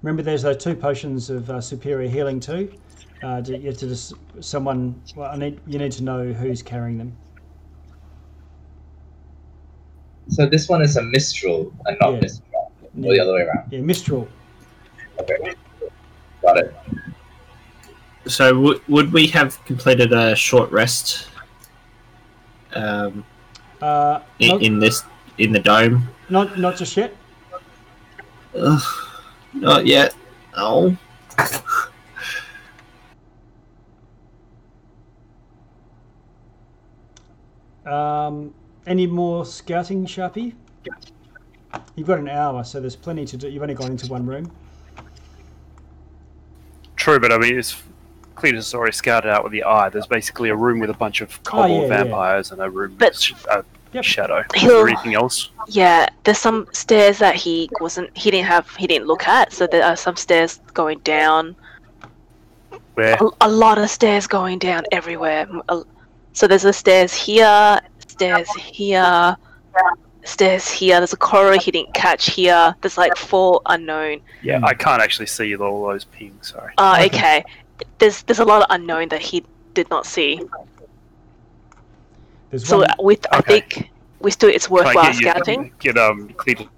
[0.03, 2.73] Remember, there's those two potions of uh, superior healing too.
[3.23, 5.01] Uh, do- you have to just someone.
[5.15, 7.17] Well, I need you need to know who's carrying them.
[10.29, 12.21] So this one is a Mystryl and not Yeah.
[12.21, 12.73] Mistral.
[13.05, 13.71] Or the other way around.
[13.73, 14.27] Yeah, Mystryl.
[15.21, 15.55] Okay.
[16.43, 16.75] Got it.
[18.27, 21.29] So w- would we have completed a short rest
[22.75, 23.25] um,
[23.81, 25.03] Uh, in, not, in this
[25.39, 26.09] in the dome?
[26.29, 27.15] not not just yet.
[28.59, 28.83] Ugh,
[29.55, 30.15] not yet.
[30.57, 30.97] Oh,
[37.85, 38.53] Um,
[38.87, 40.55] any more scouting, Sharpie?
[41.95, 43.49] You've got an hour, so there's plenty to do.
[43.49, 44.51] You've only gone into one room.
[46.97, 47.83] True, but I mean, it's
[48.37, 49.89] Cletus has already scouted out with the eye.
[49.89, 52.03] There's basically a room with a bunch of kobold Oh, yeah, yeah.
[52.05, 54.05] vampires and a room But- with sh- a Yep.
[54.05, 54.45] shadow.
[54.55, 55.51] Is He'll- there anything else?
[55.69, 59.53] yeah, there's some stairs that he wasn't, he didn't have, he didn't look at.
[59.53, 61.57] So there are some stairs going down.
[62.95, 63.15] Where?
[63.21, 65.49] A, a lot of stairs going down everywhere.
[66.33, 67.81] So there's the stairs here,
[68.17, 69.37] stairs here,
[70.25, 70.99] stairs here.
[70.99, 72.75] There's a corridor he didn't catch here.
[72.81, 74.21] There's like four unknown.
[74.43, 76.49] Yeah, I can't actually see all those pings.
[76.53, 76.73] Sorry.
[76.79, 77.17] Uh, Okay.
[77.17, 77.45] okay.
[77.99, 80.41] There's there's a lot of unknown that he did not see.
[82.51, 82.89] There's So one.
[83.01, 83.61] with I Okay.
[83.61, 85.73] think we still it's worthwhile get you- scouting.
[85.79, 86.69] Get um Cletus.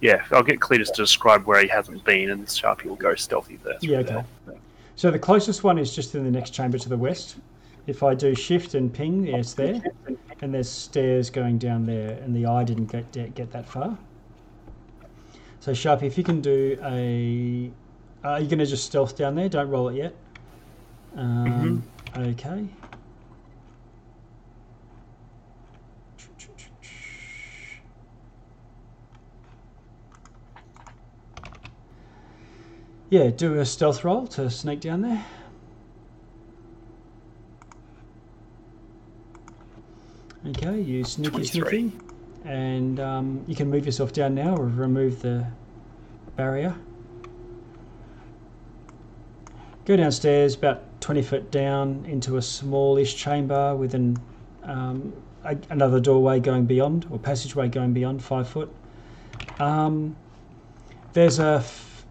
[0.00, 3.58] Yeah, I'll get Cletus to describe where he hasn't been, and Sharpie will go stealthy
[3.64, 3.78] there.
[3.80, 4.22] Yeah, okay.
[4.94, 7.36] So the closest one is just in the next chamber to the west.
[7.86, 9.80] If I do shift and ping, yeah, it's there.
[10.42, 13.98] And there's stairs going down there, and the eye didn't get get that far.
[15.60, 17.70] So Sharpie, if you can do a,
[18.24, 19.48] uh, are you going to just stealth down there?
[19.48, 20.14] Don't roll it yet.
[21.16, 21.82] Um,
[22.16, 22.68] Okay.
[33.10, 35.24] Yeah, do a stealth roll to sneak down there.
[40.50, 41.68] Okay, you sneaky 23.
[41.70, 41.96] sneaky.
[42.44, 45.44] And um, you can move yourself down now or remove the
[46.36, 46.76] barrier.
[49.84, 54.18] Go downstairs about 20 foot down into a smallish chamber with an,
[54.62, 55.12] um,
[55.44, 58.72] a, another doorway going beyond or passageway going beyond five foot.
[59.58, 60.14] Um,
[61.12, 62.06] there's a, f-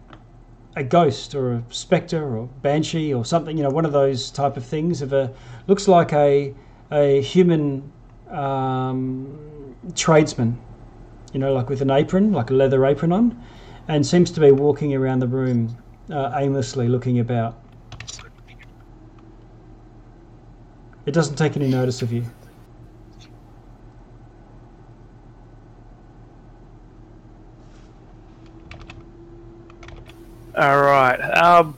[0.74, 4.58] a ghost or a spectre or banshee or something, you know, one of those type
[4.58, 5.32] of things of a,
[5.66, 6.54] looks like a,
[6.90, 7.92] a human
[8.30, 10.58] um, tradesman,
[11.32, 13.42] you know, like with an apron, like a leather apron on,
[13.88, 15.76] and seems to be walking around the room
[16.10, 17.60] uh, aimlessly looking about.
[21.04, 22.24] It doesn't take any notice of you.
[30.56, 31.20] All right.
[31.36, 31.76] Um.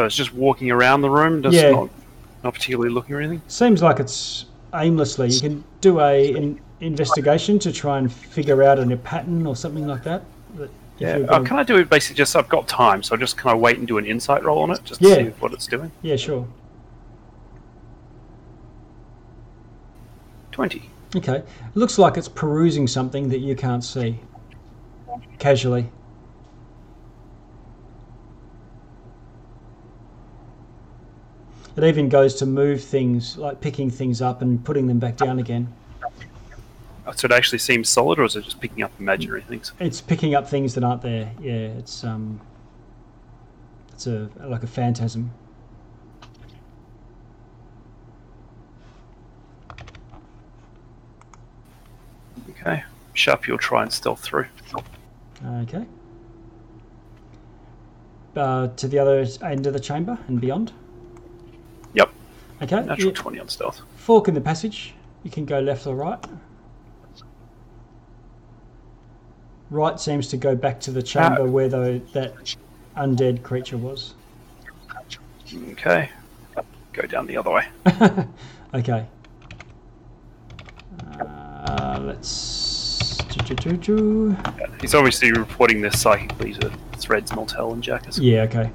[0.00, 1.72] So it's just walking around the room, just Yeah.
[1.72, 1.90] not,
[2.42, 3.42] not particularly looking or anything.
[3.48, 5.28] Seems like it's aimlessly.
[5.28, 9.54] You can do a in, investigation to try and figure out a new pattern or
[9.54, 10.22] something like that.
[10.98, 11.18] Yeah.
[11.28, 12.34] Uh, can I do it basically just?
[12.34, 14.70] I've got time, so I'll just kind of wait and do an insight roll on
[14.70, 15.16] it, just Yeah.
[15.16, 15.92] to see what it's doing.
[16.00, 16.48] yeah, sure.
[20.50, 20.88] Twenty.
[21.14, 21.42] Okay.
[21.74, 24.18] Looks like it's perusing something that you can't see.
[25.38, 25.90] Casually.
[31.80, 35.38] It even goes to move things, like picking things up and putting them back down
[35.38, 35.72] again.
[37.06, 39.72] Uh, So it actually seems solid, or is it just picking up imaginary things?
[39.80, 41.32] It's picking up things that aren't there.
[41.40, 42.38] Yeah, it's um,
[43.94, 45.30] it's a like a phantasm.
[52.50, 52.84] Okay.
[53.14, 54.48] Sharp, you'll try and stealth through.
[55.42, 55.86] Okay.
[58.36, 60.72] Uh, to the other end of the chamber and beyond.
[62.62, 62.76] Okay.
[62.76, 63.80] Natural you- twenty on stealth.
[63.96, 64.94] fork in the passage.
[65.22, 66.18] You can go left or right.
[69.70, 72.56] Right seems to go back to the chamber where the, that
[72.96, 74.14] undead creature was.
[75.72, 76.10] Okay.
[76.92, 77.66] Go down the other way.
[78.74, 79.06] okay.
[81.20, 83.18] Uh, let's.
[84.80, 88.18] He's obviously reporting this psychically to Threads, Moltel, and Jackus.
[88.20, 88.70] Yeah, okay.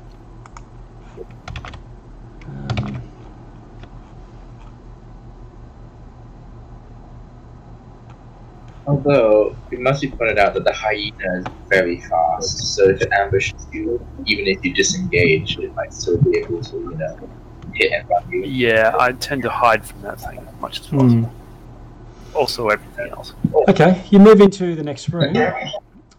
[9.05, 13.11] Although it must be pointed out that the hyena is very fast, so if it
[13.11, 17.29] ambushes you, even if you disengage, it might still be able to, you know,
[17.73, 18.43] hit and run you.
[18.43, 21.29] Yeah, I tend to hide from that thing as much as possible.
[21.29, 22.35] hmm.
[22.35, 23.33] Also, everything else.
[23.69, 25.35] Okay, you move into the next room,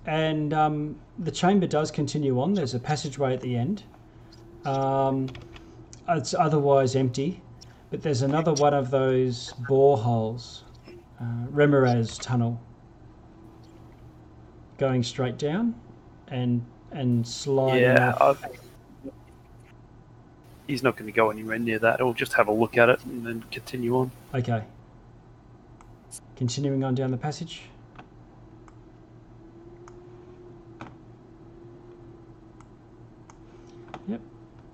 [0.06, 2.54] and um, the chamber does continue on.
[2.54, 3.82] There's a passageway at the end.
[4.64, 5.28] Um,
[6.08, 7.42] it's otherwise empty,
[7.90, 10.62] but there's another one of those boreholes,
[11.20, 12.60] uh, Remorhaz tunnel,
[14.78, 15.74] going straight down,
[16.28, 18.44] and and sliding Yeah, off.
[20.66, 22.00] He's not going to go anywhere near that.
[22.00, 24.10] He'll just have a look at it and then continue on.
[24.34, 24.62] Okay.
[26.36, 27.62] Continuing on down the passage.
[34.08, 34.20] Yep.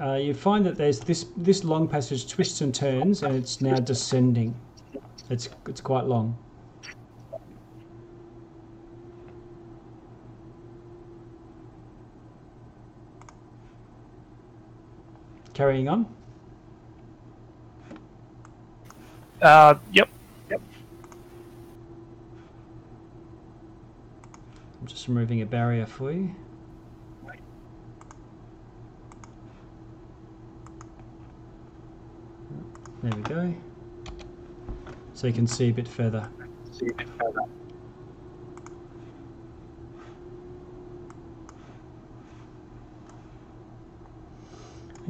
[0.00, 3.76] Uh, you find that there's this this long passage twists and turns, and it's now
[3.76, 4.54] descending.
[5.30, 6.36] It's it's quite long.
[15.54, 16.06] Carrying on.
[19.40, 20.08] Uh, yep.
[20.50, 20.60] Yep.
[24.80, 26.34] I'm just removing a barrier for you.
[33.02, 33.54] There we go.
[35.12, 36.30] So you can see a bit further.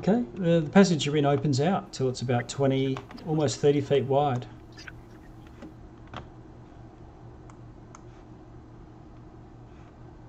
[0.02, 4.04] Okay, the, the passage you're in opens out till it's about 20, almost 30 feet
[4.04, 4.46] wide.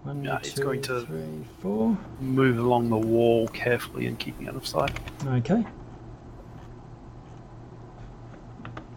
[0.04, 1.24] One, Yeah, it's two, going to- three,
[1.62, 1.98] four.
[2.20, 4.92] Move along the wall carefully and keeping out of sight.
[5.26, 5.66] Okay.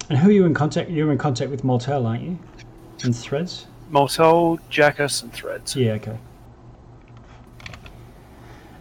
[0.09, 0.91] And who are you in contact?
[0.91, 2.39] You're in contact with Moltel, aren't you?
[3.05, 3.67] And Threads.
[3.91, 5.77] Moltel, Jackus, and Threads.
[5.77, 5.93] Yeah.
[5.93, 6.19] Okay.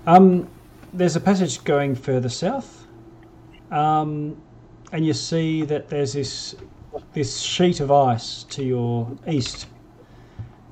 [0.07, 0.47] Um,
[0.95, 2.87] there's a passage going further south,
[3.69, 4.41] um,
[4.93, 6.55] and you see that there's this
[7.13, 9.67] this sheet of ice to your east,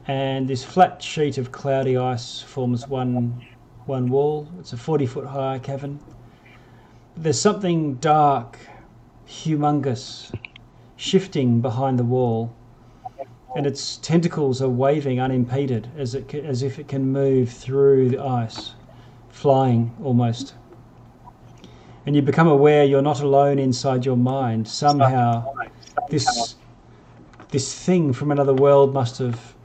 [0.08, 3.46] and this flat sheet of cloudy ice forms one
[3.86, 4.48] one wall.
[4.60, 6.00] It's a 40 foot high cavern.
[7.18, 8.58] There's something dark,
[9.28, 10.34] humongous,
[10.96, 12.56] shifting behind the wall,
[13.58, 18.20] and its tentacles are waving unimpeded as it as if it can move through the
[18.20, 18.72] ice,
[19.34, 20.54] flying almost.
[22.06, 24.66] And you become aware you're not alone inside your mind.
[24.68, 25.54] Somehow,
[26.10, 26.56] this
[27.50, 29.56] this thing from another world must have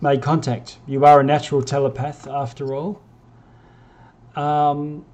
[0.00, 0.78] made contact.
[0.86, 3.00] You are a natural telepath, after all.
[4.34, 5.04] Um,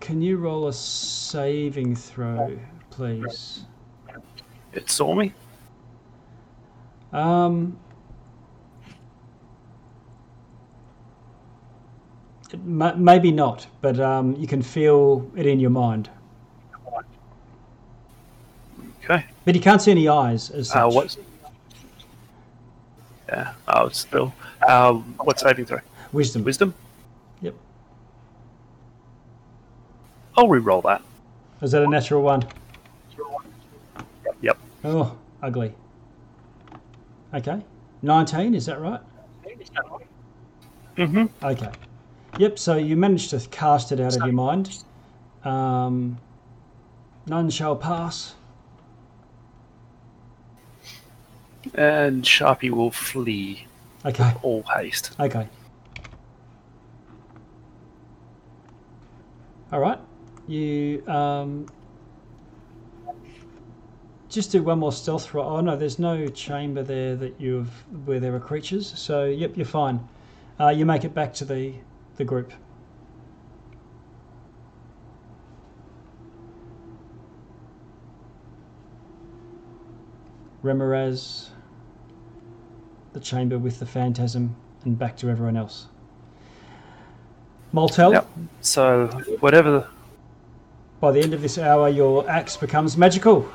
[0.00, 2.58] can you roll a saving throw,
[2.90, 3.64] please?
[4.72, 5.32] It saw me.
[7.12, 7.18] Um, it
[8.90, 8.96] ma-
[12.64, 16.10] maybe not, but um, you can feel it in your mind.
[19.04, 19.24] Okay.
[19.44, 20.76] But you can't see any eyes as such.
[20.76, 21.16] Uh, what's?
[23.28, 23.52] Yeah.
[23.68, 24.34] Oh, it's still.
[24.66, 25.80] Uh, what saving throw?
[26.12, 26.44] Wisdom.
[26.44, 26.74] Wisdom.
[27.40, 27.54] Yep.
[30.36, 31.02] I'll re-roll that.
[31.62, 32.46] Is that a natural one?
[34.40, 34.58] Yep.
[34.84, 35.74] Oh, ugly.
[37.34, 37.60] Okay.
[38.02, 39.00] 19, is that right?
[40.96, 41.26] Mm-hmm.
[41.44, 41.70] Okay.
[42.38, 44.82] Yep, so you managed to cast it out of your mind.
[45.44, 46.18] Um,
[47.26, 48.34] none shall pass.
[51.74, 53.66] And Sharpie will flee
[54.04, 55.16] Okay, all haste.
[55.18, 55.48] okay.
[59.72, 59.98] All right.
[60.46, 61.66] You um,
[64.30, 65.56] just do one more stealth roll.
[65.56, 67.68] Oh no, there's no chamber there that you've
[68.06, 68.92] where there are creatures.
[68.96, 70.08] So yep, you're fine.
[70.58, 71.74] Uh, you make it back to the
[72.18, 72.52] the group.
[80.64, 81.50] Remorhaz,
[83.12, 85.86] the chamber with the phantasm, and back to everyone else.
[87.72, 88.28] Moltel, Yep.
[88.60, 89.06] So
[89.38, 89.70] whatever.
[89.70, 89.86] The,
[91.00, 93.48] by the end of this hour, your axe becomes magical,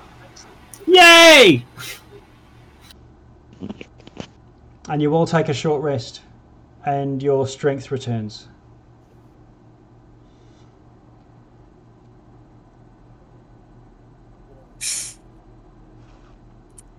[0.87, 1.65] Yay!
[4.87, 6.21] and you all take a short rest,
[6.85, 8.47] and your strength returns.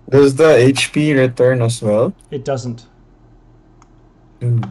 [0.08, 2.12] Does the HP return as well?
[2.30, 2.86] It doesn't.
[4.40, 4.62] Hmm.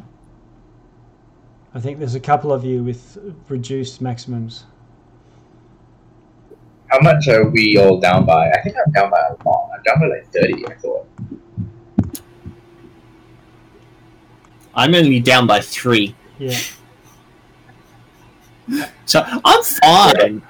[1.73, 3.17] I think there's a couple of you with
[3.49, 4.65] reduced maximums.
[6.87, 8.51] How much are we all down by?
[8.51, 9.71] I think I'm down by a lot.
[9.75, 11.07] I'm down by like 30, I thought.
[14.75, 16.15] I'm only down by three.
[16.37, 16.59] Yeah.
[19.05, 20.41] So I'm fine.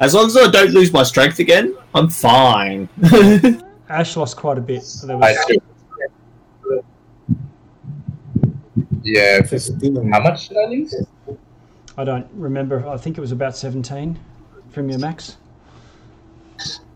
[0.00, 2.88] As long as I don't lose my strength again, I'm fine.
[3.88, 4.84] Ash lost quite a bit.
[5.04, 5.58] There I was.
[9.02, 9.42] Yeah.
[9.42, 10.10] 15.
[10.10, 10.94] How much did I lose?
[11.96, 12.86] I don't remember.
[12.88, 14.18] I think it was about 17
[14.70, 15.36] from your max.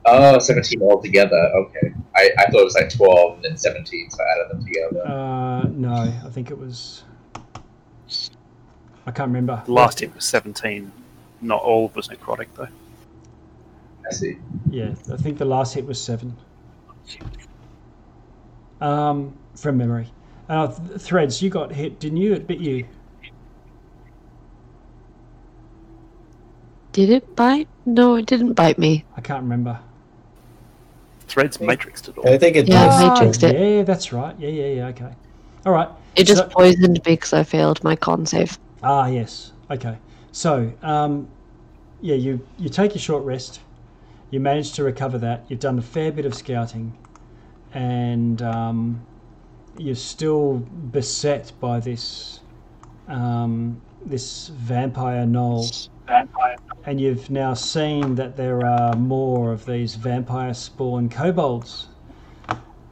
[0.05, 1.37] Oh, 17 altogether.
[1.37, 1.95] Okay.
[2.17, 5.07] I, I thought it was like 12 and then 17, so I added them together.
[5.07, 7.05] Uh, no, I think it was.
[9.07, 9.63] I can't remember.
[9.67, 10.91] last hit was 17.
[11.41, 12.69] Not all was necrotic though.
[14.07, 14.39] I see.
[14.71, 16.37] Yeah, I think the last hit was seven.
[18.81, 20.11] Um, from memory.
[20.49, 22.33] Uh, th- threads, you got hit, didn't you?
[22.33, 22.87] It bit you.
[26.93, 27.69] Did it bite?
[27.87, 29.05] No, it didn't bite me.
[29.17, 29.79] I can't remember.
[31.29, 32.29] Threads matrixed it all.
[32.29, 33.01] I think it Yeah, does.
[33.03, 33.77] I matrixed it.
[33.77, 34.35] Yeah, that's right.
[34.39, 34.87] Yeah, yeah, yeah.
[34.89, 35.13] Okay.
[35.65, 35.89] All right.
[36.17, 38.59] It just So- poisoned me because I failed my con save.
[38.83, 39.53] Ah, yes.
[39.71, 39.97] Okay.
[40.33, 41.29] So, um,
[42.01, 43.61] yeah, you you take your short rest.
[44.31, 45.45] You managed to recover that.
[45.49, 46.97] You've done a fair bit of scouting,
[47.75, 49.07] and um,
[49.77, 50.59] you're still
[50.93, 52.41] beset by this
[53.09, 55.89] um, this vampire gnoll.
[56.87, 61.89] And you've now seen that there are more of these vampire spawn kobolds.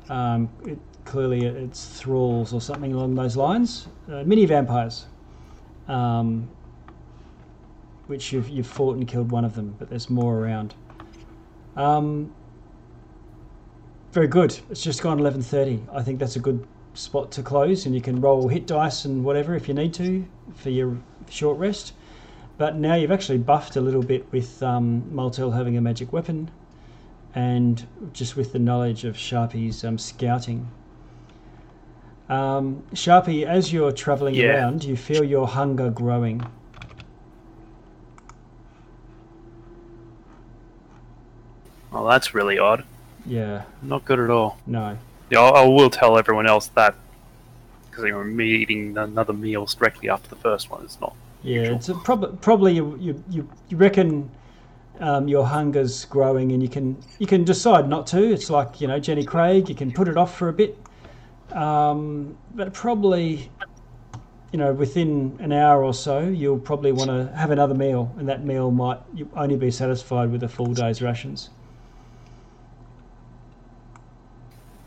[0.08, 3.88] Um, it, clearly, it's thralls or something along those lines.
[4.10, 5.06] Uh, mini vampires
[5.88, 6.48] um,
[8.06, 10.74] which you've, you've fought and killed one of them, but there's more around.
[11.78, 12.34] Um,
[14.12, 14.58] very good.
[14.68, 15.80] It's just gone 11:30.
[15.92, 19.24] I think that's a good spot to close, and you can roll hit dice and
[19.24, 20.98] whatever if you need to for your
[21.30, 21.92] short rest.
[22.58, 25.04] But now you've actually buffed a little bit with um,
[25.54, 26.50] having a magic weapon,
[27.34, 30.68] and just with the knowledge of Sharpie's um, scouting.
[32.28, 34.54] Um, Sharpie, as you're travelling Yeah.
[34.54, 36.42] around, you feel your hunger growing.
[41.92, 42.84] Oh, that's really odd.
[43.26, 44.58] Yeah, Not good at all.
[44.66, 44.96] no.
[45.30, 46.94] Yeah, I, I will tell everyone else that
[47.90, 50.84] because me eating another meal directly after the first one.
[50.84, 51.14] It's not.
[51.42, 54.30] Yeah, it's a prob- probably you, you, you, you reckon
[55.00, 58.22] um, your hunger's growing and you can you can decide not to.
[58.32, 60.78] It's like you know Jenny Craig, you can put it off for a bit,
[61.52, 63.50] um, but probably
[64.52, 68.28] you know within an hour or so you'll probably want to have another meal, and
[68.28, 71.50] that meal might you only be satisfied with a full day's rations.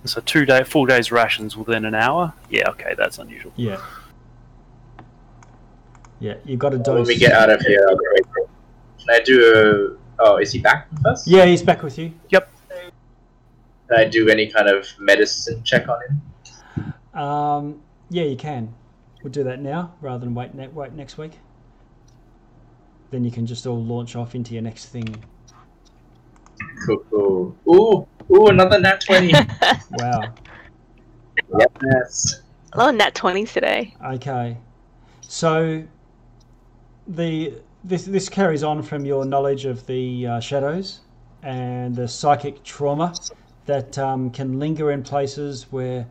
[0.06, 2.34] So two day, full days rations within an hour.
[2.50, 3.54] Yeah, okay, that's unusual.
[3.56, 3.80] Yeah.
[6.20, 7.08] Yeah, you got a When dose.
[7.08, 7.88] we get out of here,
[8.36, 10.24] can I do a.
[10.24, 11.28] Oh, is he back with us?
[11.28, 12.14] Yeah, he's back with you.
[12.30, 12.52] Yep.
[13.90, 17.20] Can I do any kind of medicine check on him?
[17.20, 18.74] Um, yeah, you can.
[19.24, 21.34] We'll do that now rather than wait ne- wait next week.
[23.10, 25.24] Then you can just all launch off into your next thing.
[26.86, 27.56] Cool, cool.
[27.68, 29.34] Ooh, ooh, another nat 20.
[29.92, 30.34] Wow.
[31.84, 32.42] yes.
[32.74, 33.96] A lot of nat 20s today.
[34.06, 34.58] Okay.
[35.28, 35.84] So
[37.08, 41.00] the this this carries on from your knowledge of the uh, shadows
[41.42, 43.14] and the psychic trauma
[43.66, 46.06] that um, can linger in places where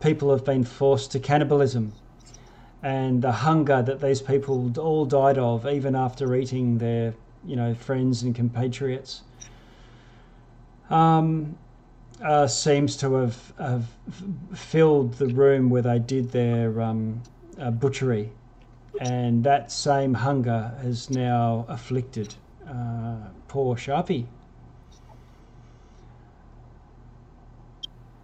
[0.00, 1.92] people have been forced to cannibalism
[2.82, 7.74] and the hunger that these people all died of even after eating their you know
[7.74, 9.22] friends and compatriots
[10.90, 11.56] um,
[12.22, 13.86] uh, seems to have, have
[14.54, 17.22] filled the room where they did their um,
[17.60, 18.30] uh, butchery
[19.00, 22.34] and that same hunger has now afflicted
[22.68, 23.16] uh,
[23.48, 24.26] poor Sharpie.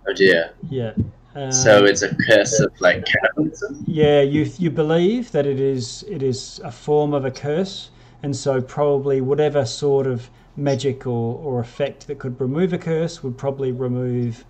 [0.07, 0.51] Oh dear.
[0.69, 0.93] Yeah.
[1.35, 3.85] Um, So it's a curse of like cannibalism?
[3.87, 7.91] yeah, you you believe that it is it is a form of a curse,
[8.23, 13.23] and so probably whatever sort of magic or, or effect that could remove a curse
[13.23, 14.45] would probably remove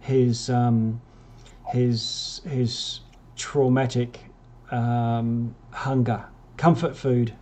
[0.00, 1.00] his um,
[1.68, 3.00] his his
[3.36, 4.20] traumatic
[4.70, 6.24] um, hunger,
[6.56, 7.34] comfort food.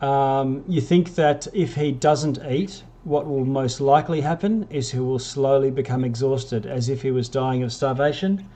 [0.00, 4.98] Um, you think that if he doesn't eat, what will most likely happen is he
[4.98, 8.46] will slowly become exhausted, as if he was dying of starvation,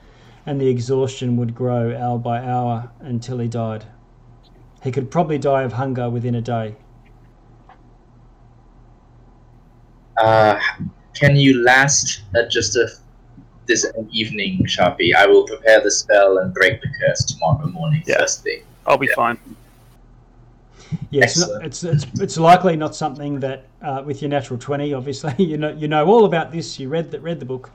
[0.45, 3.85] and the exhaustion would grow hour by hour until he died.
[4.81, 6.75] He could probably die of hunger within a day.
[10.17, 10.59] Uh,
[11.13, 12.87] can you last uh, just a
[13.67, 15.15] this evening, Sharpie?
[15.15, 18.17] I will prepare the spell and break the curse tomorrow morning, Yeah.
[18.19, 18.63] first thing.
[18.85, 19.37] I'll be fine.
[21.09, 24.93] Yeah, it's, not, it's it's it's likely not something that uh, with your natural twenty.
[24.93, 26.79] Obviously, you know you know all about this.
[26.79, 27.69] You read that read the book,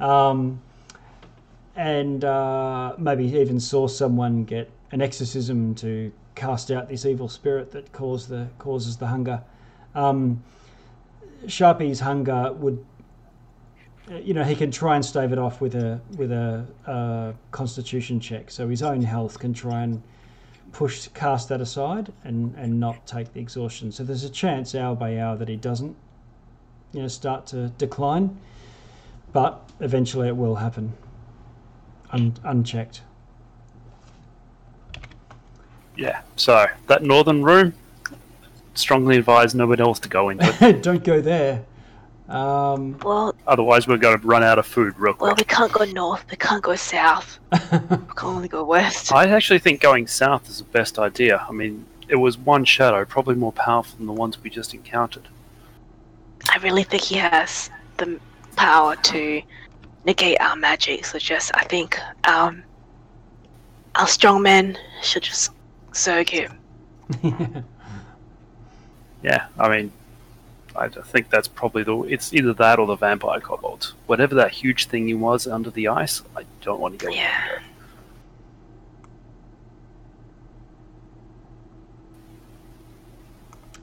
[0.00, 0.60] um,
[1.76, 7.70] and uh, maybe even saw someone get an exorcism to cast out this evil spirit
[7.72, 9.42] that cause the causes the hunger.
[9.94, 10.42] Um,
[11.46, 12.84] Sharpie's hunger would,
[14.10, 17.32] uh, you know, he can try and stave it off with a with a uh,
[17.50, 18.50] Constitution check.
[18.50, 20.02] So his own health can try and
[20.72, 23.92] push cast that aside and and not take the exhaustion.
[23.92, 25.96] So there's a chance hour by hour that he doesn't,
[26.92, 28.36] you know, start to decline,
[29.32, 30.92] but eventually it will happen.
[32.10, 33.02] Un- unchecked.
[35.96, 36.22] Yeah.
[36.36, 37.74] So that northern room,
[38.74, 40.82] strongly advise nobody else to go into it.
[40.82, 41.64] Don't go there.
[42.28, 45.20] Um, Well, Otherwise, we're going to run out of food real quick.
[45.20, 46.24] well, we can't go north.
[46.30, 47.38] We can't go south.
[47.72, 49.12] We can only go west.
[49.12, 51.44] I actually think going south is the best idea.
[51.48, 55.28] I mean, it was one shadow, probably more powerful than the ones we just encountered.
[56.50, 58.18] I really think he has the
[58.56, 59.42] power to
[60.04, 61.04] negate our magic.
[61.04, 62.62] So just, I think, um,
[63.94, 65.50] our strong men should just
[65.92, 67.64] zerg him.
[69.22, 69.92] Yeah, I mean,
[70.74, 71.96] I think that's probably the.
[72.04, 73.92] It's either that or the vampire kobold.
[74.06, 77.12] Whatever that huge thing he was under the ice, I don't want to go.
[77.12, 77.46] Yeah.
[77.46, 77.62] there.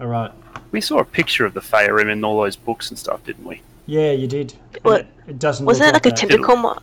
[0.02, 0.32] all right.
[0.72, 3.62] We saw a picture of the Faerim in all those books and stuff, didn't we?
[3.86, 4.54] Yeah, you did.
[4.76, 5.66] And What- It, it doesn't.
[5.66, 6.18] Was look it like a that.
[6.18, 6.78] tentacle mo-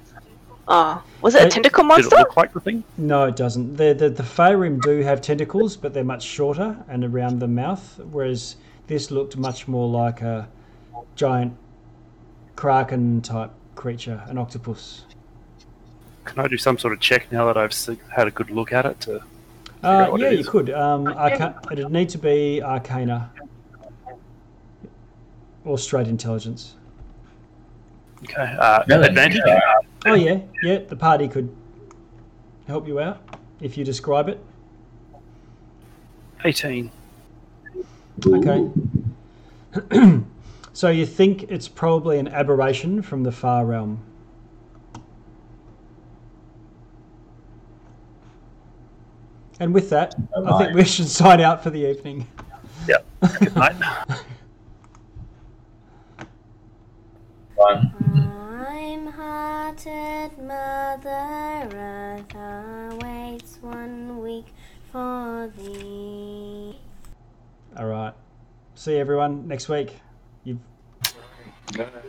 [0.69, 2.17] Oh, was it a It- tentacle Did monster?
[2.17, 2.83] it look like the thing?
[2.99, 3.77] No, it doesn't.
[3.77, 8.01] The the the Faerun do have tentacles, but they're much shorter and around the mouth,
[8.11, 8.57] whereas
[8.89, 10.49] this looked much more like a
[11.15, 11.55] giant
[12.57, 15.03] kraken type creature, an octopus.
[16.25, 17.73] Can I do some sort of check now that I've
[18.11, 18.99] had a good look at it?
[19.03, 19.23] To
[19.85, 20.70] Uh, out yeah, it you could.
[20.70, 23.31] Um, arca- it'd need to be Arcana
[25.65, 26.75] or straight intelligence.
[28.25, 29.41] Okay, uh, No, advantage.
[29.47, 29.61] uh,
[30.07, 30.78] Oh yeah, yeah.
[30.78, 31.55] The party could
[32.67, 33.20] help you out
[33.61, 34.41] if you describe it.
[36.45, 36.91] Eighteen.
[38.27, 38.70] Okay.
[40.77, 44.03] So you think it's probably an aberration from the far realm.
[49.59, 52.27] And with that, I think we should sign out for the evening.
[52.86, 52.99] Yeah.
[53.39, 53.77] Good night.
[57.59, 64.47] I'm hearted Mother Earth awaits one week
[64.93, 66.76] for thee.
[67.78, 68.12] All right.
[68.75, 69.97] See you everyone next week.
[70.44, 70.59] You've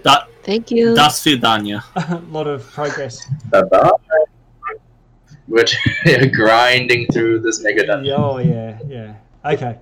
[0.04, 0.94] Da- Thank you.
[0.96, 1.84] Das Vidania.
[1.96, 3.26] a lot of progress.
[3.50, 3.92] Bye-bye.
[5.48, 5.66] We're
[6.34, 8.14] grinding through this mega dungeon.
[8.18, 9.14] Oh yeah, yeah.
[9.46, 9.78] Okay.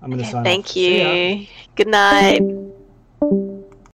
[0.00, 0.44] I'm gonna Okay, sign.
[0.44, 1.46] thank See you.
[1.74, 2.42] Good night.